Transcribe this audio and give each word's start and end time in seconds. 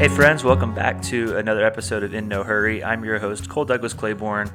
Hey, 0.00 0.08
friends, 0.08 0.42
welcome 0.42 0.74
back 0.74 1.02
to 1.02 1.36
another 1.36 1.62
episode 1.62 2.02
of 2.02 2.14
In 2.14 2.26
No 2.26 2.42
Hurry. 2.42 2.82
I'm 2.82 3.04
your 3.04 3.18
host, 3.18 3.50
Cole 3.50 3.66
Douglas 3.66 3.92
Claiborne. 3.92 4.50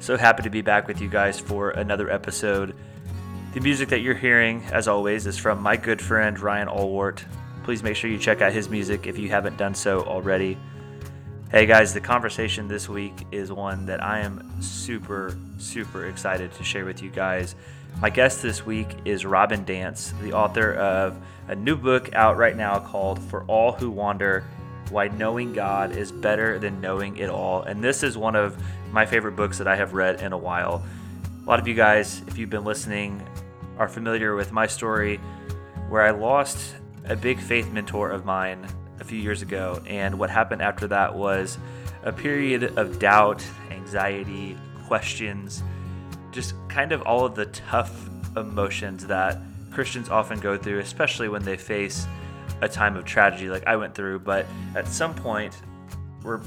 So 0.00 0.16
happy 0.16 0.42
to 0.42 0.50
be 0.50 0.62
back 0.62 0.88
with 0.88 1.00
you 1.00 1.08
guys 1.08 1.38
for 1.38 1.70
another 1.70 2.10
episode. 2.10 2.74
The 3.54 3.60
music 3.60 3.90
that 3.90 4.00
you're 4.00 4.16
hearing, 4.16 4.64
as 4.72 4.88
always, 4.88 5.28
is 5.28 5.38
from 5.38 5.62
my 5.62 5.76
good 5.76 6.02
friend 6.02 6.36
Ryan 6.40 6.66
Allwart. 6.66 7.22
Please 7.62 7.84
make 7.84 7.94
sure 7.94 8.10
you 8.10 8.18
check 8.18 8.40
out 8.40 8.52
his 8.52 8.68
music 8.68 9.06
if 9.06 9.16
you 9.16 9.28
haven't 9.28 9.56
done 9.56 9.76
so 9.76 10.00
already. 10.00 10.58
Hey 11.52 11.66
guys, 11.66 11.94
the 11.94 12.00
conversation 12.00 12.66
this 12.66 12.88
week 12.88 13.14
is 13.30 13.52
one 13.52 13.86
that 13.86 14.02
I 14.02 14.18
am 14.18 14.60
super, 14.60 15.38
super 15.58 16.06
excited 16.06 16.52
to 16.54 16.64
share 16.64 16.84
with 16.84 17.00
you 17.00 17.10
guys. 17.10 17.54
My 18.00 18.10
guest 18.10 18.42
this 18.42 18.66
week 18.66 18.88
is 19.04 19.24
Robin 19.24 19.64
Dance, 19.64 20.14
the 20.20 20.32
author 20.32 20.74
of 20.74 21.16
a 21.46 21.54
new 21.54 21.76
book 21.76 22.12
out 22.12 22.36
right 22.36 22.56
now 22.56 22.80
called 22.80 23.22
For 23.22 23.44
All 23.44 23.70
Who 23.70 23.92
Wander 23.92 24.42
why 24.90 25.08
Knowing 25.08 25.52
God 25.52 25.96
is 25.96 26.10
Better 26.10 26.58
Than 26.58 26.80
Knowing 26.80 27.16
It 27.16 27.30
All. 27.30 27.62
And 27.62 27.82
this 27.82 28.02
is 28.02 28.18
one 28.18 28.36
of 28.36 28.60
my 28.92 29.06
favorite 29.06 29.36
books 29.36 29.58
that 29.58 29.68
I 29.68 29.76
have 29.76 29.94
read 29.94 30.20
in 30.20 30.32
a 30.32 30.38
while. 30.38 30.84
A 31.42 31.48
lot 31.48 31.60
of 31.60 31.68
you 31.68 31.74
guys, 31.74 32.22
if 32.26 32.36
you've 32.36 32.50
been 32.50 32.64
listening, 32.64 33.26
are 33.78 33.88
familiar 33.88 34.34
with 34.34 34.52
my 34.52 34.66
story 34.66 35.18
where 35.88 36.02
I 36.02 36.10
lost 36.10 36.74
a 37.06 37.16
big 37.16 37.40
faith 37.40 37.70
mentor 37.70 38.10
of 38.10 38.24
mine 38.24 38.66
a 39.00 39.04
few 39.04 39.18
years 39.18 39.42
ago. 39.42 39.82
And 39.86 40.18
what 40.18 40.30
happened 40.30 40.62
after 40.62 40.86
that 40.88 41.14
was 41.14 41.58
a 42.02 42.12
period 42.12 42.78
of 42.78 42.98
doubt, 42.98 43.44
anxiety, 43.70 44.56
questions, 44.86 45.62
just 46.30 46.54
kind 46.68 46.92
of 46.92 47.02
all 47.02 47.24
of 47.24 47.34
the 47.34 47.46
tough 47.46 48.08
emotions 48.36 49.06
that 49.06 49.38
Christians 49.70 50.08
often 50.08 50.40
go 50.40 50.56
through, 50.56 50.80
especially 50.80 51.28
when 51.28 51.42
they 51.42 51.56
face 51.56 52.06
a 52.62 52.68
time 52.68 52.96
of 52.96 53.04
tragedy 53.04 53.48
like 53.48 53.66
I 53.66 53.76
went 53.76 53.94
through, 53.94 54.20
but 54.20 54.46
at 54.74 54.86
some 54.88 55.14
point 55.14 55.56
we're 56.22 56.40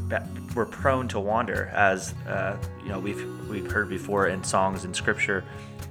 we're 0.56 0.66
prone 0.66 1.08
to 1.10 1.20
wander, 1.20 1.68
as 1.74 2.14
uh, 2.28 2.58
you 2.82 2.90
know 2.90 3.00
we've 3.00 3.50
we've 3.50 3.70
heard 3.70 3.90
before 3.90 4.28
in 4.28 4.44
songs 4.44 4.86
and 4.86 4.96
scripture, 4.96 5.44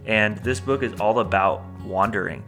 and 0.07 0.39
this 0.39 0.61
book 0.61 0.83
is 0.83 1.01
all 1.01 1.19
about 1.19 1.63
wandering 1.85 2.43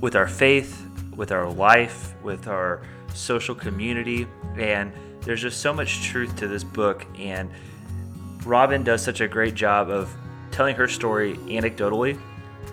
with 0.00 0.16
our 0.16 0.26
faith, 0.26 0.86
with 1.16 1.32
our 1.32 1.48
life, 1.50 2.14
with 2.22 2.48
our 2.48 2.82
social 3.12 3.54
community, 3.54 4.26
and 4.56 4.92
there's 5.20 5.42
just 5.42 5.60
so 5.60 5.72
much 5.72 6.02
truth 6.02 6.34
to 6.36 6.48
this 6.48 6.64
book, 6.64 7.06
and 7.18 7.50
Robin 8.44 8.82
does 8.82 9.02
such 9.02 9.20
a 9.20 9.28
great 9.28 9.54
job 9.54 9.88
of 9.90 10.14
telling 10.50 10.76
her 10.76 10.86
story 10.86 11.36
anecdotally 11.46 12.18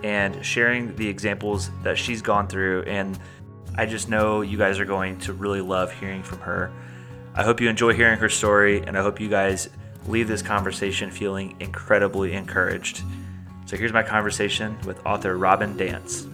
and 0.02 0.44
sharing 0.44 0.94
the 0.96 1.08
examples 1.08 1.70
that 1.82 1.96
she's 1.96 2.22
gone 2.22 2.46
through. 2.46 2.82
And 2.82 3.18
I 3.74 3.86
just 3.86 4.10
know 4.10 4.42
you 4.42 4.58
guys 4.58 4.78
are 4.78 4.84
going 4.84 5.18
to 5.20 5.32
really 5.32 5.62
love 5.62 5.92
hearing 5.92 6.22
from 6.22 6.40
her. 6.40 6.70
I 7.34 7.42
hope 7.42 7.58
you 7.58 7.70
enjoy 7.70 7.94
hearing 7.94 8.18
her 8.18 8.28
story, 8.28 8.82
and 8.82 8.98
I 8.98 9.02
hope 9.02 9.18
you 9.18 9.30
guys 9.30 9.70
leave 10.06 10.28
this 10.28 10.42
conversation 10.42 11.10
feeling 11.10 11.56
incredibly 11.58 12.34
encouraged. 12.34 13.02
So 13.64 13.78
here's 13.78 13.92
my 13.92 14.02
conversation 14.02 14.76
with 14.84 15.04
author 15.06 15.38
Robin 15.38 15.74
Dance. 15.74 16.26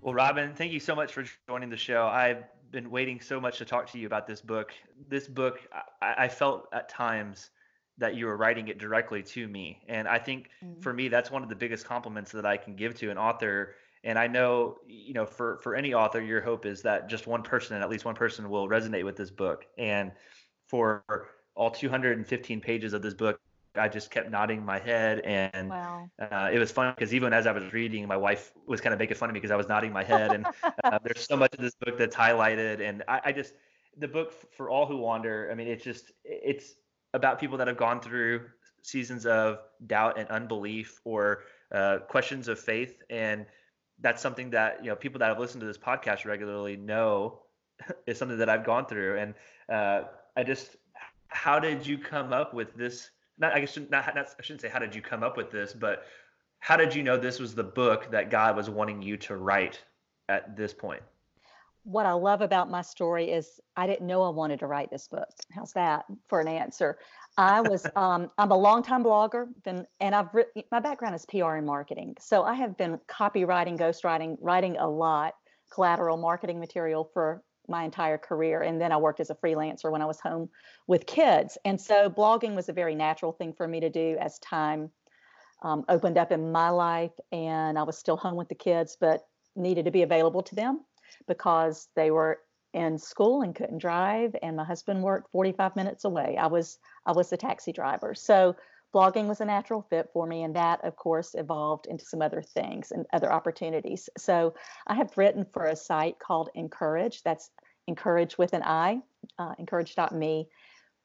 Well, 0.00 0.14
Robin, 0.14 0.54
thank 0.54 0.70
you 0.70 0.78
so 0.78 0.94
much 0.94 1.12
for 1.12 1.24
joining 1.48 1.68
the 1.68 1.76
show. 1.76 2.06
I've 2.06 2.44
been 2.70 2.88
waiting 2.88 3.20
so 3.20 3.40
much 3.40 3.58
to 3.58 3.64
talk 3.64 3.90
to 3.90 3.98
you 3.98 4.06
about 4.06 4.28
this 4.28 4.40
book. 4.40 4.70
This 5.08 5.26
book, 5.26 5.58
I, 6.00 6.14
I 6.18 6.28
felt 6.28 6.68
at 6.72 6.88
times 6.88 7.50
that 7.98 8.14
you 8.14 8.26
were 8.26 8.36
writing 8.36 8.68
it 8.68 8.78
directly 8.78 9.22
to 9.22 9.48
me. 9.48 9.80
And 9.88 10.06
I 10.06 10.18
think 10.18 10.50
mm-hmm. 10.62 10.80
for 10.80 10.92
me, 10.92 11.08
that's 11.08 11.30
one 11.30 11.42
of 11.42 11.48
the 11.48 11.54
biggest 11.54 11.86
compliments 11.86 12.32
that 12.32 12.44
I 12.44 12.56
can 12.56 12.76
give 12.76 12.94
to 12.96 13.10
an 13.10 13.18
author. 13.18 13.74
And 14.04 14.18
I 14.18 14.26
know, 14.26 14.78
you 14.86 15.14
know, 15.14 15.26
for 15.26 15.58
for 15.58 15.74
any 15.74 15.94
author, 15.94 16.20
your 16.20 16.40
hope 16.40 16.66
is 16.66 16.82
that 16.82 17.08
just 17.08 17.26
one 17.26 17.42
person, 17.42 17.74
and 17.74 17.82
at 17.82 17.90
least 17.90 18.04
one 18.04 18.14
person, 18.14 18.48
will 18.48 18.68
resonate 18.68 19.04
with 19.04 19.16
this 19.16 19.30
book. 19.30 19.66
And 19.78 20.12
for 20.66 21.04
all 21.54 21.70
215 21.70 22.60
pages 22.60 22.92
of 22.92 23.02
this 23.02 23.14
book, 23.14 23.40
I 23.74 23.88
just 23.88 24.10
kept 24.10 24.30
nodding 24.30 24.64
my 24.64 24.78
head, 24.78 25.20
and 25.20 25.70
wow. 25.70 26.08
uh, 26.18 26.50
it 26.52 26.58
was 26.58 26.70
fun 26.70 26.94
because 26.94 27.14
even 27.14 27.32
as 27.32 27.46
I 27.46 27.52
was 27.52 27.72
reading, 27.72 28.06
my 28.06 28.16
wife 28.16 28.52
was 28.66 28.80
kind 28.80 28.92
of 28.92 28.98
making 28.98 29.16
fun 29.16 29.28
of 29.30 29.34
me 29.34 29.40
because 29.40 29.50
I 29.50 29.56
was 29.56 29.68
nodding 29.68 29.92
my 29.92 30.04
head. 30.04 30.32
And 30.32 30.46
uh, 30.84 30.98
there's 31.02 31.26
so 31.26 31.36
much 31.36 31.52
of 31.54 31.60
this 31.60 31.74
book 31.74 31.98
that's 31.98 32.14
highlighted, 32.14 32.80
and 32.80 33.02
I, 33.08 33.20
I 33.26 33.32
just 33.32 33.54
the 33.96 34.08
book 34.08 34.32
for 34.52 34.70
all 34.70 34.86
who 34.86 34.98
wander. 34.98 35.48
I 35.50 35.54
mean, 35.54 35.68
it's 35.68 35.84
just 35.84 36.12
it's 36.24 36.74
about 37.16 37.40
people 37.40 37.58
that 37.58 37.66
have 37.66 37.76
gone 37.76 38.00
through 38.00 38.42
seasons 38.82 39.26
of 39.26 39.58
doubt 39.86 40.18
and 40.18 40.28
unbelief 40.28 41.00
or 41.04 41.42
uh, 41.72 41.98
questions 42.08 42.46
of 42.46 42.58
faith. 42.58 43.02
And 43.10 43.46
that's 44.00 44.22
something 44.22 44.50
that 44.50 44.84
you 44.84 44.90
know 44.90 44.96
people 44.96 45.18
that 45.18 45.28
have 45.28 45.40
listened 45.40 45.60
to 45.62 45.66
this 45.66 45.78
podcast 45.78 46.24
regularly 46.24 46.76
know 46.76 47.40
is 48.06 48.18
something 48.18 48.38
that 48.38 48.48
I've 48.48 48.64
gone 48.64 48.86
through. 48.86 49.18
And 49.18 49.34
uh, 49.68 50.02
I 50.36 50.44
just 50.44 50.76
how 51.28 51.58
did 51.58 51.84
you 51.86 51.98
come 51.98 52.32
up 52.32 52.54
with 52.54 52.74
this? 52.76 53.10
Not 53.38 53.54
I 53.54 53.60
guess 53.60 53.76
not, 53.76 54.14
not 54.14 54.28
I 54.38 54.42
shouldn't 54.42 54.60
say 54.60 54.68
how 54.68 54.78
did 54.78 54.94
you 54.94 55.02
come 55.02 55.22
up 55.22 55.36
with 55.36 55.50
this 55.50 55.72
but 55.72 56.04
how 56.60 56.76
did 56.76 56.94
you 56.94 57.02
know 57.02 57.16
this 57.16 57.38
was 57.38 57.54
the 57.54 57.64
book 57.64 58.10
that 58.10 58.30
God 58.30 58.56
was 58.56 58.70
wanting 58.70 59.02
you 59.02 59.16
to 59.18 59.36
write 59.36 59.82
at 60.28 60.56
this 60.56 60.72
point 60.72 61.02
what 61.86 62.04
I 62.04 62.12
love 62.14 62.40
about 62.40 62.68
my 62.68 62.82
story 62.82 63.30
is 63.30 63.60
I 63.76 63.86
didn't 63.86 64.08
know 64.08 64.24
I 64.24 64.30
wanted 64.30 64.58
to 64.58 64.66
write 64.66 64.90
this 64.90 65.06
book. 65.06 65.28
How's 65.52 65.72
that 65.74 66.04
for 66.28 66.40
an 66.40 66.48
answer? 66.48 66.98
I 67.38 67.60
was 67.60 67.86
um, 67.96 68.28
I'm 68.38 68.50
a 68.50 68.56
longtime 68.56 69.04
blogger, 69.04 69.46
been 69.62 69.86
and 70.00 70.12
I've 70.12 70.34
written 70.34 70.64
my 70.72 70.80
background 70.80 71.14
is 71.14 71.24
PR 71.26 71.54
and 71.54 71.64
marketing, 71.64 72.16
so 72.18 72.42
I 72.42 72.54
have 72.54 72.76
been 72.76 72.98
copywriting, 73.08 73.78
ghostwriting, 73.78 74.36
writing 74.40 74.76
a 74.78 74.88
lot, 74.88 75.34
collateral 75.72 76.16
marketing 76.16 76.58
material 76.58 77.08
for 77.14 77.44
my 77.68 77.84
entire 77.84 78.18
career, 78.18 78.62
and 78.62 78.80
then 78.80 78.90
I 78.90 78.96
worked 78.96 79.20
as 79.20 79.30
a 79.30 79.36
freelancer 79.36 79.90
when 79.90 80.02
I 80.02 80.06
was 80.06 80.18
home 80.18 80.48
with 80.88 81.06
kids, 81.06 81.56
and 81.64 81.80
so 81.80 82.10
blogging 82.10 82.56
was 82.56 82.68
a 82.68 82.72
very 82.72 82.96
natural 82.96 83.30
thing 83.30 83.52
for 83.52 83.68
me 83.68 83.78
to 83.78 83.90
do 83.90 84.16
as 84.20 84.40
time 84.40 84.90
um, 85.62 85.84
opened 85.88 86.18
up 86.18 86.32
in 86.32 86.50
my 86.50 86.70
life, 86.70 87.12
and 87.30 87.78
I 87.78 87.84
was 87.84 87.96
still 87.96 88.16
home 88.16 88.34
with 88.34 88.48
the 88.48 88.56
kids, 88.56 88.96
but 89.00 89.24
needed 89.54 89.84
to 89.84 89.92
be 89.92 90.02
available 90.02 90.42
to 90.42 90.54
them 90.56 90.80
because 91.26 91.88
they 91.96 92.10
were 92.10 92.40
in 92.72 92.98
school 92.98 93.42
and 93.42 93.54
couldn't 93.54 93.78
drive 93.78 94.36
and 94.42 94.56
my 94.56 94.64
husband 94.64 95.02
worked 95.02 95.30
45 95.30 95.76
minutes 95.76 96.04
away. 96.04 96.36
I 96.38 96.46
was 96.46 96.78
i 97.06 97.12
was 97.12 97.32
a 97.32 97.36
taxi 97.36 97.72
driver. 97.72 98.14
So 98.14 98.54
blogging 98.94 99.28
was 99.28 99.40
a 99.40 99.44
natural 99.44 99.82
fit 99.88 100.10
for 100.12 100.26
me 100.26 100.42
and 100.42 100.54
that 100.56 100.84
of 100.84 100.96
course 100.96 101.34
evolved 101.34 101.86
into 101.86 102.04
some 102.04 102.22
other 102.22 102.42
things 102.42 102.92
and 102.92 103.06
other 103.12 103.32
opportunities. 103.32 104.08
So 104.18 104.54
i 104.86 104.94
have 104.94 105.16
written 105.16 105.46
for 105.52 105.64
a 105.64 105.76
site 105.76 106.18
called 106.18 106.50
encourage 106.54 107.22
that's 107.22 107.50
encourage 107.86 108.36
with 108.36 108.52
an 108.52 108.62
i 108.64 109.00
uh, 109.38 109.54
encourage.me 109.58 110.48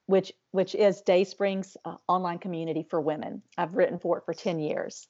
which 0.07 0.33
which 0.51 0.75
is 0.75 1.01
dayspring's 1.03 1.77
uh, 1.85 1.95
online 2.07 2.39
community 2.39 2.85
for 2.89 2.99
women. 2.99 3.41
I've 3.57 3.75
written 3.75 3.97
for 3.97 4.17
it 4.17 4.25
for 4.25 4.33
10 4.33 4.59
years 4.59 5.07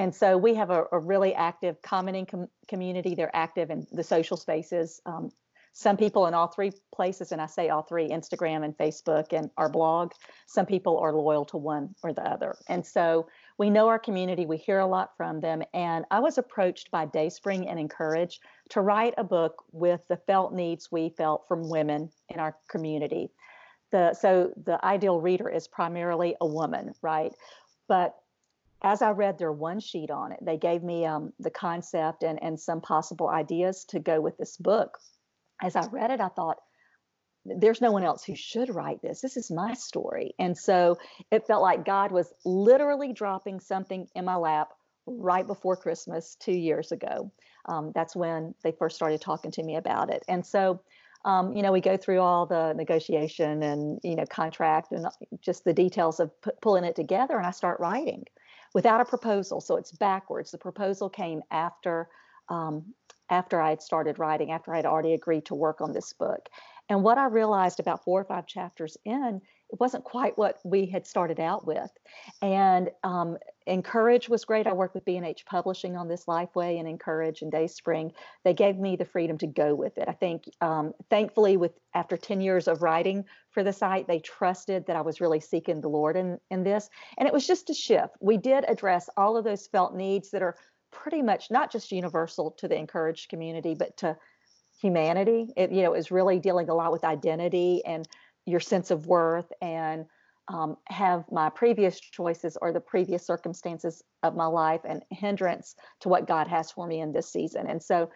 and 0.00 0.14
so 0.14 0.38
we 0.38 0.54
have 0.54 0.70
a, 0.70 0.84
a 0.92 0.98
really 0.98 1.34
active 1.34 1.82
commenting 1.82 2.24
com- 2.24 2.48
community. 2.68 3.14
They're 3.14 3.36
active 3.36 3.68
in 3.70 3.86
the 3.92 4.02
social 4.02 4.38
spaces. 4.38 4.98
Um, 5.04 5.30
some 5.74 5.98
people 5.98 6.26
in 6.26 6.32
all 6.32 6.46
three 6.46 6.72
places, 6.90 7.32
and 7.32 7.40
I 7.40 7.44
say 7.44 7.68
all 7.68 7.82
three 7.82 8.08
Instagram 8.08 8.64
and 8.64 8.74
Facebook 8.78 9.34
and 9.34 9.50
our 9.58 9.68
blog. 9.68 10.12
Some 10.46 10.64
people 10.64 10.98
are 11.00 11.12
loyal 11.12 11.44
to 11.44 11.58
one 11.58 11.94
or 12.02 12.14
the 12.14 12.22
other. 12.22 12.56
And 12.66 12.84
so 12.84 13.28
we 13.58 13.68
know 13.68 13.88
our 13.88 13.98
community, 13.98 14.46
we 14.46 14.56
hear 14.56 14.78
a 14.78 14.86
lot 14.86 15.10
from 15.18 15.38
them. 15.38 15.62
And 15.74 16.06
I 16.10 16.20
was 16.20 16.38
approached 16.38 16.90
by 16.90 17.04
Dayspring 17.04 17.68
and 17.68 17.78
Encourage 17.78 18.40
to 18.70 18.80
write 18.80 19.12
a 19.18 19.24
book 19.24 19.64
with 19.70 20.00
the 20.08 20.16
felt 20.16 20.54
needs 20.54 20.90
we 20.90 21.10
felt 21.10 21.46
from 21.46 21.68
women 21.68 22.10
in 22.30 22.40
our 22.40 22.56
community. 22.70 23.32
The, 23.92 24.14
so 24.14 24.54
the 24.64 24.82
ideal 24.82 25.20
reader 25.20 25.50
is 25.50 25.68
primarily 25.68 26.36
a 26.40 26.46
woman, 26.46 26.94
right? 27.02 27.34
But 27.86 28.14
as 28.82 29.02
I 29.02 29.10
read 29.10 29.38
their 29.38 29.52
one 29.52 29.80
sheet 29.80 30.10
on 30.10 30.32
it, 30.32 30.38
they 30.42 30.56
gave 30.56 30.82
me 30.82 31.04
um, 31.06 31.32
the 31.38 31.50
concept 31.50 32.22
and, 32.22 32.42
and 32.42 32.58
some 32.58 32.80
possible 32.80 33.28
ideas 33.28 33.84
to 33.86 34.00
go 34.00 34.20
with 34.20 34.36
this 34.38 34.56
book. 34.56 34.98
As 35.62 35.76
I 35.76 35.86
read 35.88 36.10
it, 36.10 36.20
I 36.20 36.28
thought, 36.28 36.58
there's 37.44 37.80
no 37.80 37.90
one 37.90 38.04
else 38.04 38.22
who 38.22 38.34
should 38.34 38.74
write 38.74 39.00
this. 39.00 39.20
This 39.20 39.36
is 39.36 39.50
my 39.50 39.72
story. 39.72 40.34
And 40.38 40.56
so 40.56 40.98
it 41.30 41.46
felt 41.46 41.62
like 41.62 41.86
God 41.86 42.12
was 42.12 42.32
literally 42.44 43.12
dropping 43.14 43.60
something 43.60 44.06
in 44.14 44.26
my 44.26 44.36
lap 44.36 44.72
right 45.06 45.46
before 45.46 45.76
Christmas 45.76 46.36
two 46.38 46.52
years 46.52 46.92
ago. 46.92 47.32
Um, 47.66 47.92
that's 47.94 48.14
when 48.14 48.54
they 48.62 48.72
first 48.72 48.96
started 48.96 49.20
talking 49.20 49.50
to 49.52 49.62
me 49.62 49.76
about 49.76 50.10
it. 50.10 50.22
And 50.28 50.44
so, 50.44 50.82
um, 51.24 51.54
you 51.54 51.62
know, 51.62 51.72
we 51.72 51.80
go 51.80 51.96
through 51.96 52.20
all 52.20 52.46
the 52.46 52.74
negotiation 52.74 53.62
and, 53.62 54.00
you 54.02 54.16
know, 54.16 54.26
contract 54.26 54.92
and 54.92 55.06
just 55.40 55.64
the 55.64 55.72
details 55.72 56.20
of 56.20 56.30
p- 56.42 56.50
pulling 56.60 56.84
it 56.84 56.96
together. 56.96 57.36
And 57.36 57.46
I 57.46 57.50
start 57.52 57.80
writing 57.80 58.24
without 58.74 59.00
a 59.00 59.04
proposal. 59.04 59.60
So 59.60 59.76
it's 59.76 59.92
backwards. 59.92 60.50
The 60.50 60.58
proposal 60.58 61.08
came 61.08 61.42
after 61.50 62.08
um, 62.48 62.94
after 63.30 63.60
I 63.60 63.70
had 63.70 63.80
started 63.80 64.18
writing, 64.18 64.50
after 64.50 64.74
I 64.74 64.76
had 64.76 64.86
already 64.86 65.14
agreed 65.14 65.46
to 65.46 65.54
work 65.54 65.80
on 65.80 65.92
this 65.92 66.12
book. 66.12 66.48
And 66.88 67.04
what 67.04 67.16
I 67.16 67.26
realized 67.26 67.78
about 67.78 68.02
four 68.02 68.20
or 68.20 68.24
five 68.24 68.46
chapters 68.46 68.96
in 69.04 69.40
it 69.72 69.78
wasn't 69.78 70.04
quite 70.04 70.36
what 70.36 70.58
we 70.64 70.86
had 70.86 71.06
started 71.06 71.38
out 71.38 71.66
with. 71.66 71.90
And 72.42 72.90
um, 73.04 73.38
Encourage 73.66 74.28
was 74.28 74.44
great. 74.44 74.66
I 74.66 74.72
worked 74.72 74.94
with 74.94 75.04
B&H 75.04 75.44
Publishing 75.46 75.96
on 75.96 76.08
this 76.08 76.24
Lifeway 76.24 76.80
and 76.80 76.88
Encourage 76.88 77.42
and 77.42 77.52
Dayspring. 77.52 78.12
They 78.42 78.52
gave 78.52 78.78
me 78.78 78.96
the 78.96 79.04
freedom 79.04 79.38
to 79.38 79.46
go 79.46 79.74
with 79.74 79.96
it. 79.96 80.08
I 80.08 80.12
think, 80.12 80.44
um, 80.60 80.92
thankfully, 81.08 81.56
with 81.56 81.72
after 81.94 82.16
10 82.16 82.40
years 82.40 82.66
of 82.66 82.82
writing 82.82 83.24
for 83.50 83.62
the 83.62 83.72
site, 83.72 84.08
they 84.08 84.18
trusted 84.18 84.86
that 84.86 84.96
I 84.96 85.02
was 85.02 85.20
really 85.20 85.40
seeking 85.40 85.80
the 85.80 85.88
Lord 85.88 86.16
in, 86.16 86.38
in 86.50 86.64
this. 86.64 86.90
And 87.16 87.28
it 87.28 87.32
was 87.32 87.46
just 87.46 87.70
a 87.70 87.74
shift. 87.74 88.16
We 88.20 88.38
did 88.38 88.64
address 88.66 89.08
all 89.16 89.36
of 89.36 89.44
those 89.44 89.68
felt 89.68 89.94
needs 89.94 90.30
that 90.30 90.42
are 90.42 90.56
pretty 90.90 91.22
much 91.22 91.50
not 91.50 91.70
just 91.70 91.92
universal 91.92 92.50
to 92.52 92.66
the 92.66 92.76
Encourage 92.76 93.28
community, 93.28 93.74
but 93.74 93.96
to 93.98 94.16
humanity. 94.80 95.52
It, 95.56 95.70
you 95.70 95.82
know, 95.82 95.94
is 95.94 96.10
really 96.10 96.40
dealing 96.40 96.68
a 96.68 96.74
lot 96.74 96.90
with 96.90 97.04
identity 97.04 97.82
and 97.84 98.08
your 98.46 98.60
sense 98.60 98.90
of 98.90 99.06
worth 99.06 99.50
and 99.60 100.06
um, 100.48 100.76
have 100.88 101.24
my 101.30 101.48
previous 101.48 102.00
choices 102.00 102.56
or 102.60 102.72
the 102.72 102.80
previous 102.80 103.24
circumstances 103.24 104.02
of 104.22 104.34
my 104.34 104.46
life 104.46 104.80
and 104.84 105.02
hindrance 105.10 105.76
to 106.00 106.08
what 106.08 106.26
God 106.26 106.48
has 106.48 106.72
for 106.72 106.86
me 106.86 107.00
in 107.00 107.12
this 107.12 107.30
season. 107.30 107.66
And 107.68 107.82
so 107.82 108.10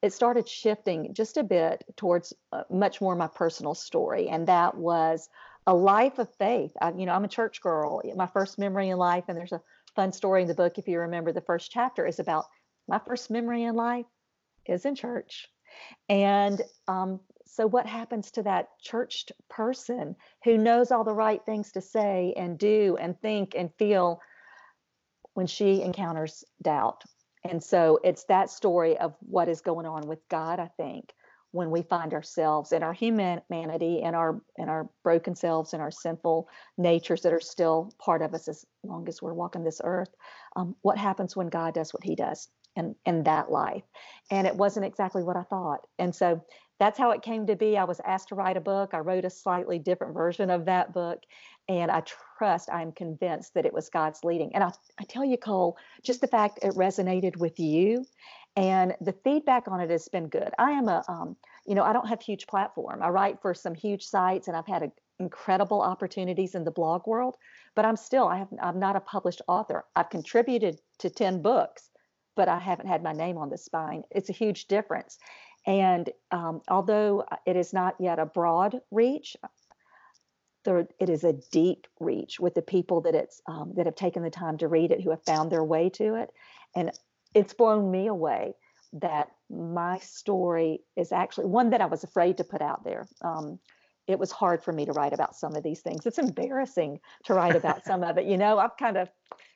it 0.00 0.12
started 0.12 0.48
shifting 0.48 1.12
just 1.12 1.36
a 1.36 1.42
bit 1.42 1.84
towards 1.96 2.32
uh, 2.52 2.62
much 2.70 3.00
more 3.00 3.14
my 3.16 3.26
personal 3.26 3.74
story. 3.74 4.28
And 4.28 4.46
that 4.48 4.76
was 4.76 5.28
a 5.66 5.74
life 5.74 6.18
of 6.18 6.32
faith. 6.36 6.70
I, 6.80 6.92
you 6.92 7.04
know, 7.04 7.12
I'm 7.12 7.24
a 7.24 7.28
church 7.28 7.60
girl. 7.60 8.00
My 8.16 8.26
first 8.26 8.58
memory 8.58 8.88
in 8.88 8.96
life, 8.96 9.24
and 9.28 9.36
there's 9.36 9.52
a 9.52 9.60
fun 9.94 10.12
story 10.12 10.42
in 10.42 10.48
the 10.48 10.54
book, 10.54 10.78
if 10.78 10.88
you 10.88 11.00
remember 11.00 11.32
the 11.32 11.40
first 11.42 11.70
chapter, 11.70 12.06
is 12.06 12.20
about 12.20 12.46
my 12.86 12.98
first 12.98 13.30
memory 13.30 13.64
in 13.64 13.74
life 13.74 14.06
is 14.64 14.84
in 14.84 14.94
church. 14.94 15.48
And 16.08 16.62
um, 16.86 17.20
so, 17.50 17.66
what 17.66 17.86
happens 17.86 18.30
to 18.32 18.42
that 18.42 18.68
churched 18.78 19.32
person 19.48 20.16
who 20.44 20.58
knows 20.58 20.92
all 20.92 21.02
the 21.02 21.14
right 21.14 21.44
things 21.44 21.72
to 21.72 21.80
say 21.80 22.34
and 22.36 22.58
do 22.58 22.96
and 23.00 23.18
think 23.20 23.54
and 23.56 23.74
feel 23.78 24.20
when 25.32 25.46
she 25.46 25.80
encounters 25.82 26.44
doubt? 26.60 27.04
And 27.44 27.62
so, 27.62 28.00
it's 28.04 28.24
that 28.24 28.50
story 28.50 28.98
of 28.98 29.16
what 29.20 29.48
is 29.48 29.62
going 29.62 29.86
on 29.86 30.06
with 30.06 30.20
God, 30.28 30.60
I 30.60 30.70
think, 30.76 31.14
when 31.50 31.70
we 31.70 31.80
find 31.80 32.12
ourselves 32.12 32.72
in 32.72 32.82
our 32.82 32.92
humanity 32.92 34.02
and 34.02 34.14
our 34.14 34.42
and 34.58 34.68
our 34.68 34.90
broken 35.02 35.34
selves 35.34 35.72
and 35.72 35.80
our 35.80 35.90
sinful 35.90 36.50
natures 36.76 37.22
that 37.22 37.32
are 37.32 37.40
still 37.40 37.94
part 37.98 38.20
of 38.20 38.34
us 38.34 38.46
as 38.48 38.66
long 38.84 39.08
as 39.08 39.22
we're 39.22 39.32
walking 39.32 39.64
this 39.64 39.80
earth. 39.82 40.14
Um, 40.54 40.76
what 40.82 40.98
happens 40.98 41.34
when 41.34 41.48
God 41.48 41.72
does 41.72 41.94
what 41.94 42.04
He 42.04 42.14
does? 42.14 42.48
in, 42.78 42.94
in 43.04 43.24
that 43.24 43.50
life. 43.50 43.82
And 44.30 44.46
it 44.46 44.54
wasn't 44.54 44.86
exactly 44.86 45.22
what 45.22 45.36
I 45.36 45.42
thought. 45.42 45.86
And 45.98 46.14
so 46.14 46.44
that's 46.78 46.98
how 46.98 47.10
it 47.10 47.22
came 47.22 47.46
to 47.46 47.56
be. 47.56 47.76
I 47.76 47.84
was 47.84 48.00
asked 48.04 48.28
to 48.28 48.34
write 48.34 48.56
a 48.56 48.60
book. 48.60 48.90
I 48.92 48.98
wrote 48.98 49.24
a 49.24 49.30
slightly 49.30 49.78
different 49.78 50.14
version 50.14 50.50
of 50.50 50.64
that 50.66 50.92
book. 50.92 51.20
And 51.68 51.90
I 51.90 52.02
trust, 52.38 52.70
I'm 52.72 52.92
convinced 52.92 53.54
that 53.54 53.66
it 53.66 53.72
was 53.72 53.88
God's 53.88 54.24
leading. 54.24 54.54
And 54.54 54.64
I, 54.64 54.72
I 54.98 55.04
tell 55.04 55.24
you, 55.24 55.36
Cole, 55.36 55.76
just 56.02 56.20
the 56.20 56.26
fact 56.26 56.60
it 56.62 56.72
resonated 56.74 57.36
with 57.36 57.58
you 57.58 58.06
and 58.56 58.94
the 59.00 59.14
feedback 59.24 59.68
on 59.68 59.80
it 59.80 59.90
has 59.90 60.08
been 60.08 60.28
good. 60.28 60.50
I 60.58 60.70
am 60.70 60.88
a, 60.88 61.04
um, 61.08 61.36
you 61.66 61.74
know, 61.74 61.82
I 61.82 61.92
don't 61.92 62.08
have 62.08 62.22
huge 62.22 62.46
platform. 62.46 63.02
I 63.02 63.08
write 63.08 63.42
for 63.42 63.54
some 63.54 63.74
huge 63.74 64.04
sites 64.04 64.48
and 64.48 64.56
I've 64.56 64.66
had 64.66 64.82
a, 64.84 64.92
incredible 65.20 65.82
opportunities 65.82 66.54
in 66.54 66.64
the 66.64 66.70
blog 66.70 67.06
world, 67.06 67.36
but 67.74 67.84
I'm 67.84 67.96
still, 67.96 68.28
I 68.28 68.38
have, 68.38 68.48
I'm 68.62 68.78
not 68.78 68.96
a 68.96 69.00
published 69.00 69.42
author. 69.48 69.84
I've 69.96 70.10
contributed 70.10 70.80
to 70.98 71.10
10 71.10 71.42
books, 71.42 71.90
but 72.36 72.48
I 72.48 72.58
haven't 72.58 72.86
had 72.86 73.02
my 73.02 73.12
name 73.12 73.36
on 73.36 73.50
the 73.50 73.58
spine. 73.58 74.04
It's 74.10 74.28
a 74.30 74.32
huge 74.32 74.66
difference. 74.68 75.18
And 75.68 76.08
um, 76.30 76.62
although 76.66 77.26
it 77.46 77.54
is 77.54 77.74
not 77.74 77.94
yet 78.00 78.18
a 78.18 78.24
broad 78.24 78.80
reach, 78.90 79.36
there, 80.64 80.88
it 80.98 81.10
is 81.10 81.24
a 81.24 81.34
deep 81.52 81.86
reach 82.00 82.40
with 82.40 82.54
the 82.54 82.62
people 82.62 83.02
that 83.02 83.14
it's 83.14 83.42
um, 83.46 83.74
that 83.76 83.84
have 83.84 83.94
taken 83.94 84.22
the 84.22 84.30
time 84.30 84.56
to 84.58 84.66
read 84.66 84.90
it, 84.90 85.02
who 85.02 85.10
have 85.10 85.22
found 85.24 85.52
their 85.52 85.62
way 85.62 85.90
to 85.90 86.14
it, 86.14 86.30
and 86.74 86.90
it's 87.34 87.52
blown 87.52 87.90
me 87.90 88.06
away 88.06 88.54
that 88.94 89.28
my 89.50 89.98
story 89.98 90.80
is 90.96 91.12
actually 91.12 91.44
one 91.44 91.68
that 91.70 91.82
I 91.82 91.86
was 91.86 92.02
afraid 92.02 92.38
to 92.38 92.44
put 92.44 92.62
out 92.62 92.82
there. 92.82 93.06
Um, 93.20 93.58
it 94.06 94.18
was 94.18 94.32
hard 94.32 94.62
for 94.62 94.72
me 94.72 94.86
to 94.86 94.92
write 94.92 95.12
about 95.12 95.36
some 95.36 95.54
of 95.54 95.62
these 95.62 95.82
things. 95.82 96.06
It's 96.06 96.18
embarrassing 96.18 96.98
to 97.24 97.34
write 97.34 97.56
about 97.56 97.84
some 97.84 98.02
of 98.02 98.16
it. 98.16 98.24
You 98.24 98.38
know, 98.38 98.58
I've 98.58 98.78
kind 98.78 98.96
of 98.96 99.10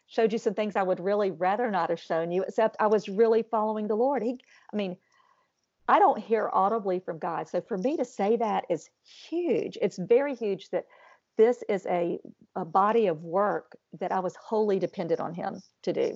showed 0.09 0.31
you 0.31 0.39
some 0.39 0.53
things 0.53 0.77
I 0.77 0.83
would 0.83 1.01
really 1.01 1.31
rather 1.31 1.71
not 1.71 1.89
have 1.89 2.01
shown 2.01 2.31
you, 2.31 2.43
except 2.43 2.77
I 2.79 2.89
was 2.89 3.09
really 3.09 3.43
following 3.43 3.89
the 3.89 3.95
Lord. 3.95 4.23
He, 4.23 4.39
I 4.71 4.77
mean, 4.77 4.99
I 5.93 5.99
don't 5.99 6.19
hear 6.19 6.49
audibly 6.51 7.01
from 7.01 7.19
God. 7.19 7.51
So 7.51 7.61
for 7.61 7.77
me 7.77 7.99
to 7.99 8.05
say 8.07 8.37
that 8.37 8.65
is 8.71 8.89
huge. 9.29 9.77
It's 9.83 9.99
very 9.99 10.35
huge 10.35 10.71
that 10.71 10.87
this 11.37 11.63
is 11.69 11.85
a, 11.85 12.19
a 12.57 12.65
body 12.65 13.09
of 13.09 13.23
work 13.23 13.77
that 14.01 14.11
I 14.11 14.21
was 14.21 14.35
wholly 14.37 14.79
dependent 14.79 15.21
on 15.21 15.35
Him 15.35 15.61
to 15.83 15.93
do. 15.93 16.15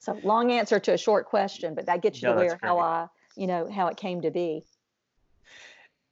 So 0.00 0.18
long 0.24 0.50
answer 0.50 0.80
to 0.80 0.94
a 0.94 0.98
short 0.98 1.26
question, 1.26 1.76
but 1.76 1.86
that 1.86 2.02
gets 2.02 2.20
you 2.20 2.26
no, 2.26 2.34
to 2.34 2.40
where 2.40 2.58
how 2.60 2.80
I, 2.80 3.06
you 3.36 3.46
know, 3.46 3.70
how 3.70 3.86
it 3.86 3.96
came 3.96 4.20
to 4.22 4.32
be. 4.32 4.64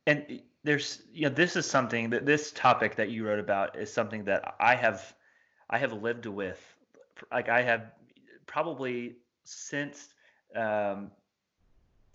And 0.07 0.41
there's, 0.63 1.03
you 1.13 1.23
know, 1.23 1.35
this 1.35 1.57
is 1.57 1.69
something 1.69 2.09
that 2.11 2.25
this 2.25 2.53
topic 2.53 2.95
that 2.95 3.11
you 3.11 3.27
wrote 3.27 3.41
about 3.41 3.77
is 3.77 3.93
something 3.93 4.23
that 4.27 4.55
I 4.61 4.77
have 4.77 5.13
I 5.71 5.79
have 5.79 5.93
lived 5.93 6.27
with. 6.27 6.63
Like 7.33 7.49
I 7.49 7.63
have 7.63 7.91
probably 8.47 9.17
since 9.43 10.11
um, 10.55 11.11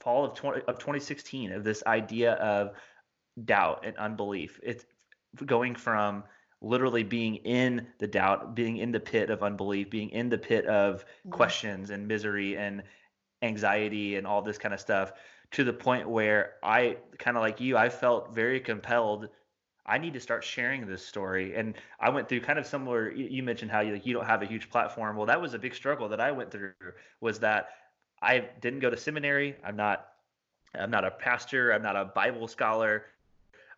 fall 0.03 0.25
of 0.25 0.35
20, 0.35 0.61
of 0.67 0.77
2016 0.79 1.51
of 1.51 1.63
this 1.63 1.83
idea 1.87 2.33
of 2.33 2.71
doubt 3.45 3.83
and 3.85 3.97
unbelief. 3.97 4.59
It's 4.61 4.85
going 5.45 5.75
from 5.75 6.23
literally 6.61 7.03
being 7.03 7.35
in 7.37 7.87
the 7.99 8.07
doubt, 8.07 8.55
being 8.55 8.77
in 8.77 8.91
the 8.91 8.99
pit 8.99 9.29
of 9.29 9.43
unbelief, 9.43 9.89
being 9.89 10.09
in 10.09 10.29
the 10.29 10.37
pit 10.37 10.65
of 10.65 11.01
mm-hmm. 11.01 11.31
questions 11.31 11.89
and 11.89 12.07
misery 12.07 12.57
and 12.57 12.83
anxiety 13.41 14.15
and 14.15 14.25
all 14.25 14.41
this 14.41 14.57
kind 14.57 14.73
of 14.73 14.79
stuff 14.79 15.13
to 15.51 15.63
the 15.63 15.73
point 15.73 16.09
where 16.09 16.53
I 16.63 16.97
kind 17.19 17.37
of 17.37 17.43
like 17.43 17.59
you, 17.59 17.77
I 17.77 17.89
felt 17.89 18.33
very 18.33 18.59
compelled 18.59 19.29
I 19.85 19.97
need 19.97 20.13
to 20.13 20.19
start 20.19 20.43
sharing 20.43 20.87
this 20.87 21.05
story. 21.05 21.55
And 21.55 21.75
I 21.99 22.09
went 22.09 22.29
through 22.29 22.41
kind 22.41 22.57
of 22.57 22.65
similar. 22.65 23.11
You 23.11 23.43
mentioned 23.43 23.69
how 23.69 23.81
you 23.81 23.93
like 23.93 24.05
you 24.05 24.13
don't 24.13 24.25
have 24.25 24.41
a 24.41 24.45
huge 24.45 24.69
platform. 24.69 25.17
Well, 25.17 25.25
that 25.25 25.41
was 25.41 25.53
a 25.53 25.59
big 25.59 25.75
struggle 25.75 26.07
that 26.09 26.21
I 26.21 26.31
went 26.31 26.51
through. 26.51 26.73
Was 27.19 27.39
that 27.39 27.69
I 28.23 28.49
didn't 28.61 28.79
go 28.79 28.89
to 28.89 28.97
seminary. 28.97 29.55
I'm 29.63 29.75
not. 29.75 30.07
I'm 30.75 30.89
not 30.89 31.05
a 31.05 31.11
pastor. 31.11 31.71
I'm 31.71 31.83
not 31.83 31.95
a 31.95 32.05
Bible 32.05 32.47
scholar. 32.47 33.05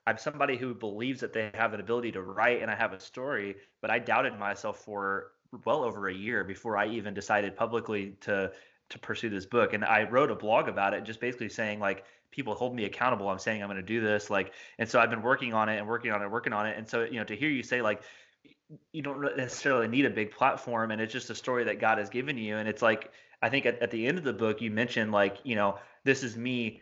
I'm 0.07 0.17
somebody 0.17 0.55
who 0.55 0.73
believes 0.73 1.19
that 1.21 1.33
they 1.33 1.49
have 1.55 1.73
an 1.73 1.79
ability 1.79 2.11
to 2.13 2.21
write 2.21 2.61
and 2.61 2.71
I 2.71 2.75
have 2.75 2.93
a 2.93 2.99
story, 2.99 3.55
but 3.81 3.89
I 3.89 3.99
doubted 3.99 4.37
myself 4.39 4.79
for 4.79 5.31
well 5.65 5.83
over 5.83 6.07
a 6.07 6.13
year 6.13 6.43
before 6.43 6.77
I 6.77 6.87
even 6.87 7.13
decided 7.13 7.55
publicly 7.57 8.13
to 8.21 8.51
to 8.89 8.99
pursue 8.99 9.29
this 9.29 9.45
book. 9.45 9.73
And 9.73 9.83
I 9.83 10.03
wrote 10.03 10.29
a 10.29 10.35
blog 10.35 10.69
about 10.69 10.93
it, 10.93 11.03
just 11.03 11.19
basically 11.19 11.49
saying 11.49 11.79
like 11.79 12.05
people 12.31 12.53
hold 12.53 12.75
me 12.75 12.85
accountable. 12.85 13.29
I'm 13.29 13.39
saying 13.39 13.61
I'm 13.61 13.67
going 13.67 13.77
to 13.77 13.83
do 13.83 14.01
this. 14.01 14.29
Like, 14.29 14.53
and 14.77 14.87
so 14.87 14.99
I've 14.99 15.09
been 15.09 15.21
working 15.21 15.53
on 15.53 15.69
it 15.69 15.77
and 15.77 15.87
working 15.87 16.11
on 16.11 16.21
it, 16.21 16.25
and 16.25 16.31
working 16.31 16.53
on 16.53 16.67
it. 16.67 16.77
And 16.77 16.87
so, 16.87 17.03
you 17.03 17.17
know, 17.17 17.23
to 17.23 17.35
hear 17.35 17.49
you 17.49 17.63
say 17.63 17.81
like, 17.81 18.03
you 18.91 19.01
don't 19.01 19.21
necessarily 19.37 19.87
need 19.87 20.05
a 20.05 20.09
big 20.09 20.31
platform 20.31 20.91
and 20.91 21.01
it's 21.01 21.13
just 21.13 21.29
a 21.29 21.35
story 21.35 21.63
that 21.63 21.79
God 21.79 21.97
has 21.97 22.09
given 22.09 22.37
you. 22.37 22.57
And 22.57 22.67
it's 22.67 22.81
like, 22.81 23.11
I 23.41 23.49
think 23.49 23.65
at, 23.65 23.81
at 23.81 23.91
the 23.91 24.07
end 24.07 24.17
of 24.17 24.23
the 24.23 24.33
book, 24.33 24.61
you 24.61 24.71
mentioned 24.71 25.11
like, 25.11 25.37
you 25.43 25.55
know, 25.55 25.77
this 26.03 26.23
is 26.23 26.35
me 26.35 26.81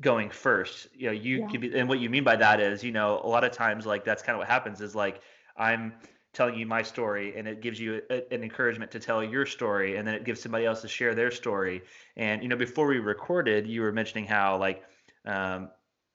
going 0.00 0.30
first, 0.30 0.88
you 0.94 1.06
know, 1.06 1.12
you 1.12 1.40
yeah. 1.40 1.48
can 1.48 1.60
be, 1.60 1.78
and 1.78 1.88
what 1.88 2.00
you 2.00 2.10
mean 2.10 2.24
by 2.24 2.36
that 2.36 2.60
is, 2.60 2.82
you 2.82 2.92
know, 2.92 3.20
a 3.22 3.28
lot 3.28 3.44
of 3.44 3.52
times 3.52 3.86
like 3.86 4.04
that's 4.04 4.22
kind 4.22 4.34
of 4.34 4.40
what 4.40 4.48
happens 4.48 4.80
is 4.80 4.94
like, 4.94 5.20
I'm, 5.56 5.94
telling 6.34 6.58
you 6.58 6.66
my 6.66 6.82
story 6.82 7.32
and 7.36 7.46
it 7.46 7.62
gives 7.62 7.80
you 7.80 8.02
a, 8.10 8.34
an 8.34 8.42
encouragement 8.42 8.90
to 8.90 8.98
tell 8.98 9.22
your 9.22 9.46
story 9.46 9.96
and 9.96 10.06
then 10.06 10.14
it 10.14 10.24
gives 10.24 10.40
somebody 10.40 10.66
else 10.66 10.82
to 10.82 10.88
share 10.88 11.14
their 11.14 11.30
story. 11.30 11.80
And 12.16 12.42
you 12.42 12.48
know 12.48 12.56
before 12.56 12.86
we 12.86 12.98
recorded 12.98 13.66
you 13.66 13.80
were 13.80 13.92
mentioning 13.92 14.26
how 14.26 14.58
like 14.58 14.82
um, 15.24 15.70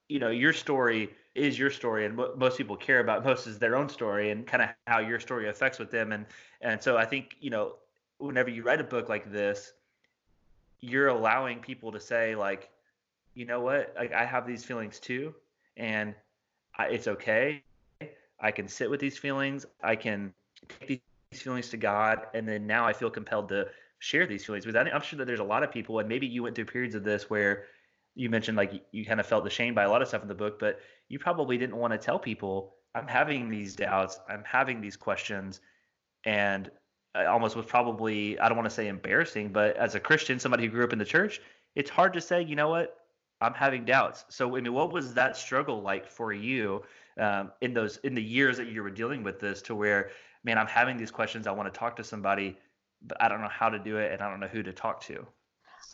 you 0.09 0.19
know 0.19 0.29
your 0.29 0.53
story 0.53 1.09
is 1.35 1.57
your 1.57 1.71
story 1.71 2.05
and 2.05 2.17
what 2.17 2.37
most 2.37 2.57
people 2.57 2.75
care 2.75 2.99
about 2.99 3.23
most 3.23 3.47
is 3.47 3.57
their 3.57 3.75
own 3.75 3.87
story 3.87 4.31
and 4.31 4.45
kind 4.45 4.61
of 4.61 4.69
how 4.87 4.99
your 4.99 5.19
story 5.19 5.47
affects 5.47 5.79
with 5.79 5.89
them. 5.89 6.11
And 6.11 6.25
and 6.61 6.81
so 6.81 6.97
i 6.97 7.05
think 7.05 7.35
you 7.39 7.49
know 7.49 7.75
whenever 8.17 8.49
you 8.49 8.63
write 8.63 8.81
a 8.81 8.83
book 8.83 9.07
like 9.07 9.31
this 9.31 9.71
you're 10.81 11.07
allowing 11.07 11.59
people 11.59 11.91
to 11.91 11.99
say 11.99 12.35
like 12.35 12.69
you 13.33 13.45
know 13.45 13.59
what 13.59 13.93
like 13.97 14.13
i 14.13 14.25
have 14.25 14.47
these 14.47 14.63
feelings 14.63 14.99
too 14.99 15.33
and 15.77 16.13
I, 16.77 16.87
it's 16.87 17.07
okay 17.07 17.63
I 18.41 18.51
can 18.51 18.67
sit 18.67 18.89
with 18.89 18.99
these 18.99 19.17
feelings. 19.17 19.65
I 19.83 19.95
can 19.95 20.33
take 20.79 21.01
these 21.31 21.41
feelings 21.41 21.69
to 21.69 21.77
God, 21.77 22.27
and 22.33 22.47
then 22.47 22.65
now 22.65 22.85
I 22.85 22.93
feel 22.93 23.09
compelled 23.09 23.49
to 23.49 23.67
share 23.99 24.25
these 24.25 24.45
feelings 24.45 24.65
with. 24.65 24.75
I'm 24.75 25.01
sure 25.01 25.17
that 25.17 25.25
there's 25.25 25.39
a 25.39 25.43
lot 25.43 25.63
of 25.63 25.71
people, 25.71 25.99
and 25.99 26.07
maybe 26.07 26.27
you 26.27 26.43
went 26.43 26.55
through 26.55 26.65
periods 26.65 26.95
of 26.95 27.03
this 27.03 27.29
where 27.29 27.65
you 28.15 28.29
mentioned 28.29 28.57
like 28.57 28.85
you 28.91 29.05
kind 29.05 29.19
of 29.19 29.25
felt 29.25 29.45
ashamed 29.45 29.75
by 29.75 29.83
a 29.83 29.89
lot 29.89 30.01
of 30.01 30.07
stuff 30.07 30.21
in 30.21 30.27
the 30.27 30.35
book, 30.35 30.59
but 30.59 30.79
you 31.09 31.19
probably 31.19 31.57
didn't 31.57 31.75
want 31.75 31.93
to 31.93 31.97
tell 31.97 32.19
people 32.19 32.75
I'm 32.95 33.07
having 33.07 33.49
these 33.49 33.75
doubts, 33.75 34.19
I'm 34.29 34.43
having 34.45 34.81
these 34.81 34.95
questions, 34.95 35.59
and 36.23 36.71
almost 37.15 37.55
was 37.55 37.65
probably 37.65 38.39
I 38.39 38.47
don't 38.47 38.57
want 38.57 38.69
to 38.69 38.75
say 38.75 38.87
embarrassing, 38.87 39.49
but 39.49 39.75
as 39.77 39.95
a 39.95 39.99
Christian, 39.99 40.39
somebody 40.39 40.65
who 40.65 40.69
grew 40.69 40.83
up 40.83 40.93
in 40.93 40.99
the 40.99 41.05
church, 41.05 41.41
it's 41.75 41.89
hard 41.89 42.13
to 42.13 42.21
say, 42.21 42.41
you 42.41 42.55
know 42.55 42.69
what, 42.69 42.97
I'm 43.41 43.53
having 43.53 43.85
doubts. 43.85 44.25
So 44.29 44.55
I 44.55 44.61
mean, 44.61 44.73
what 44.73 44.91
was 44.91 45.13
that 45.15 45.37
struggle 45.37 45.81
like 45.81 46.07
for 46.07 46.33
you? 46.33 46.83
um, 47.19 47.51
in 47.61 47.73
those 47.73 47.97
in 47.97 48.15
the 48.15 48.23
years 48.23 48.57
that 48.57 48.67
you 48.67 48.81
were 48.81 48.89
dealing 48.89 49.23
with 49.23 49.39
this 49.39 49.61
to 49.63 49.75
where 49.75 50.11
man 50.43 50.57
i'm 50.57 50.67
having 50.67 50.97
these 50.97 51.11
questions 51.11 51.47
i 51.47 51.51
want 51.51 51.71
to 51.71 51.77
talk 51.77 51.95
to 51.95 52.03
somebody 52.03 52.57
but 53.01 53.21
i 53.21 53.27
don't 53.27 53.41
know 53.41 53.49
how 53.49 53.69
to 53.69 53.79
do 53.79 53.97
it 53.97 54.11
and 54.11 54.21
i 54.21 54.29
don't 54.29 54.39
know 54.39 54.47
who 54.47 54.63
to 54.63 54.73
talk 54.73 55.01
to 55.01 55.25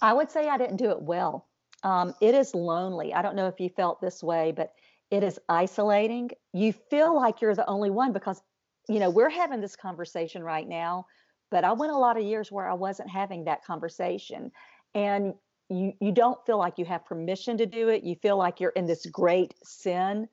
I 0.01 0.11
would 0.11 0.29
say 0.29 0.49
I 0.49 0.57
didn't 0.57 0.75
do 0.75 0.89
it 0.89 1.01
well. 1.01 1.47
Um, 1.83 2.13
it 2.19 2.35
is 2.35 2.53
lonely. 2.53 3.13
I 3.13 3.21
don't 3.21 3.35
know 3.35 3.47
if 3.47 3.59
you 3.59 3.69
felt 3.69 4.01
this 4.01 4.21
way, 4.21 4.51
but 4.51 4.73
it 5.09 5.23
is 5.23 5.39
isolating. 5.47 6.31
You 6.51 6.73
feel 6.73 7.15
like 7.15 7.39
you're 7.39 7.55
the 7.55 7.67
only 7.69 7.91
one 7.91 8.11
because, 8.11 8.41
you 8.87 8.99
know, 8.99 9.09
we're 9.09 9.29
having 9.29 9.61
this 9.61 9.75
conversation 9.75 10.43
right 10.43 10.67
now, 10.67 11.05
but 11.51 11.63
I 11.63 11.73
went 11.73 11.91
a 11.91 11.97
lot 11.97 12.17
of 12.17 12.23
years 12.23 12.51
where 12.51 12.67
I 12.67 12.73
wasn't 12.73 13.09
having 13.09 13.45
that 13.45 13.63
conversation. 13.63 14.51
And 14.93 15.33
you 15.69 15.93
you 15.99 16.11
don't 16.11 16.43
feel 16.45 16.57
like 16.57 16.77
you 16.77 16.85
have 16.85 17.05
permission 17.05 17.57
to 17.57 17.65
do 17.65 17.89
it. 17.89 18.03
You 18.03 18.15
feel 18.15 18.37
like 18.37 18.59
you're 18.59 18.71
in 18.71 18.85
this 18.85 19.05
great 19.07 19.55
sin 19.63 20.27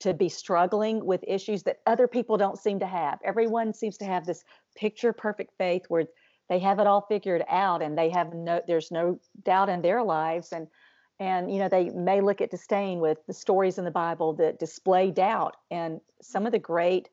to 0.00 0.12
be 0.12 0.28
struggling 0.28 1.04
with 1.04 1.24
issues 1.26 1.62
that 1.62 1.78
other 1.86 2.08
people 2.08 2.36
don't 2.36 2.58
seem 2.58 2.80
to 2.80 2.86
have. 2.86 3.20
Everyone 3.24 3.72
seems 3.72 3.96
to 3.98 4.04
have 4.04 4.26
this 4.26 4.44
picture 4.76 5.12
perfect 5.12 5.52
faith 5.56 5.84
where 5.88 6.06
they 6.48 6.58
have 6.58 6.78
it 6.78 6.86
all 6.86 7.06
figured 7.08 7.44
out 7.48 7.82
and 7.82 7.96
they 7.96 8.10
have 8.10 8.34
no 8.34 8.60
there's 8.66 8.90
no 8.90 9.18
doubt 9.44 9.68
in 9.68 9.82
their 9.82 10.02
lives 10.02 10.52
and 10.52 10.66
and 11.20 11.50
you 11.50 11.58
know 11.58 11.68
they 11.68 11.90
may 11.90 12.20
look 12.20 12.40
at 12.40 12.50
disdain 12.50 13.00
with 13.00 13.18
the 13.26 13.32
stories 13.32 13.78
in 13.78 13.84
the 13.84 13.90
bible 13.90 14.34
that 14.34 14.58
display 14.58 15.10
doubt 15.10 15.56
and 15.70 16.00
some 16.20 16.44
of 16.44 16.52
the 16.52 16.58
great 16.58 17.08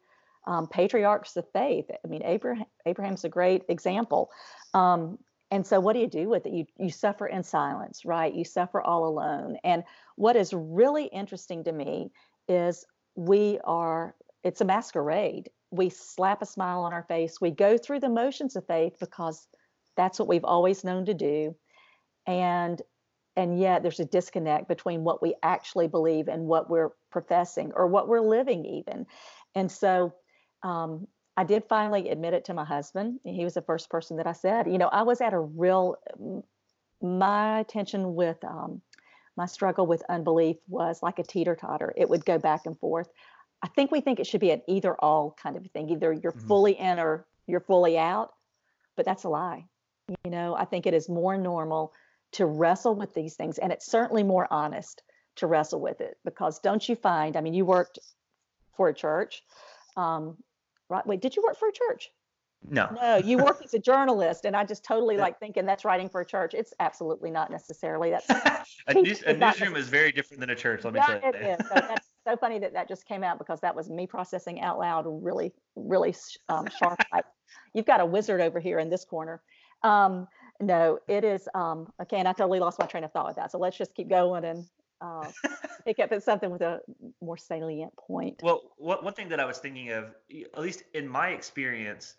um, 0.47 0.67
patriarchs 0.67 1.37
of 1.37 1.45
faith 1.51 1.85
i 2.03 2.07
mean 2.07 2.23
abraham 2.23 2.65
abraham's 2.85 3.23
a 3.23 3.29
great 3.29 3.63
example 3.69 4.29
um, 4.73 5.17
and 5.51 5.65
so 5.65 5.79
what 5.79 5.93
do 5.93 5.99
you 5.99 6.07
do 6.07 6.29
with 6.29 6.45
it 6.45 6.53
you 6.53 6.65
you 6.77 6.89
suffer 6.89 7.27
in 7.27 7.43
silence 7.43 8.05
right 8.05 8.33
you 8.33 8.43
suffer 8.43 8.81
all 8.81 9.07
alone 9.07 9.57
and 9.63 9.83
what 10.15 10.35
is 10.35 10.53
really 10.53 11.05
interesting 11.05 11.63
to 11.63 11.71
me 11.71 12.11
is 12.47 12.85
we 13.15 13.59
are 13.63 14.15
it's 14.43 14.61
a 14.61 14.65
masquerade 14.65 15.49
we 15.71 15.89
slap 15.89 16.41
a 16.41 16.45
smile 16.45 16.81
on 16.81 16.93
our 16.93 17.03
face. 17.03 17.39
We 17.39 17.51
go 17.51 17.77
through 17.77 18.01
the 18.01 18.09
motions 18.09 18.55
of 18.55 18.67
faith 18.67 18.97
because 18.99 19.47
that's 19.95 20.19
what 20.19 20.27
we've 20.27 20.45
always 20.45 20.83
known 20.83 21.05
to 21.05 21.13
do. 21.13 21.55
And 22.27 22.81
and 23.37 23.57
yet 23.57 23.81
there's 23.81 24.01
a 24.01 24.05
disconnect 24.05 24.67
between 24.67 25.05
what 25.05 25.21
we 25.21 25.35
actually 25.41 25.87
believe 25.87 26.27
and 26.27 26.47
what 26.47 26.69
we're 26.69 26.89
professing 27.09 27.71
or 27.73 27.87
what 27.87 28.09
we're 28.09 28.19
living 28.19 28.65
even. 28.65 29.05
And 29.55 29.71
so 29.71 30.13
um, 30.63 31.07
I 31.37 31.43
did 31.43 31.63
finally 31.69 32.09
admit 32.09 32.33
it 32.33 32.45
to 32.45 32.53
my 32.53 32.65
husband. 32.65 33.19
He 33.23 33.43
was 33.43 33.53
the 33.53 33.61
first 33.61 33.89
person 33.89 34.17
that 34.17 34.27
I 34.27 34.33
said, 34.33 34.67
you 34.67 34.77
know, 34.77 34.89
I 34.89 35.03
was 35.03 35.21
at 35.21 35.33
a 35.33 35.39
real, 35.39 35.95
my 37.01 37.63
tension 37.67 38.15
with 38.15 38.43
um, 38.43 38.81
my 39.37 39.45
struggle 39.45 39.87
with 39.87 40.03
unbelief 40.09 40.57
was 40.67 41.01
like 41.01 41.19
a 41.19 41.23
teeter 41.23 41.55
totter. 41.55 41.93
It 41.95 42.09
would 42.09 42.25
go 42.25 42.37
back 42.37 42.65
and 42.65 42.77
forth. 42.77 43.09
I 43.63 43.67
think 43.69 43.91
we 43.91 44.01
think 44.01 44.19
it 44.19 44.27
should 44.27 44.41
be 44.41 44.51
an 44.51 44.61
either 44.67 44.93
all 44.95 45.35
kind 45.41 45.55
of 45.55 45.65
thing. 45.71 45.89
Either 45.89 46.11
you're 46.11 46.31
mm-hmm. 46.31 46.47
fully 46.47 46.73
in 46.73 46.99
or 46.99 47.25
you're 47.47 47.59
fully 47.61 47.97
out, 47.97 48.33
but 48.95 49.05
that's 49.05 49.23
a 49.23 49.29
lie. 49.29 49.65
You 50.25 50.31
know, 50.31 50.55
I 50.55 50.65
think 50.65 50.85
it 50.85 50.93
is 50.93 51.07
more 51.07 51.37
normal 51.37 51.93
to 52.33 52.45
wrestle 52.45 52.95
with 52.95 53.13
these 53.13 53.35
things, 53.35 53.57
and 53.57 53.71
it's 53.71 53.85
certainly 53.85 54.23
more 54.23 54.47
honest 54.51 55.03
to 55.37 55.47
wrestle 55.47 55.79
with 55.79 56.01
it 56.01 56.17
because 56.25 56.59
don't 56.59 56.87
you 56.87 56.95
find? 56.95 57.37
I 57.37 57.41
mean, 57.41 57.53
you 57.53 57.65
worked 57.65 57.99
for 58.75 58.89
a 58.89 58.93
church, 58.93 59.43
um, 59.95 60.37
right? 60.91 61.07
Wait, 61.07 61.21
did 61.21 61.35
you 61.35 61.43
work 61.43 61.57
for 61.57 61.69
a 61.69 61.71
church? 61.71 62.11
No. 62.69 62.87
No, 63.01 63.17
you 63.17 63.37
work 63.37 63.59
as 63.63 63.73
a 63.73 63.79
journalist, 63.79 64.45
and 64.45 64.55
I 64.55 64.63
just 64.65 64.83
totally 64.83 65.17
like 65.25 65.39
thinking 65.39 65.65
that's 65.65 65.83
writing 65.83 66.09
for 66.09 66.21
a 66.21 66.25
church. 66.25 66.53
It's 66.53 66.73
absolutely 66.79 67.31
not 67.31 67.49
necessarily. 67.49 68.11
That's 68.11 68.29
a, 68.87 68.93
news, 68.93 69.23
a 69.23 69.33
newsroom 69.33 69.75
is 69.75 69.87
very 69.87 70.11
different 70.11 70.41
than 70.41 70.51
a 70.51 70.55
church. 70.55 70.83
Let 70.83 70.93
me 70.93 70.99
yeah, 70.99 71.19
tell 71.19 71.33
you. 71.33 71.39
It 71.39 71.59
is. 71.59 71.67
So 71.67 71.73
that's 71.73 72.07
so 72.27 72.37
funny 72.37 72.59
that 72.59 72.73
that 72.73 72.87
just 72.87 73.07
came 73.07 73.23
out 73.23 73.39
because 73.39 73.61
that 73.61 73.75
was 73.75 73.89
me 73.89 74.05
processing 74.05 74.61
out 74.61 74.77
loud, 74.77 75.05
really, 75.07 75.53
really 75.75 76.13
um, 76.49 76.67
sharp. 76.77 76.99
You've 77.73 77.85
got 77.85 77.99
a 77.99 78.05
wizard 78.05 78.41
over 78.41 78.59
here 78.59 78.79
in 78.79 78.89
this 78.89 79.05
corner. 79.05 79.41
Um, 79.83 80.27
no, 80.59 80.99
it 81.07 81.23
is. 81.23 81.49
Um, 81.55 81.91
okay, 82.01 82.17
and 82.17 82.27
I 82.27 82.33
totally 82.33 82.59
lost 82.59 82.79
my 82.79 82.85
train 82.85 83.03
of 83.03 83.11
thought 83.11 83.27
with 83.27 83.37
that. 83.37 83.51
So 83.51 83.57
let's 83.57 83.77
just 83.77 83.95
keep 83.95 84.09
going 84.09 84.45
and 84.45 84.65
uh, 85.01 85.27
pick 85.85 85.99
up 85.99 86.11
at 86.11 86.23
something 86.23 86.49
with 86.49 86.61
a 86.61 86.79
more 87.21 87.37
salient 87.37 87.95
point. 87.97 88.39
Well, 88.41 88.61
what, 88.77 89.03
one 89.03 89.13
thing 89.13 89.29
that 89.29 89.39
I 89.39 89.45
was 89.45 89.57
thinking 89.57 89.91
of, 89.91 90.13
at 90.53 90.61
least 90.61 90.83
in 90.93 91.07
my 91.07 91.29
experience, 91.29 92.15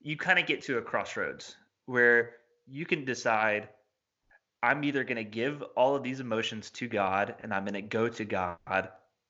you 0.00 0.16
kind 0.16 0.38
of 0.38 0.46
get 0.46 0.62
to 0.62 0.78
a 0.78 0.82
crossroads 0.82 1.56
where 1.86 2.34
you 2.66 2.86
can 2.86 3.04
decide 3.04 3.68
I'm 4.62 4.82
either 4.84 5.04
going 5.04 5.16
to 5.16 5.24
give 5.24 5.62
all 5.76 5.94
of 5.94 6.02
these 6.02 6.20
emotions 6.20 6.70
to 6.72 6.88
God 6.88 7.34
and 7.40 7.52
I'm 7.52 7.64
going 7.64 7.74
to 7.74 7.82
go 7.82 8.08
to 8.08 8.24
God, 8.24 8.88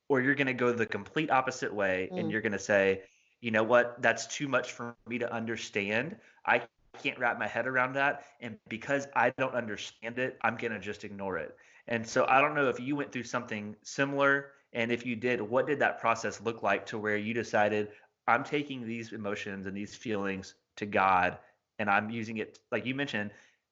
or 0.09 0.21
you're 0.21 0.35
going 0.35 0.47
to 0.47 0.54
go 0.54 0.73
the 0.73 0.87
complete 0.87 1.30
opposite 1.30 1.75
way 1.75 2.09
mm. 2.12 2.21
and 2.21 2.30
you're 2.30 2.40
going 2.40 2.52
to 2.52 2.59
say, 2.59 3.02
you 3.40 3.50
know 3.50 3.62
what, 3.62 4.00
that's 4.00 4.26
too 4.26 4.49
much 4.49 4.73
for 4.73 4.97
me 5.06 5.18
to 5.18 5.33
understand. 5.33 6.16
I 6.47 6.62
can't 7.03 7.19
wrap 7.19 7.38
my 7.38 7.47
head 7.47 7.67
around 7.67 7.95
that. 7.95 8.25
And 8.41 8.59
because 8.69 9.07
I 9.15 9.31
don't 9.38 9.55
understand 9.55 10.19
it, 10.19 10.38
I'm 10.43 10.57
going 10.57 10.73
to 10.73 10.79
just 10.79 11.05
ignore 11.05 11.38
it. 11.38 11.57
And 11.88 12.07
so 12.07 12.26
I 12.29 12.41
don't 12.41 12.55
know 12.55 12.69
if 12.69 12.81
you 12.81 12.97
went 12.97 13.12
through 13.12 13.25
something 13.25 13.76
similar. 13.83 14.53
And 14.73 14.91
if 14.91 15.07
you 15.07 15.17
did, 15.17 15.41
what 15.41 15.67
did 15.67 15.79
that 15.79 16.00
process 16.00 16.41
look 16.41 16.62
like 16.62 16.85
to 16.87 16.99
where 16.99 17.17
you 17.17 17.33
decided, 17.33 17.88
I'm 18.26 18.45
taking 18.45 18.87
these 18.87 19.12
emotions 19.12 19.67
and 19.67 19.76
these 19.76 19.95
feelings 19.95 20.55
to 20.76 20.87
God 20.87 21.38
and 21.79 21.88
I'm 21.88 22.11
using 22.11 22.38
it, 22.38 22.59
like 22.73 22.87
you 22.87 22.95
mentioned, 22.95 23.31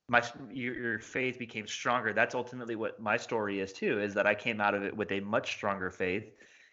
my 0.08 0.22
your, 0.52 0.74
your 0.74 0.98
faith 0.98 1.38
became 1.38 1.66
stronger 1.66 2.12
that's 2.12 2.34
ultimately 2.34 2.76
what 2.76 3.00
my 3.00 3.16
story 3.16 3.60
is 3.60 3.72
too 3.72 4.00
is 4.00 4.12
that 4.14 4.26
i 4.26 4.34
came 4.34 4.60
out 4.60 4.74
of 4.74 4.82
it 4.82 4.94
with 4.94 5.10
a 5.12 5.20
much 5.20 5.52
stronger 5.52 5.90
faith 5.90 6.30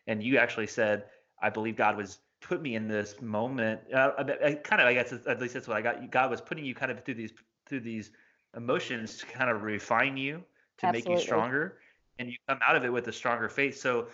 and 0.07 0.21
you 0.21 0.37
actually 0.37 0.67
said 0.67 1.05
i 1.41 1.49
believe 1.49 1.75
god 1.75 1.95
was 1.95 2.19
put 2.41 2.61
me 2.61 2.75
in 2.75 2.87
this 2.87 3.21
moment 3.21 3.79
uh, 3.93 4.11
I, 4.17 4.47
I, 4.47 4.53
kind 4.55 4.81
of 4.81 4.87
i 4.87 4.93
guess 4.93 5.13
at 5.13 5.39
least 5.39 5.53
that's 5.53 5.67
what 5.67 5.77
i 5.77 5.81
got 5.81 6.09
god 6.11 6.29
was 6.29 6.41
putting 6.41 6.65
you 6.65 6.73
kind 6.73 6.91
of 6.91 7.03
through 7.03 7.15
these 7.15 7.33
through 7.67 7.81
these 7.81 8.11
emotions 8.57 9.17
to 9.19 9.25
kind 9.27 9.49
of 9.49 9.63
refine 9.63 10.17
you 10.17 10.43
to 10.77 10.87
Absolutely. 10.87 11.11
make 11.11 11.19
you 11.19 11.23
stronger 11.23 11.77
and 12.19 12.29
you 12.29 12.35
come 12.47 12.59
out 12.67 12.75
of 12.75 12.83
it 12.83 12.91
with 12.91 13.07
a 13.07 13.13
stronger 13.13 13.47
faith 13.47 13.79
so 13.79 14.07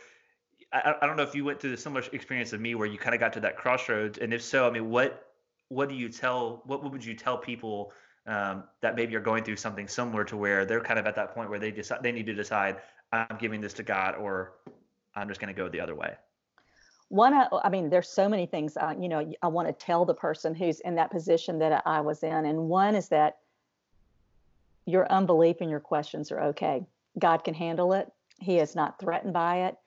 I, 0.73 0.95
I 1.01 1.07
don't 1.07 1.15
know 1.15 1.23
if 1.23 1.33
you 1.33 1.45
went 1.45 1.61
through 1.61 1.71
the 1.71 1.77
similar 1.77 2.03
experience 2.11 2.51
of 2.53 2.59
me 2.59 2.75
where 2.75 2.87
you 2.87 2.97
kind 2.97 3.15
of 3.15 3.19
got 3.19 3.33
to 3.33 3.39
that 3.39 3.57
crossroads 3.57 4.17
and 4.17 4.33
if 4.33 4.43
so 4.43 4.67
i 4.67 4.71
mean 4.71 4.89
what 4.89 5.31
what 5.69 5.89
do 5.89 5.95
you 5.95 6.09
tell 6.09 6.61
what 6.65 6.89
would 6.89 7.03
you 7.03 7.13
tell 7.13 7.37
people 7.37 7.91
um, 8.27 8.65
that 8.81 8.95
maybe 8.95 9.15
are 9.15 9.21
going 9.21 9.43
through 9.43 9.55
something 9.55 9.87
similar 9.87 10.25
to 10.25 10.35
where 10.35 10.65
they're 10.65 10.81
kind 10.81 10.99
of 10.99 11.07
at 11.07 11.15
that 11.15 11.33
point 11.33 11.49
where 11.49 11.59
they 11.59 11.71
decide 11.71 12.03
they 12.03 12.11
need 12.11 12.25
to 12.25 12.33
decide 12.33 12.77
I'm 13.11 13.37
giving 13.39 13.61
this 13.61 13.73
to 13.73 13.83
God 13.83 14.15
or 14.15 14.53
I'm 15.15 15.27
just 15.27 15.39
going 15.39 15.53
to 15.53 15.57
go 15.57 15.69
the 15.69 15.79
other 15.79 15.95
way. 15.95 16.15
One, 17.09 17.33
I 17.33 17.69
mean, 17.69 17.89
there's 17.89 18.09
so 18.09 18.27
many 18.27 18.45
things 18.45 18.75
uh, 18.75 18.93
you 18.99 19.07
know 19.07 19.33
I 19.41 19.47
want 19.47 19.67
to 19.67 19.73
tell 19.73 20.05
the 20.05 20.13
person 20.13 20.53
who's 20.53 20.81
in 20.81 20.95
that 20.95 21.11
position 21.11 21.59
that 21.59 21.83
I 21.85 22.01
was 22.01 22.23
in, 22.23 22.45
and 22.45 22.67
one 22.67 22.95
is 22.95 23.09
that 23.09 23.37
your 24.85 25.09
unbelief 25.11 25.57
and 25.61 25.69
your 25.69 25.79
questions 25.79 26.31
are 26.31 26.41
okay. 26.41 26.85
God 27.19 27.43
can 27.43 27.53
handle 27.53 27.93
it. 27.93 28.11
He 28.39 28.59
is 28.59 28.75
not 28.75 28.99
threatened 28.99 29.33
by 29.33 29.67
it. 29.67 29.77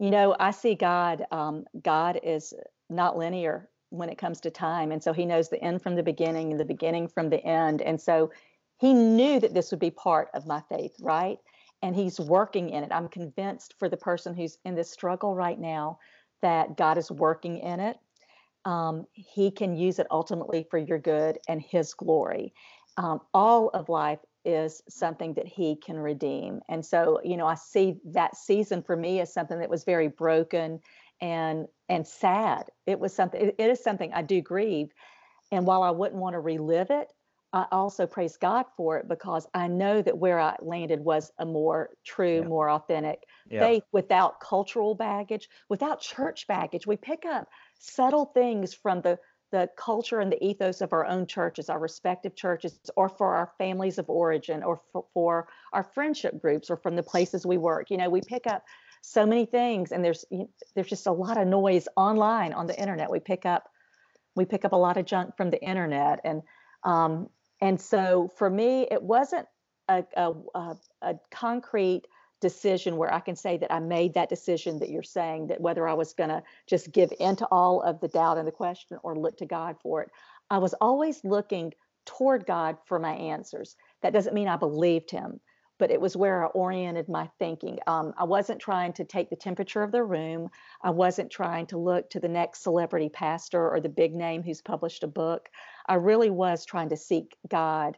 You 0.00 0.10
know, 0.10 0.36
I 0.38 0.50
see 0.50 0.74
God. 0.74 1.24
Um, 1.30 1.64
God 1.82 2.20
is 2.22 2.54
not 2.88 3.18
linear 3.18 3.68
when 3.90 4.08
it 4.08 4.18
comes 4.18 4.40
to 4.40 4.50
time. 4.50 4.92
And 4.92 5.02
so 5.02 5.12
he 5.12 5.26
knows 5.26 5.48
the 5.48 5.62
end 5.62 5.82
from 5.82 5.94
the 5.94 6.02
beginning 6.02 6.50
and 6.50 6.60
the 6.60 6.64
beginning 6.64 7.08
from 7.08 7.30
the 7.30 7.44
end. 7.44 7.82
And 7.82 8.00
so 8.00 8.30
he 8.78 8.92
knew 8.92 9.40
that 9.40 9.54
this 9.54 9.70
would 9.70 9.80
be 9.80 9.90
part 9.90 10.28
of 10.34 10.46
my 10.46 10.62
faith, 10.68 10.96
right? 11.00 11.38
And 11.82 11.94
he's 11.94 12.18
working 12.18 12.70
in 12.70 12.84
it. 12.84 12.92
I'm 12.92 13.08
convinced 13.08 13.74
for 13.78 13.88
the 13.88 13.96
person 13.96 14.34
who's 14.34 14.58
in 14.64 14.74
this 14.74 14.90
struggle 14.90 15.34
right 15.34 15.58
now 15.58 15.98
that 16.42 16.76
God 16.76 16.98
is 16.98 17.10
working 17.10 17.58
in 17.58 17.80
it. 17.80 17.98
Um, 18.64 19.06
he 19.12 19.50
can 19.50 19.76
use 19.76 19.98
it 19.98 20.06
ultimately 20.10 20.66
for 20.70 20.78
your 20.78 20.98
good 20.98 21.38
and 21.48 21.62
his 21.62 21.94
glory. 21.94 22.52
Um, 22.96 23.20
all 23.32 23.68
of 23.70 23.88
life 23.88 24.18
is 24.44 24.82
something 24.88 25.34
that 25.34 25.46
he 25.46 25.76
can 25.76 25.98
redeem. 25.98 26.60
And 26.68 26.84
so, 26.84 27.20
you 27.24 27.36
know, 27.36 27.46
I 27.46 27.54
see 27.54 27.96
that 28.06 28.36
season 28.36 28.82
for 28.82 28.96
me 28.96 29.20
as 29.20 29.32
something 29.32 29.58
that 29.58 29.70
was 29.70 29.84
very 29.84 30.08
broken 30.08 30.80
and 31.20 31.66
and 31.88 32.06
sad. 32.06 32.70
It 32.86 32.98
was 32.98 33.14
something. 33.14 33.40
It, 33.40 33.54
it 33.58 33.70
is 33.70 33.82
something 33.82 34.12
I 34.12 34.22
do 34.22 34.40
grieve, 34.40 34.92
and 35.50 35.66
while 35.66 35.82
I 35.82 35.90
wouldn't 35.90 36.20
want 36.20 36.34
to 36.34 36.40
relive 36.40 36.90
it, 36.90 37.12
I 37.56 37.64
also 37.72 38.06
praise 38.06 38.36
God 38.36 38.66
for 38.76 38.98
it 38.98 39.08
because 39.08 39.46
I 39.54 39.66
know 39.66 40.02
that 40.02 40.18
where 40.18 40.38
I 40.38 40.56
landed 40.60 41.00
was 41.00 41.32
a 41.38 41.46
more 41.46 41.88
true, 42.04 42.40
yeah. 42.40 42.48
more 42.48 42.68
authentic 42.68 43.22
yeah. 43.48 43.60
faith 43.60 43.82
without 43.92 44.40
cultural 44.40 44.94
baggage, 44.94 45.48
without 45.70 46.02
church 46.02 46.46
baggage. 46.46 46.86
We 46.86 46.98
pick 46.98 47.24
up 47.24 47.48
subtle 47.78 48.26
things 48.26 48.74
from 48.74 49.00
the 49.00 49.18
the 49.52 49.70
culture 49.78 50.20
and 50.20 50.30
the 50.30 50.44
ethos 50.44 50.82
of 50.82 50.92
our 50.92 51.06
own 51.06 51.26
churches, 51.26 51.70
our 51.70 51.78
respective 51.78 52.34
churches, 52.34 52.78
or 52.94 53.08
for 53.08 53.34
our 53.34 53.52
families 53.56 53.96
of 53.96 54.10
origin, 54.10 54.62
or 54.62 54.82
for, 54.92 55.06
for 55.14 55.48
our 55.72 55.84
friendship 55.84 56.38
groups, 56.38 56.68
or 56.68 56.76
from 56.76 56.94
the 56.94 57.02
places 57.02 57.46
we 57.46 57.56
work. 57.56 57.90
You 57.90 57.96
know, 57.96 58.10
we 58.10 58.20
pick 58.20 58.46
up 58.46 58.64
so 59.00 59.24
many 59.24 59.46
things 59.46 59.92
and 59.92 60.04
there's 60.04 60.26
there's 60.74 60.88
just 60.88 61.06
a 61.06 61.12
lot 61.12 61.38
of 61.38 61.46
noise 61.46 61.88
online 61.96 62.52
on 62.52 62.66
the 62.66 62.78
internet 62.78 63.08
we 63.10 63.20
pick 63.20 63.46
up 63.46 63.70
we 64.34 64.44
pick 64.44 64.64
up 64.64 64.72
a 64.72 64.76
lot 64.76 64.96
of 64.96 65.06
junk 65.06 65.36
from 65.36 65.48
the 65.48 65.62
internet 65.62 66.20
and 66.24 66.42
um, 66.82 67.28
and 67.60 67.80
so 67.80 68.30
for 68.36 68.50
me 68.50 68.86
it 68.90 69.02
wasn't 69.02 69.46
a, 69.88 70.04
a, 70.16 70.32
a, 70.54 70.76
a 71.02 71.14
concrete 71.30 72.02
decision 72.40 72.96
where 72.96 73.12
I 73.12 73.20
can 73.20 73.36
say 73.36 73.56
that 73.58 73.72
I 73.72 73.80
made 73.80 74.14
that 74.14 74.28
decision 74.28 74.78
that 74.80 74.90
you're 74.90 75.02
saying 75.02 75.46
that 75.48 75.60
whether 75.60 75.88
I 75.88 75.94
was 75.94 76.12
going 76.12 76.28
to 76.30 76.42
just 76.66 76.92
give 76.92 77.12
into 77.18 77.46
all 77.46 77.80
of 77.80 78.00
the 78.00 78.08
doubt 78.08 78.38
and 78.38 78.46
the 78.46 78.52
question 78.52 78.98
or 79.02 79.16
look 79.18 79.38
to 79.38 79.46
God 79.46 79.76
for 79.82 80.02
it. 80.02 80.10
I 80.50 80.58
was 80.58 80.74
always 80.74 81.24
looking 81.24 81.72
toward 82.04 82.46
God 82.46 82.76
for 82.84 82.98
my 82.98 83.14
answers. 83.14 83.76
That 84.02 84.12
doesn't 84.12 84.34
mean 84.34 84.48
I 84.48 84.56
believed 84.56 85.10
him, 85.10 85.40
but 85.78 85.90
it 85.90 86.00
was 86.00 86.16
where 86.16 86.44
I 86.44 86.48
oriented 86.48 87.08
my 87.08 87.28
thinking. 87.38 87.78
Um, 87.86 88.12
I 88.18 88.24
wasn't 88.24 88.60
trying 88.60 88.92
to 88.94 89.04
take 89.04 89.30
the 89.30 89.36
temperature 89.36 89.82
of 89.82 89.90
the 89.90 90.04
room. 90.04 90.50
I 90.82 90.90
wasn't 90.90 91.32
trying 91.32 91.66
to 91.68 91.78
look 91.78 92.10
to 92.10 92.20
the 92.20 92.28
next 92.28 92.62
celebrity 92.62 93.08
pastor 93.08 93.70
or 93.70 93.80
the 93.80 93.88
big 93.88 94.14
name 94.14 94.42
who's 94.42 94.62
published 94.62 95.02
a 95.02 95.08
book. 95.08 95.48
I 95.88 95.94
really 95.94 96.30
was 96.30 96.64
trying 96.64 96.88
to 96.90 96.96
seek 96.96 97.36
God 97.48 97.96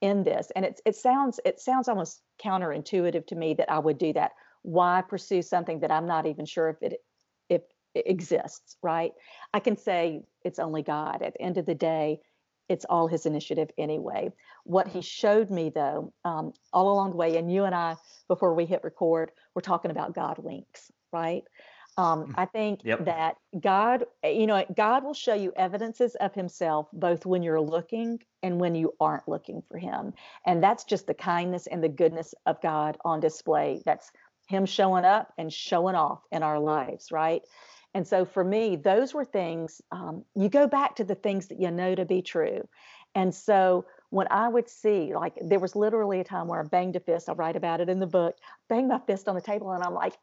in 0.00 0.24
this, 0.24 0.50
and 0.54 0.64
it 0.64 0.80
it 0.84 0.96
sounds 0.96 1.40
it 1.44 1.60
sounds 1.60 1.88
almost 1.88 2.22
counterintuitive 2.42 3.26
to 3.26 3.34
me 3.34 3.54
that 3.54 3.70
I 3.70 3.78
would 3.78 3.98
do 3.98 4.12
that. 4.12 4.32
Why 4.62 5.02
pursue 5.02 5.42
something 5.42 5.80
that 5.80 5.90
I'm 5.90 6.06
not 6.06 6.26
even 6.26 6.46
sure 6.46 6.68
if 6.68 6.82
it 6.82 7.00
if 7.48 7.62
it 7.94 8.04
exists? 8.06 8.76
Right? 8.82 9.12
I 9.52 9.60
can 9.60 9.76
say 9.76 10.22
it's 10.44 10.58
only 10.58 10.82
God. 10.82 11.22
At 11.22 11.34
the 11.34 11.42
end 11.42 11.58
of 11.58 11.66
the 11.66 11.74
day, 11.74 12.20
it's 12.68 12.84
all 12.84 13.08
his 13.08 13.26
initiative 13.26 13.70
anyway. 13.78 14.30
What 14.64 14.88
he 14.88 15.00
showed 15.00 15.50
me, 15.50 15.70
though, 15.70 16.12
um, 16.24 16.52
all 16.72 16.92
along 16.92 17.10
the 17.10 17.16
way, 17.16 17.36
and 17.36 17.52
you 17.52 17.64
and 17.64 17.74
I, 17.74 17.96
before 18.28 18.54
we 18.54 18.66
hit 18.66 18.84
record, 18.84 19.32
we're 19.54 19.62
talking 19.62 19.90
about 19.90 20.14
God 20.14 20.38
winks, 20.38 20.92
right? 21.12 21.44
Um, 21.98 22.26
mm, 22.26 22.34
I 22.36 22.46
think 22.46 22.80
yep. 22.84 23.04
that 23.04 23.36
God, 23.60 24.04
eh, 24.22 24.30
you 24.30 24.46
know, 24.46 24.64
God 24.76 25.04
will 25.04 25.14
show 25.14 25.34
you 25.34 25.52
evidences 25.56 26.14
of 26.14 26.32
Himself 26.32 26.88
both 26.92 27.26
when 27.26 27.42
you're 27.42 27.60
looking 27.60 28.20
and 28.42 28.60
when 28.60 28.74
you 28.74 28.94
aren't 29.00 29.28
looking 29.28 29.62
for 29.68 29.76
Him, 29.78 30.14
and 30.46 30.62
that's 30.62 30.84
just 30.84 31.06
the 31.06 31.14
kindness 31.14 31.66
and 31.66 31.82
the 31.82 31.88
goodness 31.88 32.34
of 32.46 32.62
God 32.62 32.96
on 33.04 33.20
display. 33.20 33.82
That's 33.84 34.10
Him 34.48 34.64
showing 34.64 35.04
up 35.04 35.32
and 35.36 35.52
showing 35.52 35.96
off 35.96 36.22
in 36.30 36.42
our 36.42 36.60
lives, 36.60 37.10
right? 37.10 37.42
And 37.94 38.06
so 38.06 38.24
for 38.24 38.44
me, 38.44 38.76
those 38.76 39.12
were 39.12 39.24
things, 39.24 39.82
um, 39.90 40.24
you 40.36 40.48
go 40.48 40.68
back 40.68 40.96
to 40.96 41.04
the 41.04 41.14
things 41.14 41.48
that 41.48 41.60
you 41.60 41.70
know 41.70 41.94
to 41.94 42.04
be 42.04 42.22
true. 42.22 42.68
And 43.14 43.34
so 43.34 43.86
when 44.10 44.26
I 44.30 44.48
would 44.48 44.68
see, 44.68 45.14
like, 45.14 45.34
there 45.40 45.58
was 45.58 45.74
literally 45.74 46.20
a 46.20 46.24
time 46.24 46.46
where 46.46 46.60
I 46.60 46.64
banged 46.64 46.96
a 46.96 47.00
fist, 47.00 47.28
I 47.28 47.32
write 47.32 47.56
about 47.56 47.80
it 47.80 47.88
in 47.88 47.98
the 47.98 48.06
book, 48.06 48.36
banged 48.68 48.88
my 48.88 49.00
fist 49.06 49.28
on 49.28 49.34
the 49.34 49.40
table, 49.40 49.72
and 49.72 49.82
I'm 49.82 49.94
like, 49.94 50.14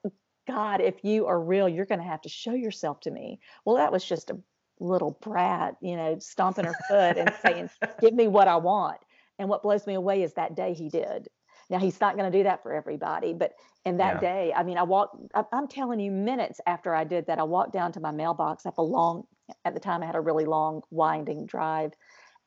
God, 0.47 0.81
if 0.81 1.03
you 1.03 1.27
are 1.27 1.39
real, 1.39 1.67
you're 1.67 1.85
going 1.85 2.01
to 2.01 2.05
have 2.05 2.21
to 2.21 2.29
show 2.29 2.53
yourself 2.53 2.99
to 3.01 3.11
me. 3.11 3.39
Well, 3.63 3.77
that 3.77 3.91
was 3.91 4.05
just 4.05 4.29
a 4.29 4.37
little 4.79 5.17
brat, 5.21 5.75
you 5.81 5.95
know, 5.95 6.17
stomping 6.19 6.65
her 6.65 6.75
foot 6.87 7.17
and 7.17 7.33
saying, 7.41 7.69
Give 8.01 8.13
me 8.13 8.27
what 8.27 8.47
I 8.47 8.57
want. 8.57 8.97
And 9.39 9.49
what 9.49 9.63
blows 9.63 9.85
me 9.85 9.95
away 9.95 10.23
is 10.23 10.33
that 10.33 10.55
day 10.55 10.73
he 10.73 10.89
did. 10.89 11.27
Now 11.69 11.79
he's 11.79 11.99
not 11.99 12.15
going 12.15 12.31
to 12.31 12.37
do 12.37 12.43
that 12.43 12.61
for 12.63 12.73
everybody, 12.73 13.33
but 13.33 13.53
in 13.85 13.97
that 13.97 14.21
yeah. 14.21 14.33
day, 14.33 14.53
I 14.55 14.63
mean, 14.63 14.77
I 14.77 14.83
walked. 14.83 15.17
I'm 15.51 15.67
telling 15.67 15.99
you, 15.99 16.11
minutes 16.11 16.59
after 16.65 16.93
I 16.93 17.03
did 17.03 17.27
that, 17.27 17.39
I 17.39 17.43
walked 17.43 17.73
down 17.73 17.91
to 17.93 17.99
my 17.99 18.11
mailbox. 18.11 18.65
I 18.65 18.69
have 18.69 18.77
a 18.77 18.83
long. 18.83 19.25
At 19.63 19.75
the 19.75 19.79
time, 19.79 20.01
I 20.01 20.07
had 20.07 20.15
a 20.15 20.21
really 20.21 20.45
long, 20.45 20.81
winding 20.89 21.45
drive, 21.45 21.91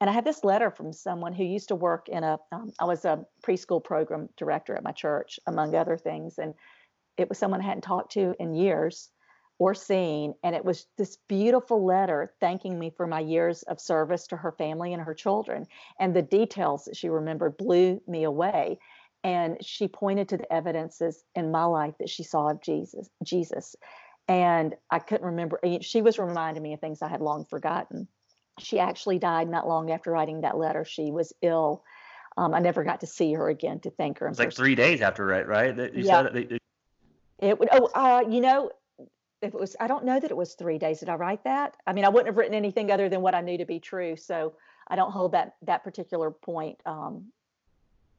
and 0.01 0.11
I 0.11 0.13
had 0.13 0.25
this 0.25 0.43
letter 0.43 0.71
from 0.71 0.93
someone 0.93 1.33
who 1.33 1.45
used 1.45 1.69
to 1.69 1.77
work 1.77 2.09
in 2.09 2.25
a. 2.25 2.39
Um, 2.51 2.73
I 2.81 2.85
was 2.85 3.05
a 3.05 3.25
preschool 3.45 3.83
program 3.83 4.29
director 4.37 4.75
at 4.75 4.83
my 4.83 4.93
church, 4.93 5.39
among 5.47 5.75
other 5.77 5.97
things, 5.97 6.39
and 6.39 6.55
it 7.19 7.29
was 7.29 7.39
someone 7.39 7.61
I 7.61 7.65
hadn't 7.65 7.83
talked 7.83 8.13
to 8.13 8.35
in 8.39 8.55
years 8.55 9.11
or 9.59 9.75
seen. 9.75 10.35
And 10.45 10.55
it 10.55 10.65
was 10.65 10.87
this 10.97 11.19
beautiful 11.29 11.85
letter 11.85 12.33
thanking 12.41 12.79
me 12.79 12.91
for 12.97 13.07
my 13.07 13.21
years 13.21 13.63
of 13.65 13.81
service 13.81 14.29
to 14.29 14.37
her 14.37 14.53
family 14.53 14.93
and 14.93 15.03
her 15.03 15.15
children. 15.15 15.67
And 15.99 16.15
the 16.15 16.23
details 16.23 16.85
that 16.85 16.97
she 16.97 17.09
remembered 17.09 17.57
blew 17.57 18.01
me 18.07 18.23
away 18.23 18.79
and 19.25 19.57
she 19.65 19.89
pointed 19.89 20.29
to 20.29 20.37
the 20.37 20.53
evidences 20.53 21.25
in 21.35 21.51
my 21.51 21.65
life 21.65 21.95
that 21.99 22.09
she 22.09 22.23
saw 22.23 22.51
of 22.51 22.63
Jesus 22.63 23.09
Jesus 23.23 23.77
and 24.29 24.75
I 24.91 24.99
couldn't 24.99 25.27
remember 25.27 25.61
she 25.81 26.03
was 26.03 26.19
reminding 26.19 26.63
me 26.63 26.75
of 26.75 26.81
things 26.81 27.03
I 27.03 27.09
had 27.09 27.21
long 27.21 27.45
forgotten 27.45 28.09
she 28.59 28.79
actually 28.79 29.19
died 29.19 29.49
not 29.49 29.67
long 29.67 29.91
after 29.91 30.11
writing 30.11 30.43
that 30.43 30.57
letter 30.57 30.85
she 30.85 31.11
was 31.11 31.33
ill 31.43 31.83
um, 32.37 32.55
I 32.55 32.61
never 32.61 32.85
got 32.85 33.01
to 33.01 33.07
see 33.07 33.33
her 33.33 33.49
again 33.49 33.81
to 33.81 33.91
thank 33.91 34.19
her 34.19 34.27
it 34.27 34.31
was 34.31 34.39
like 34.39 34.53
three 34.53 34.75
days 34.75 35.01
after 35.01 35.27
right 35.27 35.47
right 35.47 35.77
you 35.77 36.05
yeah. 36.05 36.29
said 36.33 36.58
it, 37.39 37.59
would 37.59 37.69
oh 37.73 37.91
uh, 37.95 38.25
you 38.29 38.41
know 38.41 38.71
if 39.41 39.55
it 39.55 39.61
was 39.61 39.77
I 39.79 39.87
don't 39.87 40.05
know 40.05 40.19
that 40.19 40.31
it 40.31 40.37
was 40.37 40.55
three 40.55 40.79
days 40.79 41.01
did 41.01 41.09
I 41.09 41.15
write 41.15 41.45
that 41.45 41.77
I 41.87 41.93
mean 41.93 42.05
I 42.05 42.09
wouldn't 42.09 42.27
have 42.27 42.37
written 42.37 42.55
anything 42.55 42.91
other 42.91 43.09
than 43.09 43.21
what 43.21 43.35
I 43.35 43.41
knew 43.41 43.59
to 43.59 43.67
be 43.67 43.81
true 43.81 44.17
so 44.17 44.55
I 44.89 44.97
don't 44.97 45.11
hold 45.11 45.33
that 45.33 45.55
that 45.63 45.85
particular 45.85 46.31
point 46.31 46.81
um, 46.87 47.27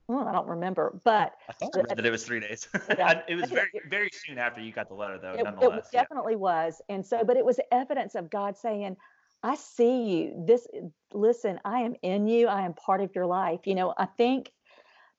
well, 0.09 0.27
I 0.27 0.31
don't 0.31 0.47
remember, 0.47 0.99
but 1.03 1.35
I 1.47 1.53
I 1.65 1.93
that 1.93 2.03
it 2.03 2.09
was 2.09 2.23
three 2.23 2.39
days. 2.39 2.67
Yeah. 2.97 3.21
it 3.27 3.35
was 3.35 3.51
very, 3.51 3.69
very 3.87 4.09
soon 4.11 4.39
after 4.39 4.59
you 4.59 4.71
got 4.71 4.87
the 4.87 4.95
letter, 4.95 5.19
though. 5.19 5.33
It, 5.33 5.45
it 5.45 5.83
definitely 5.91 6.33
yeah. 6.33 6.39
was, 6.39 6.81
and 6.89 7.05
so, 7.05 7.23
but 7.23 7.37
it 7.37 7.45
was 7.45 7.59
evidence 7.71 8.15
of 8.15 8.27
God 8.27 8.57
saying, 8.57 8.97
"I 9.43 9.53
see 9.55 10.05
you. 10.05 10.43
This, 10.47 10.67
listen, 11.13 11.59
I 11.63 11.81
am 11.81 11.93
in 12.01 12.27
you. 12.27 12.47
I 12.47 12.63
am 12.63 12.73
part 12.73 13.01
of 13.01 13.13
your 13.13 13.27
life." 13.27 13.67
You 13.67 13.75
know, 13.75 13.93
I 13.95 14.05
think 14.05 14.51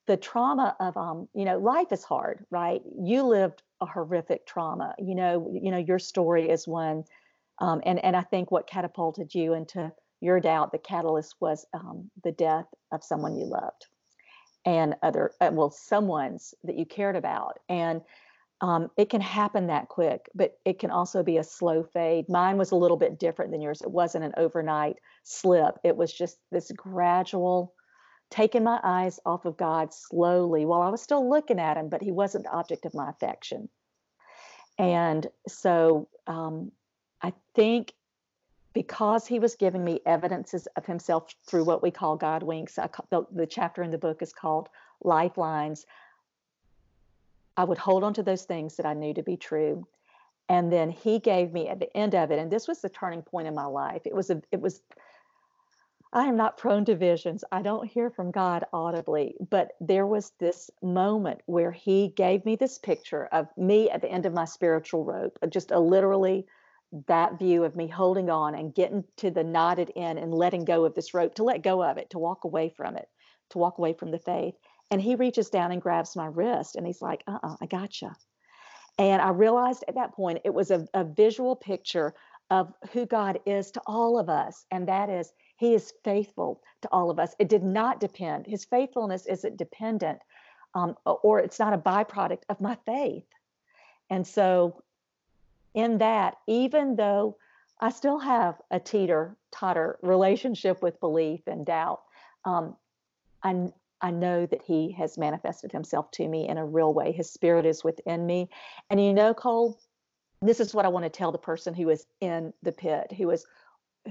the 0.08 0.16
trauma 0.16 0.74
of, 0.80 0.96
um, 0.96 1.28
you 1.34 1.44
know, 1.44 1.58
life 1.58 1.92
is 1.92 2.02
hard, 2.02 2.44
right? 2.50 2.82
You 3.00 3.22
lived 3.22 3.62
a 3.80 3.86
horrific 3.86 4.46
trauma. 4.46 4.94
You 4.98 5.14
know, 5.14 5.50
you 5.52 5.70
know, 5.70 5.78
your 5.78 5.98
story 5.98 6.48
is 6.48 6.66
one, 6.66 7.04
um, 7.58 7.80
and 7.84 8.02
and 8.04 8.16
I 8.16 8.22
think 8.22 8.50
what 8.50 8.66
catapulted 8.66 9.34
you 9.34 9.54
into 9.54 9.92
your 10.20 10.40
doubt, 10.40 10.72
the 10.72 10.78
catalyst 10.78 11.36
was 11.40 11.66
um, 11.72 12.10
the 12.22 12.32
death 12.32 12.66
of 12.92 13.02
someone 13.02 13.36
you 13.36 13.46
loved 13.46 13.86
and 14.64 14.94
other 15.02 15.32
uh, 15.40 15.50
well 15.52 15.70
someone's 15.70 16.54
that 16.64 16.76
you 16.76 16.84
cared 16.84 17.16
about 17.16 17.58
and 17.68 18.02
um, 18.62 18.90
it 18.98 19.08
can 19.08 19.22
happen 19.22 19.68
that 19.68 19.88
quick 19.88 20.28
but 20.34 20.58
it 20.64 20.78
can 20.78 20.90
also 20.90 21.22
be 21.22 21.38
a 21.38 21.44
slow 21.44 21.82
fade 21.82 22.28
mine 22.28 22.58
was 22.58 22.70
a 22.70 22.76
little 22.76 22.96
bit 22.96 23.18
different 23.18 23.52
than 23.52 23.62
yours 23.62 23.80
it 23.80 23.90
wasn't 23.90 24.22
an 24.22 24.34
overnight 24.36 24.96
slip 25.24 25.76
it 25.82 25.96
was 25.96 26.12
just 26.12 26.36
this 26.52 26.70
gradual 26.72 27.72
taking 28.30 28.64
my 28.64 28.80
eyes 28.82 29.20
off 29.26 29.44
of 29.44 29.56
god 29.56 29.92
slowly 29.92 30.64
while 30.64 30.82
i 30.82 30.88
was 30.88 31.02
still 31.02 31.28
looking 31.28 31.58
at 31.58 31.76
him 31.76 31.88
but 31.88 32.02
he 32.02 32.12
wasn't 32.12 32.44
the 32.44 32.50
object 32.50 32.84
of 32.86 32.94
my 32.94 33.10
affection 33.10 33.68
and 34.78 35.26
so 35.46 36.08
um, 36.26 36.70
i 37.22 37.32
think 37.54 37.92
because 38.72 39.26
he 39.26 39.38
was 39.38 39.56
giving 39.56 39.84
me 39.84 40.00
evidences 40.06 40.68
of 40.76 40.86
himself 40.86 41.34
through 41.46 41.64
what 41.64 41.82
we 41.82 41.90
call 41.90 42.16
God 42.16 42.42
winks. 42.42 42.76
The, 42.76 43.26
the 43.32 43.46
chapter 43.46 43.82
in 43.82 43.90
the 43.90 43.98
book 43.98 44.22
is 44.22 44.32
called 44.32 44.68
Lifelines. 45.02 45.86
I 47.56 47.64
would 47.64 47.78
hold 47.78 48.04
on 48.04 48.14
to 48.14 48.22
those 48.22 48.44
things 48.44 48.76
that 48.76 48.86
I 48.86 48.94
knew 48.94 49.12
to 49.14 49.22
be 49.22 49.36
true. 49.36 49.86
And 50.48 50.72
then 50.72 50.90
he 50.90 51.18
gave 51.18 51.52
me 51.52 51.68
at 51.68 51.78
the 51.78 51.94
end 51.96 52.14
of 52.14 52.30
it, 52.30 52.38
and 52.38 52.50
this 52.50 52.66
was 52.66 52.80
the 52.80 52.88
turning 52.88 53.22
point 53.22 53.46
in 53.46 53.54
my 53.54 53.66
life. 53.66 54.02
It 54.04 54.14
was 54.14 54.30
a, 54.30 54.42
it 54.50 54.60
was, 54.60 54.80
I 56.12 56.24
am 56.24 56.36
not 56.36 56.58
prone 56.58 56.84
to 56.86 56.96
visions. 56.96 57.44
I 57.52 57.62
don't 57.62 57.86
hear 57.86 58.10
from 58.10 58.32
God 58.32 58.64
audibly, 58.72 59.36
but 59.48 59.72
there 59.80 60.06
was 60.06 60.32
this 60.40 60.68
moment 60.82 61.40
where 61.46 61.70
he 61.70 62.08
gave 62.08 62.44
me 62.44 62.56
this 62.56 62.78
picture 62.78 63.26
of 63.26 63.46
me 63.56 63.88
at 63.90 64.02
the 64.02 64.10
end 64.10 64.26
of 64.26 64.32
my 64.32 64.44
spiritual 64.44 65.04
rope, 65.04 65.38
just 65.50 65.70
a 65.70 65.78
literally 65.78 66.46
that 67.06 67.38
view 67.38 67.62
of 67.62 67.76
me 67.76 67.86
holding 67.86 68.28
on 68.28 68.56
and 68.56 68.74
getting 68.74 69.04
to 69.18 69.30
the 69.30 69.44
knotted 69.44 69.92
end 69.94 70.18
and 70.18 70.34
letting 70.34 70.64
go 70.64 70.84
of 70.84 70.94
this 70.94 71.14
rope, 71.14 71.36
to 71.36 71.44
let 71.44 71.62
go 71.62 71.80
of 71.80 71.96
it, 71.96 72.10
to 72.10 72.18
walk 72.18 72.42
away 72.42 72.68
from 72.68 72.96
it, 72.96 73.08
to 73.50 73.58
walk 73.58 73.78
away 73.78 73.92
from 73.92 74.10
the 74.10 74.18
faith. 74.18 74.54
And 74.90 75.00
he 75.00 75.14
reaches 75.14 75.50
down 75.50 75.70
and 75.70 75.80
grabs 75.80 76.16
my 76.16 76.26
wrist 76.26 76.74
and 76.74 76.84
he's 76.84 77.00
like, 77.00 77.22
uh 77.28 77.38
uh-uh, 77.42 77.52
uh 77.52 77.56
I 77.60 77.66
gotcha. 77.66 78.16
And 78.98 79.22
I 79.22 79.28
realized 79.28 79.84
at 79.86 79.94
that 79.94 80.14
point 80.14 80.40
it 80.44 80.52
was 80.52 80.72
a, 80.72 80.88
a 80.92 81.04
visual 81.04 81.54
picture 81.54 82.14
of 82.50 82.72
who 82.92 83.06
God 83.06 83.38
is 83.46 83.70
to 83.70 83.82
all 83.86 84.18
of 84.18 84.28
us. 84.28 84.64
And 84.72 84.88
that 84.88 85.08
is, 85.08 85.32
he 85.60 85.74
is 85.74 85.92
faithful 86.04 86.62
to 86.80 86.88
all 86.90 87.10
of 87.10 87.18
us. 87.18 87.36
It 87.38 87.50
did 87.50 87.62
not 87.62 88.00
depend, 88.00 88.46
his 88.46 88.64
faithfulness 88.64 89.26
isn't 89.26 89.58
dependent 89.58 90.18
um, 90.74 90.96
or 91.04 91.38
it's 91.38 91.58
not 91.58 91.74
a 91.74 91.78
byproduct 91.78 92.44
of 92.48 92.62
my 92.62 92.78
faith. 92.86 93.26
And 94.08 94.26
so 94.26 94.82
in 95.74 95.98
that, 95.98 96.38
even 96.46 96.96
though 96.96 97.36
I 97.78 97.90
still 97.90 98.18
have 98.18 98.54
a 98.70 98.80
teeter 98.80 99.36
totter 99.50 99.98
relationship 100.00 100.80
with 100.80 100.98
belief 100.98 101.42
and 101.46 101.66
doubt, 101.66 102.00
um, 102.46 102.74
I, 103.42 103.68
I 104.00 104.12
know 104.12 104.46
that 104.46 104.62
He 104.62 104.92
has 104.92 105.18
manifested 105.18 105.72
Himself 105.72 106.10
to 106.12 106.26
me 106.26 106.48
in 106.48 106.56
a 106.56 106.64
real 106.64 106.94
way. 106.94 107.12
His 107.12 107.30
Spirit 107.30 107.66
is 107.66 107.84
within 107.84 108.24
me. 108.24 108.48
And 108.88 108.98
you 108.98 109.12
know, 109.12 109.34
Cole, 109.34 109.78
this 110.40 110.58
is 110.58 110.72
what 110.72 110.86
I 110.86 110.88
want 110.88 111.04
to 111.04 111.10
tell 111.10 111.32
the 111.32 111.38
person 111.38 111.74
who 111.74 111.90
is 111.90 112.06
in 112.22 112.54
the 112.62 112.72
pit, 112.72 113.12
who 113.12 113.30
is 113.30 113.44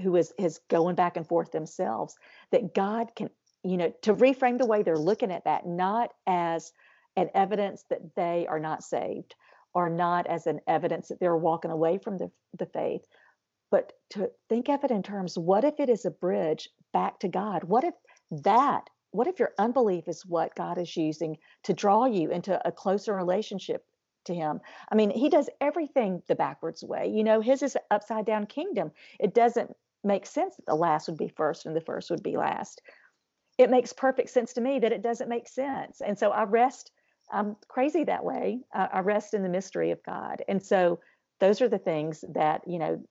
who 0.02 0.16
is 0.16 0.32
is 0.38 0.60
going 0.68 0.94
back 0.94 1.16
and 1.16 1.26
forth 1.26 1.52
themselves, 1.52 2.16
that 2.52 2.74
God 2.74 3.12
can, 3.16 3.30
you 3.62 3.76
know, 3.76 3.92
to 4.02 4.14
reframe 4.14 4.58
the 4.58 4.66
way 4.66 4.82
they're 4.82 4.98
looking 4.98 5.32
at 5.32 5.44
that, 5.44 5.66
not 5.66 6.10
as 6.26 6.72
an 7.16 7.28
evidence 7.34 7.84
that 7.90 8.14
they 8.14 8.46
are 8.48 8.60
not 8.60 8.82
saved, 8.82 9.34
or 9.74 9.88
not 9.88 10.26
as 10.26 10.46
an 10.46 10.60
evidence 10.66 11.08
that 11.08 11.20
they're 11.20 11.36
walking 11.36 11.70
away 11.70 11.98
from 11.98 12.18
the, 12.18 12.30
the 12.58 12.66
faith, 12.66 13.02
but 13.70 13.92
to 14.10 14.30
think 14.48 14.68
of 14.68 14.84
it 14.84 14.90
in 14.90 15.02
terms 15.02 15.38
what 15.38 15.64
if 15.64 15.78
it 15.78 15.88
is 15.88 16.04
a 16.04 16.10
bridge 16.10 16.68
back 16.92 17.18
to 17.20 17.28
God? 17.28 17.64
What 17.64 17.84
if 17.84 17.94
that 18.42 18.88
what 19.12 19.26
if 19.26 19.40
your 19.40 19.52
unbelief 19.58 20.06
is 20.06 20.24
what 20.24 20.54
God 20.54 20.78
is 20.78 20.96
using 20.96 21.36
to 21.64 21.72
draw 21.72 22.06
you 22.06 22.30
into 22.30 22.60
a 22.66 22.70
closer 22.70 23.12
relationship 23.12 23.84
to 24.24 24.34
him. 24.34 24.60
I 24.90 24.94
mean, 24.94 25.10
he 25.10 25.28
does 25.28 25.48
everything 25.60 26.22
the 26.28 26.34
backwards 26.34 26.82
way. 26.82 27.08
You 27.08 27.24
know, 27.24 27.40
his 27.40 27.62
is 27.62 27.76
upside 27.90 28.26
down 28.26 28.46
kingdom. 28.46 28.92
It 29.18 29.34
doesn't 29.34 29.74
make 30.02 30.26
sense 30.26 30.56
that 30.56 30.66
the 30.66 30.74
last 30.74 31.08
would 31.08 31.18
be 31.18 31.28
first 31.28 31.66
and 31.66 31.76
the 31.76 31.80
first 31.80 32.10
would 32.10 32.22
be 32.22 32.36
last. 32.36 32.80
It 33.58 33.70
makes 33.70 33.92
perfect 33.92 34.30
sense 34.30 34.54
to 34.54 34.60
me 34.60 34.78
that 34.78 34.92
it 34.92 35.02
doesn't 35.02 35.28
make 35.28 35.48
sense. 35.48 36.00
And 36.00 36.18
so 36.18 36.30
I 36.30 36.44
rest, 36.44 36.90
I'm 37.30 37.56
crazy 37.68 38.04
that 38.04 38.24
way. 38.24 38.60
I, 38.72 39.00
rest 39.00 39.34
in 39.34 39.42
the 39.42 39.48
mystery 39.48 39.90
of 39.90 40.02
God. 40.02 40.42
And 40.48 40.62
so 40.62 41.00
those 41.40 41.60
are 41.60 41.68
the 41.68 41.78
things 41.78 42.24
that, 42.34 42.62
you 42.66 42.78
know, 42.78 43.02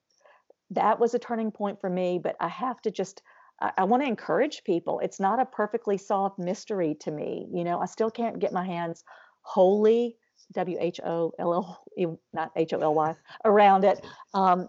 that 0.72 1.00
was 1.00 1.14
a 1.14 1.20
turning 1.20 1.52
point 1.52 1.82
for 1.82 1.90
me, 1.90 2.20
but 2.22 2.36
I 2.40 2.48
have 2.48 2.82
to 2.82 2.92
just, 2.92 3.22
I, 3.60 3.72
I 3.80 3.84
want 3.84 4.04
to 4.04 4.10
encourage 4.10 4.64
people. 4.64 5.00
It's 5.00 5.20
not 5.20 5.40
a 5.40 5.46
perfectly 5.46 5.98
solved 5.98 6.40
mystery 6.40 6.96
to 7.02 7.12
me. 7.12 7.48
You 7.52 7.64
know, 7.64 7.80
I 7.80 7.86
still 7.86 8.12
can't 8.12 8.40
get 8.40 8.54
my 8.54 8.66
hands 8.66 9.04
wholly 9.42 10.16
W 10.54 10.78
H 10.80 11.00
O 11.04 11.34
L 11.38 11.54
L, 11.98 12.20
not 12.34 12.52
H 12.56 12.74
O 12.74 12.80
L 12.80 12.94
Y, 12.94 13.16
around 13.46 13.84
it. 13.84 14.06
Um, 14.34 14.68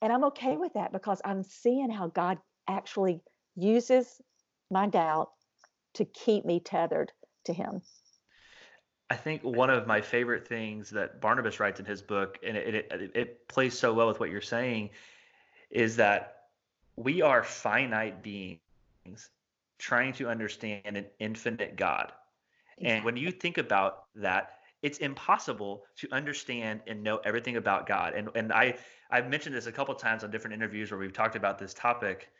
and 0.00 0.12
I'm 0.12 0.24
okay 0.24 0.56
with 0.56 0.72
that 0.74 0.92
because 0.92 1.20
I'm 1.24 1.42
seeing 1.42 1.90
how 1.90 2.08
God 2.08 2.38
actually 2.68 3.20
uses 3.56 4.20
my 4.70 4.86
doubt 4.86 5.30
to 5.94 6.04
keep 6.04 6.44
me 6.44 6.60
tethered 6.60 7.12
to 7.44 7.52
Him. 7.52 7.82
I 9.10 9.16
think 9.16 9.42
one 9.42 9.70
of 9.70 9.86
my 9.86 10.00
favorite 10.00 10.46
things 10.46 10.90
that 10.90 11.20
Barnabas 11.20 11.60
writes 11.60 11.80
in 11.80 11.86
his 11.86 12.02
book, 12.02 12.38
and 12.46 12.56
it, 12.56 12.74
it, 12.74 13.10
it 13.14 13.48
plays 13.48 13.78
so 13.78 13.94
well 13.94 14.06
with 14.06 14.20
what 14.20 14.30
you're 14.30 14.42
saying, 14.42 14.90
is 15.70 15.96
that 15.96 16.42
we 16.96 17.22
are 17.22 17.42
finite 17.42 18.22
beings 18.22 19.30
trying 19.78 20.12
to 20.14 20.28
understand 20.28 20.96
an 20.96 21.06
infinite 21.18 21.76
God. 21.76 22.12
Exactly. 22.76 22.96
And 22.96 23.04
when 23.04 23.16
you 23.16 23.30
think 23.30 23.56
about 23.56 24.04
that, 24.16 24.57
it's 24.82 24.98
impossible 24.98 25.84
to 25.96 26.08
understand 26.12 26.80
and 26.86 27.02
know 27.02 27.18
everything 27.24 27.56
about 27.56 27.86
God. 27.86 28.14
And 28.14 28.28
and 28.34 28.52
I 28.52 28.76
I've 29.10 29.28
mentioned 29.28 29.54
this 29.54 29.66
a 29.66 29.72
couple 29.72 29.94
times 29.94 30.24
on 30.24 30.30
different 30.30 30.54
interviews 30.54 30.90
where 30.90 31.00
we've 31.00 31.12
talked 31.12 31.36
about 31.36 31.58
this 31.58 31.74
topic. 31.74 32.30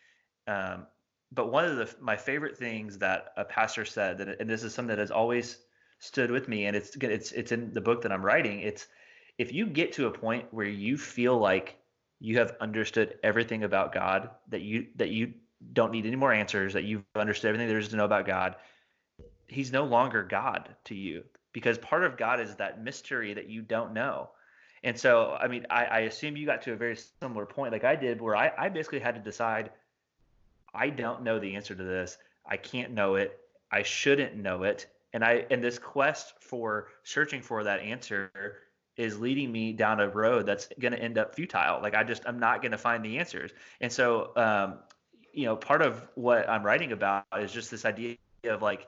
Um, 0.46 0.86
but 1.32 1.50
one 1.50 1.64
of 1.64 1.76
the 1.76 1.94
my 2.00 2.16
favorite 2.16 2.56
things 2.56 2.98
that 2.98 3.32
a 3.36 3.44
pastor 3.44 3.84
said, 3.84 4.18
that, 4.18 4.40
and 4.40 4.48
this 4.48 4.62
is 4.62 4.72
something 4.72 4.94
that 4.94 4.98
has 4.98 5.10
always 5.10 5.58
stood 5.98 6.30
with 6.30 6.48
me, 6.48 6.66
and 6.66 6.76
it's 6.76 6.96
it's 6.96 7.32
it's 7.32 7.52
in 7.52 7.72
the 7.72 7.80
book 7.80 8.02
that 8.02 8.12
I'm 8.12 8.24
writing. 8.24 8.60
It's 8.60 8.86
if 9.36 9.52
you 9.52 9.66
get 9.66 9.92
to 9.94 10.06
a 10.06 10.10
point 10.10 10.46
where 10.52 10.66
you 10.66 10.96
feel 10.96 11.36
like 11.38 11.76
you 12.20 12.38
have 12.38 12.56
understood 12.60 13.18
everything 13.22 13.64
about 13.64 13.92
God, 13.92 14.30
that 14.48 14.62
you 14.62 14.86
that 14.96 15.10
you 15.10 15.34
don't 15.72 15.92
need 15.92 16.06
any 16.06 16.16
more 16.16 16.32
answers, 16.32 16.72
that 16.74 16.84
you've 16.84 17.04
understood 17.16 17.48
everything 17.48 17.68
there 17.68 17.78
is 17.78 17.88
to 17.88 17.96
know 17.96 18.04
about 18.04 18.26
God, 18.26 18.56
He's 19.48 19.72
no 19.72 19.84
longer 19.84 20.22
God 20.22 20.68
to 20.84 20.94
you 20.94 21.24
because 21.58 21.76
part 21.76 22.04
of 22.04 22.16
God 22.16 22.40
is 22.40 22.54
that 22.54 22.84
mystery 22.84 23.34
that 23.34 23.48
you 23.48 23.62
don't 23.62 23.92
know. 23.92 24.30
And 24.84 24.96
so, 24.96 25.36
I 25.40 25.48
mean, 25.48 25.66
I, 25.70 25.84
I 25.86 25.98
assume 26.00 26.36
you 26.36 26.46
got 26.46 26.62
to 26.62 26.72
a 26.72 26.76
very 26.76 26.96
similar 27.20 27.46
point 27.46 27.72
like 27.72 27.82
I 27.82 27.96
did, 27.96 28.20
where 28.20 28.36
I, 28.36 28.52
I 28.56 28.68
basically 28.68 29.00
had 29.00 29.16
to 29.16 29.20
decide 29.20 29.70
I 30.72 30.90
don't 30.90 31.24
know 31.24 31.40
the 31.40 31.56
answer 31.56 31.74
to 31.74 31.82
this. 31.82 32.16
I 32.46 32.56
can't 32.56 32.92
know 32.92 33.16
it. 33.16 33.40
I 33.72 33.82
shouldn't 33.82 34.36
know 34.36 34.62
it. 34.62 34.86
And 35.12 35.24
I 35.24 35.46
and 35.50 35.64
this 35.64 35.80
quest 35.80 36.34
for 36.40 36.88
searching 37.02 37.42
for 37.42 37.64
that 37.64 37.80
answer 37.80 38.30
is 38.96 39.18
leading 39.18 39.50
me 39.50 39.72
down 39.72 39.98
a 39.98 40.08
road 40.08 40.46
that's 40.46 40.68
going 40.78 40.92
to 40.92 41.00
end 41.00 41.18
up 41.18 41.34
futile. 41.34 41.82
Like 41.82 41.96
I 41.96 42.04
just 42.04 42.22
I'm 42.26 42.38
not 42.38 42.62
going 42.62 42.72
to 42.72 42.78
find 42.78 43.04
the 43.04 43.18
answers. 43.18 43.50
And 43.80 43.92
so, 43.92 44.32
um, 44.36 44.78
you 45.32 45.46
know, 45.46 45.56
part 45.56 45.82
of 45.82 46.06
what 46.14 46.48
I'm 46.48 46.62
writing 46.62 46.92
about 46.92 47.24
is 47.40 47.50
just 47.50 47.70
this 47.70 47.84
idea 47.84 48.16
of 48.44 48.62
like 48.62 48.86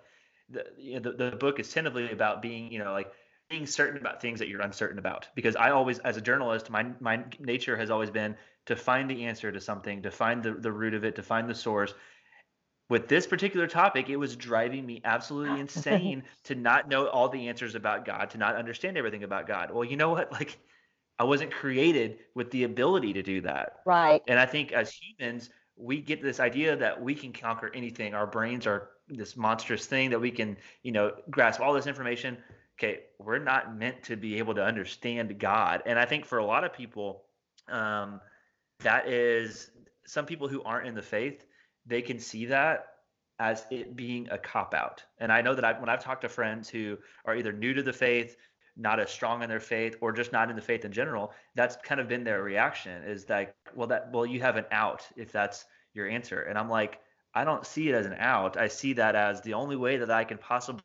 the, 0.51 0.67
you 0.79 0.95
know, 0.95 1.11
the, 1.11 1.31
the 1.31 1.37
book 1.37 1.61
is 1.61 1.73
tentatively 1.73 2.11
about 2.11 2.43
being, 2.43 2.73
you 2.73 2.79
know, 2.79 2.93
like 2.93 3.13
being 3.49 3.67
certain 3.67 4.01
about 4.01 4.23
things 4.23 4.39
that 4.39 4.49
you're 4.49 4.61
uncertain 4.61 4.99
about. 4.99 5.29
Because 5.35 5.57
I 5.57 5.71
always, 5.71 5.99
as 6.01 6.17
a 6.17 6.21
journalist, 6.21 6.71
my 6.71 6.87
my 7.01 7.25
nature 7.39 7.77
has 7.77 7.91
always 7.91 8.11
been 8.11 8.37
to 8.67 8.77
find 8.77 9.11
the 9.11 9.25
answer 9.25 9.51
to 9.51 9.61
something, 9.61 10.03
to 10.03 10.11
find 10.11 10.43
the, 10.43 10.53
the 10.53 10.73
root 10.73 10.95
of 10.95 11.05
it, 11.05 11.17
to 11.17 11.23
find 11.23 11.49
the 11.49 11.55
source. 11.55 11.95
With 12.89 13.07
this 13.07 13.27
particular 13.27 13.67
topic, 13.67 14.09
it 14.09 14.17
was 14.17 14.35
driving 14.37 14.85
me 14.85 15.01
absolutely 15.05 15.61
insane 15.67 16.25
to 16.45 16.55
not 16.55 16.89
know 16.89 17.07
all 17.07 17.29
the 17.29 17.49
answers 17.49 17.75
about 17.75 18.05
God, 18.05 18.31
to 18.31 18.39
not 18.39 18.57
understand 18.57 18.97
everything 18.97 19.25
about 19.25 19.47
God. 19.47 19.71
Well, 19.71 19.85
you 19.85 19.97
know 19.97 20.11
what? 20.11 20.33
Like, 20.41 20.59
I 21.19 21.25
wasn't 21.25 21.53
created 21.53 22.21
with 22.35 22.51
the 22.51 22.65
ability 22.65 23.13
to 23.13 23.23
do 23.23 23.43
that. 23.43 23.81
Right. 23.85 24.23
And 24.27 24.39
I 24.39 24.47
think 24.47 24.73
as 24.73 24.91
humans, 24.91 25.51
we 25.77 26.01
get 26.01 26.23
this 26.23 26.41
idea 26.41 26.77
that 26.77 27.03
we 27.03 27.15
can 27.15 27.35
conquer 27.35 27.71
anything. 27.75 28.15
Our 28.15 28.27
brains 28.27 28.67
are 28.67 28.89
this 29.11 29.37
monstrous 29.37 29.87
thing 29.87 30.11
that 30.11 30.21
we 30.21 30.31
can, 30.31 30.57
you 30.83 30.93
know, 30.93 31.13
grasp 31.31 31.61
all 31.61 31.73
this 31.73 31.87
information. 31.87 32.37
Okay, 32.79 33.01
we're 33.19 33.39
not 33.39 33.77
meant 33.77 34.03
to 34.05 34.17
be 34.17 34.39
able 34.39 34.55
to 34.55 34.65
understand 34.65 35.39
God. 35.39 35.83
And 35.85 35.99
I 35.99 36.07
think 36.07 36.25
for 36.25 36.39
a 36.39 36.45
lot 36.45 36.65
of 36.65 36.73
people, 36.73 37.25
um, 37.69 38.21
that 38.81 39.09
is 39.09 39.71
some 40.07 40.27
people 40.27 40.49
who 40.49 40.63
aren't 40.63 40.87
in 40.89 40.95
the 40.95 41.03
faith, 41.03 41.45
they 41.87 42.03
can 42.03 42.19
see 42.19 42.47
that 42.47 42.87
as 43.39 43.65
it 43.71 43.97
being 43.97 44.29
a 44.31 44.39
cop 44.39 44.75
out. 44.75 45.03
And 45.19 45.33
I 45.33 45.41
know 45.41 45.55
that 45.55 45.65
I, 45.65 45.79
when 45.79 45.89
I've 45.89 46.03
talked 46.03 46.23
to 46.23 46.29
friends 46.29 46.69
who 46.69 46.99
are 47.25 47.37
either 47.37 47.53
new 47.53 47.73
to 47.75 47.83
the 47.83 47.93
faith, 47.93 48.37
not 48.77 49.01
as 49.01 49.11
strong 49.11 49.43
in 49.43 49.49
their 49.49 49.61
faith, 49.61 49.97
or 50.01 50.13
just 50.13 50.33
not 50.33 50.51
in 50.51 50.57
the 50.57 50.63
faith 50.63 50.85
in 50.85 50.93
general, 50.93 51.33
that's 51.55 51.77
kind 51.83 52.01
of 52.01 52.09
been 52.09 52.25
their 52.25 52.43
reaction 52.43 53.03
is 53.03 53.29
like, 53.29 53.55
well, 53.75 53.89
that, 53.89 54.11
well, 54.13 54.27
you 54.27 54.41
have 54.41 54.57
an 54.57 54.67
out 54.73 55.07
if 55.17 55.33
that's 55.33 55.65
your 55.95 56.09
answer. 56.09 56.43
And 56.43 56.59
I'm 56.59 56.69
like, 56.69 57.01
I 57.35 57.45
don't 57.45 57.67
see 57.67 57.89
it 57.89 57.95
as 57.95 58.07
an 58.07 58.17
out. 58.19 58.57
I 58.57 58.69
see 58.69 58.93
that 58.95 59.15
as 59.15 59.41
the 59.41 59.55
only 59.55 59.77
way 59.77 59.97
that 59.99 60.11
I 60.11 60.25
can 60.25 60.39
possibly 60.39 60.83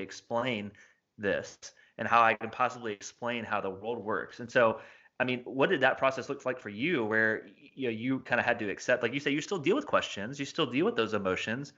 explain 0.00 0.70
this 1.16 1.58
and 1.96 2.06
how 2.06 2.22
I 2.22 2.34
can 2.34 2.50
possibly 2.50 2.92
explain 2.92 3.44
how 3.44 3.60
the 3.60 3.70
world 3.70 3.98
works. 4.04 4.40
And 4.40 4.50
so, 4.50 4.80
I 5.18 5.24
mean, 5.24 5.40
what 5.44 5.68
did 5.70 5.80
that 5.80 5.98
process 5.98 6.28
look 6.28 6.44
like 6.44 6.58
for 6.58 6.68
you 6.68 7.04
where 7.04 7.46
you 7.74 7.88
know 7.88 7.92
you 7.92 8.20
kind 8.20 8.38
of 8.38 8.46
had 8.46 8.58
to 8.60 8.70
accept 8.70 9.02
like 9.02 9.14
you 9.14 9.20
say 9.20 9.30
you 9.30 9.40
still 9.40 9.58
deal 9.58 9.76
with 9.76 9.86
questions, 9.86 10.38
you 10.38 10.46
still 10.46 10.66
deal 10.66 10.84
with 10.84 10.96
those 10.96 11.14
emotions, 11.14 11.72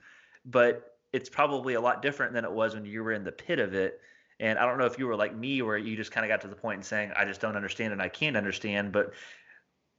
but 0.45 0.97
it's 1.13 1.29
probably 1.29 1.73
a 1.73 1.81
lot 1.81 2.01
different 2.01 2.33
than 2.33 2.45
it 2.45 2.51
was 2.51 2.73
when 2.73 2.85
you 2.85 3.03
were 3.03 3.11
in 3.11 3.23
the 3.23 3.31
pit 3.31 3.59
of 3.59 3.73
it. 3.73 3.99
And 4.39 4.57
I 4.57 4.65
don't 4.65 4.77
know 4.77 4.85
if 4.85 4.97
you 4.97 5.07
were 5.07 5.15
like 5.15 5.35
me 5.35 5.61
where 5.61 5.77
you 5.77 5.95
just 5.95 6.11
kind 6.11 6.25
of 6.25 6.29
got 6.29 6.41
to 6.41 6.47
the 6.47 6.55
point 6.55 6.77
and 6.77 6.85
saying 6.85 7.11
I 7.15 7.25
just 7.25 7.41
don't 7.41 7.55
understand 7.55 7.93
and 7.93 8.01
I 8.01 8.09
can't 8.09 8.35
understand, 8.35 8.91
but 8.91 9.13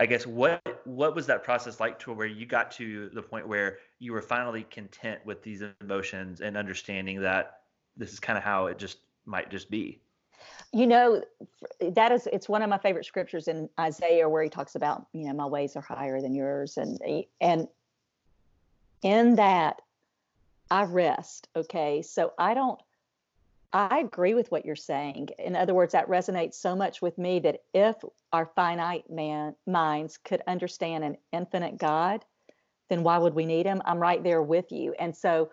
I 0.03 0.07
guess 0.07 0.27
what 0.27 0.61
what 0.85 1.15
was 1.15 1.29
that 1.29 1.45
process 1.45 1.79
like 1.79 1.97
to 2.01 2.13
where 2.13 2.27
you 2.27 2.45
got 2.45 2.73
to 2.73 3.09
the 3.11 3.23
point 3.23 3.47
where 3.47 3.79
you 4.01 4.13
were 4.13 4.21
finally 4.21 4.65
content 4.65 5.21
with 5.25 5.45
these 5.45 5.63
emotions 5.81 6.41
and 6.41 6.57
understanding 6.57 7.21
that 7.21 7.61
this 7.97 8.13
is 8.13 8.19
kind 8.19 8.37
of 8.37 8.43
how 8.43 8.67
it 8.67 8.79
just 8.79 8.99
might 9.27 9.49
just 9.49 9.71
be? 9.71 10.01
You 10.73 10.89
know, 10.89 11.23
that 11.81 12.11
is 12.11 12.29
it's 12.33 12.49
one 12.49 12.63
of 12.63 12.69
my 12.69 12.79
favorite 12.79 13.05
scriptures 13.05 13.47
in 13.47 13.69
Isaiah 13.79 14.29
where 14.29 14.43
he 14.43 14.49
talks 14.49 14.75
about, 14.75 15.07
you 15.13 15.29
know, 15.29 15.35
my 15.35 15.47
ways 15.47 15.77
are 15.77 15.81
higher 15.81 16.21
than 16.21 16.35
yours 16.35 16.79
and 16.79 16.99
and 17.41 17.69
in 19.03 19.37
that 19.37 19.83
I 20.69 20.83
rest, 20.83 21.47
okay? 21.55 22.03
So 22.03 22.33
I 22.39 22.55
don't 22.55 22.81
I 23.73 24.01
agree 24.01 24.35
with 24.35 24.51
what 24.51 24.67
you're 24.67 24.77
saying. 24.77 25.31
In 25.39 25.57
other 25.57 25.73
words, 25.73 25.93
that 25.93 26.09
resonates 26.09 26.55
so 26.55 26.77
much 26.77 27.01
with 27.01 27.17
me 27.17 27.41
that 27.41 27.61
if 27.73 27.97
our 28.33 28.47
finite 28.55 29.09
man 29.11 29.55
minds 29.67 30.19
could 30.19 30.43
understand 30.47 31.05
an 31.05 31.17
infinite 31.33 31.79
God, 31.79 32.25
then 32.91 33.03
why 33.03 33.17
would 33.17 33.35
we 33.35 33.47
need 33.47 33.65
him? 33.65 33.81
I'm 33.87 33.99
right 33.99 34.23
there 34.23 34.43
with 34.43 34.71
you. 34.73 34.95
And 34.99 35.17
so 35.17 35.51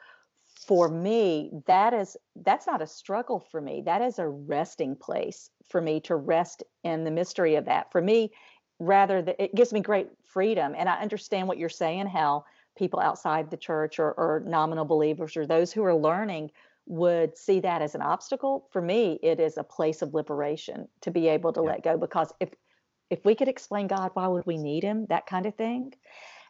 for 0.65 0.89
me, 0.89 1.51
that 1.67 1.93
is 1.93 2.17
that's 2.35 2.67
not 2.67 2.81
a 2.81 2.87
struggle 2.87 3.39
for 3.39 3.61
me. 3.61 3.81
That 3.85 4.01
is 4.01 4.19
a 4.19 4.27
resting 4.27 4.97
place 4.97 5.49
for 5.69 5.81
me 5.81 6.01
to 6.01 6.15
rest 6.15 6.63
in 6.83 7.05
the 7.05 7.11
mystery 7.11 7.55
of 7.55 7.65
that. 7.65 7.91
For 7.91 8.01
me, 8.01 8.33
rather 8.79 9.23
it 9.39 9.55
gives 9.55 9.71
me 9.71 9.79
great 9.79 10.09
freedom. 10.25 10.75
And 10.77 10.89
I 10.89 11.01
understand 11.01 11.47
what 11.47 11.57
you're 11.57 11.69
saying, 11.69 12.07
how 12.07 12.43
people 12.77 12.99
outside 12.99 13.49
the 13.49 13.57
church 13.57 13.99
or, 13.99 14.11
or 14.11 14.43
nominal 14.45 14.85
believers 14.85 15.37
or 15.37 15.45
those 15.45 15.71
who 15.71 15.83
are 15.85 15.95
learning 15.95 16.51
would 16.89 17.37
see 17.37 17.59
that 17.59 17.81
as 17.83 17.95
an 17.95 18.01
obstacle. 18.01 18.67
For 18.71 18.81
me 18.81 19.19
it 19.21 19.39
is 19.39 19.57
a 19.57 19.63
place 19.63 20.01
of 20.01 20.13
liberation 20.13 20.87
to 21.01 21.11
be 21.11 21.29
able 21.29 21.53
to 21.53 21.61
yeah. 21.61 21.69
let 21.69 21.83
go 21.83 21.97
because 21.97 22.33
if 22.39 22.49
if 23.09 23.23
we 23.23 23.35
could 23.35 23.47
explain 23.47 23.87
god 23.87 24.11
why 24.15 24.27
would 24.27 24.45
we 24.45 24.57
need 24.57 24.83
him? 24.83 25.05
That 25.07 25.25
kind 25.27 25.45
of 25.45 25.55
thing. 25.55 25.93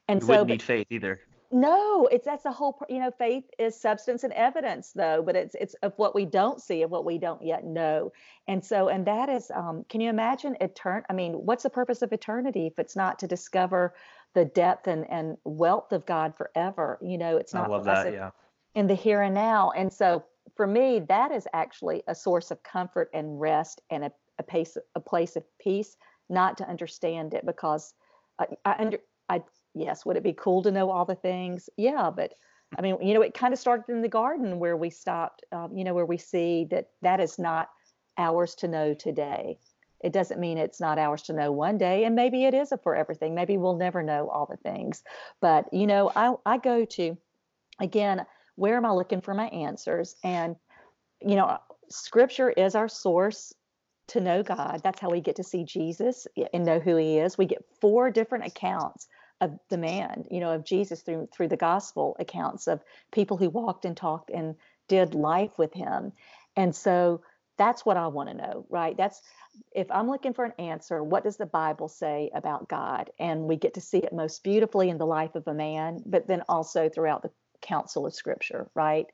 And 0.08 0.22
we 0.22 0.28
so 0.28 0.32
wouldn't 0.32 0.50
need 0.50 0.62
faith 0.62 0.88
either. 0.90 1.20
No 1.52 2.08
it's 2.10 2.26
that's 2.26 2.46
a 2.46 2.54
whole 2.54 2.80
you 2.88 3.00
know 3.00 3.12
faith 3.12 3.44
is 3.60 3.80
substance 3.80 4.24
and 4.24 4.32
evidence 4.32 4.94
though 4.96 5.22
but 5.22 5.36
it's 5.36 5.56
it's 5.56 5.74
of 5.84 5.94
what 5.98 6.16
we 6.16 6.26
don't 6.26 6.62
see 6.62 6.84
of 6.84 6.90
what 6.90 7.04
we 7.04 7.18
don't 7.18 7.44
yet 7.44 7.66
know. 7.66 8.14
And 8.48 8.64
so 8.64 8.88
and 8.88 9.06
that 9.08 9.28
is 9.28 9.52
um 9.54 9.84
can 9.90 10.00
you 10.00 10.10
imagine 10.10 10.56
etern 10.62 11.04
i 11.10 11.14
mean 11.14 11.34
what's 11.34 11.64
the 11.64 11.70
purpose 11.70 12.02
of 12.02 12.14
eternity 12.14 12.68
if 12.68 12.80
it's 12.80 12.96
not 12.96 13.20
to 13.20 13.28
discover 13.28 13.94
the 14.36 14.46
depth 14.46 14.88
and 14.88 15.06
and 15.10 15.36
wealth 15.44 15.92
of 15.92 16.06
god 16.06 16.34
forever? 16.38 16.98
You 17.02 17.18
know 17.18 17.36
it's 17.36 17.54
not 17.54 17.66
I 17.66 17.72
love 17.72 17.84
that, 17.84 18.14
yeah 18.14 18.30
in 18.76 18.88
the 18.88 18.96
here 18.96 19.22
and 19.22 19.34
now. 19.34 19.72
And 19.72 19.92
so 19.92 20.24
for 20.56 20.68
me, 20.68 21.00
that 21.08 21.32
is 21.32 21.48
actually 21.54 22.04
a 22.08 22.16
source 22.16 22.52
of 22.52 22.64
comfort 22.64 23.10
and 23.14 23.40
rest 23.40 23.82
and 23.90 24.06
a, 24.06 24.12
a 24.38 24.44
place 24.44 24.78
a 24.96 25.00
place 25.00 25.36
of 25.36 25.44
peace. 25.60 25.96
Not 26.30 26.58
to 26.60 26.70
understand 26.70 27.34
it 27.34 27.46
because 27.46 27.94
I, 28.40 28.48
I 28.66 28.76
under 28.80 29.00
I 29.30 29.44
yes, 29.74 30.06
would 30.06 30.18
it 30.18 30.24
be 30.24 30.34
cool 30.34 30.64
to 30.64 30.72
know 30.72 30.92
all 30.92 31.06
the 31.06 31.16
things? 31.16 31.70
Yeah, 31.78 32.12
but 32.16 32.34
I 32.78 32.82
mean, 32.82 32.98
you 33.02 33.14
know, 33.14 33.22
it 33.22 33.34
kind 33.34 33.54
of 33.54 33.60
started 33.60 33.92
in 33.92 34.02
the 34.02 34.08
garden 34.08 34.60
where 34.60 34.78
we 34.78 34.92
stopped, 34.92 35.44
um, 35.52 35.76
you 35.76 35.84
know, 35.84 35.94
where 35.94 36.06
we 36.06 36.18
see 36.18 36.68
that 36.70 36.90
that 37.02 37.20
is 37.20 37.40
not 37.40 37.70
ours 38.18 38.54
to 38.56 38.68
know 38.68 38.94
today. 38.94 39.58
It 40.02 40.14
doesn't 40.14 40.40
mean 40.40 40.58
it's 40.58 40.80
not 40.80 41.00
ours 41.00 41.24
to 41.24 41.34
know 41.34 41.52
one 41.52 41.78
day, 41.78 42.06
and 42.06 42.16
maybe 42.16 42.46
it 42.46 42.54
is 42.54 42.72
a 42.72 42.78
for 42.78 42.96
everything. 42.96 43.36
Maybe 43.36 43.58
we'll 43.58 43.76
never 43.76 44.04
know 44.04 44.30
all 44.30 44.46
the 44.46 44.58
things. 44.58 45.04
But 45.42 45.74
you 45.74 45.88
know, 45.88 46.12
I 46.16 46.36
I 46.46 46.58
go 46.58 46.86
to 46.86 47.18
again, 47.82 48.26
where 48.60 48.78
am 48.78 48.86
I 48.86 48.92
looking 48.92 49.22
for 49.22 49.34
my 49.34 49.48
answers? 49.48 50.16
And 50.24 50.56
you 51.22 51.36
know, 51.36 51.58
Scripture 51.90 52.50
is 52.50 52.76
our 52.76 52.88
source 52.88 53.54
to 54.10 54.22
know 54.22 54.44
God. 54.44 54.82
That's 54.84 55.00
how 55.00 55.10
we 55.10 55.22
get 55.22 55.38
to 55.38 55.44
see 55.44 55.64
Jesus 55.64 56.28
and 56.54 56.66
know 56.66 56.80
who 56.80 56.96
He 56.98 57.20
is. 57.20 57.38
We 57.38 57.46
get 57.46 57.66
four 57.80 58.12
different 58.12 58.46
accounts 58.46 59.08
of 59.42 59.58
the 59.70 59.78
man, 59.78 60.26
you 60.30 60.40
know, 60.40 60.52
of 60.52 60.66
Jesus 60.66 61.02
through 61.02 61.30
through 61.34 61.48
the 61.48 61.58
gospel 61.58 62.16
accounts 62.20 62.68
of 62.68 62.84
people 63.12 63.38
who 63.38 63.50
walked 63.50 63.86
and 63.86 63.96
talked 63.96 64.30
and 64.30 64.56
did 64.88 65.16
life 65.16 65.58
with 65.58 65.74
Him. 65.74 66.12
And 66.56 66.76
so 66.76 67.22
that's 67.58 67.86
what 67.86 67.98
I 67.98 68.08
want 68.08 68.30
to 68.30 68.36
know, 68.36 68.66
right? 68.70 68.96
That's 68.96 69.22
if 69.74 69.92
I'm 69.92 70.10
looking 70.10 70.34
for 70.34 70.46
an 70.46 70.54
answer, 70.58 71.04
what 71.04 71.24
does 71.24 71.38
the 71.38 71.46
Bible 71.46 71.90
say 71.90 72.32
about 72.34 72.70
God? 72.70 73.12
And 73.20 73.44
we 73.44 73.58
get 73.58 73.74
to 73.76 73.82
see 73.82 74.00
it 74.00 74.14
most 74.14 74.44
beautifully 74.44 74.90
in 74.90 74.98
the 74.98 75.06
life 75.06 75.36
of 75.36 75.48
a 75.48 75.54
man, 75.54 76.02
but 76.06 76.28
then 76.28 76.44
also 76.48 76.90
throughout 76.90 77.22
the 77.22 77.32
counsel 77.62 78.06
of 78.06 78.14
Scripture, 78.14 78.70
right? 78.76 79.08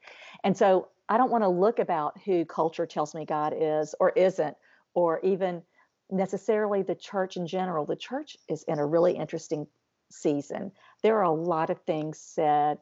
And 0.44 0.56
so 0.58 0.90
I 1.10 1.18
don't 1.18 1.32
want 1.32 1.44
to 1.44 1.50
look 1.50 1.80
about 1.80 2.20
who 2.26 2.46
culture 2.46 2.86
tells 2.86 3.14
me 3.14 3.26
God 3.26 3.54
is 3.58 3.96
or 4.00 4.12
isn't, 4.12 4.56
or 4.94 5.20
even 5.22 5.62
necessarily 6.10 6.82
the 6.82 6.96
church 6.96 7.38
in 7.38 7.48
general. 7.48 7.86
The 7.86 7.96
church 7.96 8.38
is 8.50 8.64
in 8.64 8.80
a 8.80 8.86
really 8.86 9.14
interesting 9.16 9.68
season. 10.12 10.72
There 11.04 11.18
are 11.18 11.24
a 11.24 11.32
lot 11.32 11.70
of 11.70 11.82
things 11.82 12.20
said 12.20 12.78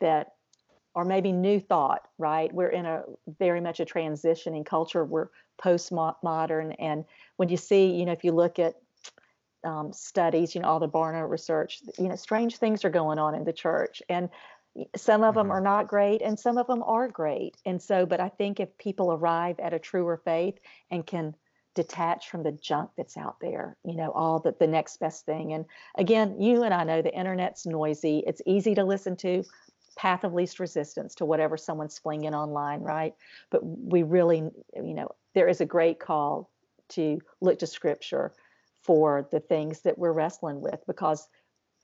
that 0.00 0.32
are 0.94 1.04
maybe 1.04 1.30
new 1.30 1.60
thought, 1.60 2.08
right? 2.18 2.52
We're 2.52 2.68
in 2.68 2.86
a 2.86 3.02
very 3.38 3.60
much 3.60 3.80
a 3.80 3.84
transitioning 3.84 4.64
culture. 4.64 5.04
We're 5.04 5.28
postmodern. 5.62 6.74
And 6.78 7.04
when 7.36 7.48
you 7.48 7.56
see, 7.56 7.90
you 7.90 8.06
know, 8.06 8.12
if 8.12 8.24
you 8.24 8.32
look 8.32 8.58
at 8.58 8.76
um, 9.62 9.92
studies, 9.92 10.54
you 10.54 10.62
know, 10.62 10.68
all 10.68 10.80
the 10.80 10.88
Barna 10.88 11.28
research, 11.28 11.82
you 11.98 12.08
know, 12.08 12.16
strange 12.16 12.56
things 12.56 12.84
are 12.84 12.90
going 12.90 13.18
on 13.18 13.34
in 13.34 13.44
the 13.44 13.52
church. 13.52 14.02
And 14.08 14.30
some 14.94 15.22
of 15.22 15.34
them 15.34 15.44
mm-hmm. 15.44 15.52
are 15.52 15.60
not 15.60 15.88
great 15.88 16.22
and 16.22 16.38
some 16.38 16.58
of 16.58 16.66
them 16.66 16.82
are 16.82 17.08
great. 17.08 17.56
And 17.64 17.80
so, 17.80 18.06
but 18.06 18.20
I 18.20 18.28
think 18.28 18.60
if 18.60 18.76
people 18.78 19.12
arrive 19.12 19.58
at 19.60 19.74
a 19.74 19.78
truer 19.78 20.16
faith 20.16 20.58
and 20.90 21.06
can 21.06 21.34
detach 21.74 22.30
from 22.30 22.42
the 22.42 22.52
junk 22.52 22.90
that's 22.96 23.16
out 23.16 23.36
there, 23.40 23.76
you 23.84 23.94
know, 23.94 24.10
all 24.10 24.40
the, 24.40 24.54
the 24.58 24.66
next 24.66 24.98
best 24.98 25.26
thing. 25.26 25.52
And 25.52 25.66
again, 25.96 26.40
you 26.40 26.62
and 26.62 26.72
I 26.72 26.84
know 26.84 27.02
the 27.02 27.14
internet's 27.14 27.66
noisy. 27.66 28.24
It's 28.26 28.42
easy 28.46 28.74
to 28.74 28.84
listen 28.84 29.16
to, 29.18 29.44
path 29.96 30.24
of 30.24 30.34
least 30.34 30.58
resistance 30.60 31.14
to 31.16 31.24
whatever 31.24 31.56
someone's 31.56 31.98
flinging 31.98 32.34
online, 32.34 32.80
right? 32.80 33.14
But 33.50 33.60
we 33.64 34.02
really, 34.02 34.38
you 34.38 34.94
know, 34.94 35.08
there 35.34 35.48
is 35.48 35.60
a 35.60 35.66
great 35.66 36.00
call 36.00 36.50
to 36.90 37.20
look 37.40 37.58
to 37.60 37.66
scripture 37.66 38.32
for 38.82 39.28
the 39.32 39.40
things 39.40 39.80
that 39.80 39.98
we're 39.98 40.12
wrestling 40.12 40.60
with 40.60 40.80
because 40.86 41.28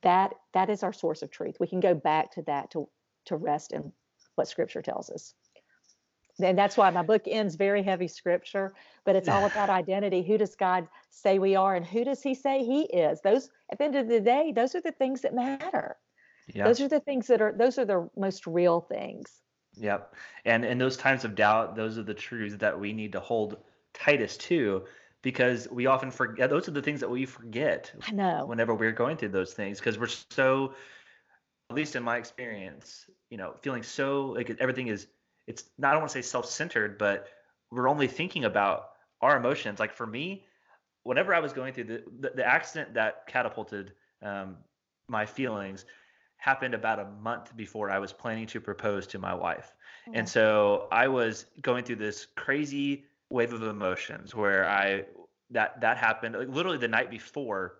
that 0.03 0.35
that 0.55 0.71
is 0.71 0.83
our 0.83 0.93
source 0.93 1.23
of 1.23 1.31
truth. 1.31 1.57
We 1.59 1.67
can 1.67 1.81
go 1.81 1.95
back 1.95 2.33
to 2.33 2.43
that 2.43 2.71
to 2.73 2.88
to 3.27 3.37
rest 3.37 3.73
in 3.73 3.93
what 4.35 4.49
scripture 4.49 4.83
tells 4.83 5.11
us. 5.11 5.35
And 6.41 6.57
that's 6.57 6.77
why 6.77 6.91
my 6.91 7.03
book 7.03 7.23
ends 7.27 7.57
very 7.57 7.83
heavy 7.83 8.09
scripture, 8.09 8.75
but 9.05 9.17
it's 9.17 9.29
all 9.29 9.45
about 9.53 9.71
identity. 9.71 10.23
Who 10.23 10.38
does 10.38 10.57
God 10.57 10.88
say 11.11 11.38
we 11.38 11.57
are 11.57 11.75
and 11.75 11.85
who 11.85 12.05
does 12.05 12.23
he 12.23 12.35
say 12.35 12.65
he 12.65 12.83
is? 12.83 13.21
Those 13.21 13.51
at 13.71 13.79
the 13.79 13.85
end 13.85 13.97
of 13.97 14.09
the 14.09 14.21
day, 14.21 14.53
those 14.55 14.75
are 14.75 14.81
the 14.81 14.93
things 14.93 15.23
that 15.23 15.35
matter. 15.35 15.97
Yeah. 16.53 16.65
Those 16.65 16.81
are 16.81 16.88
the 16.88 17.01
things 17.01 17.27
that 17.29 17.41
are 17.41 17.55
those 17.57 17.79
are 17.79 17.85
the 17.85 18.09
most 18.17 18.47
real 18.47 18.81
things. 18.81 19.31
Yep. 19.77 20.15
And 20.45 20.65
in 20.65 20.79
those 20.79 20.97
times 20.97 21.25
of 21.25 21.35
doubt, 21.35 21.77
those 21.77 21.97
are 21.97 22.03
the 22.03 22.15
truths 22.15 22.57
that 22.57 22.79
we 22.79 22.93
need 22.93 23.12
to 23.12 23.21
hold 23.21 23.57
tightest 23.95 24.41
to 24.43 24.85
because 25.23 25.69
we 25.71 25.87
often 25.87 26.11
forget 26.11 26.51
those 26.51 26.69
are 26.69 26.73
the 26.73 26.83
things 26.83 27.01
that 27.01 27.11
we 27.11 27.25
forget 27.25 27.93
I 28.07 28.13
know. 28.13 28.45
whenever 28.47 28.75
we're 28.75 28.93
going 28.93 29.17
through 29.17 29.31
those 29.31 29.55
things 29.55 29.79
because 29.79 29.99
we're 29.99 30.09
so 30.31 30.75
at 31.71 31.77
least 31.77 31.97
in 31.97 32.03
my 32.03 32.19
experience, 32.19 33.07
you 33.31 33.39
know, 33.39 33.55
feeling 33.63 33.83
so 33.83 34.27
like 34.27 34.55
everything 34.61 34.89
is 34.89 35.07
it's 35.47 35.65
not 35.79 35.89
I 35.89 35.93
don't 35.93 36.03
want 36.03 36.13
to 36.13 36.19
say 36.19 36.23
self-centered, 36.23 36.99
but 36.99 37.29
we're 37.71 37.89
only 37.89 38.09
thinking 38.09 38.45
about 38.45 38.91
our 39.21 39.37
emotions. 39.37 39.81
Like 39.81 39.95
for 39.95 40.07
me, 40.07 40.45
whenever 41.05 41.35
I 41.35 41.41
was 41.41 41.53
going 41.53 41.73
through 41.73 41.85
the 41.85 42.05
the, 42.21 42.33
the 42.37 42.47
accident 42.47 42.95
that 42.95 43.27
catapulted 43.27 43.93
um, 44.23 44.57
my 45.09 45.25
feelings, 45.25 45.87
happened 46.37 46.75
about 46.75 46.99
a 46.99 47.05
month 47.23 47.57
before 47.57 47.89
I 47.89 48.01
was 48.01 48.13
planning 48.13 48.47
to 48.49 48.61
propose 48.61 49.07
to 49.09 49.19
my 49.19 49.33
wife. 49.33 49.73
Mm-hmm. 50.07 50.19
And 50.19 50.29
so 50.29 50.89
I 50.91 51.07
was 51.07 51.47
going 51.61 51.85
through 51.85 51.97
this 51.97 52.27
crazy 52.37 53.05
wave 53.33 53.53
of 53.53 53.62
emotions 53.62 54.35
where 54.35 54.68
I 54.68 55.05
that 55.51 55.81
that 55.81 55.97
happened 55.97 56.37
like 56.37 56.49
literally 56.49 56.79
the 56.79 56.88
night 56.88 57.11
before 57.11 57.79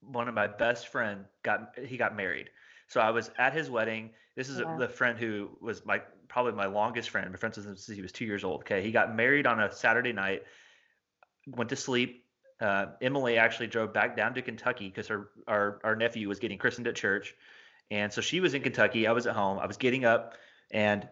one 0.00 0.28
of 0.28 0.34
my 0.34 0.46
best 0.46 0.88
friend 0.88 1.24
got 1.42 1.78
he 1.78 1.96
got 1.96 2.16
married. 2.16 2.50
So 2.88 3.00
I 3.00 3.10
was 3.10 3.30
at 3.38 3.52
his 3.52 3.70
wedding. 3.70 4.10
This 4.36 4.48
is 4.48 4.58
yeah. 4.58 4.76
the 4.78 4.88
friend 4.88 5.18
who 5.18 5.50
was 5.60 5.86
my 5.86 6.02
probably 6.28 6.52
my 6.52 6.66
longest 6.66 7.10
friend. 7.10 7.30
My 7.30 7.36
friend 7.36 7.54
since 7.54 7.86
he 7.86 8.02
was 8.02 8.12
two 8.12 8.24
years 8.24 8.44
old. 8.44 8.60
Okay, 8.60 8.82
he 8.82 8.90
got 8.90 9.14
married 9.14 9.46
on 9.46 9.60
a 9.60 9.72
Saturday 9.72 10.12
night. 10.12 10.42
Went 11.46 11.70
to 11.70 11.76
sleep 11.76 12.24
uh, 12.60 12.86
Emily 13.00 13.36
actually 13.36 13.66
drove 13.66 13.92
back 13.92 14.16
down 14.16 14.34
to 14.34 14.42
Kentucky 14.42 14.88
because 14.88 15.08
her 15.08 15.28
our, 15.46 15.80
our 15.84 15.96
nephew 15.96 16.28
was 16.28 16.38
getting 16.38 16.58
christened 16.58 16.86
at 16.86 16.94
church. 16.94 17.34
And 17.90 18.12
so 18.12 18.20
she 18.20 18.40
was 18.40 18.54
in 18.54 18.62
Kentucky. 18.62 19.06
I 19.06 19.12
was 19.12 19.26
at 19.26 19.34
home. 19.34 19.58
I 19.58 19.66
was 19.66 19.76
getting 19.76 20.04
up 20.04 20.34
and 20.70 21.06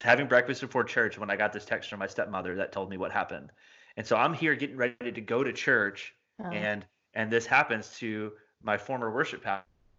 having 0.00 0.26
breakfast 0.26 0.60
before 0.60 0.84
church 0.84 1.18
when 1.18 1.30
I 1.30 1.36
got 1.36 1.52
this 1.52 1.64
text 1.64 1.90
from 1.90 1.98
my 1.98 2.06
stepmother 2.06 2.56
that 2.56 2.72
told 2.72 2.90
me 2.90 2.96
what 2.96 3.12
happened. 3.12 3.50
And 3.96 4.06
so 4.06 4.16
I'm 4.16 4.34
here 4.34 4.54
getting 4.54 4.76
ready 4.76 5.12
to 5.12 5.20
go 5.20 5.42
to 5.42 5.52
church, 5.52 6.14
oh. 6.42 6.50
and 6.50 6.84
and 7.14 7.30
this 7.30 7.46
happens 7.46 7.96
to 7.98 8.32
my 8.62 8.76
former 8.76 9.10
worship 9.10 9.44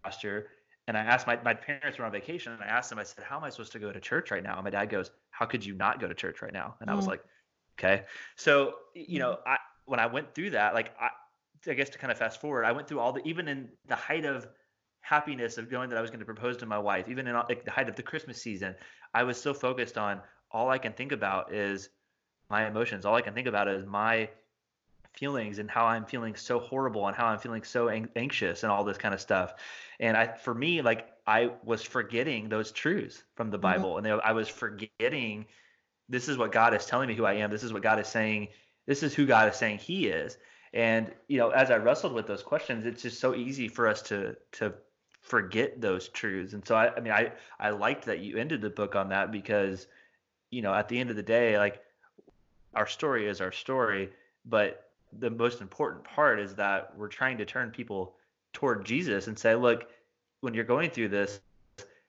pastor. 0.04 0.50
And 0.86 0.96
I 0.96 1.00
asked 1.00 1.26
my 1.26 1.38
my 1.42 1.54
parents 1.54 1.98
were 1.98 2.04
on 2.04 2.12
vacation, 2.12 2.52
and 2.52 2.62
I 2.62 2.66
asked 2.66 2.90
them. 2.90 2.98
I 2.98 3.02
said, 3.02 3.24
"How 3.24 3.36
am 3.36 3.44
I 3.44 3.50
supposed 3.50 3.72
to 3.72 3.78
go 3.78 3.92
to 3.92 4.00
church 4.00 4.30
right 4.30 4.42
now?" 4.42 4.54
And 4.54 4.64
my 4.64 4.70
dad 4.70 4.86
goes, 4.86 5.10
"How 5.30 5.46
could 5.46 5.64
you 5.64 5.74
not 5.74 6.00
go 6.00 6.08
to 6.08 6.14
church 6.14 6.42
right 6.42 6.52
now?" 6.52 6.76
And 6.80 6.88
I 6.88 6.94
was 6.94 7.06
mm. 7.06 7.08
like, 7.08 7.24
"Okay." 7.78 8.04
So 8.36 8.74
you 8.94 9.18
know, 9.18 9.38
I 9.46 9.58
when 9.84 10.00
I 10.00 10.06
went 10.06 10.34
through 10.34 10.50
that, 10.50 10.74
like 10.74 10.94
I, 11.00 11.10
I 11.68 11.74
guess 11.74 11.90
to 11.90 11.98
kind 11.98 12.12
of 12.12 12.18
fast 12.18 12.40
forward, 12.40 12.64
I 12.64 12.72
went 12.72 12.88
through 12.88 13.00
all 13.00 13.12
the 13.12 13.22
even 13.26 13.48
in 13.48 13.68
the 13.86 13.96
height 13.96 14.24
of 14.24 14.46
happiness 15.00 15.56
of 15.58 15.70
knowing 15.70 15.88
that 15.88 15.98
I 15.98 16.02
was 16.02 16.10
going 16.10 16.20
to 16.20 16.26
propose 16.26 16.56
to 16.58 16.66
my 16.66 16.78
wife, 16.78 17.08
even 17.08 17.26
in 17.26 17.34
like 17.34 17.64
the 17.64 17.70
height 17.70 17.88
of 17.88 17.96
the 17.96 18.02
Christmas 18.02 18.40
season, 18.40 18.74
I 19.14 19.24
was 19.24 19.40
so 19.40 19.54
focused 19.54 19.98
on 19.98 20.20
all 20.50 20.70
I 20.70 20.78
can 20.78 20.92
think 20.92 21.12
about 21.12 21.52
is 21.52 21.88
my 22.50 22.66
emotions. 22.66 23.04
All 23.04 23.14
I 23.14 23.20
can 23.20 23.34
think 23.34 23.46
about 23.46 23.68
is 23.68 23.84
my 23.84 24.28
feelings 25.14 25.58
and 25.58 25.70
how 25.70 25.86
I'm 25.86 26.04
feeling 26.04 26.36
so 26.36 26.58
horrible 26.58 27.06
and 27.08 27.16
how 27.16 27.26
I'm 27.26 27.38
feeling 27.38 27.64
so 27.64 27.88
ang- 27.88 28.08
anxious 28.16 28.62
and 28.62 28.70
all 28.70 28.84
this 28.84 28.98
kind 28.98 29.14
of 29.14 29.20
stuff. 29.20 29.54
And 30.00 30.16
I, 30.16 30.28
for 30.28 30.54
me, 30.54 30.80
like 30.82 31.08
I 31.26 31.50
was 31.64 31.82
forgetting 31.82 32.48
those 32.48 32.70
truths 32.72 33.22
from 33.34 33.50
the 33.50 33.56
mm-hmm. 33.56 33.62
Bible, 33.62 33.94
mm-hmm. 33.94 34.06
and 34.06 34.20
I 34.22 34.32
was 34.32 34.48
forgetting 34.48 35.46
this 36.08 36.28
is 36.28 36.38
what 36.38 36.52
God 36.52 36.74
is 36.74 36.86
telling 36.86 37.08
me 37.08 37.14
who 37.14 37.24
I 37.24 37.34
am. 37.34 37.50
This 37.50 37.62
is 37.62 37.72
what 37.72 37.82
God 37.82 37.98
is 37.98 38.08
saying. 38.08 38.48
This 38.86 39.02
is 39.02 39.14
who 39.14 39.26
God 39.26 39.48
is 39.50 39.56
saying 39.56 39.78
He 39.78 40.06
is. 40.06 40.38
And 40.72 41.12
you 41.28 41.38
know, 41.38 41.50
as 41.50 41.70
I 41.70 41.76
wrestled 41.76 42.12
with 42.12 42.26
those 42.26 42.42
questions, 42.42 42.86
it's 42.86 43.02
just 43.02 43.20
so 43.20 43.34
easy 43.34 43.68
for 43.68 43.88
us 43.88 44.02
to 44.02 44.36
to 44.52 44.74
forget 45.28 45.80
those 45.80 46.08
truths. 46.08 46.54
And 46.54 46.66
so 46.66 46.74
I, 46.74 46.94
I 46.96 47.00
mean, 47.00 47.12
I, 47.12 47.32
I 47.60 47.70
liked 47.70 48.06
that 48.06 48.20
you 48.20 48.38
ended 48.38 48.62
the 48.62 48.70
book 48.70 48.96
on 48.96 49.10
that 49.10 49.30
because, 49.30 49.86
you 50.50 50.62
know, 50.62 50.72
at 50.72 50.88
the 50.88 50.98
end 50.98 51.10
of 51.10 51.16
the 51.16 51.22
day, 51.22 51.58
like 51.58 51.82
our 52.74 52.86
story 52.86 53.28
is 53.28 53.40
our 53.40 53.52
story, 53.52 54.10
but 54.46 54.90
the 55.18 55.30
most 55.30 55.60
important 55.60 56.02
part 56.04 56.40
is 56.40 56.54
that 56.54 56.96
we're 56.96 57.08
trying 57.08 57.38
to 57.38 57.44
turn 57.44 57.70
people 57.70 58.14
toward 58.54 58.86
Jesus 58.86 59.26
and 59.26 59.38
say, 59.38 59.54
look, 59.54 59.88
when 60.40 60.54
you're 60.54 60.64
going 60.64 60.90
through 60.90 61.08
this, 61.08 61.40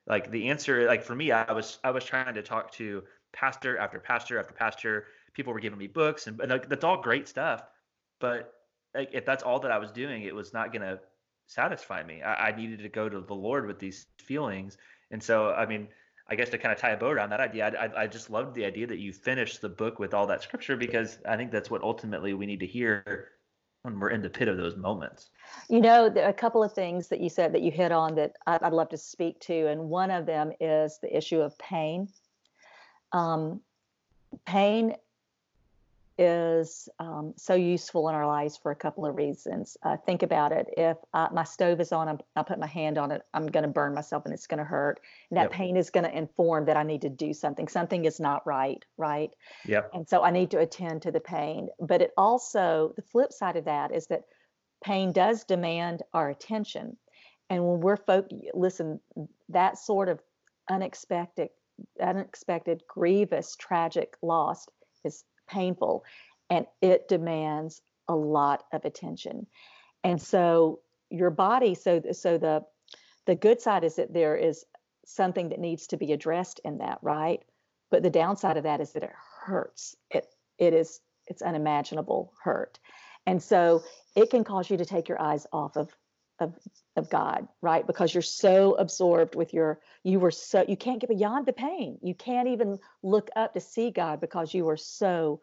like 0.07 0.31
the 0.31 0.47
answer, 0.49 0.87
like 0.87 1.03
for 1.03 1.15
me, 1.15 1.31
I 1.31 1.51
was, 1.51 1.79
I 1.83 1.91
was 1.91 2.05
trying 2.05 2.33
to 2.33 2.41
talk 2.41 2.71
to 2.73 3.03
pastor 3.33 3.77
after 3.77 3.99
pastor 3.99 4.39
after 4.39 4.53
pastor. 4.53 5.07
People 5.33 5.53
were 5.53 5.59
giving 5.59 5.77
me 5.77 5.87
books 5.87 6.27
and, 6.27 6.39
and 6.39 6.49
like, 6.49 6.69
that's 6.69 6.83
all 6.85 7.01
great 7.01 7.27
stuff. 7.27 7.63
But 8.19 8.53
like, 8.95 9.09
if 9.11 9.25
that's 9.25 9.43
all 9.43 9.59
that 9.59 9.71
I 9.71 9.77
was 9.77 9.91
doing, 9.91 10.23
it 10.23 10.33
was 10.33 10.53
not 10.53 10.71
to 10.81 10.99
satisfy 11.49 12.03
me. 12.03 12.21
I, 12.21 12.49
I 12.49 12.55
needed 12.55 12.79
to 12.79 12.89
go 12.89 13.09
to 13.09 13.19
the 13.19 13.33
Lord 13.33 13.65
with 13.65 13.79
these 13.79 14.05
feelings. 14.19 14.77
And 15.11 15.21
so, 15.21 15.49
I 15.49 15.65
mean, 15.65 15.87
I 16.27 16.35
guess 16.35 16.49
to 16.49 16.57
kind 16.59 16.71
of 16.71 16.79
tie 16.79 16.91
a 16.91 16.97
bow 16.97 17.09
around 17.09 17.31
that 17.31 17.39
idea, 17.39 17.67
I, 17.67 18.03
I, 18.03 18.07
just 18.07 18.29
loved 18.29 18.53
the 18.53 18.63
idea 18.63 18.85
that 18.85 18.99
you 18.99 19.11
finished 19.11 19.59
the 19.59 19.69
book 19.69 19.97
with 19.97 20.13
all 20.13 20.27
that 20.27 20.43
scripture 20.43 20.77
because 20.77 21.17
I 21.27 21.35
think 21.35 21.51
that's 21.51 21.71
what 21.71 21.81
ultimately 21.81 22.35
we 22.35 22.45
need 22.45 22.59
to 22.59 22.67
hear 22.67 23.31
when 23.81 23.99
we're 23.99 24.11
in 24.11 24.21
the 24.21 24.29
pit 24.29 24.47
of 24.47 24.57
those 24.57 24.75
moments. 24.75 25.31
You 25.69 25.81
know, 25.81 26.05
a 26.05 26.33
couple 26.33 26.63
of 26.63 26.71
things 26.73 27.07
that 27.07 27.19
you 27.19 27.29
said 27.29 27.53
that 27.53 27.61
you 27.61 27.71
hit 27.71 27.91
on 27.91 28.13
that 28.15 28.35
I'd 28.45 28.73
love 28.73 28.89
to 28.89 28.97
speak 28.97 29.39
to, 29.41 29.67
and 29.67 29.89
one 29.89 30.11
of 30.11 30.27
them 30.27 30.51
is 30.59 30.99
the 31.01 31.15
issue 31.15 31.39
of 31.39 31.57
pain. 31.57 32.09
Um, 33.11 33.61
pain 34.45 34.95
is 36.19 36.89
um, 36.99 37.33
so 37.37 37.55
useful 37.55 38.09
in 38.09 38.13
our 38.13 38.27
lives 38.27 38.57
for 38.57 38.71
a 38.71 38.75
couple 38.75 39.05
of 39.05 39.15
reasons. 39.15 39.77
Uh, 39.83 39.95
think 40.05 40.21
about 40.21 40.51
it. 40.51 40.67
If 40.75 40.97
uh, 41.13 41.29
my 41.31 41.45
stove 41.45 41.79
is 41.79 41.93
on, 41.93 42.09
I'm, 42.09 42.19
I'll 42.35 42.43
put 42.43 42.59
my 42.59 42.67
hand 42.67 42.97
on 42.97 43.09
it, 43.11 43.21
I'm 43.33 43.47
going 43.47 43.63
to 43.63 43.69
burn 43.69 43.93
myself 43.93 44.25
and 44.25 44.33
it's 44.33 44.45
going 44.45 44.57
to 44.57 44.65
hurt. 44.65 44.99
And 45.31 45.37
that 45.37 45.43
yep. 45.43 45.51
pain 45.51 45.77
is 45.77 45.89
going 45.89 46.03
to 46.03 46.15
inform 46.15 46.65
that 46.65 46.75
I 46.75 46.83
need 46.83 47.01
to 47.03 47.09
do 47.09 47.33
something. 47.33 47.69
Something 47.69 48.03
is 48.03 48.19
not 48.19 48.45
right, 48.45 48.83
right? 48.97 49.31
Yep. 49.65 49.91
And 49.93 50.09
so 50.09 50.21
I 50.21 50.31
need 50.31 50.51
to 50.51 50.59
attend 50.59 51.03
to 51.03 51.11
the 51.11 51.21
pain. 51.21 51.69
But 51.79 52.01
it 52.01 52.11
also, 52.17 52.91
the 52.97 53.01
flip 53.01 53.31
side 53.31 53.55
of 53.55 53.65
that 53.65 53.95
is 53.95 54.07
that 54.07 54.23
pain 54.83 55.13
does 55.13 55.45
demand 55.45 56.03
our 56.13 56.29
attention. 56.29 56.97
And 57.49 57.65
when 57.65 57.79
we're 57.79 57.95
folk, 57.95 58.27
listen, 58.53 58.99
that 59.47 59.77
sort 59.77 60.09
of 60.09 60.19
unexpected, 60.69 61.49
unexpected, 62.01 62.83
grievous, 62.89 63.55
tragic 63.55 64.17
loss 64.21 64.67
is 65.05 65.23
painful 65.49 66.05
and 66.49 66.65
it 66.81 67.07
demands 67.07 67.81
a 68.07 68.15
lot 68.15 68.63
of 68.71 68.85
attention. 68.85 69.47
And 70.03 70.21
so 70.21 70.79
your 71.09 71.29
body, 71.29 71.75
so 71.75 72.01
so 72.11 72.37
the 72.37 72.65
the 73.25 73.35
good 73.35 73.61
side 73.61 73.83
is 73.83 73.95
that 73.95 74.13
there 74.13 74.35
is 74.35 74.65
something 75.05 75.49
that 75.49 75.59
needs 75.59 75.87
to 75.87 75.97
be 75.97 76.13
addressed 76.13 76.59
in 76.63 76.79
that, 76.79 76.99
right? 77.01 77.43
But 77.91 78.03
the 78.03 78.09
downside 78.09 78.57
of 78.57 78.63
that 78.63 78.81
is 78.81 78.93
that 78.93 79.03
it 79.03 79.11
hurts. 79.41 79.95
It 80.09 80.27
it 80.57 80.73
is 80.73 81.01
it's 81.27 81.41
unimaginable 81.41 82.33
hurt. 82.43 82.79
And 83.25 83.41
so 83.41 83.83
it 84.15 84.31
can 84.31 84.43
cause 84.43 84.69
you 84.69 84.77
to 84.77 84.85
take 84.85 85.07
your 85.07 85.21
eyes 85.21 85.45
off 85.53 85.77
of 85.77 85.95
of 86.39 86.53
of 86.95 87.09
God, 87.09 87.47
right? 87.61 87.85
Because 87.85 88.13
you're 88.13 88.21
so 88.21 88.75
absorbed 88.75 89.35
with 89.35 89.53
your 89.53 89.79
you 90.03 90.19
were 90.19 90.31
so 90.31 90.65
you 90.67 90.77
can't 90.77 90.99
get 90.99 91.09
beyond 91.09 91.45
the 91.45 91.53
pain. 91.53 91.97
You 92.01 92.13
can't 92.13 92.47
even 92.47 92.79
look 93.03 93.29
up 93.35 93.53
to 93.53 93.59
see 93.59 93.91
God 93.91 94.19
because 94.21 94.53
you 94.53 94.67
are 94.69 94.77
so 94.77 95.41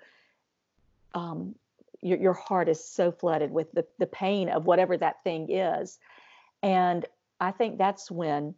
um 1.14 1.54
your 2.02 2.18
your 2.18 2.32
heart 2.34 2.68
is 2.68 2.84
so 2.84 3.10
flooded 3.10 3.50
with 3.50 3.72
the 3.72 3.86
the 3.98 4.06
pain 4.06 4.48
of 4.48 4.66
whatever 4.66 4.96
that 4.96 5.22
thing 5.24 5.50
is. 5.50 5.98
And 6.62 7.04
I 7.40 7.50
think 7.50 7.78
that's 7.78 8.10
when 8.10 8.54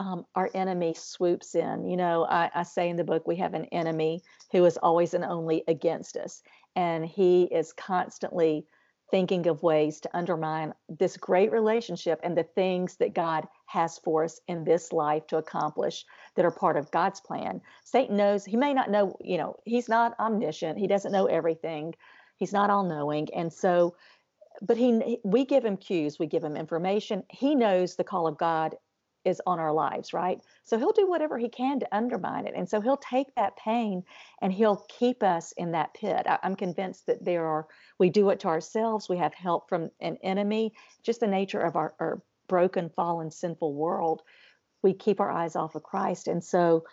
um, 0.00 0.26
our 0.34 0.50
enemy 0.54 0.94
swoops 0.94 1.54
in. 1.54 1.88
You 1.88 1.96
know, 1.96 2.26
I, 2.28 2.50
I 2.54 2.62
say 2.64 2.88
in 2.88 2.96
the 2.96 3.04
book, 3.04 3.26
we 3.26 3.36
have 3.36 3.54
an 3.54 3.66
enemy 3.66 4.22
who 4.52 4.64
is 4.64 4.76
always 4.76 5.14
and 5.14 5.24
only 5.24 5.64
against 5.68 6.16
us. 6.16 6.42
And 6.74 7.04
he 7.04 7.44
is 7.44 7.72
constantly 7.72 8.66
thinking 9.10 9.46
of 9.46 9.62
ways 9.62 10.00
to 10.00 10.16
undermine 10.16 10.74
this 10.88 11.16
great 11.16 11.52
relationship 11.52 12.20
and 12.22 12.36
the 12.36 12.42
things 12.42 12.96
that 12.96 13.14
God 13.14 13.46
has 13.66 13.98
for 13.98 14.24
us 14.24 14.40
in 14.48 14.64
this 14.64 14.92
life 14.92 15.26
to 15.28 15.36
accomplish 15.36 16.04
that 16.34 16.44
are 16.44 16.50
part 16.50 16.76
of 16.76 16.90
God's 16.90 17.20
plan. 17.20 17.60
Satan 17.84 18.16
knows, 18.16 18.44
he 18.44 18.56
may 18.56 18.74
not 18.74 18.90
know, 18.90 19.16
you 19.22 19.38
know, 19.38 19.56
he's 19.64 19.88
not 19.88 20.18
omniscient, 20.18 20.78
he 20.78 20.86
doesn't 20.86 21.12
know 21.12 21.26
everything, 21.26 21.94
he's 22.36 22.52
not 22.52 22.70
all 22.70 22.84
knowing. 22.84 23.28
And 23.34 23.52
so, 23.52 23.96
but 24.62 24.76
he 24.76 25.18
we 25.22 25.44
give 25.44 25.64
him 25.64 25.76
cues, 25.76 26.18
we 26.18 26.26
give 26.26 26.42
him 26.42 26.56
information. 26.56 27.22
He 27.30 27.54
knows 27.54 27.94
the 27.94 28.04
call 28.04 28.26
of 28.26 28.38
God 28.38 28.76
is 29.26 29.42
on 29.44 29.58
our 29.58 29.72
lives, 29.72 30.12
right? 30.12 30.40
So 30.64 30.78
he'll 30.78 30.92
do 30.92 31.08
whatever 31.08 31.36
he 31.36 31.48
can 31.48 31.80
to 31.80 31.96
undermine 31.96 32.46
it. 32.46 32.54
And 32.56 32.68
so 32.68 32.80
he'll 32.80 32.96
take 32.96 33.34
that 33.34 33.56
pain 33.56 34.04
and 34.40 34.52
he'll 34.52 34.86
keep 34.88 35.22
us 35.22 35.52
in 35.52 35.72
that 35.72 35.92
pit. 35.94 36.26
I, 36.26 36.38
am 36.44 36.54
convinced 36.54 37.06
that 37.06 37.24
there 37.24 37.44
are, 37.44 37.66
we 37.98 38.08
do 38.08 38.30
it 38.30 38.40
to 38.40 38.48
ourselves. 38.48 39.08
We 39.08 39.18
have 39.18 39.34
help 39.34 39.68
from 39.68 39.90
an 40.00 40.16
enemy, 40.22 40.72
just 41.02 41.20
the 41.20 41.26
nature 41.26 41.60
of 41.60 41.74
our, 41.74 41.94
our 41.98 42.22
broken, 42.46 42.88
fallen, 42.88 43.30
sinful 43.32 43.74
world. 43.74 44.22
We 44.82 44.94
keep 44.94 45.20
our 45.20 45.30
eyes 45.30 45.56
off 45.56 45.74
of 45.74 45.82
Christ. 45.82 46.28
And 46.28 46.42
so, 46.42 46.84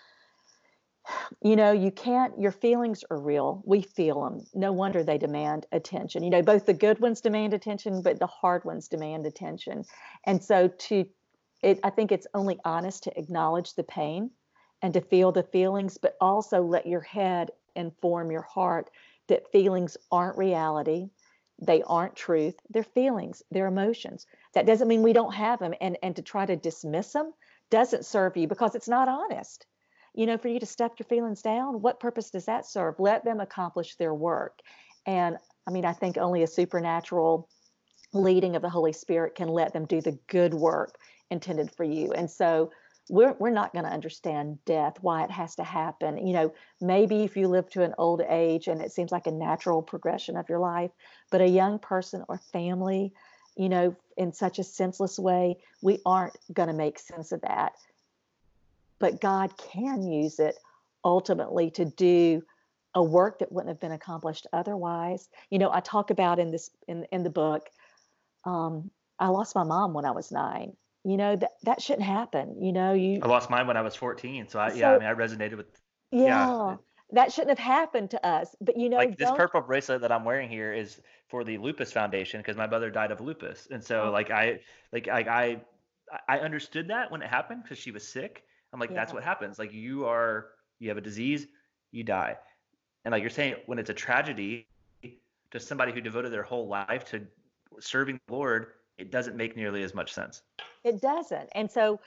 you 1.44 1.56
know, 1.56 1.72
you 1.72 1.92
can't, 1.92 2.40
your 2.40 2.52
feelings 2.52 3.04
are 3.12 3.20
real. 3.20 3.62
We 3.64 3.84
feel 3.84 4.24
them. 4.24 4.44
No 4.56 4.74
wonder 4.74 5.04
they 5.04 5.20
demand 5.20 5.68
attention. 5.72 6.24
You 6.24 6.32
know, 6.32 6.42
both 6.42 6.66
the 6.66 6.74
good 6.74 7.00
ones 7.00 7.22
demand 7.22 7.54
attention, 7.54 8.02
but 8.02 8.18
the 8.18 8.28
hard 8.28 8.66
ones 8.66 8.88
demand 8.88 9.28
attention. 9.28 9.86
And 10.26 10.44
so 10.44 10.68
to 10.68 11.06
it, 11.64 11.80
I 11.84 11.90
think 11.90 12.12
it's 12.12 12.28
only 12.34 12.60
honest 12.66 13.04
to 13.04 13.18
acknowledge 13.18 13.74
the 13.74 13.84
pain 13.84 14.32
and 14.82 14.94
to 14.94 15.02
feel 15.02 15.32
the 15.32 15.44
feelings, 15.44 15.98
but 15.98 16.18
also 16.20 16.62
let 16.62 16.86
your 16.86 17.02
head 17.02 17.52
inform 17.76 18.30
your 18.30 18.42
heart 18.42 18.90
that 19.30 19.52
feelings 19.52 19.98
aren't 20.12 20.38
reality. 20.38 21.08
They 21.60 21.82
aren't 21.84 22.18
truth. 22.18 22.56
They're 22.70 22.84
feelings, 22.84 23.42
they're 23.50 23.68
emotions. 23.68 24.28
That 24.54 24.66
doesn't 24.66 24.88
mean 24.88 25.02
we 25.02 25.14
don't 25.14 25.34
have 25.34 25.60
them. 25.60 25.74
And, 25.80 25.98
and 26.04 26.16
to 26.18 26.22
try 26.22 26.46
to 26.46 26.58
dismiss 26.58 27.14
them 27.14 27.32
doesn't 27.70 28.06
serve 28.06 28.36
you 28.36 28.48
because 28.48 28.76
it's 28.76 28.90
not 28.90 29.08
honest. 29.08 29.66
You 30.14 30.26
know, 30.26 30.38
for 30.38 30.50
you 30.50 30.60
to 30.60 30.66
step 30.66 30.94
your 31.00 31.08
feelings 31.08 31.42
down, 31.42 31.82
what 31.82 32.00
purpose 32.00 32.30
does 32.30 32.46
that 32.46 32.66
serve? 32.66 33.00
Let 33.00 33.24
them 33.24 33.40
accomplish 33.40 33.96
their 33.96 34.14
work. 34.14 34.60
And 35.06 35.38
I 35.66 35.72
mean, 35.72 35.86
I 35.86 35.94
think 35.94 36.18
only 36.18 36.44
a 36.44 36.48
supernatural 36.48 37.50
leading 38.12 38.56
of 38.56 38.62
the 38.62 38.70
Holy 38.70 38.94
Spirit 38.94 39.36
can 39.36 39.48
let 39.48 39.74
them 39.74 39.86
do 39.86 40.02
the 40.02 40.20
good 40.28 40.54
work 40.54 40.98
intended 41.34 41.70
for 41.72 41.84
you. 41.84 42.14
And 42.14 42.32
so 42.32 42.72
we're, 43.10 43.36
we're 43.40 43.50
not 43.50 43.74
going 43.74 43.84
to 43.84 43.92
understand 43.92 44.64
death, 44.66 44.96
why 45.02 45.26
it 45.26 45.32
has 45.32 45.56
to 45.56 45.64
happen. 45.64 46.26
You 46.26 46.34
know, 46.34 46.54
maybe 46.80 47.24
if 47.24 47.36
you 47.36 47.50
live 47.50 47.70
to 47.72 47.84
an 47.84 47.94
old 47.98 48.22
age 48.22 48.68
and 48.68 48.82
it 48.82 48.94
seems 48.94 49.12
like 49.12 49.28
a 49.28 49.32
natural 49.32 49.82
progression 49.82 50.38
of 50.38 50.48
your 50.48 50.60
life, 50.60 50.92
but 51.30 51.42
a 51.42 51.48
young 51.48 51.80
person 51.80 52.24
or 52.30 52.38
family, 52.38 53.12
you 53.58 53.68
know, 53.68 53.96
in 54.16 54.32
such 54.32 54.58
a 54.60 54.64
senseless 54.64 55.20
way, 55.20 55.58
we 55.82 56.00
aren't 56.06 56.38
going 56.54 56.70
to 56.70 56.74
make 56.74 56.98
sense 56.98 57.34
of 57.34 57.42
that. 57.42 57.74
But 59.00 59.20
God 59.20 59.58
can 59.58 60.04
use 60.08 60.40
it 60.40 60.58
ultimately 61.04 61.70
to 61.72 61.86
do 61.86 62.44
a 62.96 63.04
work 63.04 63.40
that 63.40 63.52
wouldn't 63.52 63.70
have 63.70 63.80
been 63.80 63.92
accomplished 63.92 64.48
otherwise. 64.54 65.28
You 65.50 65.60
know, 65.60 65.72
I 65.72 65.82
talk 65.82 66.10
about 66.10 66.40
in 66.40 66.52
this 66.52 66.70
in 66.88 67.06
in 67.12 67.24
the 67.24 67.30
book. 67.30 67.70
Um, 68.46 68.92
I 69.20 69.28
lost 69.28 69.56
my 69.56 69.64
mom 69.64 69.94
when 69.94 70.06
I 70.06 70.12
was 70.12 70.32
nine, 70.32 70.76
you 71.04 71.18
know 71.18 71.36
that 71.36 71.52
that 71.64 71.82
shouldn't 71.82 72.06
happen 72.06 72.62
you 72.62 72.72
know 72.72 72.94
you 72.94 73.20
i 73.22 73.28
lost 73.28 73.50
mine 73.50 73.68
when 73.68 73.78
i 73.78 73.82
was 73.82 73.96
14 73.96 74.48
so 74.48 74.60
i 74.60 74.70
so, 74.70 74.76
yeah 74.76 74.92
i 74.92 75.00
mean 75.00 75.08
i 75.08 75.14
resonated 75.14 75.58
with 75.58 75.68
yeah, 76.12 76.26
yeah, 76.26 76.76
that 77.12 77.32
shouldn't 77.32 77.58
have 77.58 77.66
happened 77.66 78.12
to 78.12 78.26
us 78.26 78.56
but 78.62 78.78
you 78.78 78.90
know 78.90 78.98
like 78.98 79.18
this 79.18 79.32
purple 79.32 79.62
bracelet 79.62 80.02
that 80.02 80.12
i'm 80.12 80.24
wearing 80.24 80.50
here 80.50 80.74
is 80.74 81.02
for 81.28 81.44
the 81.44 81.58
lupus 81.58 81.92
foundation 81.92 82.40
because 82.40 82.56
my 82.56 82.68
mother 82.68 82.90
died 82.90 83.12
of 83.12 83.20
lupus 83.20 83.68
and 83.72 83.84
so 83.84 84.04
oh. 84.04 84.12
like 84.12 84.32
i 84.32 84.60
like 84.92 85.08
i 85.08 85.20
i 85.20 85.62
i 86.30 86.40
understood 86.40 86.88
that 86.88 87.12
when 87.12 87.22
it 87.22 87.30
happened 87.30 87.64
because 87.64 87.78
she 87.78 87.92
was 87.92 88.08
sick 88.08 88.44
i'm 88.72 88.80
like 88.80 88.90
yeah. 88.90 88.96
that's 88.96 89.14
what 89.14 89.24
happens 89.24 89.60
like 89.60 89.74
you 89.74 90.06
are 90.06 90.48
you 90.80 90.90
have 90.90 90.98
a 90.98 91.02
disease 91.02 91.48
you 91.92 92.04
die 92.04 92.36
and 93.06 93.12
like 93.12 93.22
you're 93.22 93.30
saying 93.30 93.56
when 93.66 93.80
it's 93.80 93.90
a 93.90 93.94
tragedy 93.94 94.68
to 95.52 95.60
somebody 95.60 95.92
who 95.92 96.02
devoted 96.02 96.32
their 96.32 96.44
whole 96.44 96.68
life 96.68 97.06
to 97.06 97.26
serving 97.80 98.20
the 98.28 98.34
lord 98.34 98.68
it 98.98 99.12
doesn't 99.12 99.36
make 99.36 99.56
nearly 99.56 99.84
as 99.84 99.94
much 99.94 100.14
sense. 100.14 100.42
It 100.84 101.02
doesn't. 101.02 101.50
And 101.54 101.72
so 101.72 102.00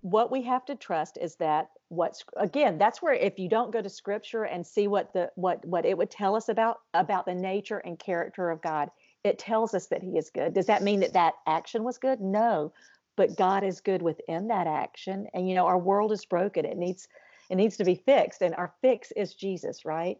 what 0.00 0.30
we 0.30 0.42
have 0.42 0.64
to 0.66 0.74
trust 0.74 1.18
is 1.20 1.36
that 1.36 1.70
what's 1.88 2.24
again 2.36 2.76
that's 2.76 3.00
where 3.00 3.14
if 3.14 3.38
you 3.38 3.48
don't 3.48 3.72
go 3.72 3.80
to 3.80 3.88
scripture 3.88 4.44
and 4.44 4.66
see 4.66 4.86
what 4.86 5.12
the 5.12 5.30
what 5.34 5.64
what 5.64 5.86
it 5.86 5.96
would 5.96 6.10
tell 6.10 6.34
us 6.34 6.48
about 6.48 6.80
about 6.92 7.24
the 7.24 7.34
nature 7.34 7.78
and 7.78 7.98
character 7.98 8.50
of 8.50 8.60
god 8.60 8.90
it 9.24 9.38
tells 9.38 9.72
us 9.72 9.86
that 9.86 10.02
he 10.02 10.18
is 10.18 10.30
good. 10.30 10.52
Does 10.52 10.66
that 10.66 10.82
mean 10.82 11.00
that 11.00 11.14
that 11.14 11.34
action 11.46 11.82
was 11.82 11.98
good? 11.98 12.20
No. 12.20 12.72
But 13.16 13.36
god 13.36 13.64
is 13.64 13.80
good 13.80 14.02
within 14.02 14.48
that 14.48 14.66
action. 14.66 15.26
And 15.32 15.48
you 15.48 15.54
know 15.54 15.66
our 15.66 15.78
world 15.78 16.12
is 16.12 16.26
broken. 16.26 16.64
It 16.64 16.76
needs 16.76 17.08
it 17.50 17.56
needs 17.56 17.78
to 17.78 17.84
be 17.84 17.94
fixed. 17.94 18.42
And 18.42 18.54
our 18.54 18.72
fix 18.82 19.10
is 19.12 19.34
jesus 19.34 19.84
right? 19.84 20.18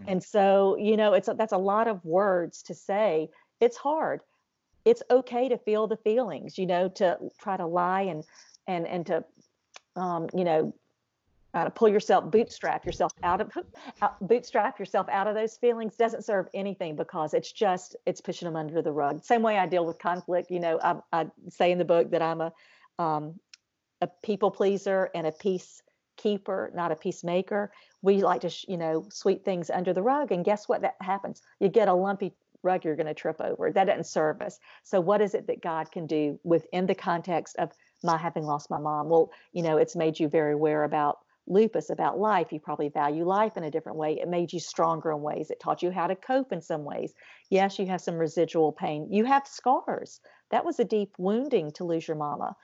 Mm-hmm. 0.00 0.10
and 0.10 0.24
so 0.24 0.76
you 0.76 0.96
know 0.96 1.12
it's 1.12 1.28
a, 1.28 1.34
that's 1.34 1.52
a 1.52 1.58
lot 1.58 1.88
of 1.88 2.04
words 2.04 2.62
to 2.64 2.74
say. 2.74 3.28
It's 3.60 3.76
hard 3.76 4.20
it's 4.84 5.02
okay 5.10 5.48
to 5.48 5.58
feel 5.58 5.86
the 5.86 5.96
feelings 5.96 6.58
you 6.58 6.66
know 6.66 6.88
to 6.88 7.18
try 7.40 7.56
to 7.56 7.66
lie 7.66 8.02
and 8.02 8.24
and 8.66 8.86
and 8.86 9.06
to 9.06 9.24
um, 9.96 10.28
you 10.34 10.44
know 10.44 10.74
uh, 11.54 11.64
to 11.64 11.70
pull 11.70 11.88
yourself 11.88 12.30
bootstrap 12.30 12.84
yourself 12.84 13.12
out 13.22 13.40
of 13.40 13.50
out, 14.02 14.20
bootstrap 14.26 14.78
yourself 14.78 15.08
out 15.08 15.26
of 15.26 15.34
those 15.34 15.56
feelings 15.56 15.96
doesn't 15.96 16.24
serve 16.24 16.48
anything 16.54 16.96
because 16.96 17.34
it's 17.34 17.52
just 17.52 17.96
it's 18.06 18.20
pushing 18.20 18.46
them 18.46 18.56
under 18.56 18.82
the 18.82 18.92
rug. 18.92 19.24
Same 19.24 19.42
way 19.42 19.58
i 19.58 19.66
deal 19.66 19.86
with 19.86 19.98
conflict 19.98 20.50
you 20.50 20.60
know 20.60 20.78
i, 20.82 20.96
I 21.12 21.26
say 21.48 21.72
in 21.72 21.78
the 21.78 21.84
book 21.84 22.10
that 22.10 22.22
i'm 22.22 22.40
a 22.40 22.52
um, 22.98 23.40
a 24.00 24.08
people 24.22 24.50
pleaser 24.50 25.10
and 25.14 25.26
a 25.26 25.32
peacekeeper 25.32 26.74
not 26.74 26.92
a 26.92 26.96
peacemaker. 26.96 27.72
We 28.02 28.22
like 28.22 28.42
to 28.42 28.50
you 28.68 28.76
know 28.76 29.06
sweep 29.10 29.44
things 29.44 29.70
under 29.70 29.92
the 29.92 30.02
rug 30.02 30.32
and 30.32 30.44
guess 30.44 30.68
what 30.68 30.82
that 30.82 30.96
happens? 31.00 31.42
You 31.60 31.68
get 31.68 31.88
a 31.88 31.94
lumpy 31.94 32.34
rug 32.64 32.84
you're 32.84 32.96
going 32.96 33.06
to 33.06 33.14
trip 33.14 33.40
over. 33.40 33.70
That 33.70 33.84
doesn't 33.84 34.06
serve 34.06 34.40
us. 34.40 34.58
So, 34.82 35.00
what 35.00 35.20
is 35.20 35.34
it 35.34 35.46
that 35.46 35.62
God 35.62 35.92
can 35.92 36.06
do 36.06 36.38
within 36.42 36.86
the 36.86 36.94
context 36.94 37.56
of 37.58 37.72
my 38.02 38.16
having 38.16 38.44
lost 38.44 38.70
my 38.70 38.78
mom? 38.78 39.08
Well, 39.08 39.30
you 39.52 39.62
know, 39.62 39.76
it's 39.76 39.96
made 39.96 40.18
you 40.18 40.28
very 40.28 40.54
aware 40.54 40.84
about 40.84 41.18
lupus, 41.46 41.90
about 41.90 42.18
life. 42.18 42.52
You 42.52 42.60
probably 42.60 42.88
value 42.88 43.24
life 43.24 43.56
in 43.56 43.64
a 43.64 43.70
different 43.70 43.98
way. 43.98 44.18
It 44.18 44.28
made 44.28 44.52
you 44.52 44.60
stronger 44.60 45.12
in 45.12 45.20
ways. 45.20 45.50
It 45.50 45.60
taught 45.60 45.82
you 45.82 45.90
how 45.90 46.06
to 46.06 46.16
cope 46.16 46.52
in 46.52 46.62
some 46.62 46.84
ways. 46.84 47.14
Yes, 47.50 47.78
you 47.78 47.86
have 47.86 48.00
some 48.00 48.16
residual 48.16 48.72
pain. 48.72 49.08
You 49.10 49.24
have 49.24 49.46
scars. 49.46 50.20
That 50.50 50.64
was 50.64 50.80
a 50.80 50.84
deep 50.84 51.14
wounding 51.18 51.72
to 51.72 51.84
lose 51.84 52.08
your 52.08 52.16
mama. 52.16 52.56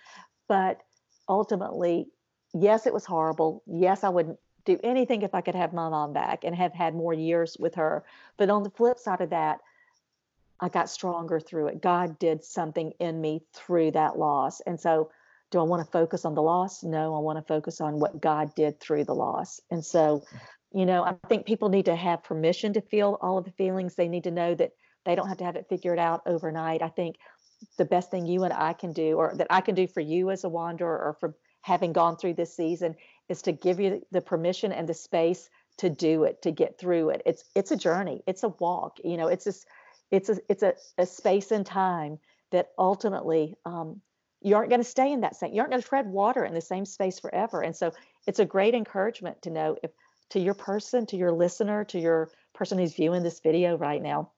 But 0.48 0.80
ultimately, 1.28 2.08
yes, 2.54 2.86
it 2.86 2.94
was 2.94 3.04
horrible. 3.04 3.62
Yes, 3.66 4.02
I 4.02 4.08
wouldn't 4.08 4.38
do 4.64 4.78
anything 4.82 5.22
if 5.22 5.34
I 5.34 5.40
could 5.40 5.54
have 5.54 5.72
my 5.72 5.88
mom 5.88 6.12
back 6.12 6.44
and 6.44 6.54
have 6.54 6.72
had 6.72 6.94
more 6.94 7.14
years 7.14 7.56
with 7.58 7.74
her. 7.76 8.04
But 8.36 8.50
on 8.50 8.62
the 8.62 8.70
flip 8.70 8.98
side 8.98 9.20
of 9.20 9.30
that, 9.30 9.60
I 10.60 10.68
got 10.68 10.90
stronger 10.90 11.40
through 11.40 11.68
it. 11.68 11.80
God 11.80 12.18
did 12.18 12.44
something 12.44 12.92
in 13.00 13.20
me 13.20 13.42
through 13.54 13.92
that 13.92 14.18
loss. 14.18 14.60
And 14.60 14.78
so, 14.78 15.10
do 15.50 15.58
I 15.58 15.62
want 15.62 15.84
to 15.84 15.90
focus 15.90 16.24
on 16.24 16.34
the 16.34 16.42
loss? 16.42 16.84
No, 16.84 17.14
I 17.14 17.18
want 17.18 17.38
to 17.38 17.42
focus 17.42 17.80
on 17.80 17.98
what 17.98 18.20
God 18.20 18.54
did 18.54 18.78
through 18.78 19.04
the 19.04 19.14
loss. 19.14 19.60
And 19.70 19.84
so, 19.84 20.22
mm. 20.32 20.38
you 20.78 20.86
know, 20.86 21.02
I 21.02 21.16
think 21.28 21.46
people 21.46 21.70
need 21.70 21.86
to 21.86 21.96
have 21.96 22.22
permission 22.22 22.72
to 22.74 22.80
feel 22.80 23.18
all 23.20 23.38
of 23.38 23.44
the 23.44 23.50
feelings. 23.52 23.94
They 23.94 24.08
need 24.08 24.24
to 24.24 24.30
know 24.30 24.54
that 24.54 24.72
they 25.04 25.14
don't 25.14 25.28
have 25.28 25.38
to 25.38 25.44
have 25.44 25.56
it 25.56 25.66
figured 25.68 25.98
out 25.98 26.22
overnight. 26.26 26.82
I 26.82 26.88
think 26.88 27.16
the 27.78 27.84
best 27.84 28.10
thing 28.10 28.26
you 28.26 28.44
and 28.44 28.52
I 28.52 28.74
can 28.74 28.92
do, 28.92 29.14
or 29.14 29.34
that 29.36 29.48
I 29.50 29.60
can 29.60 29.74
do 29.74 29.86
for 29.86 30.00
you 30.00 30.30
as 30.30 30.44
a 30.44 30.48
wanderer, 30.48 30.98
or 30.98 31.16
for 31.18 31.34
having 31.62 31.92
gone 31.92 32.16
through 32.16 32.34
this 32.34 32.54
season, 32.54 32.94
is 33.28 33.42
to 33.42 33.52
give 33.52 33.80
you 33.80 34.02
the 34.12 34.20
permission 34.20 34.72
and 34.72 34.88
the 34.88 34.94
space 34.94 35.48
to 35.78 35.90
do 35.90 36.24
it, 36.24 36.42
to 36.42 36.50
get 36.50 36.78
through 36.78 37.10
it. 37.10 37.22
It's 37.26 37.44
it's 37.54 37.70
a 37.70 37.76
journey. 37.76 38.22
It's 38.26 38.42
a 38.42 38.48
walk. 38.48 38.98
You 39.02 39.16
know, 39.16 39.28
it's 39.28 39.44
just 39.44 39.66
it's 40.10 40.28
a 40.28 40.38
it's 40.48 40.62
a, 40.62 40.74
a 40.98 41.06
space 41.06 41.50
and 41.50 41.64
time 41.64 42.18
that 42.50 42.70
ultimately 42.78 43.56
um, 43.64 44.00
you 44.40 44.56
aren't 44.56 44.70
going 44.70 44.80
to 44.80 44.88
stay 44.88 45.12
in 45.12 45.20
that 45.20 45.36
same. 45.36 45.52
You 45.52 45.60
aren't 45.60 45.70
going 45.70 45.82
to 45.82 45.88
tread 45.88 46.06
water 46.06 46.44
in 46.44 46.54
the 46.54 46.60
same 46.60 46.84
space 46.84 47.20
forever. 47.20 47.62
And 47.62 47.76
so 47.76 47.92
it's 48.26 48.38
a 48.38 48.44
great 48.44 48.74
encouragement 48.74 49.42
to 49.42 49.50
know 49.50 49.76
if 49.82 49.90
to 50.30 50.40
your 50.40 50.54
person, 50.54 51.06
to 51.06 51.16
your 51.16 51.32
listener, 51.32 51.84
to 51.84 51.98
your 51.98 52.30
person 52.54 52.78
who's 52.78 52.94
viewing 52.94 53.22
this 53.22 53.40
video 53.40 53.76
right 53.76 54.02
now, 54.02 54.30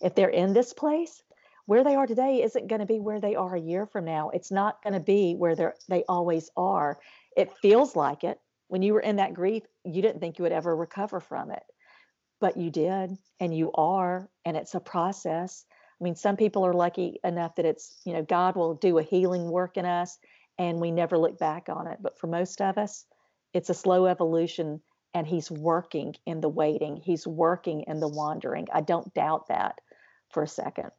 if 0.00 0.14
they're 0.14 0.28
in 0.28 0.52
this 0.52 0.72
place, 0.72 1.22
where 1.66 1.82
they 1.82 1.94
are 1.94 2.06
today 2.06 2.42
isn't 2.42 2.68
going 2.68 2.80
to 2.80 2.86
be 2.86 3.00
where 3.00 3.20
they 3.20 3.34
are 3.34 3.54
a 3.54 3.60
year 3.60 3.86
from 3.86 4.04
now. 4.04 4.30
It's 4.30 4.50
not 4.50 4.82
going 4.82 4.92
to 4.92 5.00
be 5.00 5.34
where 5.34 5.56
they 5.56 5.68
they 5.88 6.04
always 6.08 6.50
are. 6.56 6.98
It 7.36 7.56
feels 7.56 7.96
like 7.96 8.22
it. 8.24 8.38
When 8.68 8.82
you 8.82 8.94
were 8.94 9.00
in 9.00 9.16
that 9.16 9.34
grief, 9.34 9.62
you 9.84 10.02
didn't 10.02 10.20
think 10.20 10.38
you 10.38 10.42
would 10.42 10.52
ever 10.52 10.74
recover 10.74 11.20
from 11.20 11.50
it, 11.50 11.62
but 12.44 12.58
you 12.58 12.68
did, 12.68 13.16
and 13.40 13.56
you 13.56 13.72
are, 13.72 14.28
and 14.44 14.54
it's 14.54 14.74
a 14.74 14.80
process. 14.80 15.64
I 15.98 16.04
mean, 16.04 16.14
some 16.14 16.36
people 16.36 16.66
are 16.66 16.74
lucky 16.74 17.18
enough 17.24 17.54
that 17.54 17.64
it's, 17.64 17.96
you 18.04 18.12
know, 18.12 18.20
God 18.20 18.54
will 18.54 18.74
do 18.74 18.98
a 18.98 19.02
healing 19.02 19.48
work 19.48 19.78
in 19.78 19.86
us 19.86 20.18
and 20.58 20.78
we 20.78 20.90
never 20.90 21.16
look 21.16 21.38
back 21.38 21.70
on 21.70 21.86
it. 21.86 22.00
But 22.02 22.18
for 22.18 22.26
most 22.26 22.60
of 22.60 22.76
us, 22.76 23.06
it's 23.54 23.70
a 23.70 23.74
slow 23.74 24.04
evolution 24.04 24.82
and 25.14 25.26
He's 25.26 25.50
working 25.50 26.16
in 26.26 26.42
the 26.42 26.50
waiting, 26.50 26.98
He's 26.98 27.26
working 27.26 27.84
in 27.86 27.98
the 27.98 28.08
wandering. 28.08 28.66
I 28.74 28.82
don't 28.82 29.14
doubt 29.14 29.48
that 29.48 29.80
for 30.28 30.42
a 30.42 30.46
second. 30.46 30.90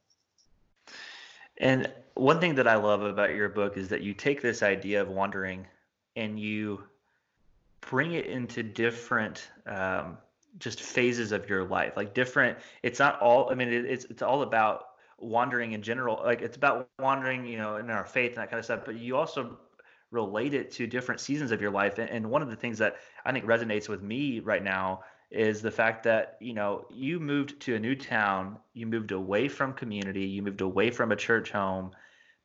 And 1.60 1.91
one 2.16 2.39
thing 2.39 2.56
that 2.56 2.68
I 2.68 2.78
love 2.78 3.04
about 3.04 3.36
your 3.36 3.50
book 3.50 3.78
is 3.78 3.89
that 3.89 4.02
you 4.02 4.16
take 4.16 4.41
this 4.41 4.64
idea 4.64 5.00
of 5.00 5.10
wandering 5.10 5.68
and 6.16 6.39
you 6.39 6.82
bring 7.82 8.14
it 8.14 8.26
into 8.26 8.64
different 8.64 9.48
um, 9.68 10.18
just 10.58 10.82
phases 10.82 11.32
of 11.32 11.49
your 11.49 11.64
life 11.64 11.93
like 11.97 12.14
different 12.14 12.58
it's 12.84 12.99
not 12.99 13.20
all 13.22 13.49
i 13.51 13.56
mean 13.56 13.68
it, 13.68 13.86
it's 13.86 14.06
it's 14.06 14.22
all 14.22 14.41
about 14.41 14.88
wandering 15.20 15.74
in 15.74 15.82
general 15.82 16.22
like 16.24 16.41
it's 16.41 16.58
about 16.58 16.89
wandering 16.99 17.45
you 17.45 17.58
know 17.58 17.78
in 17.78 17.89
our 17.89 18.06
faith 18.06 18.32
and 18.32 18.38
that 18.38 18.49
kind 18.49 18.60
of 18.60 18.66
stuff 18.66 18.82
but 18.86 18.97
you 18.97 19.16
also 19.16 19.58
relate 20.12 20.53
it 20.53 20.72
to 20.72 20.88
different 20.88 21.20
seasons 21.20 21.51
of 21.51 21.62
your 21.62 21.72
life 21.72 21.97
and, 21.97 22.10
and 22.10 22.30
one 22.30 22.41
of 22.41 22.49
the 22.49 22.56
things 22.56 22.78
that 22.78 22.97
i 23.26 23.32
think 23.32 23.45
resonates 23.45 23.89
with 23.89 24.01
me 24.01 24.39
right 24.39 24.64
now 24.64 25.01
is 25.32 25.62
the 25.62 25.72
fact 25.72 26.03
that 26.03 26.38
you 26.39 26.53
know 26.53 26.86
you 26.89 27.20
moved 27.20 27.60
to 27.60 27.76
a 27.76 27.80
new 27.80 27.95
town 27.95 28.58
you 28.74 28.86
moved 28.86 29.12
away 29.12 29.47
from 29.47 29.74
community 29.74 30.26
you 30.26 30.41
moved 30.41 30.62
away 30.62 30.91
from 30.91 31.12
a 31.12 31.16
church 31.16 31.51
home 31.51 31.91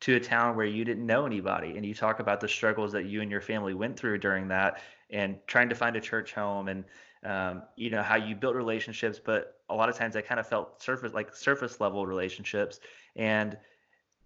to 0.00 0.16
a 0.16 0.20
town 0.20 0.56
where 0.56 0.66
you 0.66 0.84
didn't 0.84 1.04
know 1.04 1.26
anybody 1.26 1.76
and 1.76 1.84
you 1.84 1.94
talk 1.94 2.20
about 2.20 2.40
the 2.40 2.48
struggles 2.48 2.90
that 2.92 3.04
you 3.04 3.20
and 3.20 3.30
your 3.30 3.40
family 3.40 3.74
went 3.74 3.98
through 3.98 4.18
during 4.18 4.48
that 4.48 4.80
and 5.10 5.36
trying 5.46 5.68
to 5.68 5.74
find 5.74 5.96
a 5.96 6.00
church 6.00 6.32
home 6.32 6.68
and 6.68 6.84
um, 7.24 7.62
you 7.76 7.90
know 7.90 8.02
how 8.02 8.16
you 8.16 8.34
built 8.34 8.54
relationships 8.54 9.20
but 9.22 9.58
a 9.68 9.74
lot 9.74 9.88
of 9.88 9.96
times 9.96 10.16
i 10.16 10.20
kind 10.20 10.40
of 10.40 10.46
felt 10.46 10.82
surface 10.82 11.12
like 11.12 11.34
surface 11.34 11.80
level 11.80 12.06
relationships 12.06 12.80
and 13.16 13.56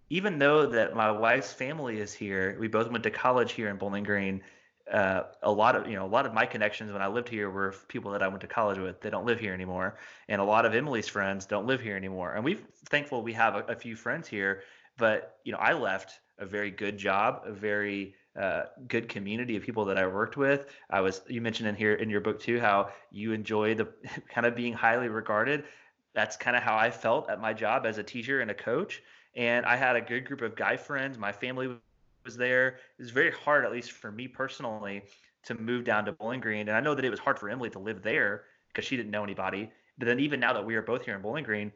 even 0.09 0.37
though 0.37 0.65
that 0.65 0.95
my 0.95 1.11
wife's 1.11 1.51
family 1.51 1.99
is 1.99 2.13
here 2.13 2.57
we 2.59 2.67
both 2.67 2.89
went 2.89 3.03
to 3.03 3.11
college 3.11 3.51
here 3.51 3.69
in 3.69 3.77
bowling 3.77 4.03
green 4.03 4.41
uh, 4.91 5.23
a 5.41 5.51
lot 5.51 5.75
of 5.75 5.87
you 5.87 5.95
know 5.95 6.05
a 6.05 6.07
lot 6.07 6.25
of 6.25 6.33
my 6.33 6.45
connections 6.45 6.91
when 6.91 7.01
I 7.01 7.07
lived 7.07 7.27
here 7.27 7.49
were 7.49 7.73
people 7.87 8.11
that 8.11 8.21
I 8.21 8.27
went 8.27 8.41
to 8.41 8.47
college 8.47 8.77
with. 8.77 9.01
They 9.01 9.09
don't 9.09 9.25
live 9.25 9.39
here 9.39 9.53
anymore, 9.53 9.97
and 10.29 10.39
a 10.39 10.43
lot 10.43 10.65
of 10.65 10.75
Emily's 10.75 11.07
friends 11.07 11.45
don't 11.45 11.65
live 11.65 11.81
here 11.81 11.95
anymore. 11.95 12.33
And 12.33 12.43
we're 12.43 12.59
thankful 12.89 13.23
we 13.23 13.33
have 13.33 13.55
a, 13.55 13.59
a 13.63 13.75
few 13.75 13.95
friends 13.95 14.27
here, 14.27 14.61
but 14.97 15.37
you 15.43 15.51
know 15.51 15.57
I 15.57 15.73
left 15.73 16.19
a 16.37 16.45
very 16.45 16.69
good 16.69 16.97
job, 16.97 17.41
a 17.45 17.51
very 17.51 18.13
uh, 18.39 18.63
good 18.87 19.07
community 19.07 19.55
of 19.55 19.63
people 19.63 19.85
that 19.85 19.97
I 19.97 20.07
worked 20.07 20.37
with. 20.37 20.65
I 20.89 21.01
was 21.01 21.21
you 21.27 21.41
mentioned 21.41 21.69
in 21.69 21.75
here 21.75 21.93
in 21.93 22.09
your 22.09 22.21
book 22.21 22.39
too 22.39 22.59
how 22.59 22.89
you 23.11 23.31
enjoy 23.31 23.75
the 23.75 23.87
kind 24.29 24.45
of 24.45 24.55
being 24.55 24.73
highly 24.73 25.07
regarded. 25.07 25.63
That's 26.13 26.37
kind 26.37 26.55
of 26.55 26.63
how 26.63 26.77
I 26.77 26.89
felt 26.89 27.29
at 27.29 27.41
my 27.41 27.53
job 27.53 27.85
as 27.85 27.97
a 27.97 28.03
teacher 28.03 28.41
and 28.41 28.51
a 28.51 28.53
coach. 28.53 29.01
And 29.35 29.65
I 29.65 29.75
had 29.75 29.95
a 29.95 30.01
good 30.01 30.25
group 30.25 30.41
of 30.41 30.55
guy 30.55 30.77
friends. 30.77 31.17
My 31.17 31.31
family 31.31 31.75
was 32.23 32.37
there. 32.37 32.67
It 32.97 33.01
was 33.01 33.11
very 33.11 33.31
hard, 33.31 33.65
at 33.65 33.71
least 33.71 33.91
for 33.91 34.11
me 34.11 34.27
personally, 34.27 35.03
to 35.43 35.55
move 35.55 35.83
down 35.83 36.05
to 36.05 36.13
Bowling 36.13 36.39
Green. 36.39 36.67
And 36.67 36.77
I 36.77 36.79
know 36.79 36.95
that 36.95 37.03
it 37.03 37.09
was 37.09 37.19
hard 37.19 37.37
for 37.37 37.49
Emily 37.49 37.69
to 37.71 37.79
live 37.79 38.01
there 38.01 38.43
because 38.69 38.85
she 38.85 38.95
didn't 38.95 39.11
know 39.11 39.23
anybody. 39.23 39.71
But 39.97 40.07
then 40.07 40.19
even 40.19 40.39
now 40.39 40.53
that 40.53 40.65
we 40.65 40.75
are 40.75 40.81
both 40.81 41.03
here 41.03 41.15
in 41.15 41.21
Bowling 41.21 41.43
Green, 41.43 41.71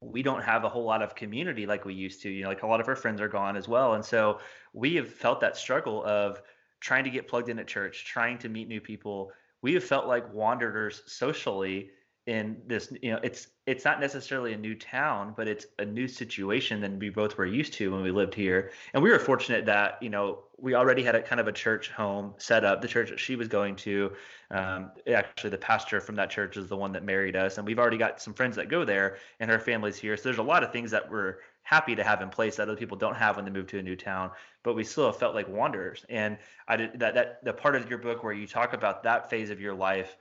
we 0.00 0.22
don't 0.22 0.42
have 0.42 0.64
a 0.64 0.68
whole 0.68 0.84
lot 0.84 1.02
of 1.02 1.14
community 1.14 1.66
like 1.66 1.84
we 1.84 1.94
used 1.94 2.22
to. 2.22 2.30
You 2.30 2.42
know, 2.42 2.48
like 2.48 2.62
a 2.62 2.66
lot 2.66 2.80
of 2.80 2.88
our 2.88 2.96
friends 2.96 3.20
are 3.20 3.28
gone 3.28 3.56
as 3.56 3.68
well. 3.68 3.94
And 3.94 4.04
so 4.04 4.40
we 4.72 4.94
have 4.96 5.12
felt 5.12 5.40
that 5.40 5.56
struggle 5.56 6.04
of 6.04 6.40
trying 6.80 7.04
to 7.04 7.10
get 7.10 7.26
plugged 7.26 7.48
in 7.48 7.58
at 7.58 7.66
church, 7.66 8.04
trying 8.04 8.38
to 8.38 8.48
meet 8.48 8.68
new 8.68 8.80
people. 8.80 9.32
We 9.62 9.74
have 9.74 9.84
felt 9.84 10.06
like 10.06 10.32
wanderers 10.32 11.02
socially 11.06 11.90
in 12.28 12.60
this 12.66 12.92
you 13.00 13.10
know 13.10 13.18
it's 13.22 13.48
it's 13.66 13.86
not 13.86 14.00
necessarily 14.00 14.52
a 14.52 14.56
new 14.56 14.74
town 14.74 15.32
but 15.34 15.48
it's 15.48 15.64
a 15.78 15.84
new 15.84 16.06
situation 16.06 16.78
than 16.78 16.98
we 16.98 17.08
both 17.08 17.38
were 17.38 17.46
used 17.46 17.72
to 17.72 17.90
when 17.90 18.02
we 18.02 18.10
lived 18.10 18.34
here. 18.34 18.70
And 18.92 19.02
we 19.02 19.10
were 19.10 19.18
fortunate 19.18 19.64
that 19.64 19.96
you 20.02 20.10
know 20.10 20.40
we 20.58 20.74
already 20.74 21.02
had 21.02 21.14
a 21.14 21.22
kind 21.22 21.40
of 21.40 21.48
a 21.48 21.52
church 21.52 21.90
home 21.90 22.34
set 22.36 22.66
up 22.66 22.82
the 22.82 22.88
church 22.88 23.08
that 23.08 23.18
she 23.18 23.34
was 23.34 23.48
going 23.48 23.76
to. 23.76 24.12
Um, 24.50 24.90
actually 25.10 25.50
the 25.50 25.58
pastor 25.58 26.02
from 26.02 26.16
that 26.16 26.28
church 26.28 26.58
is 26.58 26.68
the 26.68 26.76
one 26.76 26.92
that 26.92 27.02
married 27.02 27.34
us 27.34 27.56
and 27.56 27.66
we've 27.66 27.78
already 27.78 27.96
got 27.96 28.20
some 28.20 28.34
friends 28.34 28.56
that 28.56 28.68
go 28.68 28.84
there 28.84 29.16
and 29.40 29.50
her 29.50 29.58
family's 29.58 29.96
here. 29.96 30.14
So 30.18 30.24
there's 30.24 30.36
a 30.36 30.42
lot 30.42 30.62
of 30.62 30.70
things 30.70 30.90
that 30.90 31.10
we're 31.10 31.36
happy 31.62 31.94
to 31.94 32.04
have 32.04 32.20
in 32.20 32.28
place 32.28 32.56
that 32.56 32.68
other 32.68 32.76
people 32.76 32.98
don't 32.98 33.16
have 33.16 33.36
when 33.36 33.46
they 33.46 33.50
move 33.50 33.66
to 33.66 33.78
a 33.78 33.82
new 33.82 33.96
town 33.96 34.30
but 34.62 34.74
we 34.74 34.82
still 34.82 35.12
felt 35.12 35.34
like 35.34 35.46
wanderers 35.46 36.02
and 36.08 36.38
i 36.66 36.78
did 36.78 36.98
that 36.98 37.12
that 37.12 37.44
the 37.44 37.52
part 37.52 37.76
of 37.76 37.90
your 37.90 37.98
book 37.98 38.24
where 38.24 38.32
you 38.32 38.46
talk 38.46 38.72
about 38.72 39.02
that 39.02 39.28
phase 39.28 39.50
of 39.50 39.60
your 39.60 39.74
life 39.74 40.16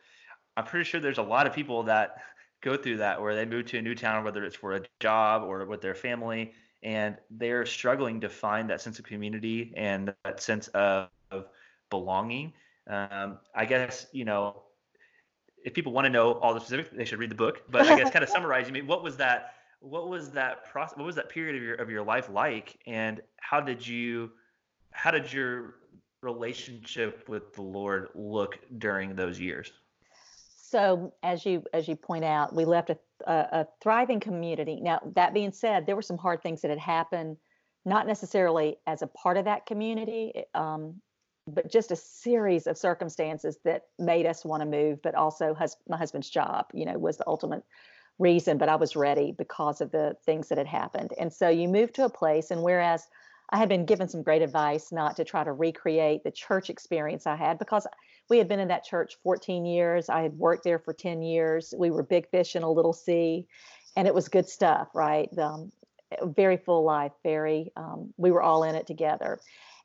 I'm 0.57 0.65
pretty 0.65 0.83
sure 0.83 0.99
there's 0.99 1.19
a 1.19 1.23
lot 1.23 1.45
of 1.47 1.53
people 1.53 1.83
that 1.83 2.17
go 2.61 2.75
through 2.75 2.97
that 2.97 3.21
where 3.21 3.35
they 3.35 3.45
move 3.45 3.67
to 3.67 3.77
a 3.77 3.81
new 3.81 3.95
town, 3.95 4.23
whether 4.23 4.43
it's 4.43 4.55
for 4.55 4.73
a 4.73 4.81
job 4.99 5.43
or 5.43 5.63
with 5.65 5.81
their 5.81 5.95
family, 5.95 6.53
and 6.81 7.15
they're 7.29 7.65
struggling 7.65 8.19
to 8.21 8.29
find 8.29 8.69
that 8.69 8.81
sense 8.81 8.97
of 8.97 9.05
community 9.05 9.71
and 9.77 10.13
that 10.25 10.41
sense 10.41 10.67
of, 10.69 11.09
of 11.31 11.45
belonging. 11.91 12.53
Um, 12.89 13.37
I 13.53 13.65
guess 13.65 14.07
you 14.11 14.25
know 14.25 14.63
if 15.63 15.73
people 15.73 15.91
want 15.91 16.05
to 16.05 16.09
know 16.09 16.33
all 16.33 16.53
the 16.53 16.59
specifics, 16.59 16.89
they 16.95 17.05
should 17.05 17.19
read 17.19 17.29
the 17.29 17.35
book. 17.35 17.61
But 17.69 17.87
I 17.87 17.97
guess 17.97 18.09
kind 18.13 18.23
of 18.23 18.29
summarizing, 18.29 18.71
I 18.71 18.79
mean, 18.79 18.87
what 18.87 19.03
was 19.03 19.17
that? 19.17 19.53
What 19.79 20.09
was 20.09 20.31
that 20.31 20.71
process? 20.71 20.97
What 20.97 21.05
was 21.05 21.15
that 21.15 21.29
period 21.29 21.55
of 21.55 21.61
your 21.61 21.75
of 21.75 21.89
your 21.89 22.03
life 22.03 22.29
like? 22.29 22.79
And 22.87 23.21
how 23.37 23.61
did 23.61 23.85
you? 23.85 24.31
How 24.91 25.11
did 25.11 25.31
your 25.31 25.75
relationship 26.23 27.29
with 27.29 27.53
the 27.53 27.61
Lord 27.61 28.09
look 28.15 28.57
during 28.79 29.15
those 29.15 29.39
years? 29.39 29.71
So 30.69 31.13
as 31.23 31.45
you 31.45 31.63
as 31.73 31.87
you 31.87 31.95
point 31.95 32.25
out, 32.25 32.53
we 32.53 32.65
left 32.65 32.89
a, 32.89 32.97
a, 33.25 33.33
a, 33.33 33.67
thriving 33.81 34.19
community. 34.19 34.81
Now 34.81 34.99
that 35.15 35.33
being 35.33 35.53
said, 35.53 35.85
there 35.85 35.95
were 35.95 36.01
some 36.01 36.17
hard 36.17 36.43
things 36.43 36.61
that 36.61 36.69
had 36.69 36.79
happened, 36.79 37.37
not 37.85 38.05
necessarily 38.05 38.75
as 38.85 39.01
a 39.01 39.07
part 39.07 39.37
of 39.37 39.45
that 39.45 39.65
community, 39.65 40.43
um, 40.53 40.95
but 41.47 41.71
just 41.71 41.91
a 41.91 41.95
series 41.95 42.67
of 42.67 42.77
circumstances 42.77 43.59
that 43.63 43.83
made 43.97 44.25
us 44.25 44.43
want 44.43 44.61
to 44.61 44.67
move. 44.67 45.01
But 45.01 45.15
also, 45.15 45.53
hus- 45.53 45.77
my 45.87 45.95
husband's 45.95 46.29
job, 46.29 46.65
you 46.73 46.85
know, 46.85 46.97
was 46.97 47.15
the 47.15 47.27
ultimate 47.27 47.63
reason. 48.19 48.57
But 48.57 48.67
I 48.67 48.75
was 48.75 48.97
ready 48.97 49.31
because 49.31 49.79
of 49.79 49.91
the 49.91 50.17
things 50.25 50.49
that 50.49 50.57
had 50.57 50.67
happened. 50.67 51.13
And 51.17 51.31
so 51.31 51.47
you 51.47 51.69
move 51.69 51.93
to 51.93 52.03
a 52.03 52.09
place, 52.09 52.51
and 52.51 52.61
whereas 52.61 53.07
I 53.49 53.57
had 53.57 53.69
been 53.69 53.85
given 53.85 54.09
some 54.09 54.23
great 54.23 54.41
advice 54.41 54.91
not 54.91 55.15
to 55.15 55.23
try 55.23 55.43
to 55.43 55.53
recreate 55.53 56.23
the 56.23 56.31
church 56.31 56.69
experience 56.69 57.25
I 57.25 57.35
had 57.35 57.59
because 57.59 57.87
we 58.29 58.37
had 58.37 58.49
been 58.49 58.59
in 58.59 58.67
that 58.67 58.83
church 58.83 59.17
14 59.23 59.65
years. 59.65 60.09
I 60.09 60.21
had 60.21 60.37
worked 60.37 60.63
there 60.63 60.79
for 60.79 60.93
10 60.93 61.21
years. 61.21 61.73
We 61.77 61.89
were 61.89 62.03
big 62.03 62.29
fish 62.29 62.55
in 62.55 62.63
a 62.63 62.71
little 62.71 62.91
sea, 62.93 63.47
and 63.95 64.07
it 64.07 64.13
was 64.13 64.27
good 64.27 64.49
stuff, 64.49 64.89
right? 64.93 65.29
Um, 65.37 65.71
very 66.23 66.57
full 66.57 66.83
life, 66.83 67.13
very, 67.23 67.71
um, 67.77 68.13
we 68.17 68.31
were 68.31 68.41
all 68.41 68.63
in 68.63 68.75
it 68.75 68.87
together. 68.87 69.39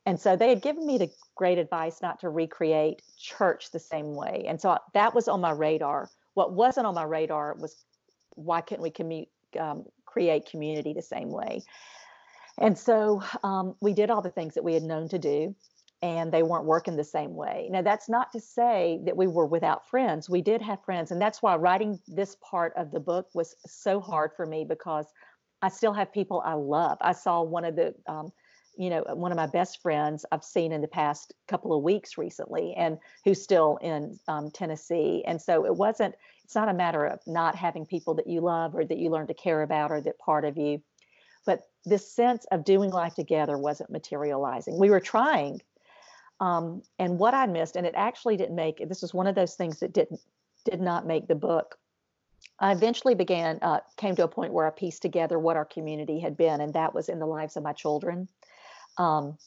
And 0.07 0.21
so 0.21 0.35
they 0.35 0.49
had 0.49 0.63
given 0.63 0.85
me 0.85 0.99
the 0.99 1.11
great 1.37 1.59
advice 1.59 2.03
not 2.03 2.21
to 2.21 2.29
recreate 2.29 3.03
church 3.17 3.71
the 3.71 3.79
same 3.79 4.15
way. 4.15 4.45
And 4.49 4.61
so 4.61 4.77
that 4.95 5.15
was 5.15 5.29
on 5.29 5.41
my 5.41 5.53
radar. 5.53 6.11
What 6.35 6.53
wasn't 6.53 6.87
on 6.87 6.95
my 6.95 7.05
radar 7.05 7.55
was 7.55 7.85
why 8.31 8.61
couldn't 8.61 8.83
we 9.09 9.29
um, 9.59 9.85
create 10.05 10.47
community 10.47 10.93
the 10.93 11.03
same 11.03 11.31
way? 11.31 11.63
And 12.59 12.79
so 12.79 13.23
um, 13.43 13.75
we 13.81 13.93
did 13.93 14.11
all 14.11 14.23
the 14.23 14.31
things 14.31 14.55
that 14.55 14.65
we 14.65 14.75
had 14.75 14.83
known 14.83 15.09
to 15.09 15.19
do 15.19 15.55
and 16.03 16.33
they 16.33 16.43
weren't 16.43 16.65
working 16.65 16.97
the 16.97 17.05
same 17.05 17.35
way. 17.35 17.69
Now, 17.71 17.81
that's 17.81 18.09
not 18.09 18.33
to 18.33 18.41
say 18.41 19.01
that 19.05 19.17
we 19.17 19.29
were 19.29 19.47
without 19.47 19.89
friends. 19.89 20.29
We 20.29 20.43
did 20.43 20.61
have 20.61 20.85
friends. 20.85 21.13
And 21.13 21.23
that's 21.23 21.41
why 21.41 21.55
writing 21.55 22.01
this 22.09 22.37
part 22.43 22.73
of 22.77 22.91
the 22.91 22.99
book 22.99 23.29
was 23.35 23.55
so 23.67 24.01
hard 24.01 24.33
for 24.37 24.45
me 24.45 24.65
because 24.69 25.07
I 25.63 25.69
still 25.69 25.93
have 25.93 26.13
people 26.13 26.43
I 26.45 26.55
love. 26.55 26.99
I 27.01 27.13
saw 27.13 27.43
one 27.43 27.65
of 27.65 27.77
the, 27.77 27.95
um, 28.09 28.33
you 28.77 28.91
know, 28.91 29.05
one 29.15 29.31
of 29.31 29.37
my 29.37 29.47
best 29.47 29.81
friends 29.81 30.27
I've 30.33 30.43
seen 30.43 30.73
in 30.73 30.81
the 30.81 30.89
past 30.89 31.33
couple 31.47 31.77
of 31.77 31.85
weeks 31.85 32.19
recently, 32.19 32.75
and 32.75 32.99
who's 33.25 33.41
still 33.41 33.79
in 33.81 34.19
um, 34.27 34.51
Tennessee. 34.51 35.23
And 35.25 35.41
so 35.41 35.65
it 35.67 35.77
wasn't, 35.77 36.17
it's 36.43 36.57
not 36.57 36.69
a 36.69 36.75
matter 36.75 37.05
of 37.05 37.21
not 37.29 37.55
having 37.55 37.87
people 37.87 38.15
that 38.15 38.27
you 38.27 38.41
love 38.41 38.75
or 38.75 38.85
that 38.85 38.99
you 38.99 39.09
learn 39.09 39.29
to 39.29 39.35
care 39.35 39.63
about 39.63 39.93
or 39.93 40.01
that 40.01 40.19
part 40.19 40.45
of 40.45 40.57
you. 40.57 40.83
But 41.47 41.63
this 41.85 42.11
sense 42.11 42.47
of 42.51 42.65
doing 42.65 42.91
life 42.91 43.15
together 43.15 43.59
wasn't 43.59 43.91
materializing. 43.91 44.79
We 44.79 44.91
were 44.91 45.01
trying, 45.01 45.61
um, 46.41 46.83
and 46.99 47.19
what 47.19 47.35
I 47.35 47.47
missed, 47.47 47.77
and 47.77 47.87
it 47.87 47.95
actually 47.97 48.37
didn't 48.37 48.57
make 48.57 48.89
this 48.89 49.03
was 49.03 49.15
one 49.15 49.27
of 49.27 49.35
those 49.35 49.55
things 49.55 49.81
that 49.81 49.93
didn't 49.93 50.21
did 50.65 50.81
not 50.81 51.07
make 51.07 51.27
the 51.27 51.35
book. 51.35 51.79
I 52.59 52.73
eventually 52.73 53.15
began 53.15 53.59
uh, 53.63 53.81
came 53.97 54.15
to 54.17 54.25
a 54.25 54.29
point 54.29 54.53
where 54.53 54.67
I 54.67 54.71
pieced 54.71 55.03
together 55.03 55.39
what 55.39 55.57
our 55.57 55.65
community 55.65 56.21
had 56.21 56.37
been, 56.37 56.61
and 56.61 56.75
that 56.75 56.95
was 56.95 57.09
in 57.09 57.19
the 57.19 57.27
lives 57.27 57.57
of 57.57 57.63
my 57.63 57.73
children. 57.73 58.29
Um, 58.99 59.39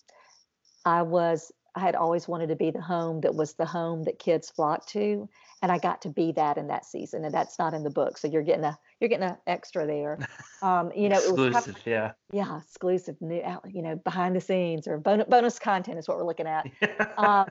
I 0.85 1.01
was 1.01 1.51
I 1.75 1.81
had 1.81 1.95
always 1.95 2.27
wanted 2.27 2.47
to 2.47 2.55
be 2.55 2.71
the 2.71 2.81
home 2.81 3.21
that 3.21 3.35
was 3.35 3.53
the 3.53 3.65
home 3.65 4.03
that 4.03 4.19
kids 4.19 4.49
flocked 4.49 4.89
to, 4.89 5.29
and 5.61 5.71
I 5.71 5.77
got 5.79 6.01
to 6.03 6.09
be 6.09 6.31
that 6.33 6.57
in 6.57 6.67
that 6.67 6.85
season, 6.85 7.25
and 7.25 7.33
that's 7.33 7.57
not 7.57 7.73
in 7.73 7.83
the 7.83 7.89
book. 7.89 8.17
So 8.17 8.27
you're 8.27 8.43
getting 8.43 8.65
a 8.65 8.77
you're 8.99 9.09
getting 9.09 9.27
an 9.27 9.37
extra 9.47 9.85
there. 9.85 10.19
Um, 10.61 10.91
you 10.95 11.09
know, 11.09 11.17
exclusive, 11.17 11.53
it 11.53 11.53
was 11.53 11.63
kind 11.65 11.77
yeah, 11.85 12.11
yeah, 12.31 12.57
exclusive, 12.57 13.17
new, 13.21 13.39
you 13.67 13.83
know, 13.83 13.97
behind 13.97 14.35
the 14.35 14.41
scenes 14.41 14.87
or 14.87 14.97
bonus, 14.97 15.27
bonus 15.27 15.59
content 15.59 15.99
is 15.99 16.07
what 16.07 16.17
we're 16.17 16.25
looking 16.25 16.47
at. 16.47 16.65
uh, 17.17 17.45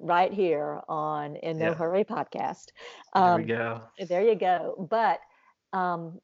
right 0.00 0.32
here 0.32 0.80
on 0.88 1.36
in 1.36 1.58
No 1.58 1.66
yeah. 1.66 1.74
Hurry 1.74 2.04
podcast. 2.04 2.68
Um, 3.12 3.44
there 3.44 3.46
we 3.46 3.52
um, 3.52 3.78
go. 3.98 4.06
There 4.06 4.22
you 4.22 4.34
go. 4.36 4.86
But 4.88 5.20
um, 5.76 6.18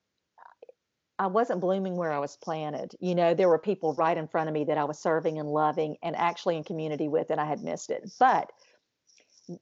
I 1.19 1.27
wasn't 1.27 1.61
blooming 1.61 1.97
where 1.97 2.13
I 2.13 2.19
was 2.19 2.37
planted. 2.37 2.95
You 2.99 3.15
know, 3.15 3.35
there 3.35 3.49
were 3.49 3.59
people 3.59 3.95
right 3.95 4.17
in 4.17 4.27
front 4.27 4.49
of 4.49 4.55
me 4.55 4.65
that 4.65 4.79
I 4.79 4.85
was 4.85 4.99
serving 4.99 5.39
and 5.39 5.49
loving 5.49 5.97
and 6.03 6.17
actually 6.17 6.57
in 6.57 6.65
community 6.65 7.09
with, 7.09 7.31
and 7.31 7.41
I 7.41 7.45
had 7.45 7.63
missed 7.63 7.91
it. 7.91 8.11
But 8.19 8.51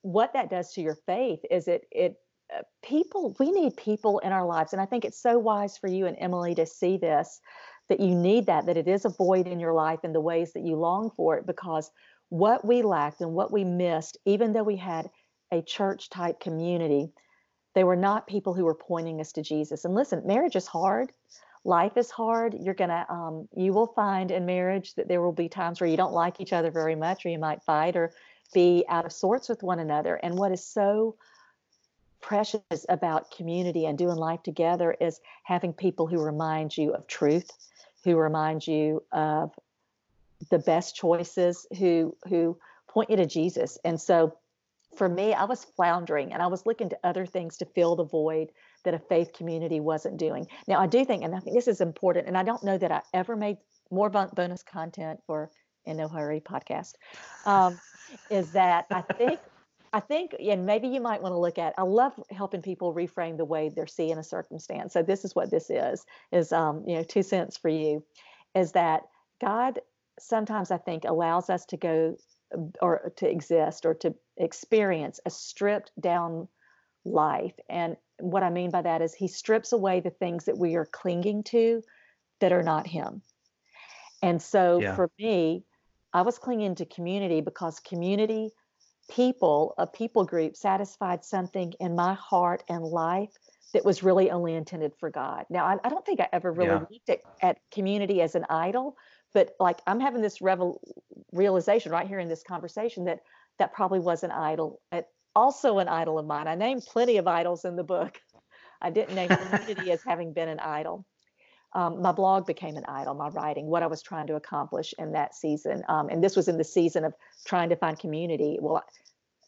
what 0.03 0.32
that 0.32 0.51
does 0.51 0.72
to 0.72 0.80
your 0.80 0.97
faith 1.07 1.41
is 1.51 1.68
it 1.68 1.86
it 1.91 2.16
uh, 2.55 2.62
people 2.82 3.34
we 3.38 3.51
need 3.51 3.76
people 3.76 4.18
in 4.20 4.32
our 4.32 4.47
lives 4.47 4.72
and 4.72 4.82
i 4.82 4.86
think 4.86 5.05
it's 5.05 5.20
so 5.20 5.38
wise 5.38 5.78
for 5.78 5.88
you 5.88 6.07
and 6.07 6.16
emily 6.20 6.55
to 6.55 6.66
see 6.66 6.97
this 6.97 7.41
that 7.88 8.01
you 8.01 8.14
need 8.14 8.47
that 8.47 8.66
that 8.66 8.76
it 8.76 8.88
is 8.88 9.05
a 9.05 9.11
void 9.11 9.47
in 9.47 9.61
your 9.61 9.72
life 9.72 10.01
in 10.05 10.12
the 10.12 10.20
ways 10.20 10.53
that 10.53 10.64
you 10.64 10.76
long 10.76 11.11
for 11.16 11.36
it 11.36 11.47
because 11.47 11.91
what 12.28 12.64
we 12.64 12.82
lacked 12.82 13.20
and 13.20 13.32
what 13.32 13.53
we 13.53 13.64
missed 13.64 14.16
even 14.24 14.53
though 14.53 14.62
we 14.62 14.76
had 14.76 15.11
a 15.53 15.62
church 15.62 16.11
type 16.11 16.41
community 16.41 17.12
they 17.74 17.84
were 17.84 17.97
not 17.97 18.26
people 18.26 18.55
who 18.55 18.64
were 18.64 18.74
pointing 18.74 19.20
us 19.20 19.32
to 19.32 19.43
jesus. 19.43 19.84
And 19.84 19.95
listen 19.95 20.22
marriage 20.26 20.57
is 20.57 20.66
hard. 20.66 21.12
Life 21.64 21.97
is 21.97 22.11
hard. 22.11 22.55
You're 22.59 22.74
gonna 22.74 23.07
um, 23.09 23.49
you 23.55 23.72
will 23.72 23.88
find 23.88 24.30
in 24.30 24.47
marriage 24.47 24.95
that 24.95 25.09
there 25.09 25.20
will 25.20 25.32
be 25.32 25.49
times 25.49 25.80
where 25.80 25.91
you 25.91 25.97
don't 25.97 26.12
like 26.12 26.41
each 26.41 26.53
other 26.53 26.70
very 26.70 26.95
much 26.95 27.24
or 27.24 27.28
you 27.28 27.38
might 27.38 27.62
fight 27.62 27.97
or 27.97 28.12
be 28.53 28.84
out 28.88 29.07
of 29.07 29.12
sorts 29.12 29.48
with 29.48 29.62
one 29.62 29.78
another 29.78 30.14
and 30.16 30.36
what 30.36 30.53
is 30.53 30.64
so 30.64 31.16
precious 32.20 32.86
about 32.88 33.30
community 33.30 33.86
and 33.86 33.96
doing 33.96 34.16
life 34.16 34.42
together 34.42 34.96
is 35.01 35.20
having 35.44 35.72
people 35.72 36.07
who 36.07 36.22
remind 36.22 36.76
you 36.76 36.92
of 36.92 37.07
truth, 37.07 37.51
who 38.05 38.16
remind 38.16 38.66
you 38.66 39.03
of 39.12 39.53
the 40.51 40.59
best 40.59 40.96
choices, 40.96 41.66
who 41.78 42.16
who 42.28 42.59
point 42.88 43.11
you 43.11 43.16
to 43.16 43.26
Jesus. 43.26 43.78
And 43.84 44.01
so 44.01 44.36
for 44.96 45.09
me, 45.09 45.32
I 45.32 45.44
was 45.44 45.64
floundering 45.64 46.32
and 46.32 46.42
I 46.42 46.48
was 46.48 46.66
looking 46.66 46.88
to 46.90 46.98
other 47.05 47.26
things 47.26 47.57
to 47.59 47.64
fill 47.64 47.96
the 47.96 48.05
void 48.05 48.51
that 48.84 48.94
a 48.94 48.98
faith 48.98 49.32
community 49.32 49.80
wasn't 49.80 50.16
doing. 50.16 50.46
Now, 50.66 50.80
I 50.80 50.86
do 50.86 51.05
think, 51.05 51.22
and 51.22 51.34
I 51.34 51.40
think 51.40 51.55
this 51.55 51.68
is 51.68 51.80
important, 51.80 52.26
and 52.26 52.36
I 52.36 52.42
don't 52.42 52.64
know 52.64 52.78
that 52.78 52.90
I 52.90 53.03
ever 53.14 53.36
made 53.36 53.59
more 53.90 54.11
bonus 54.11 54.62
content 54.62 55.20
for 55.26 55.51
In 55.84 55.96
No 55.96 56.09
Hurry 56.09 56.40
podcast, 56.40 56.94
um, 57.44 57.78
is 58.30 58.52
that 58.52 58.86
I 58.90 59.02
think 59.02 59.40
I 59.92 60.00
think, 60.00 60.36
and 60.38 60.66
maybe 60.66 60.86
you 60.86 61.00
might 61.00 61.20
want 61.20 61.32
to 61.32 61.38
look 61.38 61.58
at. 61.58 61.74
I 61.76 61.82
love 61.82 62.12
helping 62.30 62.62
people 62.62 62.94
reframe 62.94 63.36
the 63.36 63.44
way 63.44 63.70
they're 63.70 63.88
seeing 63.88 64.18
a 64.18 64.22
circumstance. 64.22 64.92
So 64.92 65.02
this 65.02 65.24
is 65.24 65.34
what 65.34 65.50
this 65.50 65.68
is: 65.68 66.04
is 66.30 66.52
um, 66.52 66.84
you 66.86 66.96
know, 66.96 67.02
two 67.02 67.22
cents 67.22 67.56
for 67.56 67.68
you, 67.68 68.04
is 68.54 68.72
that 68.72 69.02
God 69.40 69.80
sometimes 70.18 70.70
I 70.70 70.78
think 70.78 71.04
allows 71.04 71.50
us 71.50 71.64
to 71.66 71.76
go 71.76 72.16
or 72.80 73.12
to 73.16 73.28
exist 73.28 73.84
or 73.84 73.94
to 73.94 74.14
experience 74.36 75.18
a 75.26 75.30
stripped 75.30 75.92
down 76.00 76.48
life. 77.04 77.54
And 77.68 77.96
what 78.18 78.42
I 78.42 78.50
mean 78.50 78.70
by 78.70 78.82
that 78.82 79.02
is 79.02 79.14
He 79.14 79.26
strips 79.26 79.72
away 79.72 80.00
the 80.00 80.11
things 80.11 80.44
that 80.44 80.58
we 80.58 80.76
are 80.76 80.86
clinging 80.86 81.42
to 81.44 81.82
that 82.40 82.52
are 82.52 82.62
not 82.62 82.86
Him. 82.86 83.22
And 84.22 84.40
so 84.40 84.80
yeah. 84.80 84.94
for 84.94 85.11
me, 85.18 85.64
I 86.12 86.22
was 86.22 86.38
clinging 86.38 86.74
to 86.76 86.86
community 86.86 87.40
because 87.40 87.80
community 87.80 88.50
people, 89.11 89.74
a 89.78 89.86
people 89.86 90.24
group, 90.24 90.56
satisfied 90.56 91.24
something 91.24 91.72
in 91.80 91.94
my 91.94 92.14
heart 92.14 92.62
and 92.68 92.84
life 92.84 93.30
that 93.72 93.84
was 93.84 94.02
really 94.02 94.30
only 94.30 94.54
intended 94.54 94.92
for 94.98 95.11
God. 95.11 95.46
Now, 95.50 95.64
I, 95.64 95.76
I 95.84 95.88
don't 95.88 96.04
think 96.04 96.20
I 96.20 96.28
ever 96.32 96.52
really 96.52 96.70
yeah. 96.70 96.86
looked 96.90 97.11
at, 97.11 97.20
at 97.40 97.58
community 97.70 98.20
as 98.22 98.34
an 98.34 98.44
idol, 98.50 98.96
but 99.32 99.54
like 99.61 99.80
I'm 99.86 100.00
having 100.00 100.22
this 100.22 100.40
revel- 100.40 100.80
realization 101.32 101.92
right 101.92 102.06
here 102.06 102.18
in 102.18 102.28
this 102.28 102.42
conversation 102.42 103.04
that 103.04 103.20
that 103.58 103.72
probably 103.72 104.00
was 104.00 104.24
an 104.24 104.30
idol, 104.30 104.80
also 105.36 105.78
an 105.78 105.88
idol 105.88 106.18
of 106.18 106.26
mine. 106.26 106.48
I 106.48 106.54
named 106.54 106.82
plenty 106.86 107.18
of 107.18 107.26
idols 107.26 107.64
in 107.64 107.76
the 107.76 107.84
book. 107.84 108.20
I 108.80 108.90
didn't 108.90 109.14
name 109.14 109.28
community 109.28 109.92
as 109.92 110.02
having 110.06 110.32
been 110.32 110.48
an 110.48 110.61
idol. 110.61 111.04
Um, 111.73 112.03
my 112.03 112.12
blog 112.12 112.47
became 112.47 112.77
an 112.77 112.85
idol, 112.87 113.14
my 113.14 113.29
writing, 113.29 113.66
what 113.66 113.83
I 113.83 113.87
was 113.87 114.03
trying 114.03 114.27
to 114.27 114.35
accomplish 114.35 114.93
in 114.99 115.12
that 115.12 115.35
season. 115.35 115.83
Um, 115.89 116.09
and 116.09 116.23
this 116.23 116.37
was 116.37 116.49
in 116.49 116.59
the 116.59 116.64
season 116.64 117.05
of 117.05 117.14
trying 117.45 117.68
to 117.68 117.77
find 117.77 117.99
community. 117.99 118.59
Well, 118.61 118.83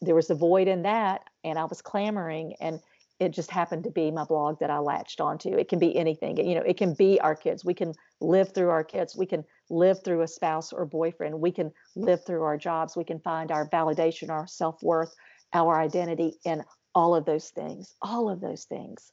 there 0.01 0.15
was 0.15 0.29
a 0.29 0.35
void 0.35 0.67
in 0.67 0.83
that, 0.83 1.23
and 1.43 1.59
I 1.59 1.65
was 1.65 1.81
clamoring, 1.81 2.55
and 2.61 2.79
it 3.19 3.31
just 3.31 3.51
happened 3.51 3.83
to 3.83 3.91
be 3.91 4.11
my 4.11 4.23
blog 4.23 4.59
that 4.59 4.69
I 4.69 4.79
latched 4.79 5.21
onto. 5.21 5.49
It 5.57 5.69
can 5.69 5.79
be 5.79 5.95
anything, 5.95 6.37
you 6.37 6.55
know, 6.55 6.61
it 6.61 6.77
can 6.77 6.93
be 6.93 7.19
our 7.19 7.35
kids. 7.35 7.63
We 7.63 7.73
can 7.73 7.93
live 8.19 8.53
through 8.53 8.69
our 8.69 8.83
kids. 8.83 9.15
We 9.15 9.25
can 9.25 9.45
live 9.69 10.03
through 10.03 10.21
a 10.21 10.27
spouse 10.27 10.73
or 10.73 10.85
boyfriend. 10.85 11.39
We 11.39 11.51
can 11.51 11.71
live 11.95 12.25
through 12.25 12.43
our 12.43 12.57
jobs. 12.57 12.95
We 12.95 13.03
can 13.03 13.19
find 13.19 13.51
our 13.51 13.69
validation, 13.69 14.29
our 14.29 14.47
self 14.47 14.81
worth, 14.81 15.13
our 15.53 15.79
identity 15.79 16.35
in 16.43 16.63
all 16.95 17.15
of 17.15 17.25
those 17.25 17.49
things, 17.49 17.93
all 18.01 18.29
of 18.29 18.41
those 18.41 18.65
things. 18.65 19.11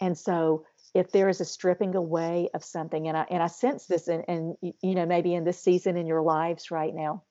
And 0.00 0.16
so, 0.16 0.64
if 0.94 1.10
there 1.10 1.28
is 1.28 1.40
a 1.40 1.44
stripping 1.44 1.94
away 1.94 2.48
of 2.54 2.64
something, 2.64 3.08
and 3.08 3.16
I 3.16 3.26
and 3.30 3.42
I 3.42 3.46
sense 3.46 3.86
this, 3.86 4.08
and 4.08 4.24
and 4.28 4.56
you 4.60 4.94
know 4.94 5.06
maybe 5.06 5.34
in 5.34 5.44
this 5.44 5.60
season 5.60 5.96
in 5.96 6.06
your 6.06 6.22
lives 6.22 6.70
right 6.70 6.94
now, 6.94 7.22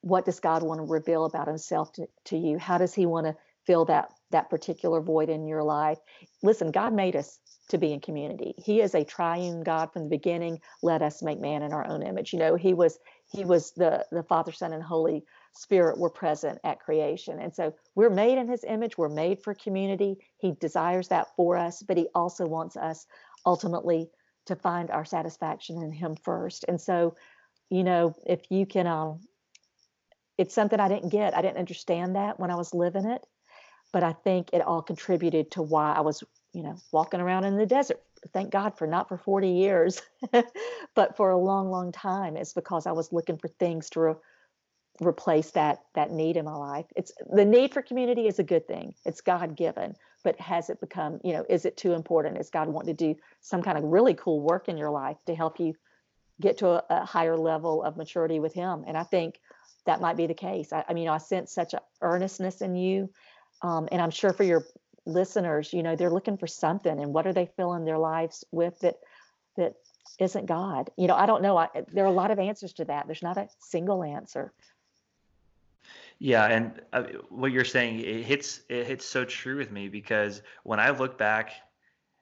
what 0.00 0.24
does 0.24 0.40
God 0.40 0.62
want 0.62 0.78
to 0.78 0.84
reveal 0.84 1.24
about 1.24 1.46
himself 1.46 1.92
to, 1.92 2.06
to 2.26 2.36
you? 2.36 2.58
How 2.58 2.78
does 2.78 2.94
he 2.94 3.06
want 3.06 3.26
to 3.26 3.36
fill 3.64 3.84
that 3.86 4.12
that 4.30 4.50
particular 4.50 5.00
void 5.00 5.28
in 5.28 5.46
your 5.46 5.62
life? 5.62 5.98
Listen, 6.42 6.72
God 6.72 6.92
made 6.92 7.16
us 7.16 7.38
to 7.68 7.78
be 7.78 7.92
in 7.92 8.00
community. 8.00 8.54
He 8.58 8.80
is 8.80 8.94
a 8.94 9.04
triune 9.04 9.62
God 9.62 9.92
from 9.92 10.04
the 10.04 10.10
beginning. 10.10 10.60
Let 10.82 11.00
us 11.00 11.22
make 11.22 11.40
man 11.40 11.62
in 11.62 11.72
our 11.72 11.86
own 11.86 12.02
image. 12.02 12.32
You 12.32 12.40
know, 12.40 12.56
he 12.56 12.74
was 12.74 12.98
he 13.30 13.44
was 13.44 13.72
the 13.72 14.04
the 14.10 14.24
Father, 14.24 14.52
Son, 14.52 14.72
and 14.72 14.82
Holy 14.82 15.24
Spirit 15.52 15.98
were 15.98 16.10
present 16.10 16.58
at 16.64 16.80
creation. 16.80 17.38
And 17.38 17.54
so 17.54 17.74
we're 17.94 18.10
made 18.10 18.38
in 18.38 18.48
his 18.48 18.64
image. 18.64 18.96
We're 18.96 19.08
made 19.08 19.42
for 19.42 19.54
community. 19.54 20.16
He 20.38 20.52
desires 20.52 21.08
that 21.08 21.28
for 21.36 21.56
us, 21.56 21.82
but 21.82 21.96
he 21.96 22.08
also 22.14 22.46
wants 22.46 22.76
us 22.76 23.06
ultimately 23.44 24.08
to 24.46 24.56
find 24.56 24.90
our 24.90 25.04
satisfaction 25.04 25.82
in 25.82 25.92
him 25.92 26.16
first. 26.16 26.64
And 26.66 26.80
so, 26.80 27.16
you 27.70 27.84
know, 27.84 28.14
if 28.26 28.40
you 28.50 28.66
can 28.66 28.86
um 28.86 29.20
it's 30.38 30.54
something 30.54 30.80
I 30.80 30.88
didn't 30.88 31.10
get. 31.10 31.36
I 31.36 31.42
didn't 31.42 31.58
understand 31.58 32.16
that 32.16 32.40
when 32.40 32.50
I 32.50 32.56
was 32.56 32.74
living 32.74 33.04
it, 33.04 33.22
but 33.92 34.02
I 34.02 34.12
think 34.12 34.50
it 34.52 34.62
all 34.62 34.82
contributed 34.82 35.52
to 35.52 35.62
why 35.62 35.92
I 35.92 36.00
was, 36.00 36.24
you 36.52 36.62
know, 36.62 36.76
walking 36.90 37.20
around 37.20 37.44
in 37.44 37.56
the 37.56 37.66
desert. 37.66 38.02
Thank 38.32 38.50
God 38.50 38.76
for 38.78 38.86
not 38.86 39.08
for 39.08 39.18
40 39.18 39.50
years, 39.50 40.00
but 40.94 41.16
for 41.16 41.30
a 41.30 41.38
long, 41.38 41.70
long 41.70 41.92
time. 41.92 42.36
It's 42.36 42.54
because 42.54 42.86
I 42.86 42.92
was 42.92 43.12
looking 43.12 43.36
for 43.36 43.48
things 43.48 43.90
to 43.90 44.00
re- 44.00 44.14
replace 45.06 45.50
that 45.52 45.80
that 45.94 46.10
need 46.10 46.36
in 46.36 46.44
my 46.44 46.54
life. 46.54 46.86
It's 46.96 47.12
the 47.30 47.44
need 47.44 47.72
for 47.72 47.82
community 47.82 48.26
is 48.26 48.38
a 48.38 48.44
good 48.44 48.66
thing. 48.66 48.94
It's 49.04 49.20
God 49.20 49.56
given, 49.56 49.96
but 50.24 50.38
has 50.40 50.70
it 50.70 50.80
become, 50.80 51.20
you 51.24 51.32
know, 51.32 51.44
is 51.48 51.64
it 51.64 51.76
too 51.76 51.92
important? 51.92 52.38
Is 52.38 52.50
God 52.50 52.68
wanting 52.68 52.96
to 52.96 53.14
do 53.14 53.20
some 53.40 53.62
kind 53.62 53.78
of 53.78 53.84
really 53.84 54.14
cool 54.14 54.40
work 54.40 54.68
in 54.68 54.76
your 54.76 54.90
life 54.90 55.16
to 55.26 55.34
help 55.34 55.60
you 55.60 55.74
get 56.40 56.58
to 56.58 56.68
a, 56.68 56.84
a 56.90 57.04
higher 57.04 57.36
level 57.36 57.82
of 57.82 57.96
maturity 57.96 58.40
with 58.40 58.54
Him? 58.54 58.84
And 58.86 58.96
I 58.96 59.04
think 59.04 59.40
that 59.86 60.00
might 60.00 60.16
be 60.16 60.26
the 60.26 60.34
case. 60.34 60.72
I, 60.72 60.84
I 60.88 60.94
mean, 60.94 61.08
I 61.08 61.18
sense 61.18 61.52
such 61.52 61.74
earnestness 62.00 62.60
in 62.60 62.74
you, 62.74 63.10
um, 63.62 63.88
and 63.92 64.00
I'm 64.00 64.10
sure 64.10 64.32
for 64.32 64.44
your 64.44 64.64
listeners, 65.04 65.72
you 65.72 65.82
know, 65.82 65.96
they're 65.96 66.10
looking 66.10 66.36
for 66.36 66.46
something, 66.46 67.00
and 67.00 67.12
what 67.12 67.26
are 67.26 67.32
they 67.32 67.50
filling 67.56 67.84
their 67.84 67.98
lives 67.98 68.44
with 68.52 68.78
that 68.80 68.96
that 69.56 69.74
isn't 70.18 70.46
God? 70.46 70.90
You 70.96 71.06
know, 71.08 71.14
I 71.14 71.26
don't 71.26 71.42
know. 71.42 71.56
I, 71.56 71.68
there 71.92 72.04
are 72.04 72.08
a 72.08 72.12
lot 72.12 72.30
of 72.30 72.38
answers 72.38 72.72
to 72.74 72.84
that. 72.86 73.06
There's 73.06 73.22
not 73.22 73.36
a 73.36 73.48
single 73.58 74.02
answer. 74.02 74.52
Yeah, 76.22 76.44
and 76.44 76.80
uh, 76.92 77.02
what 77.30 77.50
you're 77.50 77.64
saying 77.64 77.98
it 77.98 78.22
hits 78.22 78.60
it 78.68 78.86
hits 78.86 79.04
so 79.04 79.24
true 79.24 79.56
with 79.56 79.72
me 79.72 79.88
because 79.88 80.40
when 80.62 80.78
I 80.78 80.90
look 80.90 81.18
back 81.18 81.50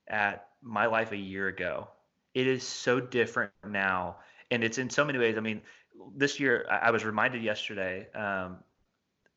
at 0.09 0.47
my 0.63 0.87
life 0.87 1.13
a 1.13 1.19
year 1.19 1.49
ago, 1.49 1.87
it 2.33 2.47
is 2.47 2.67
so 2.67 2.99
different 2.99 3.53
now, 3.63 4.17
and 4.51 4.65
it's 4.65 4.79
in 4.79 4.89
so 4.89 5.05
many 5.05 5.19
ways. 5.19 5.37
I 5.37 5.41
mean, 5.41 5.61
this 6.17 6.41
year 6.41 6.65
I 6.71 6.91
was 6.93 7.05
reminded 7.05 7.43
yesterday 7.43 8.09
um, 8.15 8.61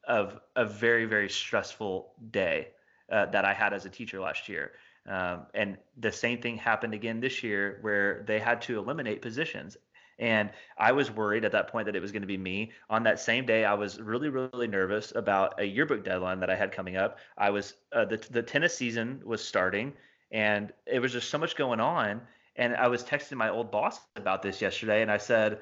of 0.07 0.39
a 0.55 0.63
very 0.63 1.07
very 1.07 1.29
stressful 1.29 2.13
day 2.31 2.69
uh, 3.11 3.25
that 3.25 3.43
I 3.43 3.53
had 3.53 3.73
as 3.73 3.83
a 3.85 3.89
teacher 3.89 4.21
last 4.21 4.47
year. 4.47 4.71
Um, 5.09 5.47
and 5.53 5.77
the 5.97 6.13
same 6.13 6.41
thing 6.41 6.55
happened 6.55 6.93
again 6.93 7.19
this 7.19 7.43
year 7.43 7.79
where 7.81 8.23
they 8.25 8.39
had 8.39 8.61
to 8.61 8.79
eliminate 8.79 9.21
positions 9.21 9.75
and 10.19 10.51
I 10.77 10.91
was 10.91 11.11
worried 11.11 11.45
at 11.45 11.51
that 11.53 11.69
point 11.69 11.85
that 11.85 11.95
it 11.95 12.01
was 12.01 12.11
going 12.11 12.21
to 12.21 12.27
be 12.27 12.37
me. 12.37 12.71
On 12.89 13.03
that 13.03 13.19
same 13.19 13.45
day, 13.45 13.65
I 13.65 13.73
was 13.73 13.99
really, 13.99 14.29
really 14.29 14.67
nervous 14.67 15.13
about 15.15 15.59
a 15.59 15.65
yearbook 15.65 16.03
deadline 16.03 16.39
that 16.39 16.49
I 16.49 16.55
had 16.55 16.71
coming 16.71 16.97
up. 16.97 17.17
I 17.37 17.49
was 17.49 17.73
uh, 17.91 18.05
the 18.05 18.17
the 18.29 18.43
tennis 18.43 18.75
season 18.75 19.21
was 19.25 19.43
starting, 19.43 19.93
and 20.31 20.71
it 20.85 20.99
was 20.99 21.11
just 21.11 21.29
so 21.29 21.37
much 21.37 21.55
going 21.55 21.79
on. 21.79 22.21
And 22.55 22.75
I 22.75 22.87
was 22.87 23.03
texting 23.03 23.37
my 23.37 23.49
old 23.49 23.71
boss 23.71 23.99
about 24.15 24.43
this 24.43 24.61
yesterday, 24.61 25.01
and 25.01 25.11
I 25.11 25.17
said, 25.17 25.59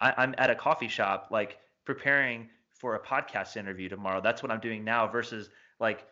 I, 0.00 0.14
"I'm 0.16 0.34
at 0.38 0.50
a 0.50 0.54
coffee 0.54 0.88
shop, 0.88 1.28
like 1.30 1.58
preparing 1.84 2.48
for 2.72 2.96
a 2.96 3.00
podcast 3.00 3.56
interview 3.56 3.88
tomorrow. 3.88 4.20
That's 4.20 4.42
what 4.42 4.50
I'm 4.50 4.60
doing 4.60 4.84
now 4.84 5.06
versus 5.06 5.50
like." 5.78 6.06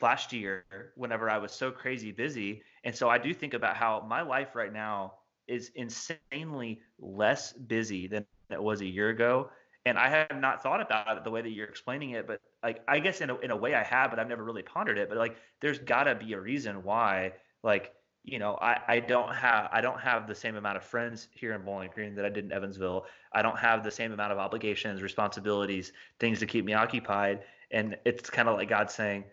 last 0.00 0.32
year 0.32 0.64
whenever 0.94 1.28
I 1.28 1.36
was 1.36 1.52
so 1.52 1.70
crazy 1.70 2.12
busy. 2.12 2.62
And 2.82 2.96
so 2.96 3.10
I 3.10 3.18
do 3.18 3.34
think 3.34 3.52
about 3.52 3.76
how 3.76 4.02
my 4.08 4.22
life 4.22 4.54
right 4.54 4.72
now 4.72 5.12
is 5.52 5.70
insanely 5.74 6.80
less 6.98 7.52
busy 7.52 8.06
than 8.06 8.24
it 8.50 8.62
was 8.62 8.80
a 8.80 8.86
year 8.86 9.10
ago. 9.10 9.50
And 9.84 9.98
I 9.98 10.08
have 10.08 10.40
not 10.40 10.62
thought 10.62 10.80
about 10.80 11.16
it 11.16 11.24
the 11.24 11.30
way 11.30 11.42
that 11.42 11.50
you're 11.50 11.66
explaining 11.66 12.10
it, 12.10 12.26
but 12.26 12.40
like 12.62 12.82
I 12.88 13.00
guess 13.00 13.20
in 13.20 13.30
a, 13.30 13.36
in 13.38 13.50
a 13.50 13.56
way 13.56 13.74
I 13.74 13.82
have, 13.82 14.10
but 14.10 14.18
I've 14.18 14.28
never 14.28 14.44
really 14.44 14.62
pondered 14.62 14.96
it. 14.96 15.08
But 15.08 15.18
like, 15.18 15.36
there's 15.60 15.78
got 15.78 16.04
to 16.04 16.14
be 16.14 16.32
a 16.32 16.40
reason 16.40 16.82
why, 16.84 17.32
like, 17.62 17.92
you 18.24 18.38
know, 18.38 18.56
I, 18.62 18.78
I 18.86 19.00
don't 19.00 19.34
have 19.34 19.68
I 19.72 19.80
don't 19.80 20.00
have 20.00 20.26
the 20.26 20.34
same 20.34 20.56
amount 20.56 20.76
of 20.76 20.84
friends 20.84 21.28
here 21.32 21.52
in 21.52 21.62
Bowling 21.62 21.90
Green 21.92 22.14
that 22.14 22.24
I 22.24 22.28
did 22.30 22.44
in 22.44 22.52
Evansville. 22.52 23.04
I 23.32 23.42
don't 23.42 23.58
have 23.58 23.82
the 23.84 23.90
same 23.90 24.12
amount 24.12 24.32
of 24.32 24.38
obligations, 24.38 25.02
responsibilities, 25.02 25.92
things 26.20 26.38
to 26.38 26.46
keep 26.46 26.64
me 26.64 26.72
occupied. 26.72 27.40
And 27.72 27.96
it's 28.04 28.30
kind 28.30 28.48
of 28.48 28.56
like 28.56 28.68
God 28.68 28.90
saying, 28.90 29.24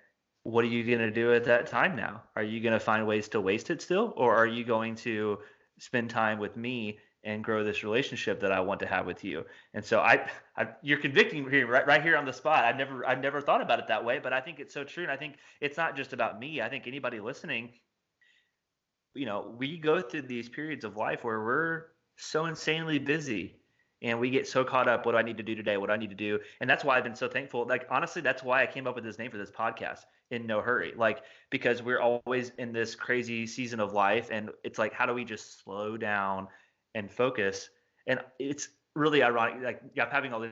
"What 0.43 0.65
are 0.65 0.69
you 0.69 0.83
going 0.83 1.07
to 1.07 1.11
do 1.11 1.33
at 1.33 1.43
that 1.45 1.67
time 1.67 1.95
now? 1.95 2.23
Are 2.35 2.43
you 2.43 2.59
going 2.59 2.73
to 2.73 2.79
find 2.79 3.05
ways 3.05 3.29
to 3.29 3.39
waste 3.39 3.69
it 3.69 3.81
still, 3.81 4.13
or 4.17 4.35
are 4.35 4.47
you 4.47 4.63
going 4.63 4.95
to 4.95 5.37
spend 5.79 6.09
time 6.09 6.39
with 6.39 6.55
me 6.55 6.99
and 7.23 7.43
grow 7.43 7.63
this 7.63 7.83
relationship 7.83 8.39
that 8.39 8.51
I 8.51 8.61
want 8.61 8.79
to 8.79 8.85
have 8.85 9.05
with 9.05 9.23
you. 9.23 9.45
And 9.73 9.83
so 9.83 9.99
I, 9.99 10.25
I 10.55 10.67
you're 10.81 10.99
convicting 10.99 11.45
me 11.45 11.63
right, 11.63 11.85
right 11.85 12.01
here 12.01 12.15
on 12.15 12.25
the 12.25 12.33
spot. 12.33 12.63
I've 12.63 12.77
never, 12.77 13.05
I've 13.05 13.21
never 13.21 13.41
thought 13.41 13.61
about 13.61 13.79
it 13.79 13.87
that 13.87 14.05
way, 14.05 14.19
but 14.19 14.31
I 14.31 14.39
think 14.39 14.59
it's 14.59 14.73
so 14.73 14.83
true. 14.83 15.03
And 15.03 15.11
I 15.11 15.17
think 15.17 15.35
it's 15.59 15.77
not 15.77 15.97
just 15.97 16.13
about 16.13 16.39
me. 16.39 16.61
I 16.61 16.69
think 16.69 16.87
anybody 16.87 17.19
listening, 17.19 17.71
you 19.13 19.25
know, 19.25 19.53
we 19.57 19.77
go 19.77 20.01
through 20.01 20.23
these 20.23 20.47
periods 20.47 20.85
of 20.85 20.95
life 20.95 21.23
where 21.23 21.43
we're 21.43 21.83
so 22.17 22.45
insanely 22.45 22.99
busy 22.99 23.58
and 24.01 24.19
we 24.19 24.29
get 24.29 24.47
so 24.47 24.63
caught 24.63 24.87
up. 24.87 25.05
What 25.05 25.13
do 25.13 25.17
I 25.17 25.21
need 25.21 25.37
to 25.37 25.43
do 25.43 25.55
today? 25.55 25.77
What 25.77 25.87
do 25.87 25.93
I 25.93 25.97
need 25.97 26.09
to 26.09 26.15
do? 26.15 26.39
And 26.61 26.69
that's 26.69 26.83
why 26.83 26.97
I've 26.97 27.03
been 27.03 27.15
so 27.15 27.27
thankful. 27.27 27.65
Like, 27.65 27.85
honestly, 27.89 28.21
that's 28.21 28.43
why 28.43 28.63
I 28.63 28.65
came 28.65 28.87
up 28.87 28.95
with 28.95 29.03
this 29.03 29.17
name 29.17 29.31
for 29.31 29.37
this 29.37 29.51
podcast 29.51 30.05
in 30.31 30.45
no 30.45 30.61
hurry 30.61 30.93
like 30.95 31.23
because 31.49 31.81
we're 31.81 31.99
always 31.99 32.51
in 32.59 32.71
this 32.71 32.93
crazy 32.95 33.47
season 33.47 33.79
of 33.79 33.93
life 33.93 34.29
and 34.31 34.49
it's 34.63 34.77
like 34.77 34.93
how 34.93 35.05
do 35.05 35.13
we 35.13 35.25
just 35.25 35.63
slow 35.63 35.97
down 35.97 36.47
and 36.93 37.11
focus 37.11 37.69
and 38.07 38.19
it's 38.37 38.69
really 38.95 39.23
ironic 39.23 39.61
like 39.63 39.81
i'm 39.99 40.09
having 40.11 40.33
all 40.33 40.39
these 40.39 40.51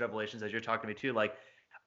revelations 0.00 0.42
as 0.42 0.52
you're 0.52 0.60
talking 0.60 0.82
to 0.82 0.88
me 0.88 0.94
too 0.94 1.12
like 1.12 1.34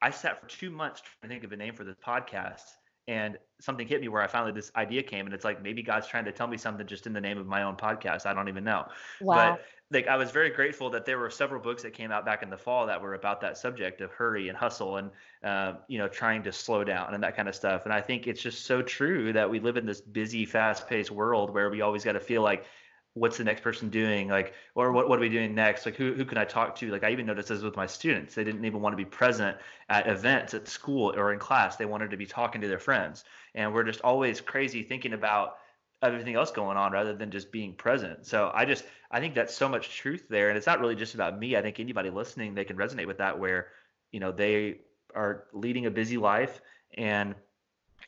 i 0.01 0.09
sat 0.09 0.41
for 0.41 0.47
two 0.47 0.69
months 0.69 1.01
trying 1.01 1.29
to 1.29 1.35
think 1.35 1.43
of 1.43 1.51
a 1.53 1.55
name 1.55 1.73
for 1.73 1.85
this 1.85 1.95
podcast 2.05 2.75
and 3.09 3.39
something 3.59 3.87
hit 3.87 4.01
me 4.01 4.07
where 4.07 4.21
I 4.21 4.27
finally 4.27 4.51
this 4.51 4.71
idea 4.75 5.01
came, 5.01 5.25
and 5.25 5.33
it's 5.33 5.43
like 5.43 5.63
maybe 5.63 5.81
God's 5.81 6.07
trying 6.07 6.25
to 6.25 6.31
tell 6.31 6.47
me 6.47 6.57
something 6.57 6.85
just 6.85 7.07
in 7.07 7.11
the 7.11 7.19
name 7.19 7.39
of 7.39 7.47
my 7.47 7.63
own 7.63 7.75
podcast. 7.75 8.27
I 8.27 8.33
don't 8.35 8.47
even 8.47 8.63
know. 8.63 8.85
Wow. 9.19 9.57
But 9.57 9.65
like 9.91 10.07
I 10.07 10.15
was 10.15 10.29
very 10.29 10.51
grateful 10.51 10.91
that 10.91 11.05
there 11.05 11.17
were 11.17 11.31
several 11.31 11.59
books 11.59 11.81
that 11.81 11.93
came 11.93 12.11
out 12.11 12.23
back 12.23 12.43
in 12.43 12.51
the 12.51 12.57
fall 12.57 12.85
that 12.85 13.01
were 13.01 13.15
about 13.15 13.41
that 13.41 13.57
subject 13.57 14.01
of 14.01 14.11
hurry 14.11 14.47
and 14.47 14.55
hustle 14.55 14.97
and 14.97 15.09
uh, 15.43 15.73
you 15.87 15.97
know 15.97 16.07
trying 16.07 16.43
to 16.43 16.51
slow 16.51 16.83
down 16.83 17.15
and 17.15 17.23
that 17.23 17.35
kind 17.35 17.49
of 17.49 17.55
stuff. 17.55 17.81
And 17.85 17.93
I 17.93 17.99
think 17.99 18.27
it's 18.27 18.43
just 18.43 18.65
so 18.65 18.83
true 18.83 19.33
that 19.33 19.49
we 19.49 19.59
live 19.59 19.75
in 19.75 19.87
this 19.87 20.01
busy, 20.01 20.45
fast-paced 20.45 21.09
world 21.09 21.49
where 21.49 21.71
we 21.71 21.81
always 21.81 22.03
got 22.03 22.13
to 22.13 22.19
feel 22.19 22.43
like 22.43 22.65
what's 23.13 23.37
the 23.37 23.43
next 23.43 23.61
person 23.61 23.89
doing? 23.89 24.27
Like 24.27 24.53
or 24.75 24.91
what, 24.91 25.09
what 25.09 25.17
are 25.19 25.21
we 25.21 25.29
doing 25.29 25.55
next? 25.55 25.85
Like 25.85 25.95
who, 25.95 26.13
who 26.13 26.25
can 26.25 26.37
i 26.37 26.45
talk 26.45 26.75
to? 26.77 26.91
Like 26.91 27.03
i 27.03 27.11
even 27.11 27.25
noticed 27.25 27.49
this 27.49 27.61
with 27.61 27.75
my 27.75 27.87
students. 27.87 28.35
They 28.35 28.43
didn't 28.43 28.65
even 28.65 28.81
want 28.81 28.93
to 28.93 28.97
be 28.97 29.05
present 29.05 29.57
at 29.89 30.07
events 30.07 30.53
at 30.53 30.67
school 30.67 31.13
or 31.15 31.33
in 31.33 31.39
class. 31.39 31.75
They 31.75 31.85
wanted 31.85 32.11
to 32.11 32.17
be 32.17 32.25
talking 32.25 32.61
to 32.61 32.67
their 32.67 32.79
friends. 32.79 33.23
And 33.55 33.73
we're 33.73 33.83
just 33.83 34.01
always 34.01 34.41
crazy 34.41 34.83
thinking 34.83 35.13
about 35.13 35.57
everything 36.01 36.35
else 36.35 36.51
going 36.51 36.77
on 36.77 36.93
rather 36.93 37.13
than 37.13 37.29
just 37.29 37.51
being 37.51 37.73
present. 37.73 38.25
So 38.25 38.51
i 38.53 38.65
just 38.65 38.85
i 39.11 39.19
think 39.19 39.35
that's 39.35 39.55
so 39.55 39.67
much 39.67 39.95
truth 39.95 40.25
there. 40.29 40.49
And 40.49 40.57
it's 40.57 40.67
not 40.67 40.79
really 40.79 40.95
just 40.95 41.15
about 41.15 41.37
me. 41.37 41.55
I 41.55 41.61
think 41.61 41.79
anybody 41.79 42.09
listening 42.09 42.53
they 42.53 42.65
can 42.65 42.77
resonate 42.77 43.07
with 43.07 43.17
that 43.17 43.37
where 43.37 43.67
you 44.11 44.19
know 44.19 44.31
they 44.31 44.79
are 45.15 45.45
leading 45.53 45.85
a 45.85 45.91
busy 45.91 46.17
life 46.17 46.61
and 46.97 47.35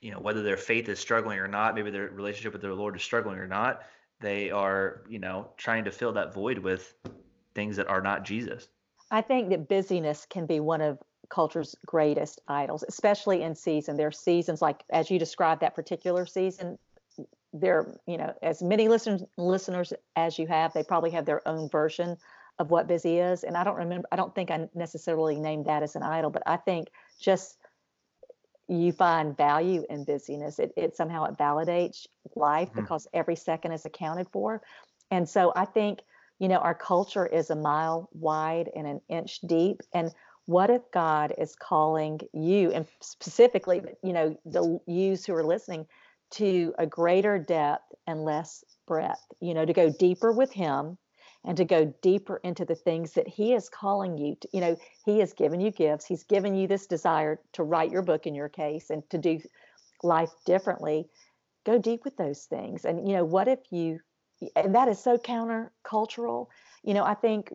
you 0.02 0.12
know 0.12 0.20
whether 0.20 0.44
their 0.44 0.58
faith 0.58 0.90
is 0.90 1.00
struggling 1.00 1.40
or 1.40 1.48
not 1.48 1.76
maybe 1.76 1.92
their 1.92 2.10
relationship 2.10 2.54
with 2.54 2.62
their 2.62 2.74
lord 2.74 2.96
is 2.96 3.02
struggling 3.02 3.38
or 3.38 3.48
not 3.48 3.84
they 4.22 4.52
are 4.52 5.04
you 5.10 5.20
know 5.20 5.50
trying 5.58 5.84
to 5.84 5.92
fill 5.92 6.14
that 6.14 6.34
void 6.34 6.60
with 6.60 6.94
things 7.54 7.76
that 7.76 7.88
are 7.88 8.02
not 8.02 8.24
jesus. 8.24 8.70
I 9.14 9.22
think 9.22 9.50
that 9.50 9.68
busyness 9.68 10.26
can 10.30 10.46
be 10.46 10.62
one 10.62 10.80
of 10.80 11.00
culture's 11.30 11.76
greatest 11.86 12.42
idols 12.48 12.84
especially 12.88 13.42
in 13.42 13.56
season. 13.56 13.98
There 13.98 14.08
are 14.08 14.12
seasons 14.12 14.62
like 14.62 14.84
as 14.90 15.10
you 15.10 15.20
described 15.20 15.62
that 15.62 15.76
particular 15.76 16.26
season 16.26 16.78
there 17.54 17.94
you 18.08 18.18
know 18.18 18.34
as 18.42 18.62
many 18.62 18.88
listeners 18.88 19.24
listeners 19.38 19.92
as 20.16 20.40
you 20.40 20.48
have 20.48 20.72
they 20.74 20.84
probably 20.84 21.12
have 21.12 21.26
their 21.26 21.46
own 21.48 21.68
version 21.70 22.16
of 22.60 22.70
what 22.70 22.88
busy 22.88 23.20
is. 23.20 23.44
And 23.44 23.58
i 23.58 23.64
don't 23.64 23.78
remember 23.78 24.08
i 24.12 24.16
don't 24.16 24.34
think 24.34 24.52
i 24.52 24.70
necessarily 24.74 25.40
named 25.40 25.66
that 25.66 25.84
as 25.84 25.96
an 25.96 26.04
idol 26.04 26.30
but 26.30 26.44
i 26.46 26.58
think 26.58 26.90
just 27.20 27.58
you 28.72 28.92
find 28.94 29.36
value 29.36 29.86
in 29.90 30.06
busyness. 30.06 30.58
It, 30.58 30.72
it 30.78 30.96
somehow 30.96 31.26
it 31.26 31.38
validates 31.38 32.08
life 32.36 32.70
mm-hmm. 32.70 32.82
because 32.82 33.08
every 33.14 33.36
second 33.36 33.74
is 33.74 33.86
accounted 33.86 34.28
for. 34.32 34.62
And 35.10 35.28
so 35.28 35.52
I 35.56 35.66
think, 35.66 36.00
you 36.40 36.48
know, 36.48 36.58
our 36.58 36.74
culture 36.74 37.26
is 37.26 37.50
a 37.50 37.56
mile 37.56 38.10
wide 38.14 38.70
and 38.76 38.88
an 38.88 39.02
inch 39.10 39.42
deep. 39.42 39.82
And 39.94 40.12
what 40.46 40.70
if 40.70 40.82
God 40.94 41.34
is 41.38 41.56
calling 41.56 42.22
you 42.34 42.72
and 42.72 42.88
specifically, 43.02 43.82
you 44.04 44.14
know, 44.14 44.38
the 44.46 44.80
yous 44.88 45.26
who 45.26 45.36
are 45.36 45.44
listening 45.44 45.86
to 46.32 46.74
a 46.80 46.86
greater 46.86 47.38
depth 47.38 47.94
and 48.08 48.24
less 48.24 48.64
breadth, 48.88 49.26
you 49.42 49.54
know, 49.54 49.66
to 49.66 49.74
go 49.74 49.92
deeper 49.92 50.32
with 50.32 50.52
him 50.52 50.98
and 51.44 51.58
to 51.58 51.66
go 51.66 51.94
deeper 52.02 52.40
into 52.44 52.66
the 52.66 52.76
things 52.76 53.14
that 53.14 53.28
he 53.28 53.54
is 53.54 53.68
calling 53.68 54.18
you 54.18 54.36
to 54.40 54.48
you 54.54 54.62
know 54.62 54.78
he 55.06 55.20
has 55.20 55.34
given 55.34 55.60
you 55.60 55.72
gifts 55.72 56.06
he's 56.06 56.24
given 56.24 56.56
you 56.56 56.68
this 56.68 56.88
desire 56.88 57.40
to 57.54 57.64
write 57.64 57.92
your 57.92 58.04
book 58.04 58.28
in 58.28 58.36
your 58.36 58.50
case 58.50 58.90
and 58.90 59.08
to 59.10 59.18
do 59.18 59.40
life 60.04 60.32
differently. 60.46 61.08
Go 61.66 61.78
deep 61.78 62.04
with 62.06 62.18
those 62.18 62.46
things. 62.46 62.86
And 62.86 63.08
you 63.08 63.16
know 63.16 63.26
what 63.26 63.48
if 63.48 63.60
you 63.70 64.00
and 64.56 64.74
that 64.76 64.88
is 64.88 65.02
so 65.02 65.18
countercultural. 65.18 66.48
You 66.84 66.96
know 66.96 67.04
i 67.04 67.14
think 67.14 67.54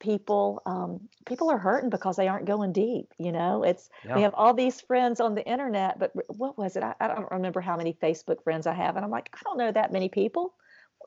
people 0.00 0.62
um, 0.64 1.00
people 1.26 1.50
are 1.50 1.58
hurting 1.58 1.90
because 1.90 2.14
they 2.16 2.28
aren't 2.28 2.44
going 2.44 2.72
deep 2.72 3.12
you 3.18 3.32
know? 3.32 3.64
It's 3.64 3.88
yeah. 4.04 4.14
we 4.16 4.22
have 4.22 4.34
all 4.34 4.54
these 4.54 4.80
friends 4.80 5.20
on 5.20 5.34
the 5.34 5.44
internet 5.44 5.98
but 5.98 6.12
what 6.36 6.56
was 6.58 6.76
it? 6.76 6.82
I, 6.82 6.94
I 7.00 7.08
don't 7.08 7.30
remember 7.32 7.60
how 7.60 7.76
many 7.76 7.94
facebook 7.94 8.44
friends 8.44 8.66
i 8.66 8.74
have 8.74 8.96
and 8.96 9.04
i'm 9.04 9.10
like 9.10 9.30
i 9.34 9.38
don't 9.44 9.58
know 9.58 9.72
that 9.72 9.90
many 9.90 10.08
people 10.08 10.54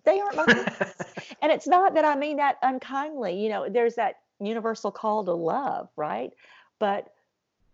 they 0.04 0.20
aren't 0.20 0.36
my 0.36 0.46
and 1.42 1.52
it's 1.52 1.68
not 1.68 1.96
that 1.96 2.06
I 2.06 2.16
mean 2.16 2.38
that 2.38 2.58
unkindly. 2.62 3.42
You 3.42 3.50
know, 3.50 3.70
there's 3.70 3.96
that 3.96 4.16
universal 4.40 4.92
call 4.92 5.24
to 5.26 5.34
love, 5.34 5.90
right? 5.96 6.32
But 6.80 7.10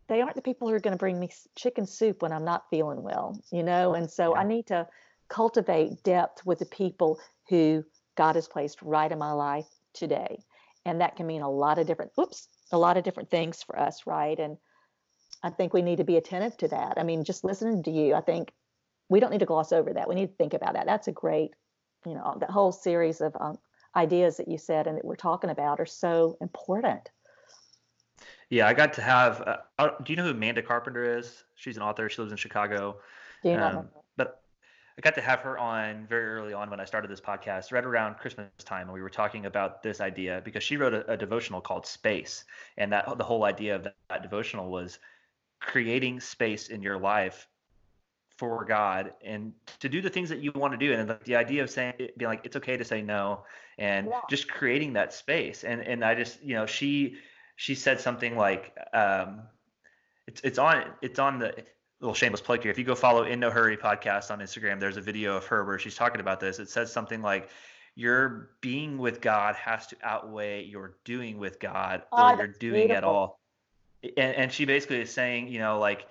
they 0.07 0.21
aren't 0.21 0.35
the 0.35 0.41
people 0.41 0.67
who 0.67 0.73
are 0.73 0.79
going 0.79 0.93
to 0.93 0.97
bring 0.97 1.19
me 1.19 1.29
chicken 1.55 1.85
soup 1.85 2.21
when 2.21 2.31
I'm 2.31 2.45
not 2.45 2.69
feeling 2.69 3.03
well, 3.03 3.41
you 3.51 3.63
know? 3.63 3.93
And 3.93 4.09
so 4.09 4.33
yeah. 4.33 4.41
I 4.41 4.43
need 4.43 4.67
to 4.67 4.87
cultivate 5.27 6.03
depth 6.03 6.45
with 6.45 6.59
the 6.59 6.65
people 6.65 7.19
who 7.49 7.83
God 8.15 8.35
has 8.35 8.47
placed 8.47 8.81
right 8.81 9.11
in 9.11 9.19
my 9.19 9.31
life 9.31 9.67
today. 9.93 10.39
And 10.85 11.01
that 11.01 11.17
can 11.17 11.27
mean 11.27 11.41
a 11.41 11.49
lot 11.49 11.77
of 11.77 11.87
different, 11.87 12.11
whoops, 12.15 12.47
a 12.71 12.77
lot 12.77 12.97
of 12.97 13.03
different 13.03 13.29
things 13.29 13.61
for 13.61 13.77
us, 13.77 14.03
right? 14.05 14.39
And 14.39 14.57
I 15.43 15.49
think 15.49 15.73
we 15.73 15.81
need 15.81 15.97
to 15.97 16.05
be 16.05 16.17
attentive 16.17 16.57
to 16.57 16.69
that. 16.69 16.93
I 16.97 17.03
mean, 17.03 17.25
just 17.25 17.43
listening 17.43 17.83
to 17.83 17.91
you, 17.91 18.15
I 18.15 18.21
think 18.21 18.53
we 19.09 19.19
don't 19.19 19.31
need 19.31 19.39
to 19.39 19.45
gloss 19.45 19.71
over 19.71 19.93
that. 19.93 20.07
We 20.07 20.15
need 20.15 20.27
to 20.27 20.35
think 20.35 20.53
about 20.53 20.73
that. 20.73 20.85
That's 20.85 21.09
a 21.09 21.11
great 21.11 21.51
you 22.05 22.13
know 22.13 22.37
that 22.39 22.49
whole 22.49 22.71
series 22.71 23.21
of 23.21 23.35
um, 23.39 23.57
ideas 23.95 24.37
that 24.37 24.47
you 24.47 24.57
said 24.57 24.87
and 24.87 24.97
that 24.97 25.05
we're 25.05 25.15
talking 25.15 25.49
about 25.49 25.79
are 25.79 25.85
so 25.85 26.37
important. 26.41 27.09
Yeah 28.49 28.67
i 28.67 28.73
got 28.73 28.93
to 28.93 29.01
have 29.01 29.41
uh, 29.41 29.57
uh 29.77 29.89
do 30.03 30.13
you 30.13 30.17
know 30.17 30.23
who 30.23 30.31
amanda 30.31 30.61
carpenter 30.61 31.17
is? 31.17 31.43
She's 31.55 31.77
an 31.77 31.83
author. 31.83 32.09
She 32.09 32.21
lives 32.21 32.31
in 32.31 32.37
chicago. 32.37 32.97
Do 33.43 33.49
you 33.49 33.57
know 33.57 33.79
um, 33.79 33.89
but 34.15 34.41
I 34.97 35.01
got 35.01 35.13
to 35.15 35.21
have 35.21 35.41
her 35.41 35.59
on 35.59 36.07
very 36.07 36.25
early 36.25 36.53
on 36.53 36.71
when 36.71 36.79
I 36.79 36.85
started 36.85 37.11
this 37.11 37.21
podcast, 37.21 37.71
right 37.71 37.85
around 37.85 38.17
Christmas 38.17 38.47
time, 38.65 38.87
and 38.87 38.93
we 38.93 39.01
were 39.03 39.11
talking 39.11 39.45
about 39.45 39.83
this 39.83 40.01
idea 40.01 40.41
because 40.43 40.63
she 40.63 40.75
wrote 40.75 40.95
a, 40.95 41.11
a 41.11 41.15
devotional 41.15 41.61
called 41.61 41.85
Space, 41.85 42.45
and 42.77 42.91
that 42.91 43.15
the 43.15 43.23
whole 43.23 43.43
idea 43.43 43.75
of 43.75 43.83
that, 43.83 43.95
that 44.09 44.23
devotional 44.23 44.71
was 44.71 44.97
creating 45.59 46.19
space 46.19 46.69
in 46.69 46.81
your 46.81 46.97
life 46.97 47.47
for 48.37 48.63
God 48.65 49.13
and 49.23 49.53
to 49.79 49.89
do 49.89 50.01
the 50.01 50.09
things 50.09 50.29
that 50.29 50.39
you 50.39 50.51
want 50.53 50.73
to 50.73 50.77
do. 50.77 50.93
And 50.93 51.17
the, 51.25 51.35
idea 51.35 51.63
of 51.63 51.69
saying, 51.69 51.93
being 51.97 52.29
like, 52.29 52.41
it's 52.45 52.55
okay 52.55 52.77
to 52.77 52.85
say 52.85 53.01
no, 53.01 53.43
and 53.77 54.07
yeah. 54.07 54.21
just 54.29 54.49
creating 54.49 54.93
that 54.93 55.13
space. 55.13 55.63
And 55.63 55.81
and 55.81 56.03
I 56.03 56.15
just, 56.15 56.41
you 56.43 56.55
know, 56.55 56.65
she 56.65 57.17
she 57.55 57.75
said 57.75 57.99
something 57.99 58.37
like, 58.37 58.77
um, 58.93 59.41
it's 60.27 60.41
it's 60.41 60.59
on 60.59 60.83
it's 61.01 61.19
on 61.19 61.39
the 61.39 61.53
little 61.99 62.13
shameless 62.13 62.41
plug 62.41 62.61
here. 62.61 62.71
If 62.71 62.77
you 62.77 62.83
go 62.83 62.95
follow 62.95 63.23
In 63.23 63.39
No 63.39 63.49
Hurry 63.49 63.75
podcast 63.75 64.29
on 64.29 64.39
Instagram, 64.39 64.79
there's 64.79 64.97
a 64.97 65.01
video 65.01 65.35
of 65.35 65.45
her 65.47 65.65
where 65.65 65.79
she's 65.79 65.95
talking 65.95 66.21
about 66.21 66.39
this. 66.39 66.59
It 66.59 66.69
says 66.69 66.93
something 66.93 67.23
like, 67.23 67.49
your 67.97 68.51
being 68.61 68.99
with 68.99 69.21
God 69.21 69.55
has 69.55 69.87
to 69.87 69.97
outweigh 70.03 70.63
your 70.63 70.97
doing 71.03 71.39
with 71.39 71.59
God 71.59 72.03
or 72.11 72.19
oh, 72.19 72.37
your 72.37 72.47
doing 72.47 72.87
beautiful. 72.87 72.95
at 72.95 73.03
all. 73.03 73.39
And, 74.03 74.35
and 74.35 74.53
she 74.53 74.65
basically 74.65 75.01
is 75.01 75.11
saying, 75.11 75.47
you 75.47 75.57
know, 75.57 75.79
like 75.79 76.05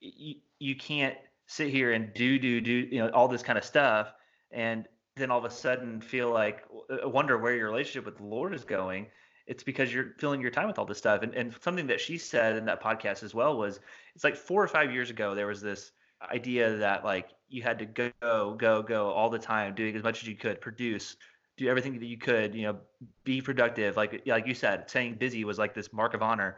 you, 0.00 0.36
you 0.58 0.74
can't 0.74 1.14
sit 1.46 1.68
here 1.68 1.92
and 1.92 2.12
do 2.14 2.38
do 2.38 2.60
do 2.60 2.88
you 2.90 2.98
know 2.98 3.08
all 3.10 3.28
this 3.28 3.42
kind 3.42 3.58
of 3.58 3.64
stuff 3.64 4.12
and 4.50 4.86
then 5.16 5.30
all 5.30 5.38
of 5.38 5.44
a 5.44 5.50
sudden 5.50 6.00
feel 6.00 6.30
like 6.32 6.64
uh, 6.90 7.08
wonder 7.08 7.38
where 7.38 7.54
your 7.54 7.66
relationship 7.66 8.04
with 8.04 8.16
the 8.18 8.24
lord 8.24 8.54
is 8.54 8.64
going 8.64 9.06
it's 9.46 9.62
because 9.62 9.94
you're 9.94 10.14
filling 10.18 10.40
your 10.40 10.50
time 10.50 10.66
with 10.66 10.78
all 10.78 10.84
this 10.84 10.98
stuff. 10.98 11.22
And, 11.22 11.34
and 11.34 11.54
something 11.60 11.86
that 11.86 12.00
she 12.00 12.18
said 12.18 12.56
in 12.56 12.64
that 12.66 12.82
podcast 12.82 13.22
as 13.22 13.34
well 13.34 13.56
was 13.56 13.80
it's 14.14 14.24
like 14.24 14.36
four 14.36 14.62
or 14.62 14.68
five 14.68 14.92
years 14.92 15.10
ago 15.10 15.34
there 15.34 15.46
was 15.46 15.60
this 15.60 15.92
idea 16.32 16.76
that 16.76 17.04
like 17.04 17.28
you 17.48 17.62
had 17.62 17.78
to 17.78 17.86
go 17.86 18.54
go 18.54 18.82
go 18.82 19.10
all 19.10 19.30
the 19.30 19.38
time 19.38 19.74
doing 19.74 19.94
as 19.94 20.02
much 20.02 20.22
as 20.22 20.28
you 20.28 20.34
could 20.34 20.60
produce 20.60 21.16
do 21.56 21.68
everything 21.68 21.98
that 21.98 22.06
you 22.06 22.18
could 22.18 22.54
you 22.54 22.62
know 22.62 22.76
be 23.24 23.40
productive. 23.40 23.96
Like 23.96 24.22
like 24.26 24.46
you 24.46 24.54
said 24.54 24.90
saying 24.90 25.16
busy 25.18 25.44
was 25.44 25.58
like 25.58 25.74
this 25.74 25.92
mark 25.92 26.14
of 26.14 26.22
honor. 26.22 26.56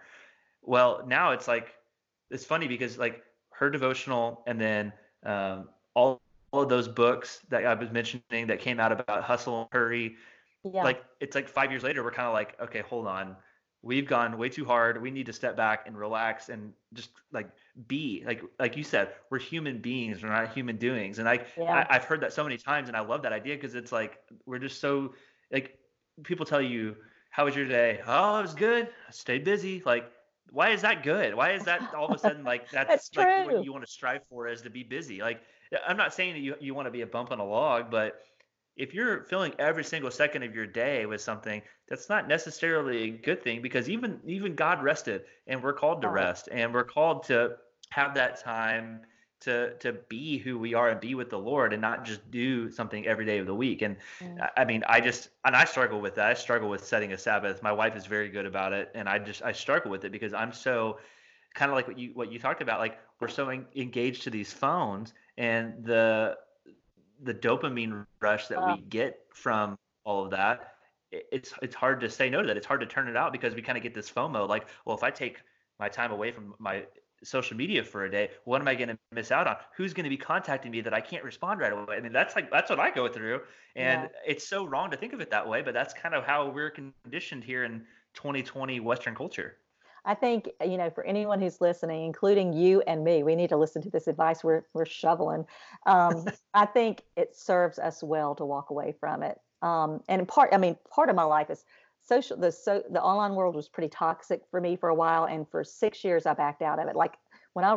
Well 0.63 1.05
now 1.07 1.33
it's 1.33 1.47
like 1.47 1.75
it's 2.31 2.45
funny 2.45 2.69
because 2.69 2.97
like 2.97 3.23
her 3.59 3.71
devotional, 3.71 4.43
and 4.47 4.61
then 4.61 4.93
um, 5.25 5.69
all, 5.95 6.21
all 6.53 6.63
of 6.63 6.69
those 6.69 6.87
books 6.87 7.41
that 7.49 7.67
I 7.67 7.75
was 7.75 7.91
mentioning 7.91 8.47
that 8.47 8.61
came 8.61 8.79
out 8.79 8.93
about 8.93 9.25
hustle 9.25 9.63
and 9.63 9.69
hurry. 9.73 10.17
Yeah. 10.63 10.83
Like 10.83 11.05
it's 11.21 11.35
like 11.35 11.49
five 11.49 11.71
years 11.71 11.83
later, 11.83 12.03
we're 12.05 12.13
kind 12.13 12.29
of 12.29 12.35
like, 12.35 12.61
okay, 12.61 12.81
hold 12.81 13.07
on, 13.07 13.37
we've 13.83 14.07
gone 14.07 14.39
way 14.39 14.49
too 14.49 14.65
hard. 14.65 15.01
We 15.01 15.11
need 15.11 15.27
to 15.27 15.33
step 15.33 15.57
back 15.57 15.87
and 15.87 15.97
relax 15.97 16.49
and 16.49 16.73
just 16.95 17.11
like 17.33 17.49
be 17.89 18.23
like 18.27 18.43
like 18.59 18.77
you 18.77 18.85
said, 18.85 19.13
we're 19.31 19.39
human 19.39 19.79
beings, 19.79 20.23
we're 20.23 20.31
not 20.31 20.53
human 20.53 20.77
doings. 20.77 21.19
And 21.19 21.29
I, 21.29 21.45
yeah. 21.57 21.87
I 21.89 21.95
have 21.95 22.05
heard 22.05 22.21
that 22.21 22.33
so 22.33 22.45
many 22.45 22.59
times, 22.59 22.89
and 22.89 22.97
I 22.97 23.01
love 23.01 23.23
that 23.23 23.33
idea 23.33 23.57
because 23.57 23.75
it's 23.75 23.93
like 23.93 24.19
we're 24.47 24.59
just 24.59 24.81
so 24.81 25.15
like 25.51 25.79
people 26.23 26.47
tell 26.47 26.63
you, 26.63 26.97
how 27.31 27.45
was 27.45 27.57
your 27.57 27.67
day? 27.67 28.01
Oh, 28.07 28.39
it 28.39 28.43
was 28.43 28.55
good. 28.55 28.87
I 28.87 29.11
stayed 29.11 29.45
busy. 29.45 29.83
Like 29.85 30.11
why 30.51 30.71
is 30.71 30.83
that 30.83 31.03
good? 31.03 31.35
Why 31.35 31.53
is 31.53 31.65
that 31.65 31.95
all 31.95 32.07
of 32.07 32.15
a 32.15 32.19
sudden 32.27 32.45
like 32.45 32.71
that's, 32.71 33.11
that's 33.11 33.17
like 33.17 33.47
what 33.47 33.65
you 33.65 33.73
want 33.73 33.85
to 33.85 33.91
strive 33.91 34.23
for 34.29 34.49
is 34.49 34.63
to 34.63 34.71
be 34.71 34.83
busy? 34.83 35.21
Like 35.21 35.41
I'm 35.87 35.97
not 35.97 36.15
saying 36.15 36.35
that 36.35 36.41
you, 36.41 36.55
you 36.61 36.75
want 36.75 36.87
to 36.87 36.91
be 36.91 37.03
a 37.03 37.07
bump 37.07 37.31
on 37.31 37.41
a 37.41 37.45
log, 37.45 37.91
but 37.91 38.21
if 38.77 38.95
you're 38.95 39.25
filling 39.25 39.53
every 39.59 39.85
single 39.85 40.11
second 40.11 40.45
of 40.45 40.55
your 40.55 40.67
day 40.67 41.05
with 41.05 41.21
something, 41.21 41.61
that's 41.89 42.09
not 42.09 42.29
necessarily 42.29 43.03
a 43.05 43.11
good 43.11 43.43
thing 43.43 43.61
because 43.61 43.89
even 43.89 44.21
even 44.25 44.55
God 44.55 44.83
rested 44.83 45.23
and 45.47 45.63
we're 45.63 45.73
called 45.73 46.01
to 46.03 46.09
uh-huh. 46.09 46.15
rest 46.15 46.49
and 46.53 46.73
we're 46.73 46.85
called 46.85 47.25
to 47.25 47.57
have 47.91 48.15
that 48.15 48.43
time 48.43 49.01
to 49.41 49.75
to 49.79 49.93
be 50.09 50.39
who 50.39 50.59
we 50.59 50.75
are 50.75 50.89
and 50.89 51.01
be 51.01 51.15
with 51.15 51.31
the 51.31 51.39
Lord 51.39 51.73
and 51.73 51.81
not 51.81 52.05
just 52.05 52.29
do 52.31 52.71
something 52.71 53.07
every 53.07 53.25
day 53.25 53.39
of 53.39 53.47
the 53.47 53.55
week. 53.55 53.83
And 53.83 53.97
mm. 54.21 54.49
I 54.57 54.65
mean, 54.65 54.83
I 54.89 55.01
just 55.01 55.31
and 55.45 55.55
I 55.55 55.65
struggle 55.65 56.01
with 56.01 56.15
that. 56.17 56.27
I 56.27 56.35
struggle 56.35 56.69
with 56.69 56.85
setting 56.85 57.13
a 57.13 57.19
Sabbath. 57.19 57.63
My 57.63 57.73
wife 57.73 57.97
is 57.97 58.07
very 58.07 58.29
good 58.29 58.47
about 58.47 58.73
it, 58.73 58.91
and 58.95 59.09
I 59.09 59.19
just 59.19 59.43
I 59.43 59.53
struggle 59.53 59.91
with 59.91 60.05
it 60.05 60.13
because 60.13 60.35
I'm 60.35 60.53
so 60.53 60.99
kind 61.55 61.71
of 61.71 61.77
like 61.77 61.87
what 61.87 61.99
you 61.99 62.11
what 62.15 62.33
you 62.33 62.39
talked 62.39 62.63
about. 62.63 62.81
Like 62.81 62.99
we're 63.21 63.29
so 63.29 63.49
en- 63.49 63.67
engaged 63.77 64.23
to 64.25 64.31
these 64.31 64.53
phones 64.53 65.15
and 65.37 65.85
the 65.85 66.37
the 67.23 67.35
dopamine 67.35 68.07
rush 68.21 68.49
that 68.49 68.65
we 68.65 68.83
get 68.83 69.21
from 69.33 69.79
all 70.05 70.25
of 70.25 70.31
that. 70.31 70.75
It's 71.11 71.53
it's 71.63 71.75
hard 71.75 72.01
to 72.01 72.11
say 72.11 72.29
no 72.29 72.43
to 72.43 72.47
that. 72.49 72.57
It's 72.57 72.67
hard 72.67 72.81
to 72.81 72.87
turn 72.87 73.09
it 73.09 73.17
out 73.17 73.33
because 73.33 73.55
we 73.55 73.63
kind 73.63 73.79
of 73.79 73.83
get 73.83 73.95
this 73.95 74.11
FOMO. 74.11 74.49
Like, 74.49 74.67
well, 74.85 74.97
if 74.97 75.03
I 75.03 75.11
take 75.11 75.39
my 75.79 75.89
time 75.89 76.13
away 76.13 76.33
from 76.33 76.55
my 76.59 76.85
social 77.23 77.57
media 77.57 77.83
for 77.83 78.05
a 78.05 78.11
day 78.11 78.31
what 78.45 78.61
am 78.61 78.69
i 78.69 78.75
going 78.75 78.89
to 78.89 78.99
miss 79.13 79.31
out 79.31 79.47
on 79.47 79.57
who's 79.77 79.93
going 79.93 80.05
to 80.05 80.11
be 80.11 80.17
contacting 80.17 80.71
me 80.71 80.81
that 80.81 80.95
i 80.95 81.01
can't 81.01 81.25
respond 81.25 81.61
right 81.61 81.73
away 81.73 81.97
i 81.97 82.01
mean 82.01 82.13
that's 82.13 82.37
like 82.37 82.51
that's 82.51 82.71
what 82.71 82.79
i 82.79 82.91
go 82.91 83.09
through 83.09 83.41
and 83.77 84.03
yeah. 84.03 84.33
it's 84.33 84.47
so 84.47 84.65
wrong 84.65 84.91
to 84.91 84.97
think 84.97 85.13
of 85.13 85.21
it 85.21 85.31
that 85.31 85.47
way 85.47 85.63
but 85.63 85.75
that's 85.75 85.95
kind 85.95 86.15
of 86.15 86.25
how 86.25 86.49
we're 86.49 86.71
conditioned 86.71 87.43
here 87.43 87.65
in 87.65 87.83
2020 88.15 88.81
western 88.81 89.15
culture 89.15 89.57
I 90.05 90.15
think 90.15 90.49
you 90.65 90.79
know 90.79 90.89
for 90.89 91.05
anyone 91.05 91.39
who's 91.39 91.61
listening, 91.61 92.07
including 92.07 92.55
you 92.55 92.81
and 92.87 93.05
me, 93.05 93.23
we 93.23 93.37
need 93.37 93.51
to 93.51 93.59
listen 93.59 93.83
to 93.83 93.91
this 93.91 94.07
advice. 94.07 94.43
We're 94.43 94.65
we're 94.73 94.87
shoveling. 94.87 95.45
Um, 95.85 96.25
I 96.55 96.65
think 96.65 97.03
it 97.17 97.37
serves 97.37 97.79
us 97.79 98.03
well 98.03 98.35
to 98.37 98.47
walk 98.47 98.71
away 98.71 98.95
from 98.99 99.23
it. 99.23 99.39
Um, 99.61 100.03
and 100.09 100.27
part, 100.27 100.51
I 100.53 100.57
mean, 100.57 100.77
part 100.91 101.11
of 101.11 101.17
my 101.17 101.25
life 101.25 101.51
is 101.51 101.65
social 102.09 102.37
the 102.37 102.51
so 102.51 102.83
the 102.91 103.03
online 103.03 103.35
world 103.35 103.55
was 103.55 103.69
pretty 103.69 103.89
toxic 103.89 104.43
for 104.51 104.61
me 104.61 104.77
for 104.77 104.89
a 104.89 104.95
while 104.95 105.25
and 105.25 105.49
for 105.49 105.63
six 105.63 106.03
years 106.03 106.27
i 106.27 106.33
backed 106.33 106.63
out 106.63 106.79
of 106.79 106.89
it. 106.89 106.97
Like 106.97 107.15
when 107.53 107.65
i 107.65 107.77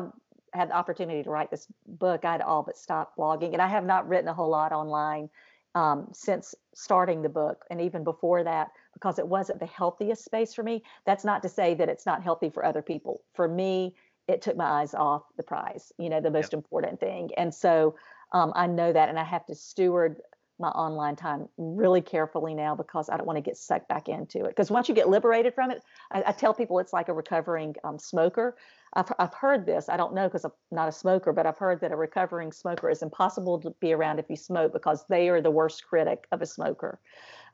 had 0.53 0.69
the 0.69 0.75
opportunity 0.75 1.23
to 1.23 1.29
write 1.29 1.49
this 1.49 1.67
book 1.87 2.25
i'd 2.25 2.41
all 2.41 2.63
but 2.63 2.77
stopped 2.77 3.17
blogging 3.17 3.53
and 3.53 3.61
i 3.61 3.67
have 3.67 3.85
not 3.85 4.07
written 4.07 4.27
a 4.27 4.33
whole 4.33 4.49
lot 4.49 4.71
online 4.71 5.29
um, 5.75 6.07
since 6.11 6.53
starting 6.73 7.21
the 7.21 7.29
book 7.29 7.63
and 7.69 7.79
even 7.79 8.03
before 8.03 8.43
that 8.43 8.71
because 8.93 9.19
it 9.19 9.27
wasn't 9.27 9.59
the 9.59 9.65
healthiest 9.65 10.25
space 10.25 10.53
for 10.53 10.63
me. 10.63 10.83
That's 11.05 11.23
not 11.23 11.41
to 11.43 11.49
say 11.49 11.73
that 11.75 11.87
it's 11.87 12.05
not 12.05 12.21
healthy 12.21 12.49
for 12.49 12.65
other 12.65 12.81
people. 12.81 13.21
For 13.33 13.47
me 13.47 13.95
it 14.27 14.41
took 14.41 14.55
my 14.55 14.65
eyes 14.65 14.93
off 14.93 15.23
the 15.35 15.43
prize 15.43 15.91
you 15.97 16.09
know 16.09 16.21
the 16.21 16.29
most 16.29 16.53
yep. 16.53 16.59
important 16.59 16.99
thing. 16.99 17.31
And 17.37 17.53
so 17.53 17.95
um, 18.33 18.53
i 18.55 18.67
know 18.67 18.93
that 18.93 19.09
and 19.09 19.19
i 19.19 19.23
have 19.23 19.45
to 19.45 19.55
steward 19.55 20.21
my 20.61 20.69
online 20.69 21.15
time 21.15 21.49
really 21.57 22.01
carefully 22.01 22.53
now 22.53 22.75
because 22.75 23.09
I 23.09 23.17
don't 23.17 23.25
want 23.25 23.37
to 23.37 23.41
get 23.41 23.57
sucked 23.57 23.87
back 23.89 24.07
into 24.07 24.45
it. 24.45 24.49
Because 24.49 24.71
once 24.71 24.87
you 24.87 24.95
get 24.95 25.09
liberated 25.09 25.53
from 25.53 25.71
it, 25.71 25.83
I, 26.11 26.23
I 26.27 26.31
tell 26.31 26.53
people 26.53 26.79
it's 26.79 26.93
like 26.93 27.09
a 27.09 27.13
recovering 27.13 27.75
um, 27.83 27.99
smoker. 27.99 28.55
I've, 28.93 29.11
I've 29.19 29.33
heard 29.33 29.65
this. 29.65 29.89
I 29.89 29.97
don't 29.97 30.13
know 30.13 30.27
because 30.27 30.45
I'm 30.45 30.51
not 30.71 30.87
a 30.87 30.91
smoker, 30.91 31.33
but 31.33 31.45
I've 31.45 31.57
heard 31.57 31.81
that 31.81 31.91
a 31.91 31.95
recovering 31.95 32.51
smoker 32.51 32.89
is 32.89 33.01
impossible 33.01 33.59
to 33.61 33.71
be 33.79 33.93
around 33.93 34.19
if 34.19 34.29
you 34.29 34.35
smoke 34.35 34.73
because 34.73 35.05
they 35.09 35.29
are 35.29 35.41
the 35.41 35.51
worst 35.51 35.85
critic 35.85 36.27
of 36.31 36.41
a 36.41 36.45
smoker. 36.45 36.99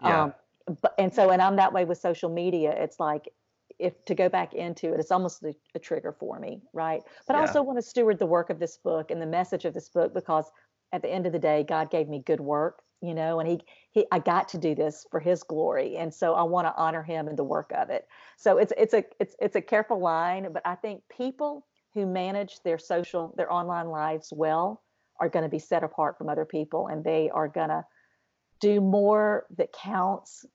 Yeah. 0.03 0.23
Um, 0.23 0.33
but, 0.81 0.93
and 0.99 1.13
so, 1.13 1.29
and 1.29 1.41
I'm 1.41 1.55
that 1.55 1.73
way 1.73 1.85
with 1.85 1.97
social 1.97 2.29
media. 2.29 2.71
It's 2.71 2.99
like 2.99 3.29
if 3.79 4.03
to 4.05 4.15
go 4.15 4.27
back 4.27 4.53
into 4.53 4.93
it, 4.93 4.99
it's 4.99 5.11
almost 5.11 5.43
a, 5.43 5.53
a 5.75 5.79
trigger 5.79 6.15
for 6.19 6.39
me, 6.39 6.61
right? 6.73 7.01
But 7.25 7.33
yeah. 7.33 7.39
I 7.39 7.41
also 7.41 7.61
want 7.61 7.77
to 7.77 7.83
steward 7.83 8.19
the 8.19 8.25
work 8.25 8.49
of 8.49 8.59
this 8.59 8.77
book 8.77 9.11
and 9.11 9.21
the 9.21 9.27
message 9.27 9.65
of 9.65 9.73
this 9.73 9.89
book 9.89 10.13
because 10.13 10.51
at 10.91 11.01
the 11.01 11.09
end 11.09 11.25
of 11.25 11.33
the 11.33 11.39
day, 11.39 11.63
God 11.63 11.91
gave 11.91 12.07
me 12.07 12.23
good 12.25 12.39
work 12.39 12.81
you 13.01 13.13
know 13.13 13.39
and 13.39 13.49
he 13.49 13.61
he 13.91 14.05
i 14.11 14.19
got 14.19 14.47
to 14.47 14.57
do 14.57 14.73
this 14.73 15.05
for 15.11 15.19
his 15.19 15.43
glory 15.43 15.97
and 15.97 16.13
so 16.13 16.33
i 16.33 16.41
want 16.41 16.65
to 16.65 16.73
honor 16.75 17.03
him 17.03 17.27
in 17.27 17.35
the 17.35 17.43
work 17.43 17.71
of 17.75 17.89
it. 17.89 18.07
So 18.37 18.57
it's 18.57 18.73
it's 18.77 18.93
a 18.93 19.03
it's 19.19 19.35
it's 19.39 19.55
a 19.55 19.61
careful 19.61 19.99
line 19.99 20.51
but 20.51 20.61
i 20.65 20.75
think 20.75 21.01
people 21.15 21.65
who 21.93 22.05
manage 22.05 22.61
their 22.63 22.77
social 22.77 23.33
their 23.37 23.51
online 23.51 23.89
lives 23.89 24.33
well 24.35 24.83
are 25.19 25.29
going 25.29 25.43
to 25.43 25.49
be 25.49 25.59
set 25.59 25.83
apart 25.83 26.17
from 26.17 26.29
other 26.29 26.45
people 26.45 26.87
and 26.87 27.03
they 27.03 27.29
are 27.29 27.47
going 27.47 27.69
to 27.69 27.83
do 28.59 28.81
more 28.81 29.45
that 29.57 29.71
counts 29.73 30.45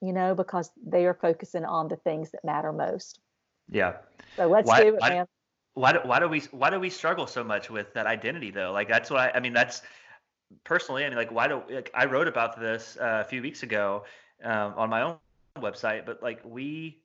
you 0.00 0.12
know 0.12 0.34
because 0.34 0.70
they 0.84 1.06
are 1.06 1.14
focusing 1.14 1.64
on 1.64 1.88
the 1.88 1.96
things 1.96 2.30
that 2.30 2.44
matter 2.44 2.72
most. 2.72 3.20
Yeah. 3.70 3.96
So 4.36 4.46
let's 4.46 4.68
why, 4.68 4.82
do 4.82 4.88
it 4.88 5.00
why, 5.00 5.08
man. 5.10 5.26
why 5.74 5.92
do, 5.92 5.98
why 6.04 6.20
do 6.20 6.28
we 6.28 6.40
why 6.52 6.70
do 6.70 6.80
we 6.80 6.90
struggle 6.90 7.26
so 7.26 7.44
much 7.44 7.70
with 7.70 7.92
that 7.94 8.06
identity 8.06 8.50
though? 8.50 8.72
Like 8.72 8.88
that's 8.88 9.10
what 9.10 9.20
I, 9.20 9.38
I 9.38 9.40
mean 9.40 9.52
that's 9.52 9.82
personally, 10.64 11.04
I 11.04 11.08
mean, 11.08 11.18
like, 11.18 11.32
why 11.32 11.48
do 11.48 11.62
like, 11.70 11.90
I 11.94 12.06
wrote 12.06 12.28
about 12.28 12.58
this 12.58 12.96
uh, 13.00 13.22
a 13.24 13.28
few 13.28 13.42
weeks 13.42 13.62
ago 13.62 14.04
um, 14.42 14.74
on 14.76 14.90
my 14.90 15.02
own 15.02 15.16
website, 15.58 16.06
but 16.06 16.22
like 16.22 16.40
we, 16.44 17.00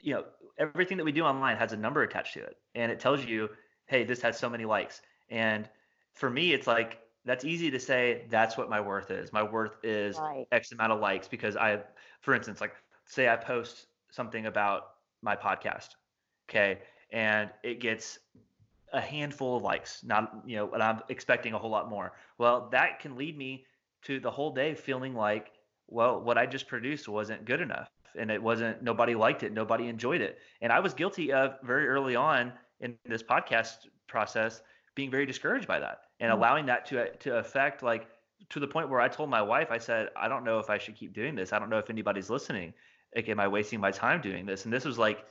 you 0.00 0.14
know, 0.14 0.24
everything 0.58 0.96
that 0.96 1.04
we 1.04 1.12
do 1.12 1.22
online 1.22 1.56
has 1.56 1.72
a 1.72 1.76
number 1.76 2.02
attached 2.02 2.34
to 2.34 2.40
it, 2.40 2.56
and 2.74 2.90
it 2.92 3.00
tells 3.00 3.24
you, 3.24 3.48
hey, 3.86 4.04
this 4.04 4.20
has 4.22 4.38
so 4.38 4.48
many 4.48 4.64
likes. 4.64 5.00
And 5.30 5.68
for 6.12 6.30
me, 6.30 6.52
it's 6.52 6.66
like 6.66 7.00
that's 7.24 7.44
easy 7.44 7.70
to 7.70 7.80
say. 7.80 8.24
That's 8.30 8.56
what 8.56 8.68
my 8.68 8.80
worth 8.80 9.10
is. 9.10 9.32
My 9.32 9.42
worth 9.42 9.76
is 9.82 10.18
right. 10.18 10.46
X 10.52 10.72
amount 10.72 10.92
of 10.92 11.00
likes 11.00 11.28
because 11.28 11.56
I, 11.56 11.80
for 12.20 12.34
instance, 12.34 12.60
like 12.60 12.74
say 13.06 13.28
I 13.28 13.36
post 13.36 13.86
something 14.10 14.46
about 14.46 14.90
my 15.22 15.36
podcast, 15.36 15.90
okay, 16.48 16.78
and 17.10 17.50
it 17.62 17.80
gets 17.80 18.18
a 18.92 19.00
handful 19.00 19.56
of 19.56 19.62
likes, 19.62 20.02
not 20.04 20.42
you 20.46 20.56
know, 20.56 20.72
and 20.72 20.82
I'm 20.82 21.00
expecting 21.08 21.54
a 21.54 21.58
whole 21.58 21.70
lot 21.70 21.88
more. 21.88 22.12
Well, 22.38 22.68
that 22.72 23.00
can 23.00 23.16
lead 23.16 23.36
me 23.36 23.66
to 24.02 24.20
the 24.20 24.30
whole 24.30 24.52
day 24.52 24.74
feeling 24.74 25.14
like, 25.14 25.52
well, 25.88 26.20
what 26.20 26.38
I 26.38 26.46
just 26.46 26.68
produced 26.68 27.08
wasn't 27.08 27.44
good 27.44 27.60
enough, 27.60 27.90
and 28.18 28.30
it 28.30 28.42
wasn't. 28.42 28.82
Nobody 28.82 29.14
liked 29.14 29.42
it. 29.42 29.52
Nobody 29.52 29.88
enjoyed 29.88 30.20
it, 30.20 30.38
and 30.60 30.72
I 30.72 30.80
was 30.80 30.94
guilty 30.94 31.32
of 31.32 31.58
very 31.62 31.88
early 31.88 32.16
on 32.16 32.52
in 32.80 32.96
this 32.96 33.08
podcast 33.08 33.68
process 33.92 34.48
being 34.82 34.98
very 34.98 35.14
discouraged 35.16 35.56
by 35.56 35.78
that 35.78 35.92
and 36.20 36.30
Mm. 36.30 36.34
allowing 36.34 36.66
that 36.66 36.86
to 36.86 37.10
to 37.18 37.36
affect 37.38 37.82
like 37.82 38.08
to 38.50 38.58
the 38.60 38.66
point 38.66 38.88
where 38.88 39.00
I 39.00 39.08
told 39.08 39.28
my 39.30 39.42
wife, 39.42 39.70
I 39.70 39.78
said, 39.78 40.08
I 40.16 40.28
don't 40.28 40.44
know 40.44 40.58
if 40.58 40.70
I 40.70 40.78
should 40.78 40.96
keep 40.96 41.12
doing 41.12 41.34
this. 41.34 41.52
I 41.52 41.58
don't 41.58 41.70
know 41.70 41.78
if 41.78 41.90
anybody's 41.90 42.30
listening. 42.30 42.72
Like, 43.14 43.28
am 43.28 43.40
I 43.40 43.48
wasting 43.48 43.80
my 43.80 43.90
time 43.90 44.20
doing 44.20 44.46
this? 44.46 44.64
And 44.64 44.72
this 44.72 44.84
was 44.84 44.98
like, 44.98 45.24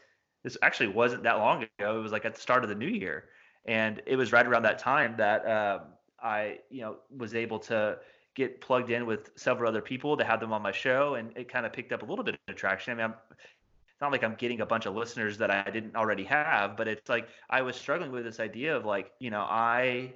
this 0.43 0.57
actually 0.61 0.89
wasn't 0.89 1.23
that 1.23 1.37
long 1.37 1.63
ago. 1.63 1.83
It 1.83 1.91
was 2.03 2.11
like 2.11 2.25
at 2.25 2.35
the 2.35 2.41
start 2.41 2.63
of 2.63 2.69
the 2.69 2.75
new 2.75 2.87
year, 2.87 3.25
and 3.67 4.01
it 4.05 4.15
was 4.15 4.31
right 4.31 4.45
around 4.45 4.63
that 4.63 4.79
time 4.79 5.15
that 5.17 5.45
um, 5.47 5.81
I, 6.21 6.59
you 6.69 6.81
know, 6.81 6.97
was 7.15 7.35
able 7.35 7.59
to 7.59 7.99
get 8.35 8.61
plugged 8.61 8.91
in 8.91 9.05
with 9.05 9.31
several 9.35 9.67
other 9.67 9.81
people 9.81 10.15
to 10.15 10.23
have 10.23 10.39
them 10.39 10.53
on 10.53 10.61
my 10.61 10.71
show, 10.71 11.15
and 11.15 11.35
it 11.35 11.49
kind 11.49 11.65
of 11.65 11.73
picked 11.73 11.91
up 11.91 12.03
a 12.03 12.05
little 12.05 12.23
bit 12.23 12.37
of 12.47 12.55
traction. 12.55 12.93
I 12.93 12.95
mean, 12.95 13.05
I'm, 13.05 13.15
it's 13.31 14.01
not 14.01 14.11
like 14.11 14.23
I'm 14.23 14.35
getting 14.35 14.61
a 14.61 14.65
bunch 14.65 14.85
of 14.85 14.95
listeners 14.95 15.37
that 15.39 15.49
I 15.49 15.69
didn't 15.69 15.95
already 15.95 16.23
have, 16.25 16.77
but 16.77 16.87
it's 16.87 17.09
like 17.09 17.27
I 17.49 17.61
was 17.61 17.75
struggling 17.75 18.11
with 18.11 18.23
this 18.23 18.39
idea 18.39 18.75
of 18.75 18.85
like, 18.85 19.11
you 19.19 19.31
know, 19.31 19.41
I 19.41 20.13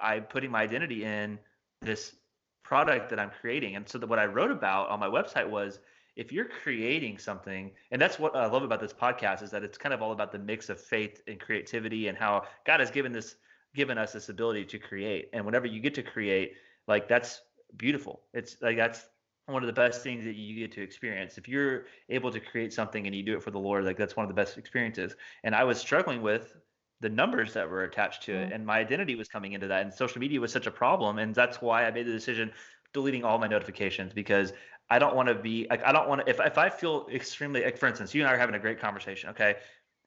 I'm 0.00 0.24
putting 0.24 0.50
my 0.50 0.62
identity 0.62 1.04
in 1.04 1.38
this 1.82 2.14
product 2.62 3.10
that 3.10 3.18
I'm 3.18 3.30
creating. 3.40 3.76
And 3.76 3.88
so 3.88 3.98
that 3.98 4.08
what 4.08 4.18
I 4.18 4.26
wrote 4.26 4.50
about 4.50 4.88
on 4.88 5.00
my 5.00 5.08
website 5.08 5.48
was 5.48 5.78
if 6.18 6.32
you're 6.32 6.48
creating 6.62 7.18
something, 7.18 7.70
and 7.92 8.02
that's 8.02 8.18
what 8.18 8.36
I 8.36 8.46
love 8.46 8.64
about 8.64 8.80
this 8.80 8.92
podcast 8.92 9.42
is 9.42 9.50
that 9.52 9.62
it's 9.62 9.78
kind 9.78 9.94
of 9.94 10.02
all 10.02 10.12
about 10.12 10.32
the 10.32 10.38
mix 10.38 10.68
of 10.68 10.80
faith 10.80 11.22
and 11.26 11.40
creativity 11.40 12.08
and 12.08 12.18
how 12.18 12.42
God 12.66 12.80
has 12.80 12.90
given 12.90 13.12
this 13.12 13.36
given 13.74 13.98
us 13.98 14.12
this 14.12 14.28
ability 14.28 14.64
to 14.66 14.78
create. 14.78 15.30
And 15.32 15.44
whenever 15.46 15.66
you 15.66 15.80
get 15.80 15.94
to 15.94 16.02
create, 16.02 16.54
like 16.88 17.08
that's 17.08 17.42
beautiful. 17.76 18.22
It's 18.34 18.56
like 18.60 18.76
that's 18.76 19.06
one 19.46 19.62
of 19.62 19.66
the 19.68 19.72
best 19.72 20.02
things 20.02 20.24
that 20.24 20.34
you 20.34 20.58
get 20.58 20.72
to 20.72 20.82
experience. 20.82 21.38
If 21.38 21.48
you're 21.48 21.84
able 22.08 22.30
to 22.32 22.40
create 22.40 22.72
something 22.72 23.06
and 23.06 23.14
you 23.14 23.22
do 23.22 23.36
it 23.36 23.42
for 23.42 23.50
the 23.50 23.58
Lord, 23.58 23.84
like 23.84 23.96
that's 23.96 24.16
one 24.16 24.24
of 24.24 24.28
the 24.28 24.34
best 24.34 24.58
experiences. 24.58 25.14
And 25.44 25.54
I 25.54 25.64
was 25.64 25.78
struggling 25.78 26.22
with 26.22 26.56
the 27.00 27.08
numbers 27.08 27.54
that 27.54 27.70
were 27.70 27.84
attached 27.84 28.24
to 28.24 28.32
it 28.34 28.50
Mm. 28.50 28.54
and 28.56 28.66
my 28.66 28.78
identity 28.80 29.14
was 29.14 29.28
coming 29.28 29.52
into 29.52 29.68
that 29.68 29.82
and 29.82 29.94
social 29.94 30.20
media 30.20 30.40
was 30.40 30.52
such 30.52 30.66
a 30.66 30.70
problem 30.70 31.18
and 31.18 31.34
that's 31.34 31.62
why 31.62 31.86
i 31.86 31.90
made 31.92 32.06
the 32.06 32.12
decision 32.12 32.52
deleting 32.92 33.22
all 33.24 33.38
my 33.38 33.46
notifications 33.46 34.12
because 34.12 34.52
i 34.90 34.98
don't 34.98 35.14
want 35.14 35.28
to 35.28 35.34
be 35.34 35.66
like 35.70 35.82
i 35.84 35.92
don't 35.92 36.08
want 36.08 36.24
to 36.24 36.30
if, 36.30 36.40
if 36.40 36.58
i 36.58 36.68
feel 36.68 37.06
extremely 37.12 37.64
like 37.64 37.76
for 37.76 37.86
instance 37.86 38.14
you 38.14 38.22
and 38.22 38.28
i 38.28 38.34
are 38.34 38.38
having 38.38 38.54
a 38.54 38.58
great 38.58 38.80
conversation 38.80 39.30
okay 39.30 39.56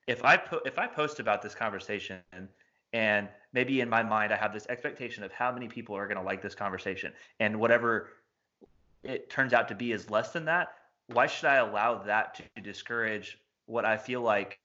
if 0.08 0.24
i 0.24 0.36
put 0.36 0.66
if 0.66 0.80
i 0.80 0.88
post 0.88 1.20
about 1.20 1.42
this 1.42 1.56
conversation 1.56 2.20
and 2.94 3.28
maybe 3.54 3.82
in 3.82 3.90
my 3.90 4.04
mind 4.04 4.34
i 4.34 4.36
have 4.36 4.54
this 4.54 4.66
expectation 4.68 5.24
of 5.24 5.32
how 5.32 5.52
many 5.52 5.68
people 5.68 5.96
are 5.96 6.08
going 6.08 6.18
to 6.18 6.24
like 6.24 6.42
this 6.42 6.56
conversation 6.56 7.12
and 7.40 7.58
whatever 7.58 8.10
it 9.04 9.30
turns 9.30 9.54
out 9.54 9.68
to 9.68 9.76
be 9.76 9.92
is 9.92 10.10
less 10.10 10.32
than 10.32 10.46
that 10.46 10.74
why 11.08 11.28
should 11.28 11.46
i 11.46 11.56
allow 11.56 11.96
that 11.96 12.36
to 12.36 12.62
discourage 12.62 13.40
what 13.66 13.86
i 13.86 13.98
feel 13.98 14.22
like 14.22 14.60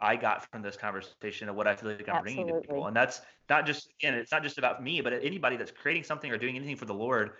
I 0.00 0.16
got 0.16 0.48
from 0.50 0.62
this 0.62 0.76
conversation 0.76 1.48
and 1.48 1.56
what 1.56 1.66
I 1.66 1.74
feel 1.74 1.90
like 1.90 2.08
I'm 2.08 2.22
bringing 2.22 2.46
to 2.48 2.60
people. 2.60 2.86
And 2.86 2.96
that's 2.96 3.20
not 3.50 3.66
just, 3.66 3.92
again, 3.98 4.14
it's 4.14 4.30
not 4.30 4.42
just 4.42 4.58
about 4.58 4.82
me, 4.82 5.00
but 5.00 5.12
anybody 5.12 5.56
that's 5.56 5.72
creating 5.72 6.04
something 6.04 6.30
or 6.30 6.38
doing 6.38 6.56
anything 6.56 6.76
for 6.76 6.84
the 6.84 6.94
Lord, 6.94 7.32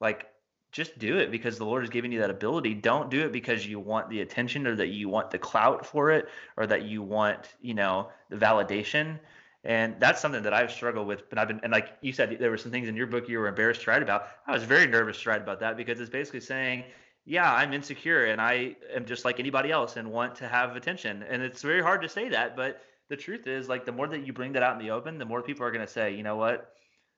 like 0.00 0.26
just 0.72 0.98
do 0.98 1.18
it 1.18 1.30
because 1.30 1.58
the 1.58 1.64
Lord 1.64 1.82
has 1.82 1.90
given 1.90 2.12
you 2.12 2.20
that 2.20 2.30
ability. 2.30 2.74
Don't 2.74 3.10
do 3.10 3.24
it 3.24 3.32
because 3.32 3.66
you 3.66 3.80
want 3.80 4.10
the 4.10 4.20
attention 4.20 4.66
or 4.66 4.76
that 4.76 4.88
you 4.88 5.08
want 5.08 5.30
the 5.30 5.38
clout 5.38 5.86
for 5.86 6.10
it 6.10 6.28
or 6.56 6.66
that 6.66 6.82
you 6.82 7.02
want, 7.02 7.54
you 7.60 7.74
know, 7.74 8.08
the 8.28 8.36
validation. 8.36 9.18
And 9.64 9.96
that's 9.98 10.20
something 10.20 10.42
that 10.42 10.52
I've 10.52 10.70
struggled 10.70 11.06
with. 11.06 11.28
But 11.28 11.38
I've 11.38 11.48
been, 11.48 11.60
and 11.62 11.72
like 11.72 11.96
you 12.00 12.12
said, 12.12 12.36
there 12.38 12.50
were 12.50 12.56
some 12.56 12.70
things 12.70 12.88
in 12.88 12.94
your 12.94 13.06
book 13.06 13.28
you 13.28 13.38
were 13.38 13.48
embarrassed 13.48 13.82
to 13.82 13.90
write 13.90 14.02
about. 14.02 14.28
I 14.46 14.52
was 14.52 14.62
very 14.62 14.86
nervous 14.86 15.20
to 15.22 15.30
write 15.30 15.42
about 15.42 15.60
that 15.60 15.76
because 15.76 15.98
it's 15.98 16.10
basically 16.10 16.40
saying, 16.40 16.84
yeah, 17.24 17.52
I'm 17.52 17.72
insecure 17.72 18.26
and 18.26 18.40
I 18.40 18.76
am 18.94 19.04
just 19.04 19.24
like 19.24 19.40
anybody 19.40 19.72
else 19.72 19.96
and 19.96 20.12
want 20.12 20.36
to 20.36 20.48
have 20.48 20.76
attention. 20.76 21.24
And 21.28 21.42
it's 21.42 21.62
very 21.62 21.82
hard 21.82 22.02
to 22.02 22.08
say 22.08 22.28
that, 22.28 22.56
but 22.56 22.80
the 23.08 23.16
truth 23.16 23.46
is 23.46 23.68
like 23.68 23.84
the 23.84 23.92
more 23.92 24.06
that 24.08 24.26
you 24.26 24.32
bring 24.32 24.52
that 24.52 24.62
out 24.62 24.80
in 24.80 24.86
the 24.86 24.92
open, 24.92 25.18
the 25.18 25.24
more 25.24 25.42
people 25.42 25.64
are 25.64 25.72
going 25.72 25.84
to 25.84 25.92
say, 25.92 26.14
you 26.14 26.22
know 26.22 26.36
what, 26.36 26.72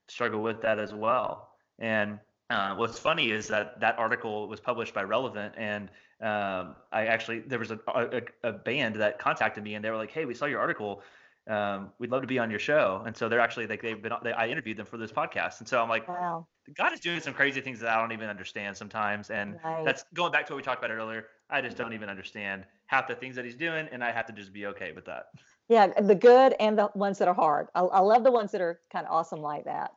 struggle 0.06 0.42
with 0.42 0.62
that 0.62 0.78
as 0.78 0.94
well. 0.94 1.50
And 1.78 2.18
uh, 2.50 2.74
what's 2.76 2.98
funny 2.98 3.30
is 3.30 3.48
that 3.48 3.78
that 3.80 3.98
article 3.98 4.48
was 4.48 4.60
published 4.60 4.94
by 4.94 5.02
Relevant, 5.02 5.54
and 5.56 5.90
um, 6.20 6.76
I 6.92 7.06
actually 7.06 7.40
there 7.40 7.58
was 7.58 7.70
a, 7.70 7.78
a, 7.86 8.22
a 8.42 8.52
band 8.52 8.96
that 8.96 9.18
contacted 9.18 9.62
me, 9.62 9.74
and 9.74 9.84
they 9.84 9.90
were 9.90 9.96
like, 9.96 10.10
"Hey, 10.10 10.24
we 10.24 10.34
saw 10.34 10.46
your 10.46 10.60
article. 10.60 11.02
Um, 11.46 11.92
we'd 11.98 12.10
love 12.10 12.22
to 12.22 12.26
be 12.26 12.38
on 12.38 12.50
your 12.50 12.58
show." 12.58 13.02
And 13.06 13.16
so 13.16 13.28
they're 13.28 13.40
actually 13.40 13.66
like 13.66 13.82
they've 13.82 14.00
been 14.00 14.12
they, 14.22 14.32
I 14.32 14.48
interviewed 14.48 14.78
them 14.78 14.86
for 14.86 14.96
this 14.96 15.12
podcast, 15.12 15.60
and 15.60 15.68
so 15.68 15.82
I'm 15.82 15.88
like, 15.88 16.08
Wow. 16.08 16.46
God 16.74 16.92
is 16.92 17.00
doing 17.00 17.20
some 17.20 17.32
crazy 17.32 17.60
things 17.60 17.80
that 17.80 17.90
I 17.90 18.00
don't 18.00 18.12
even 18.12 18.28
understand 18.28 18.76
sometimes. 18.76 19.30
And 19.30 19.58
Right. 19.64 19.84
that's 19.84 20.04
going 20.14 20.32
back 20.32 20.46
to 20.46 20.52
what 20.52 20.58
we 20.58 20.62
talked 20.62 20.84
about 20.84 20.94
earlier. 20.94 21.26
I 21.50 21.60
just 21.60 21.76
don't 21.76 21.92
even 21.92 22.10
understand 22.10 22.64
half 22.86 23.08
the 23.08 23.14
things 23.14 23.36
that 23.36 23.44
he's 23.44 23.54
doing, 23.54 23.88
and 23.90 24.04
I 24.04 24.10
have 24.10 24.26
to 24.26 24.32
just 24.32 24.52
be 24.52 24.66
okay 24.66 24.92
with 24.92 25.04
that. 25.06 25.26
Yeah, 25.68 25.88
the 26.00 26.14
good 26.14 26.54
and 26.60 26.78
the 26.78 26.90
ones 26.94 27.18
that 27.18 27.28
are 27.28 27.34
hard. 27.34 27.68
I, 27.74 27.80
I 27.80 28.00
love 28.00 28.24
the 28.24 28.32
ones 28.32 28.52
that 28.52 28.60
are 28.60 28.80
kind 28.90 29.06
of 29.06 29.12
awesome 29.12 29.40
like 29.40 29.64
that. 29.64 29.92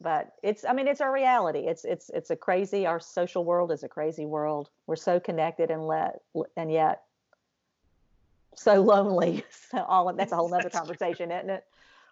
But 0.00 0.32
it's, 0.42 0.64
I 0.64 0.72
mean, 0.72 0.86
it's 0.86 1.00
our 1.00 1.12
reality. 1.12 1.66
It's, 1.66 1.84
it's, 1.84 2.08
it's 2.10 2.30
a 2.30 2.36
crazy. 2.36 2.86
Our 2.86 3.00
social 3.00 3.44
world 3.44 3.72
is 3.72 3.82
a 3.82 3.88
crazy 3.88 4.26
world. 4.26 4.70
We're 4.86 4.96
so 4.96 5.18
connected 5.18 5.70
and 5.70 5.86
let, 5.86 6.20
and 6.56 6.70
yet 6.70 7.02
so 8.54 8.82
lonely. 8.82 9.44
So 9.70 9.82
all 9.82 10.10
that's 10.14 10.32
a 10.32 10.36
whole 10.36 10.48
nother 10.48 10.62
That's 10.70 10.74
true. 10.74 10.80
conversation, 10.80 11.30
isn't 11.30 11.50
it? 11.50 11.64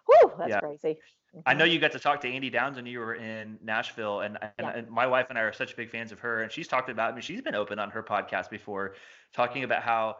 Whew, 0.05 0.31
that's 0.37 0.51
Yeah. 0.51 0.59
crazy. 0.59 0.99
I 1.45 1.53
know 1.53 1.65
Mhm. 1.65 1.71
you 1.71 1.79
got 1.79 1.91
to 1.93 1.99
talk 1.99 2.21
to 2.21 2.29
Annie 2.29 2.49
Downs 2.49 2.75
when 2.75 2.85
you 2.85 2.99
were 2.99 3.15
in 3.15 3.57
Nashville, 3.63 4.21
and, 4.21 4.37
and, 4.41 4.51
Yeah. 4.59 4.69
and 4.75 4.89
my 4.89 5.07
wife 5.07 5.27
and 5.29 5.39
I 5.39 5.41
are 5.41 5.53
such 5.53 5.75
big 5.75 5.89
fans 5.89 6.11
of 6.11 6.19
her. 6.19 6.43
And 6.43 6.51
she's 6.51 6.67
talked 6.67 6.89
about, 6.89 7.11
I 7.11 7.13
mean, 7.13 7.21
she's 7.21 7.41
been 7.41 7.55
open 7.55 7.79
on 7.79 7.89
her 7.91 8.03
podcast 8.03 8.49
before, 8.49 8.95
talking 9.33 9.63
about 9.63 9.81
how 9.81 10.17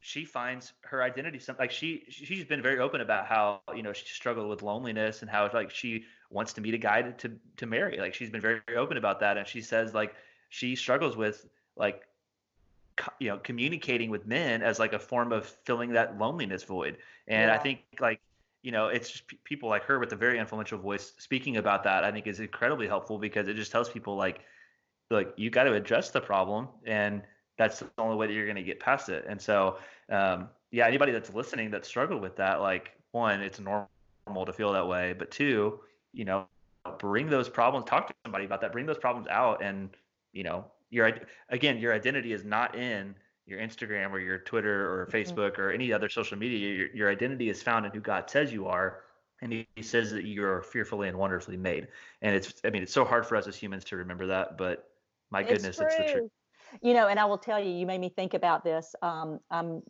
she 0.00 0.24
finds 0.24 0.72
her 0.82 1.02
identity. 1.02 1.38
Some 1.38 1.56
like 1.58 1.70
she 1.70 2.04
she's 2.08 2.44
been 2.44 2.62
very 2.62 2.78
open 2.78 3.00
about 3.00 3.26
how 3.26 3.60
you 3.74 3.82
know 3.82 3.92
she 3.92 4.06
struggled 4.06 4.48
with 4.48 4.62
loneliness 4.62 5.22
and 5.22 5.30
how 5.30 5.50
like 5.52 5.70
she 5.70 6.04
wants 6.30 6.52
to 6.54 6.60
meet 6.60 6.74
a 6.74 6.78
guy 6.78 7.02
to 7.02 7.12
to, 7.12 7.36
to 7.56 7.66
marry. 7.66 7.98
Like 7.98 8.14
she's 8.14 8.30
been 8.30 8.40
very, 8.40 8.60
open 8.76 8.96
about 8.96 9.20
that, 9.20 9.36
and 9.36 9.46
she 9.46 9.60
says 9.60 9.94
like 9.94 10.14
she 10.50 10.76
struggles 10.76 11.16
with 11.16 11.46
like 11.76 12.02
co- 12.96 13.12
you 13.18 13.28
know 13.28 13.38
communicating 13.38 14.10
with 14.10 14.26
men 14.26 14.62
as 14.62 14.78
like 14.78 14.92
a 14.92 14.98
form 14.98 15.32
of 15.32 15.46
filling 15.46 15.92
that 15.92 16.18
loneliness 16.18 16.62
void. 16.62 16.98
And 17.26 17.50
I 17.50 17.58
think 17.58 17.80
like 18.00 18.20
you 18.62 18.72
know, 18.72 18.88
it's 18.88 19.10
just 19.10 19.28
pe- 19.28 19.36
people 19.44 19.68
like 19.68 19.84
her 19.84 19.98
with 19.98 20.12
a 20.12 20.16
very 20.16 20.38
influential 20.38 20.78
voice 20.78 21.12
speaking 21.18 21.56
about 21.56 21.84
that. 21.84 22.04
I 22.04 22.12
think 22.12 22.26
is 22.26 22.40
incredibly 22.40 22.86
helpful 22.86 23.18
because 23.18 23.48
it 23.48 23.54
just 23.54 23.72
tells 23.72 23.88
people 23.88 24.16
like, 24.16 24.40
like 25.10 25.32
you 25.36 25.50
got 25.50 25.64
to 25.64 25.74
address 25.74 26.10
the 26.10 26.20
problem, 26.20 26.68
and 26.84 27.22
that's 27.58 27.80
the 27.80 27.90
only 27.98 28.16
way 28.16 28.26
that 28.26 28.32
you're 28.32 28.46
going 28.46 28.56
to 28.56 28.62
get 28.62 28.80
past 28.80 29.08
it. 29.08 29.24
And 29.28 29.40
so, 29.40 29.78
um, 30.10 30.48
yeah, 30.70 30.86
anybody 30.86 31.12
that's 31.12 31.32
listening 31.34 31.70
that 31.72 31.84
struggled 31.84 32.22
with 32.22 32.36
that, 32.36 32.60
like 32.60 32.92
one, 33.12 33.40
it's 33.40 33.60
normal 33.60 34.46
to 34.46 34.52
feel 34.52 34.72
that 34.72 34.86
way, 34.86 35.14
but 35.18 35.30
two, 35.30 35.80
you 36.12 36.24
know, 36.24 36.46
bring 36.98 37.28
those 37.28 37.48
problems, 37.48 37.86
talk 37.86 38.06
to 38.06 38.14
somebody 38.24 38.44
about 38.44 38.60
that, 38.60 38.72
bring 38.72 38.86
those 38.86 38.98
problems 38.98 39.28
out, 39.28 39.62
and 39.62 39.90
you 40.32 40.44
know, 40.44 40.64
your 40.90 41.12
again, 41.48 41.78
your 41.78 41.92
identity 41.92 42.32
is 42.32 42.44
not 42.44 42.74
in 42.74 43.14
your 43.46 43.58
Instagram 43.58 44.10
or 44.10 44.20
your 44.20 44.38
Twitter 44.38 44.86
or 44.92 45.06
Mhm. 45.06 45.12
Facebook 45.12 45.58
or 45.58 45.70
any 45.70 45.92
other 45.92 46.08
social 46.08 46.38
media. 46.38 46.58
Your, 46.58 46.88
your 46.94 47.10
identity 47.10 47.48
is 47.48 47.62
found 47.62 47.86
in 47.86 47.92
who 47.92 48.00
God 48.00 48.30
says 48.30 48.52
you 48.52 48.66
are. 48.66 49.04
And 49.40 49.52
he, 49.52 49.68
he 49.76 49.82
says 49.82 50.10
that 50.10 50.24
you're 50.24 50.62
fearfully 50.62 51.08
and 51.08 51.16
wonderfully 51.16 51.56
made. 51.56 51.88
And 52.22 52.34
it's, 52.34 52.52
I 52.64 52.70
mean, 52.70 52.82
it's 52.82 52.92
so 52.92 53.04
hard 53.04 53.24
for 53.24 53.36
us 53.36 53.46
as 53.46 53.56
humans 53.56 53.84
to 53.84 53.96
remember 53.96 54.26
that, 54.26 54.58
but 54.58 54.90
my 55.30 55.42
goodness, 55.42 55.80
it's, 55.80 55.96
the 55.96 56.04
truth. 56.04 56.30
You 56.82 56.94
know, 56.94 57.08
and 57.08 57.18
I 57.18 57.24
will 57.24 57.38
tell 57.38 57.62
you, 57.62 57.70
you 57.70 57.86
made 57.86 58.00
me 58.00 58.08
think 58.08 58.34
about 58.34 58.64
this. 58.64 58.94
Um, 59.02 59.40
I'm 59.50 59.82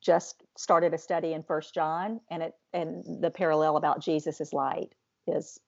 just 0.00 0.42
started 0.56 0.94
a 0.94 0.98
study 0.98 1.32
in 1.32 1.42
First 1.42 1.74
John, 1.74 2.20
and 2.30 2.42
it 2.42 2.54
and 2.72 3.22
the 3.22 3.30
parallel 3.30 3.76
about 3.76 4.00
Jesus 4.00 4.40
is 4.40 4.52
light 4.52 4.94
is 5.26 5.58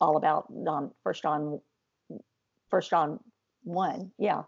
all 0.00 0.16
about 0.16 0.52
um, 0.66 0.92
First 1.02 1.22
John, 1.22 1.60
First 2.70 2.90
John 2.90 3.20
one, 3.64 4.10
yeah. 4.18 4.42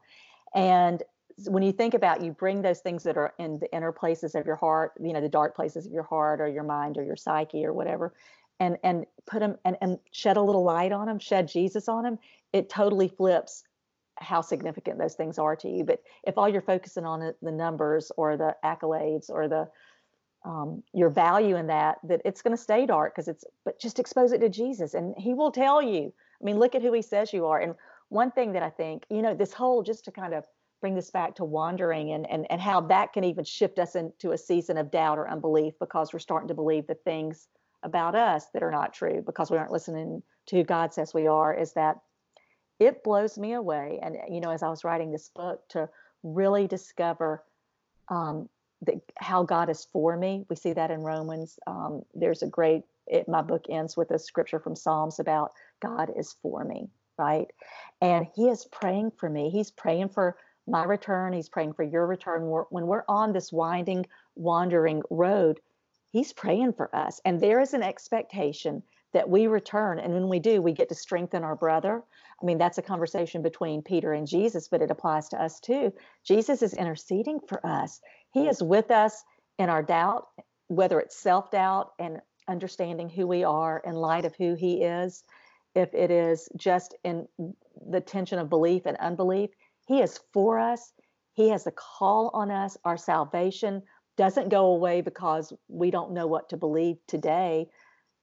And 0.54 1.02
when 1.46 1.62
you 1.62 1.72
think 1.72 1.94
about, 1.94 2.22
you 2.22 2.32
bring 2.32 2.62
those 2.62 2.80
things 2.80 3.02
that 3.04 3.16
are 3.16 3.32
in 3.38 3.58
the 3.58 3.72
inner 3.74 3.92
places 3.92 4.34
of 4.34 4.46
your 4.46 4.56
heart, 4.56 4.92
you 5.00 5.12
know, 5.12 5.20
the 5.20 5.28
dark 5.28 5.54
places 5.56 5.86
of 5.86 5.92
your 5.92 6.02
heart 6.02 6.40
or 6.40 6.48
your 6.48 6.64
mind 6.64 6.98
or 6.98 7.04
your 7.04 7.16
psyche 7.16 7.64
or 7.64 7.72
whatever, 7.72 8.12
and 8.58 8.76
and 8.82 9.06
put 9.26 9.40
them 9.40 9.56
and 9.64 9.76
and 9.80 9.98
shed 10.12 10.36
a 10.36 10.42
little 10.42 10.64
light 10.64 10.92
on 10.92 11.06
them, 11.06 11.18
shed 11.18 11.48
Jesus 11.48 11.88
on 11.88 12.04
them. 12.04 12.18
It 12.52 12.68
totally 12.68 13.08
flips 13.08 13.64
how 14.20 14.40
significant 14.40 14.98
those 14.98 15.14
things 15.14 15.38
are 15.38 15.56
to 15.56 15.68
you. 15.68 15.84
But 15.84 16.02
if 16.24 16.36
all 16.38 16.48
you're 16.48 16.60
focusing 16.60 17.04
on 17.04 17.34
the 17.40 17.52
numbers 17.52 18.12
or 18.16 18.36
the 18.36 18.56
accolades 18.64 19.30
or 19.30 19.48
the 19.48 19.68
um, 20.44 20.82
your 20.94 21.10
value 21.10 21.56
in 21.56 21.66
that, 21.66 21.98
that 22.04 22.22
it's 22.24 22.40
going 22.40 22.56
to 22.56 22.62
stay 22.62 22.86
dark 22.86 23.14
because 23.14 23.28
it's. 23.28 23.44
But 23.64 23.78
just 23.78 23.98
expose 23.98 24.32
it 24.32 24.38
to 24.38 24.48
Jesus, 24.48 24.94
and 24.94 25.14
He 25.18 25.34
will 25.34 25.52
tell 25.52 25.82
you. 25.82 26.12
I 26.40 26.44
mean, 26.44 26.58
look 26.58 26.74
at 26.74 26.82
who 26.82 26.92
He 26.92 27.02
says 27.02 27.32
you 27.32 27.46
are. 27.46 27.60
And 27.60 27.74
one 28.08 28.30
thing 28.30 28.52
that 28.52 28.62
I 28.62 28.70
think, 28.70 29.04
you 29.10 29.22
know, 29.22 29.34
this 29.34 29.52
whole 29.52 29.82
just 29.82 30.04
to 30.06 30.10
kind 30.10 30.34
of 30.34 30.46
bring 30.80 30.94
this 30.94 31.10
back 31.10 31.34
to 31.36 31.44
wandering 31.44 32.12
and 32.12 32.28
and 32.30 32.46
and 32.50 32.60
how 32.60 32.80
that 32.80 33.12
can 33.12 33.24
even 33.24 33.44
shift 33.44 33.78
us 33.78 33.94
into 33.94 34.32
a 34.32 34.38
season 34.38 34.78
of 34.78 34.90
doubt 34.90 35.18
or 35.18 35.28
unbelief 35.28 35.74
because 35.78 36.12
we're 36.12 36.18
starting 36.18 36.48
to 36.48 36.54
believe 36.54 36.86
the 36.86 36.94
things 36.94 37.48
about 37.82 38.14
us 38.14 38.46
that 38.52 38.62
are 38.62 38.70
not 38.70 38.92
true 38.92 39.22
because 39.24 39.50
we 39.50 39.58
aren't 39.58 39.72
listening 39.72 40.22
to 40.46 40.56
who 40.56 40.64
God 40.64 40.92
says 40.92 41.14
we 41.14 41.26
are. 41.26 41.54
Is 41.54 41.72
that 41.74 41.96
it 42.80 43.04
blows 43.04 43.38
me 43.38 43.52
away. 43.52 44.00
And, 44.02 44.16
you 44.28 44.40
know, 44.40 44.50
as 44.50 44.62
I 44.62 44.70
was 44.70 44.82
writing 44.82 45.12
this 45.12 45.28
book, 45.28 45.60
to 45.68 45.88
really 46.22 46.66
discover 46.66 47.44
um, 48.08 48.48
how 49.18 49.44
God 49.44 49.68
is 49.68 49.86
for 49.92 50.16
me. 50.16 50.44
We 50.48 50.56
see 50.56 50.72
that 50.72 50.90
in 50.90 51.00
Romans. 51.00 51.58
Um, 51.66 52.02
there's 52.14 52.42
a 52.42 52.46
great 52.46 52.84
it, 53.06 53.28
my 53.28 53.42
book 53.42 53.64
ends 53.68 53.96
with 53.96 54.10
a 54.12 54.18
scripture 54.18 54.60
from 54.60 54.76
Psalms 54.76 55.18
about 55.18 55.52
God 55.80 56.10
is 56.16 56.36
for 56.42 56.64
me, 56.64 56.88
right? 57.18 57.48
And 58.00 58.26
He 58.34 58.48
is 58.48 58.66
praying 58.66 59.12
for 59.18 59.28
me. 59.28 59.50
He's 59.50 59.70
praying 59.70 60.10
for 60.10 60.36
my 60.66 60.84
return. 60.84 61.32
He's 61.32 61.48
praying 61.48 61.72
for 61.74 61.82
your 61.82 62.06
return. 62.06 62.42
When 62.70 62.86
we're 62.86 63.04
on 63.08 63.32
this 63.32 63.52
winding, 63.52 64.06
wandering 64.36 65.02
road, 65.10 65.60
He's 66.12 66.32
praying 66.32 66.74
for 66.74 66.94
us. 66.94 67.20
And 67.24 67.40
there 67.40 67.60
is 67.60 67.74
an 67.74 67.82
expectation 67.82 68.82
that 69.12 69.28
we 69.28 69.46
return. 69.46 69.98
And 69.98 70.14
when 70.14 70.28
we 70.28 70.38
do, 70.38 70.62
we 70.62 70.72
get 70.72 70.88
to 70.88 70.94
strengthen 70.94 71.42
our 71.44 71.56
brother. 71.56 72.02
I 72.40 72.44
mean, 72.44 72.58
that's 72.58 72.78
a 72.78 72.82
conversation 72.82 73.42
between 73.42 73.82
Peter 73.82 74.12
and 74.12 74.26
Jesus, 74.26 74.68
but 74.68 74.82
it 74.82 74.90
applies 74.90 75.28
to 75.30 75.42
us 75.42 75.60
too. 75.60 75.92
Jesus 76.24 76.62
is 76.62 76.74
interceding 76.74 77.40
for 77.48 77.64
us, 77.66 78.00
He 78.32 78.46
is 78.46 78.62
with 78.62 78.90
us 78.90 79.22
in 79.58 79.68
our 79.68 79.82
doubt, 79.82 80.28
whether 80.68 81.00
it's 81.00 81.20
self 81.20 81.50
doubt 81.50 81.92
and 81.98 82.20
understanding 82.48 83.08
who 83.08 83.26
we 83.26 83.44
are 83.44 83.82
in 83.84 83.94
light 83.94 84.24
of 84.24 84.34
who 84.36 84.54
He 84.54 84.82
is, 84.82 85.24
if 85.74 85.92
it 85.94 86.10
is 86.10 86.48
just 86.56 86.94
in 87.04 87.26
the 87.88 88.00
tension 88.00 88.38
of 88.38 88.48
belief 88.48 88.86
and 88.86 88.96
unbelief. 88.98 89.50
He 89.86 90.00
is 90.00 90.20
for 90.32 90.58
us. 90.58 90.92
He 91.32 91.48
has 91.50 91.66
a 91.66 91.72
call 91.72 92.30
on 92.32 92.50
us. 92.50 92.76
Our 92.84 92.96
salvation 92.96 93.82
doesn't 94.16 94.50
go 94.50 94.66
away 94.66 95.00
because 95.00 95.52
we 95.68 95.90
don't 95.90 96.12
know 96.12 96.26
what 96.26 96.50
to 96.50 96.56
believe 96.56 96.96
today 97.06 97.68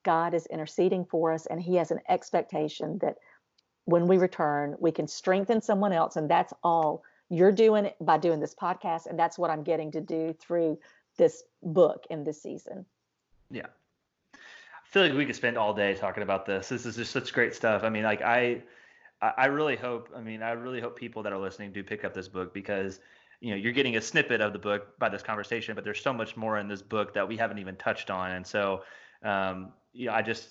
God 0.08 0.34
is 0.34 0.46
interceding 0.46 1.04
for 1.04 1.34
us, 1.34 1.48
and 1.48 1.62
He 1.62 1.76
has 1.76 1.92
an 1.92 2.00
expectation 2.08 2.98
that 3.00 3.18
when 3.84 4.08
we 4.08 4.18
return, 4.18 4.78
we 4.80 4.90
can 4.90 5.06
strengthen 5.06 5.62
someone 5.62 5.92
else. 5.92 6.16
And 6.16 6.30
that's 6.30 6.54
all 6.64 7.04
you're 7.30 7.52
doing 7.52 7.92
by 8.00 8.18
doing 8.18 8.40
this 8.40 8.56
podcast. 8.56 9.08
And 9.08 9.20
that's 9.20 9.38
what 9.38 9.50
I'm 9.50 9.64
getting 9.64 9.92
to 9.92 10.00
do 10.00 10.34
through 10.40 10.80
this 11.18 11.44
book 11.62 12.06
in 12.10 12.24
this 12.24 12.42
season. 12.42 12.86
Yeah. 13.52 13.68
I 14.34 14.38
feel 14.86 15.04
like 15.04 15.14
we 15.14 15.26
could 15.26 15.36
spend 15.36 15.58
all 15.58 15.74
day 15.74 15.94
talking 15.94 16.24
about 16.24 16.46
this. 16.46 16.70
This 16.70 16.86
is 16.86 16.96
just 16.96 17.12
such 17.12 17.34
great 17.34 17.54
stuff. 17.54 17.84
I 17.84 17.90
mean, 17.90 18.04
like 18.04 18.22
I 18.22 18.64
I 19.22 19.48
really 19.48 19.76
hope, 19.76 20.10
I 20.16 20.22
mean, 20.22 20.42
I 20.42 20.52
really 20.52 20.80
hope 20.80 20.96
people 20.98 21.22
that 21.24 21.34
are 21.34 21.40
listening 21.40 21.74
do 21.74 21.84
pick 21.84 22.06
up 22.06 22.14
this 22.14 22.30
book 22.30 22.54
because 22.54 23.02
you 23.42 23.50
know 23.50 23.58
you're 23.58 23.74
getting 23.74 23.98
a 23.98 24.02
snippet 24.02 24.40
of 24.40 24.54
the 24.54 24.60
book 24.60 24.98
by 25.00 25.10
this 25.10 25.22
conversation 25.22 25.76
but 25.76 25.84
there's 25.84 26.02
so 26.02 26.12
much 26.12 26.36
more 26.36 26.58
in 26.58 26.68
this 26.68 26.82
book 26.82 27.14
that 27.14 27.28
we 27.28 27.38
haven't 27.38 27.60
even 27.60 27.76
touched 27.76 28.10
on 28.10 28.32
and 28.32 28.48
so 28.48 28.82
um, 29.24 29.74
you 29.94 30.08
know, 30.08 30.14
I 30.14 30.22
just 30.22 30.50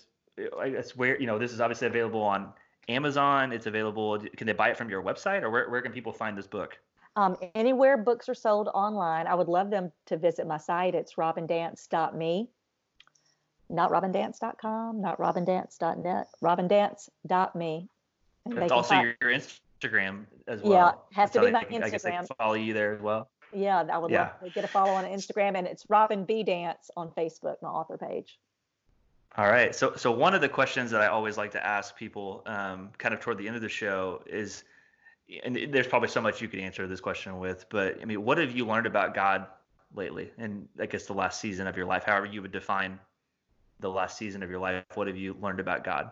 I 0.59 0.67
it's 0.67 0.97
where 0.97 1.19
you 1.21 1.27
know 1.27 1.39
this 1.39 1.53
is 1.53 1.61
obviously 1.61 1.87
available 1.87 2.23
on 2.23 2.53
Amazon. 2.89 3.53
It's 3.53 3.67
available. 3.67 4.19
Can 4.37 4.47
they 4.47 4.53
buy 4.53 4.71
it 4.71 4.77
from 4.77 4.91
your 4.91 5.03
website, 5.03 5.43
or 5.43 5.51
where 5.51 5.69
where 5.71 5.83
can 5.83 5.93
people 5.93 6.13
find 6.13 6.37
this 6.37 6.47
book? 6.47 6.79
Um, 7.17 7.37
anywhere 7.55 7.97
books 7.97 8.29
are 8.29 8.35
sold 8.35 8.69
online. 8.75 9.27
I 9.27 9.35
would 9.35 9.49
love 9.49 9.71
them 9.71 9.91
to 10.07 10.19
visit 10.19 10.47
my 10.47 10.59
site. 10.59 10.95
It's 10.95 11.17
robindance.me, 11.17 12.51
not 13.71 13.91
robindance.com, 13.91 15.01
not 15.01 15.19
robindance.net, 15.19 16.27
robindance.me. 16.43 17.89
And 18.45 18.59
it's 18.59 18.71
also 18.71 18.89
find, 18.91 19.15
your 19.21 19.31
Instagram 19.31 20.27
as 20.47 20.61
well. 20.61 21.07
Yeah, 21.11 21.19
has 21.19 21.31
to 21.31 21.41
be 21.41 21.51
my 21.51 21.65
Instagram. 21.65 21.85
I 21.85 21.91
guess 21.91 22.03
they 22.03 22.19
follow 22.39 22.55
you 22.55 22.75
there 22.75 22.95
as 22.95 23.01
well. 23.01 23.31
Yeah, 23.55 23.85
I 23.91 23.97
would 23.97 24.11
yeah. 24.11 24.21
love 24.21 24.41
to 24.45 24.51
get 24.51 24.65
a 24.65 24.69
follow 24.69 24.93
on 24.93 25.05
Instagram, 25.05 25.57
and 25.57 25.67
it's 25.67 25.87
Robin 25.89 26.25
B 26.25 26.43
Dance 26.43 26.91
on 26.97 27.11
Facebook, 27.17 27.57
my 27.63 27.69
author 27.69 27.97
page. 27.97 28.39
All 29.37 29.49
right. 29.49 29.75
So, 29.75 29.95
so 29.97 30.11
one 30.11 30.35
of 30.35 30.41
the 30.41 30.49
questions 30.49 30.91
that 30.93 31.03
I 31.03 31.09
always 31.09 31.37
like 31.37 31.51
to 31.53 31.65
ask 31.65 31.95
people, 31.95 32.43
um, 32.47 32.91
kind 32.97 33.13
of 33.13 33.21
toward 33.21 33.37
the 33.37 33.47
end 33.47 33.57
of 33.57 33.63
the 33.63 33.69
show, 33.69 34.23
is, 34.27 34.65
and 35.45 35.57
there's 35.71 35.87
probably 35.87 36.09
so 36.09 36.23
much 36.23 36.41
you 36.41 36.49
could 36.49 36.61
answer 36.61 36.87
this 36.87 37.01
question 37.01 37.39
with, 37.39 37.67
but 37.69 38.01
I 38.01 38.07
mean, 38.07 38.25
what 38.25 38.39
have 38.39 38.57
you 38.57 38.65
learned 38.65 38.87
about 38.87 39.15
God 39.15 39.47
lately? 39.95 40.31
And 40.39 40.69
I 40.81 40.87
guess 40.87 41.05
the 41.05 41.13
last 41.13 41.41
season 41.41 41.67
of 41.67 41.77
your 41.77 41.85
life, 41.85 42.05
however 42.05 42.27
you 42.27 42.41
would 42.41 42.53
define 42.53 42.99
the 43.81 43.91
last 43.91 44.17
season 44.17 44.43
of 44.43 44.49
your 44.49 44.59
life, 44.59 44.85
what 44.95 45.07
have 45.07 45.17
you 45.17 45.37
learned 45.41 45.61
about 45.61 45.85
God? 45.85 46.11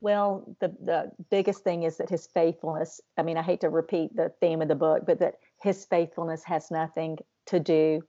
Well, 0.00 0.56
the 0.60 0.68
the 0.84 1.10
biggest 1.30 1.64
thing 1.64 1.82
is 1.82 1.96
that 1.96 2.08
His 2.10 2.26
faithfulness. 2.26 3.00
I 3.16 3.22
mean, 3.22 3.36
I 3.36 3.42
hate 3.42 3.60
to 3.62 3.70
repeat 3.70 4.14
the 4.14 4.30
theme 4.40 4.60
of 4.62 4.68
the 4.68 4.74
book, 4.74 5.04
but 5.06 5.18
that 5.18 5.36
His 5.62 5.84
faithfulness 5.84 6.44
has 6.44 6.70
nothing 6.70 7.18
to 7.46 7.58
do 7.58 8.02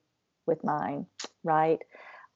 with 0.46 0.64
mine, 0.64 1.06
right? 1.44 1.82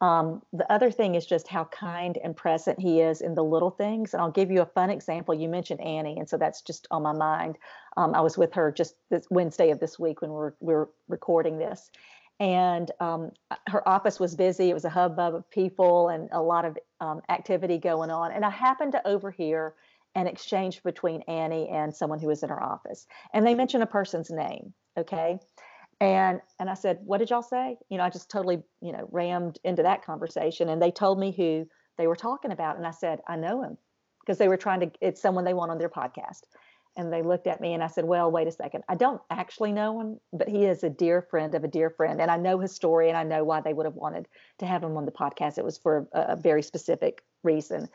Um, 0.01 0.41
the 0.53 0.71
other 0.71 0.91
thing 0.91 1.15
is 1.15 1.25
just 1.25 1.47
how 1.47 1.65
kind 1.65 2.17
and 2.23 2.35
present 2.35 2.79
he 2.79 3.01
is 3.01 3.19
in 3.21 3.35
the 3.35 3.43
little 3.43 3.71
things. 3.71 4.13
And 4.13 4.21
I'll 4.21 4.31
give 4.31 4.49
you 4.49 4.61
a 4.61 4.65
fun 4.65 4.89
example. 4.89 5.35
You 5.35 5.49
mentioned 5.49 5.81
Annie, 5.81 6.17
and 6.17 6.29
so 6.29 6.37
that's 6.37 6.61
just 6.61 6.87
on 6.89 7.03
my 7.03 7.11
mind. 7.11 7.57
Um, 7.97 8.15
I 8.15 8.21
was 8.21 8.37
with 8.37 8.53
her 8.53 8.71
just 8.71 8.95
this 9.09 9.27
Wednesday 9.29 9.71
of 9.71 9.79
this 9.79 9.99
week 9.99 10.21
when 10.21 10.31
we're 10.31 10.53
we're 10.61 10.87
recording 11.09 11.57
this, 11.57 11.91
and 12.39 12.89
um, 13.01 13.31
her 13.67 13.87
office 13.87 14.19
was 14.19 14.35
busy. 14.35 14.69
It 14.69 14.73
was 14.73 14.85
a 14.85 14.89
hubbub 14.89 15.35
of 15.35 15.49
people 15.49 16.09
and 16.09 16.29
a 16.31 16.41
lot 16.41 16.63
of 16.63 16.77
um, 17.01 17.21
activity 17.27 17.77
going 17.77 18.09
on. 18.09 18.31
And 18.31 18.45
I 18.45 18.49
happened 18.49 18.93
to 18.93 19.05
overhear 19.05 19.75
an 20.15 20.27
exchange 20.27 20.81
between 20.81 21.21
Annie 21.23 21.67
and 21.67 21.93
someone 21.93 22.19
who 22.19 22.27
was 22.27 22.41
in 22.41 22.49
her 22.49 22.63
office, 22.63 23.05
and 23.33 23.45
they 23.45 23.53
mentioned 23.53 23.83
a 23.83 23.87
person's 23.87 24.31
name. 24.31 24.73
Okay, 24.97 25.39
and 25.99 26.41
and 26.59 26.69
I 26.69 26.73
said, 26.73 26.99
"What 27.03 27.17
did 27.17 27.29
y'all 27.29 27.41
say?" 27.41 27.77
You 27.89 27.97
know, 27.97 28.03
I 28.03 28.09
just 28.09 28.29
totally, 28.29 28.63
you 28.81 28.91
know, 28.91 29.07
rammed 29.11 29.59
into 29.63 29.83
that 29.83 30.03
conversation 30.03 30.69
and 30.69 30.81
they 30.81 30.91
told 30.91 31.19
me 31.19 31.31
who 31.31 31.67
they 31.97 32.07
were 32.07 32.15
talking 32.15 32.51
about 32.51 32.77
and 32.77 32.87
I 32.87 32.91
said, 32.91 33.21
"I 33.27 33.35
know 33.35 33.61
him." 33.61 33.77
Because 34.21 34.37
they 34.37 34.47
were 34.47 34.57
trying 34.57 34.79
to 34.81 34.91
it's 35.01 35.21
someone 35.21 35.43
they 35.43 35.53
want 35.53 35.71
on 35.71 35.77
their 35.77 35.89
podcast. 35.89 36.41
And 36.95 37.13
they 37.13 37.21
looked 37.21 37.47
at 37.47 37.61
me 37.61 37.73
and 37.73 37.83
I 37.83 37.87
said, 37.87 38.05
"Well, 38.05 38.31
wait 38.31 38.47
a 38.47 38.51
second. 38.51 38.83
I 38.87 38.95
don't 38.95 39.21
actually 39.29 39.71
know 39.73 39.99
him, 39.99 40.19
but 40.31 40.47
he 40.47 40.65
is 40.65 40.83
a 40.83 40.89
dear 40.89 41.21
friend 41.21 41.53
of 41.55 41.63
a 41.63 41.67
dear 41.67 41.89
friend 41.89 42.21
and 42.21 42.31
I 42.31 42.37
know 42.37 42.59
his 42.59 42.73
story 42.73 43.09
and 43.09 43.17
I 43.17 43.23
know 43.23 43.43
why 43.43 43.61
they 43.61 43.73
would 43.73 43.85
have 43.85 43.95
wanted 43.95 44.27
to 44.59 44.65
have 44.65 44.83
him 44.83 44.95
on 44.97 45.05
the 45.05 45.11
podcast. 45.11 45.57
It 45.57 45.65
was 45.65 45.77
for 45.77 46.07
a, 46.13 46.33
a 46.33 46.35
very 46.35 46.61
specific 46.61 47.23
reason." 47.43 47.89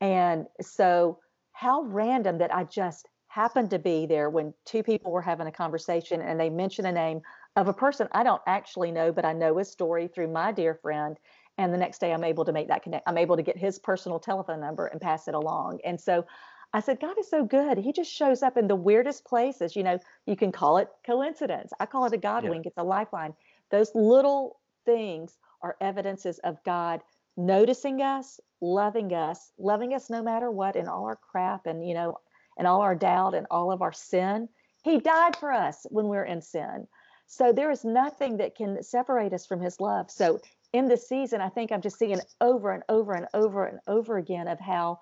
And 0.00 0.46
so 0.62 1.18
how 1.52 1.82
random 1.82 2.38
that 2.38 2.54
I 2.54 2.64
just 2.64 3.06
happened 3.30 3.70
to 3.70 3.78
be 3.78 4.06
there 4.06 4.28
when 4.30 4.52
two 4.64 4.82
people 4.82 5.12
were 5.12 5.22
having 5.22 5.46
a 5.46 5.52
conversation 5.52 6.20
and 6.20 6.40
they 6.40 6.50
mentioned 6.50 6.86
a 6.88 6.92
name 6.92 7.20
of 7.56 7.68
a 7.68 7.72
person 7.72 8.08
I 8.12 8.22
don't 8.22 8.42
actually 8.46 8.92
know, 8.92 9.12
but 9.12 9.24
I 9.24 9.32
know 9.32 9.56
his 9.56 9.70
story 9.70 10.08
through 10.08 10.28
my 10.28 10.52
dear 10.52 10.74
friend. 10.74 11.18
And 11.58 11.72
the 11.72 11.78
next 11.78 12.00
day 12.00 12.12
I'm 12.12 12.24
able 12.24 12.44
to 12.44 12.52
make 12.52 12.68
that 12.68 12.82
connect. 12.82 13.08
I'm 13.08 13.18
able 13.18 13.36
to 13.36 13.42
get 13.42 13.58
his 13.58 13.78
personal 13.78 14.18
telephone 14.18 14.60
number 14.60 14.86
and 14.86 15.00
pass 15.00 15.28
it 15.28 15.34
along. 15.34 15.80
And 15.84 16.00
so 16.00 16.24
I 16.72 16.80
said, 16.80 17.00
God 17.00 17.18
is 17.18 17.28
so 17.28 17.44
good. 17.44 17.78
He 17.78 17.92
just 17.92 18.12
shows 18.12 18.42
up 18.42 18.56
in 18.56 18.68
the 18.68 18.76
weirdest 18.76 19.24
places. 19.24 19.74
You 19.74 19.82
know, 19.82 19.98
you 20.26 20.36
can 20.36 20.52
call 20.52 20.78
it 20.78 20.88
coincidence. 21.04 21.72
I 21.80 21.86
call 21.86 22.04
it 22.06 22.12
a 22.12 22.18
God 22.18 22.44
yeah. 22.44 22.50
wink. 22.50 22.66
It's 22.66 22.78
a 22.78 22.84
lifeline. 22.84 23.34
Those 23.70 23.90
little 23.94 24.60
things 24.86 25.36
are 25.62 25.76
evidences 25.80 26.38
of 26.38 26.62
God 26.64 27.00
noticing 27.36 28.02
us, 28.02 28.40
loving 28.60 29.12
us, 29.12 29.52
loving 29.58 29.94
us 29.94 30.10
no 30.10 30.22
matter 30.22 30.50
what, 30.50 30.76
in 30.76 30.88
all 30.88 31.04
our 31.04 31.16
crap 31.16 31.66
and, 31.66 31.86
you 31.86 31.94
know, 31.94 32.18
and 32.56 32.66
all 32.66 32.82
our 32.82 32.94
doubt 32.94 33.34
and 33.34 33.46
all 33.50 33.72
of 33.72 33.82
our 33.82 33.92
sin. 33.92 34.48
He 34.82 34.98
died 34.98 35.36
for 35.36 35.52
us 35.52 35.86
when 35.90 36.06
we're 36.06 36.24
in 36.24 36.40
sin. 36.40 36.86
So 37.32 37.52
there 37.52 37.70
is 37.70 37.84
nothing 37.84 38.38
that 38.38 38.56
can 38.56 38.82
separate 38.82 39.32
us 39.32 39.46
from 39.46 39.60
his 39.60 39.78
love. 39.78 40.10
So 40.10 40.40
in 40.72 40.88
this 40.88 41.08
season, 41.08 41.40
I 41.40 41.48
think 41.48 41.70
I'm 41.70 41.80
just 41.80 41.96
seeing 41.96 42.18
over 42.40 42.72
and 42.72 42.82
over 42.88 43.12
and 43.12 43.28
over 43.32 43.66
and 43.66 43.78
over 43.86 44.18
again 44.18 44.48
of 44.48 44.58
how, 44.58 44.98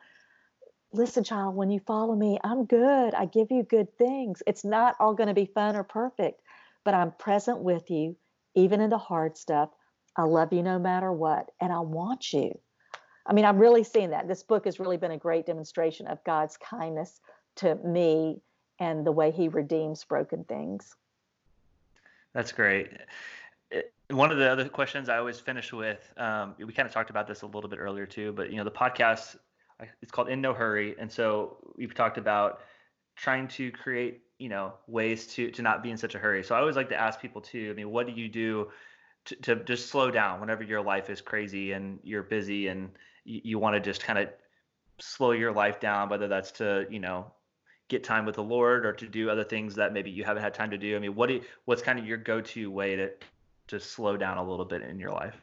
listen, 0.92 1.24
child, 1.24 1.56
when 1.56 1.70
you 1.70 1.80
follow 1.80 2.14
me, 2.14 2.38
I'm 2.44 2.66
good. 2.66 3.14
I 3.14 3.24
give 3.24 3.50
you 3.50 3.62
good 3.62 3.96
things. 3.96 4.42
It's 4.46 4.62
not 4.62 4.94
all 5.00 5.14
going 5.14 5.28
to 5.28 5.34
be 5.34 5.46
fun 5.46 5.74
or 5.74 5.84
perfect, 5.84 6.42
but 6.84 6.92
I'm 6.92 7.12
present 7.12 7.60
with 7.60 7.90
you, 7.90 8.14
even 8.54 8.82
in 8.82 8.90
the 8.90 8.98
hard 8.98 9.38
stuff. 9.38 9.70
I 10.14 10.24
love 10.24 10.52
you 10.52 10.62
no 10.62 10.78
matter 10.78 11.10
what, 11.10 11.50
and 11.62 11.72
I 11.72 11.80
want 11.80 12.34
you. 12.34 12.58
I 13.24 13.32
mean, 13.32 13.46
I'm 13.46 13.58
really 13.58 13.84
seeing 13.84 14.10
that. 14.10 14.28
This 14.28 14.42
book 14.42 14.66
has 14.66 14.78
really 14.78 14.98
been 14.98 15.12
a 15.12 15.18
great 15.18 15.46
demonstration 15.46 16.06
of 16.06 16.22
God's 16.24 16.58
kindness 16.58 17.20
to 17.56 17.74
me 17.76 18.42
and 18.78 19.06
the 19.06 19.12
way 19.12 19.30
he 19.30 19.48
redeems 19.48 20.04
broken 20.04 20.44
things. 20.44 20.94
That's 22.34 22.52
great. 22.52 22.90
One 24.10 24.32
of 24.32 24.38
the 24.38 24.50
other 24.50 24.68
questions 24.68 25.08
I 25.08 25.18
always 25.18 25.38
finish 25.38 25.72
with, 25.72 26.12
um, 26.16 26.54
we 26.58 26.72
kind 26.72 26.86
of 26.86 26.92
talked 26.92 27.10
about 27.10 27.26
this 27.26 27.42
a 27.42 27.46
little 27.46 27.68
bit 27.68 27.78
earlier 27.78 28.06
too, 28.06 28.32
but 28.32 28.50
you 28.50 28.56
know, 28.56 28.64
the 28.64 28.70
podcast, 28.70 29.36
it's 30.00 30.10
called 30.10 30.28
In 30.28 30.40
No 30.40 30.54
Hurry, 30.54 30.94
and 30.98 31.10
so 31.10 31.58
we've 31.76 31.94
talked 31.94 32.16
about 32.16 32.60
trying 33.16 33.48
to 33.48 33.70
create, 33.72 34.22
you 34.38 34.48
know, 34.48 34.74
ways 34.86 35.26
to 35.34 35.50
to 35.50 35.62
not 35.62 35.82
be 35.82 35.90
in 35.90 35.98
such 35.98 36.14
a 36.14 36.18
hurry. 36.18 36.42
So 36.42 36.54
I 36.54 36.60
always 36.60 36.76
like 36.76 36.88
to 36.90 37.00
ask 37.00 37.20
people 37.20 37.40
too. 37.40 37.68
I 37.70 37.74
mean, 37.74 37.90
what 37.90 38.06
do 38.06 38.12
you 38.12 38.28
do 38.28 38.70
to, 39.26 39.34
to 39.36 39.56
just 39.56 39.88
slow 39.90 40.10
down 40.10 40.40
whenever 40.40 40.62
your 40.62 40.80
life 40.80 41.10
is 41.10 41.20
crazy 41.20 41.72
and 41.72 41.98
you're 42.02 42.22
busy 42.22 42.68
and 42.68 42.90
you, 43.24 43.40
you 43.44 43.58
want 43.58 43.74
to 43.74 43.80
just 43.80 44.02
kind 44.02 44.18
of 44.18 44.28
slow 44.98 45.32
your 45.32 45.52
life 45.52 45.80
down, 45.80 46.08
whether 46.08 46.28
that's 46.28 46.52
to 46.52 46.86
you 46.90 47.00
know 47.00 47.32
get 47.88 48.04
time 48.04 48.24
with 48.26 48.36
the 48.36 48.42
Lord 48.42 48.86
or 48.86 48.92
to 48.92 49.06
do 49.06 49.30
other 49.30 49.44
things 49.44 49.74
that 49.74 49.92
maybe 49.92 50.10
you 50.10 50.24
haven't 50.24 50.42
had 50.42 50.54
time 50.54 50.70
to 50.70 50.78
do? 50.78 50.94
I 50.96 50.98
mean, 50.98 51.14
what 51.14 51.28
do 51.28 51.34
you, 51.34 51.42
what's 51.64 51.82
kind 51.82 51.98
of 51.98 52.06
your 52.06 52.18
go-to 52.18 52.70
way 52.70 52.96
to 52.96 53.10
to 53.68 53.78
slow 53.78 54.16
down 54.16 54.38
a 54.38 54.48
little 54.48 54.64
bit 54.64 54.82
in 54.82 54.98
your 54.98 55.10
life? 55.10 55.36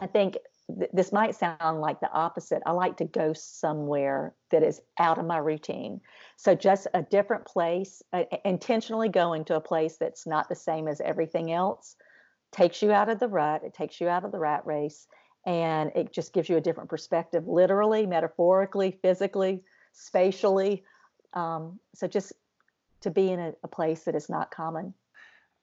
I 0.00 0.06
think 0.06 0.36
th- 0.78 0.90
this 0.92 1.12
might 1.12 1.34
sound 1.34 1.80
like 1.80 2.00
the 2.00 2.10
opposite. 2.12 2.62
I 2.66 2.72
like 2.72 2.96
to 2.98 3.04
go 3.04 3.32
somewhere 3.32 4.34
that 4.50 4.62
is 4.62 4.80
out 4.98 5.18
of 5.18 5.26
my 5.26 5.38
routine. 5.38 6.00
So 6.36 6.54
just 6.54 6.86
a 6.92 7.02
different 7.02 7.46
place, 7.46 8.02
uh, 8.12 8.24
intentionally 8.44 9.08
going 9.08 9.44
to 9.46 9.56
a 9.56 9.60
place 9.60 9.96
that's 9.96 10.26
not 10.26 10.48
the 10.48 10.54
same 10.54 10.88
as 10.88 11.00
everything 11.00 11.52
else 11.52 11.96
takes 12.52 12.82
you 12.82 12.92
out 12.92 13.08
of 13.08 13.18
the 13.18 13.28
rut. 13.28 13.62
It 13.64 13.74
takes 13.74 14.00
you 14.00 14.08
out 14.08 14.24
of 14.24 14.32
the 14.32 14.38
rat 14.38 14.66
race 14.66 15.06
and 15.46 15.92
it 15.94 16.12
just 16.12 16.32
gives 16.32 16.48
you 16.48 16.56
a 16.56 16.60
different 16.60 16.90
perspective, 16.90 17.46
literally, 17.46 18.04
metaphorically, 18.06 18.98
physically, 19.02 19.62
spatially. 19.92 20.84
Um, 21.34 21.80
so 21.94 22.06
just 22.06 22.32
to 23.00 23.10
be 23.10 23.30
in 23.30 23.40
a, 23.40 23.52
a 23.62 23.68
place 23.68 24.04
that 24.04 24.14
is 24.14 24.28
not 24.28 24.50
common. 24.50 24.94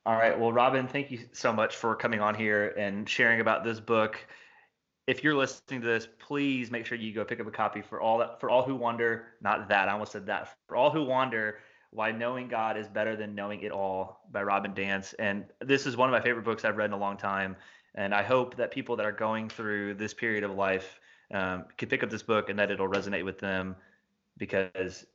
All 0.06 0.16
right. 0.16 0.38
Well, 0.38 0.52
Robin, 0.52 0.88
thank 0.88 1.12
you 1.12 1.20
so 1.32 1.54
much 1.54 1.76
for 1.76 1.96
coming 1.96 2.20
on 2.20 2.36
here 2.36 2.70
and 2.78 3.08
sharing 3.08 3.40
about 3.40 3.64
this 3.64 3.80
book. 3.80 4.18
If 5.08 5.24
you're 5.24 5.36
listening 5.36 5.82
to 5.82 5.88
this, 5.88 6.08
please 6.20 6.72
make 6.72 6.86
sure 6.86 6.98
you 6.98 7.14
go 7.14 7.24
pick 7.26 7.40
up 7.40 7.48
a 7.48 7.52
copy 7.52 7.82
for 7.82 8.02
all 8.02 8.18
that 8.20 8.40
for 8.40 8.50
all 8.50 8.64
who 8.64 8.76
wonder. 8.76 9.28
Not 9.42 9.70
that 9.70 9.88
I 9.88 9.94
almost 9.94 10.12
said 10.12 10.26
that 10.28 10.56
for 10.68 10.76
all 10.76 10.92
who 10.92 11.06
wonder 11.06 11.60
why 11.92 12.12
knowing 12.12 12.48
God 12.48 12.76
is 12.76 12.88
better 12.88 13.16
than 13.16 13.36
knowing 13.36 13.62
it 13.62 13.72
all 13.72 14.22
by 14.32 14.42
Robin 14.42 14.74
Dance. 14.74 15.14
And 15.14 15.46
this 15.62 15.86
is 15.86 15.96
one 15.96 16.10
of 16.10 16.14
my 16.14 16.22
favorite 16.22 16.44
books 16.44 16.66
I've 16.66 16.78
read 16.78 16.86
in 16.86 16.94
a 16.94 16.98
long 16.98 17.18
time. 17.18 17.56
And 17.96 18.16
I 18.16 18.24
hope 18.24 18.58
that 18.58 18.72
people 18.72 18.96
that 18.96 19.06
are 19.06 19.12
going 19.12 19.48
through 19.48 19.94
this 19.96 20.14
period 20.14 20.44
of 20.44 20.52
life 20.52 21.00
um, 21.34 21.66
can 21.78 21.90
pick 21.90 22.02
up 22.02 22.10
this 22.10 22.24
book 22.24 22.50
and 22.50 22.58
that 22.58 22.72
it'll 22.72 22.90
resonate 22.90 23.24
with 23.24 23.40
them 23.40 23.76
because 24.38 25.06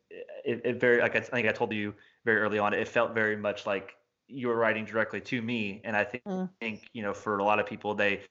it, 0.45 0.61
it 0.65 0.81
very 0.81 1.01
like 1.01 1.17
I 1.17 1.21
think 1.21 1.49
I 1.49 1.53
told 1.53 1.73
you 1.73 1.95
very 2.25 2.41
early 2.41 2.59
on, 2.59 2.75
it 2.75 2.89
felt 2.89 3.15
very 3.15 3.37
much 3.37 3.67
like 3.67 3.95
you 4.29 4.49
were 4.49 4.57
writing 4.57 4.85
directly 4.85 5.21
to 5.23 5.41
me. 5.43 5.81
And 5.85 5.97
I 5.97 6.05
think, 6.05 6.25
mm. 6.25 6.49
think 6.61 6.89
you 6.93 7.03
know, 7.03 7.15
for 7.15 7.39
a 7.39 7.45
lot 7.45 7.59
of 7.59 7.67
people, 7.67 7.95
they 7.95 8.23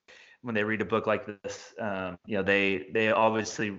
when 0.41 0.55
they 0.55 0.63
read 0.63 0.81
a 0.81 0.85
book 0.85 1.07
like 1.07 1.25
this, 1.25 1.73
um, 1.79 2.17
you 2.25 2.38
know, 2.38 2.43
they 2.43 2.88
they 2.93 3.11
obviously 3.11 3.77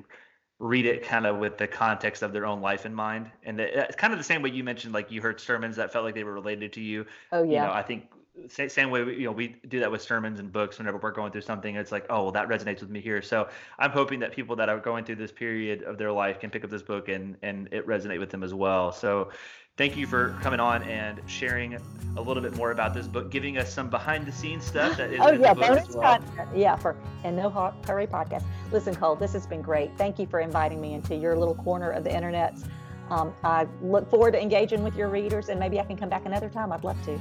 read 0.60 0.86
it 0.86 1.04
kind 1.04 1.24
of 1.24 1.38
with 1.38 1.56
the 1.56 1.68
context 1.68 2.22
of 2.22 2.32
their 2.32 2.44
own 2.44 2.60
life 2.60 2.84
in 2.84 2.92
mind. 2.92 3.30
And 3.44 3.60
it's 3.60 3.94
kind 3.94 4.12
of 4.12 4.18
the 4.18 4.24
same 4.24 4.42
way 4.42 4.50
you 4.50 4.64
mentioned, 4.64 4.92
like 4.92 5.10
you 5.10 5.22
heard 5.22 5.40
sermons 5.40 5.76
that 5.76 5.92
felt 5.92 6.04
like 6.04 6.14
they 6.14 6.24
were 6.24 6.32
related 6.32 6.72
to 6.74 6.80
you. 6.80 7.06
Oh 7.30 7.44
yeah. 7.44 7.62
You 7.62 7.68
know, 7.68 7.72
I 7.72 7.82
think 7.82 8.10
same 8.48 8.90
way 8.90 9.00
you 9.00 9.24
know 9.24 9.32
we 9.32 9.56
do 9.68 9.80
that 9.80 9.90
with 9.90 10.02
sermons 10.02 10.38
and 10.38 10.52
books 10.52 10.78
whenever 10.78 10.98
we're 10.98 11.10
going 11.10 11.32
through 11.32 11.40
something 11.40 11.76
it's 11.76 11.92
like 11.92 12.06
oh 12.10 12.24
well 12.24 12.32
that 12.32 12.48
resonates 12.48 12.80
with 12.80 12.90
me 12.90 13.00
here 13.00 13.20
so 13.20 13.48
i'm 13.78 13.90
hoping 13.90 14.18
that 14.20 14.32
people 14.32 14.56
that 14.56 14.68
are 14.68 14.78
going 14.78 15.04
through 15.04 15.16
this 15.16 15.32
period 15.32 15.82
of 15.82 15.98
their 15.98 16.12
life 16.12 16.38
can 16.40 16.50
pick 16.50 16.64
up 16.64 16.70
this 16.70 16.82
book 16.82 17.08
and 17.08 17.36
and 17.42 17.68
it 17.72 17.86
resonate 17.86 18.18
with 18.18 18.30
them 18.30 18.42
as 18.42 18.54
well 18.54 18.92
so 18.92 19.30
thank 19.78 19.96
you 19.96 20.06
for 20.06 20.36
coming 20.42 20.60
on 20.60 20.82
and 20.82 21.22
sharing 21.26 21.78
a 22.16 22.20
little 22.20 22.42
bit 22.42 22.54
more 22.56 22.72
about 22.72 22.92
this 22.92 23.06
book, 23.06 23.30
giving 23.30 23.56
us 23.56 23.72
some 23.72 23.88
behind 23.88 24.26
the 24.26 24.32
scenes 24.32 24.64
stuff 24.64 24.96
that 24.98 25.12
is 25.12 25.20
oh 25.22 25.30
yeah, 25.30 25.54
bonus 25.54 25.88
well. 25.90 26.18
content. 26.18 26.50
Yeah, 26.54 26.76
for 26.76 26.96
In 27.24 27.36
No 27.36 27.48
Hurry 27.86 28.08
podcast. 28.08 28.44
Listen, 28.72 28.94
Cole, 28.94 29.14
this 29.14 29.32
has 29.32 29.46
been 29.46 29.62
great. 29.62 29.96
Thank 29.96 30.18
you 30.18 30.26
for 30.26 30.40
inviting 30.40 30.80
me 30.80 30.94
into 30.94 31.14
your 31.14 31.36
little 31.36 31.54
corner 31.54 31.90
of 31.90 32.04
the 32.04 32.14
internet. 32.14 32.58
Um, 33.08 33.32
I 33.42 33.66
look 33.80 34.10
forward 34.10 34.32
to 34.32 34.42
engaging 34.42 34.82
with 34.82 34.96
your 34.96 35.08
readers, 35.08 35.48
and 35.48 35.58
maybe 35.58 35.80
I 35.80 35.84
can 35.84 35.96
come 35.96 36.10
back 36.10 36.26
another 36.26 36.50
time. 36.50 36.72
I'd 36.72 36.84
love 36.84 37.02
to. 37.06 37.18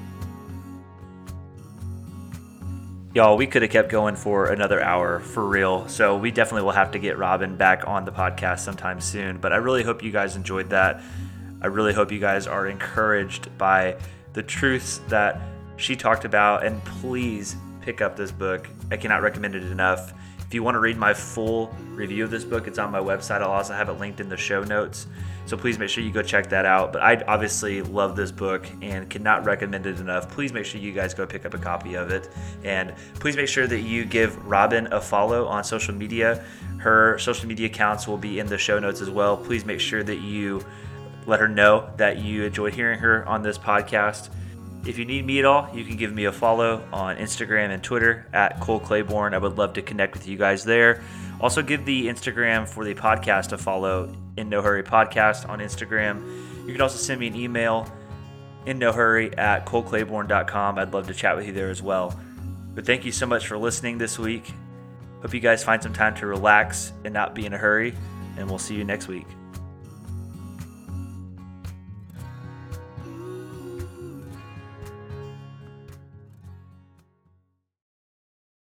Y'all, 3.18 3.36
we 3.36 3.48
could 3.48 3.64
have 3.64 3.72
kept 3.72 3.90
going 3.90 4.16
for 4.16 4.52
another 4.52 4.80
hour 4.80 5.20
for 5.20 5.44
real. 5.44 5.88
So 5.88 6.16
we 6.16 6.30
definitely 6.30 6.62
will 6.62 6.74
have 6.74 6.92
to 6.92 7.00
get 7.00 7.18
Robin 7.18 7.56
back 7.56 7.88
on 7.88 8.06
the 8.06 8.12
podcast 8.12 8.60
sometime 8.60 9.02
soon. 9.02 9.40
But 9.40 9.52
I 9.52 9.56
really 9.56 9.82
hope 9.82 10.04
you 10.04 10.12
guys 10.12 10.36
enjoyed 10.36 10.70
that. 10.70 11.02
I 11.60 11.66
really 11.66 11.94
hope 11.94 12.12
you 12.12 12.20
guys 12.20 12.46
are 12.46 12.68
encouraged 12.68 13.58
by 13.58 13.98
the 14.34 14.44
truths 14.44 15.00
that 15.08 15.42
she 15.78 15.96
talked 15.96 16.26
about. 16.26 16.64
And 16.64 16.80
please 16.86 17.56
pick 17.82 18.02
up 18.02 18.16
this 18.16 18.32
book. 18.32 18.70
I 18.92 18.98
cannot 18.98 19.24
recommend 19.24 19.56
it 19.56 19.64
enough. 19.64 20.14
If 20.48 20.54
you 20.54 20.64
want 20.64 20.76
to 20.76 20.80
read 20.80 20.96
my 20.96 21.14
full 21.14 21.76
review 21.90 22.24
of 22.24 22.32
this 22.32 22.46
book, 22.46 22.68
it's 22.68 22.80
on 22.80 22.90
my 22.90 23.02
website. 23.02 23.42
I'll 23.42 23.52
also 23.52 23.74
have 23.74 23.90
it 23.90 24.00
linked 24.00 24.22
in 24.22 24.30
the 24.30 24.38
show 24.38 24.64
notes. 24.64 25.08
So 25.46 25.58
please 25.58 25.78
make 25.78 25.90
sure 25.90 26.06
you 26.06 26.12
go 26.12 26.22
check 26.22 26.50
that 26.50 26.66
out. 26.66 26.94
But 26.94 27.02
I 27.02 27.22
obviously 27.28 27.82
love 27.82 28.16
this 28.16 28.32
book 28.32 28.66
and 28.82 29.10
cannot 29.10 29.46
recommend 29.46 29.86
it 29.86 30.00
enough. 30.00 30.30
Please 30.32 30.54
make 30.54 30.64
sure 30.64 30.80
you 30.80 30.94
guys 30.94 31.14
go 31.14 31.26
pick 31.26 31.46
up 31.46 31.54
a 31.54 31.58
copy 31.58 31.96
of 31.96 32.12
it. 32.12 32.30
And 32.64 32.94
please 33.16 33.36
make 33.36 33.50
sure 33.50 33.68
that 33.68 33.82
you 33.82 34.06
give 34.06 34.38
Robin 34.46 34.88
a 34.94 35.02
follow 35.02 35.48
on 35.48 35.66
social 35.66 35.94
media. 35.94 36.46
Her 36.78 37.18
social 37.20 37.46
media 37.46 37.68
accounts 37.68 38.08
will 38.08 38.18
be 38.18 38.40
in 38.40 38.48
the 38.48 38.58
show 38.58 38.80
notes 38.80 39.02
as 39.02 39.10
well. 39.10 39.36
Please 39.36 39.66
make 39.66 39.82
sure 39.82 40.02
that 40.04 40.22
you 40.22 40.66
let 41.26 41.42
her 41.42 41.50
know 41.50 41.90
that 41.98 42.20
you 42.20 42.44
enjoyed 42.44 42.74
hearing 42.74 43.00
her 43.00 43.28
on 43.28 43.42
this 43.42 43.58
podcast. 43.58 44.30
If 44.88 44.98
you 44.98 45.04
need 45.04 45.26
me 45.26 45.40
at 45.40 45.46
all, 45.46 45.70
you 45.74 45.84
can 45.84 45.98
give 45.98 46.14
me 46.14 46.26
a 46.26 46.32
follow 46.32 46.82
on 46.94 47.18
Instagram 47.18 47.72
and 47.72 47.84
Twitter 47.84 48.26
at 48.32 48.62
Cole 48.62 48.80
Claiborne. 48.80 49.34
I 49.34 49.38
would 49.38 49.58
love 49.58 49.74
to 49.74 49.82
connect 49.82 50.14
with 50.14 50.28
you 50.28 50.38
guys 50.38 50.64
there. 50.64 51.02
Also, 51.42 51.62
give 51.62 51.86
the 51.86 52.08
Instagram 52.08 52.66
for 52.68 52.86
the 52.86 52.96
podcast 52.96 53.52
a 53.52 53.58
follow 53.58 54.16
in 54.38 54.48
No 54.50 54.62
Hurry 54.62 54.84
Podcast 54.84 55.48
on 55.50 55.60
Instagram. 55.60 56.66
You 56.66 56.72
can 56.72 56.82
also 56.82 56.98
send 56.98 57.20
me 57.20 57.28
an 57.28 57.36
email 57.36 57.92
in 58.66 58.80
no 58.80 58.94
hurry 58.94 59.38
at 59.38 59.66
coleclaiborne.com. 59.66 60.80
I'd 60.80 60.94
love 60.94 61.08
to 61.08 61.14
chat 61.14 61.36
with 61.36 61.48
you 61.48 61.54
there 61.54 61.70
as 61.70 61.82
well. 61.82 62.18
But 62.74 62.86
thank 62.86 63.04
you 63.04 63.12
so 63.12 63.26
much 63.26 63.48
for 63.48 63.58
listening 63.58 63.98
this 63.98 64.18
week. 64.18 64.52
Hope 65.22 65.34
you 65.34 65.40
guys 65.42 65.64
find 65.64 65.84
some 65.84 65.94
time 65.94 66.16
to 66.16 66.28
relax 66.28 66.94
and 67.04 67.14
not 67.14 67.36
be 67.36 67.46
in 67.46 67.54
a 67.54 67.58
hurry, 67.58 67.94
and 68.38 68.50
we'll 68.50 68.60
see 68.60 68.76
you 68.76 68.84
next 68.84 69.08
week. 69.08 69.28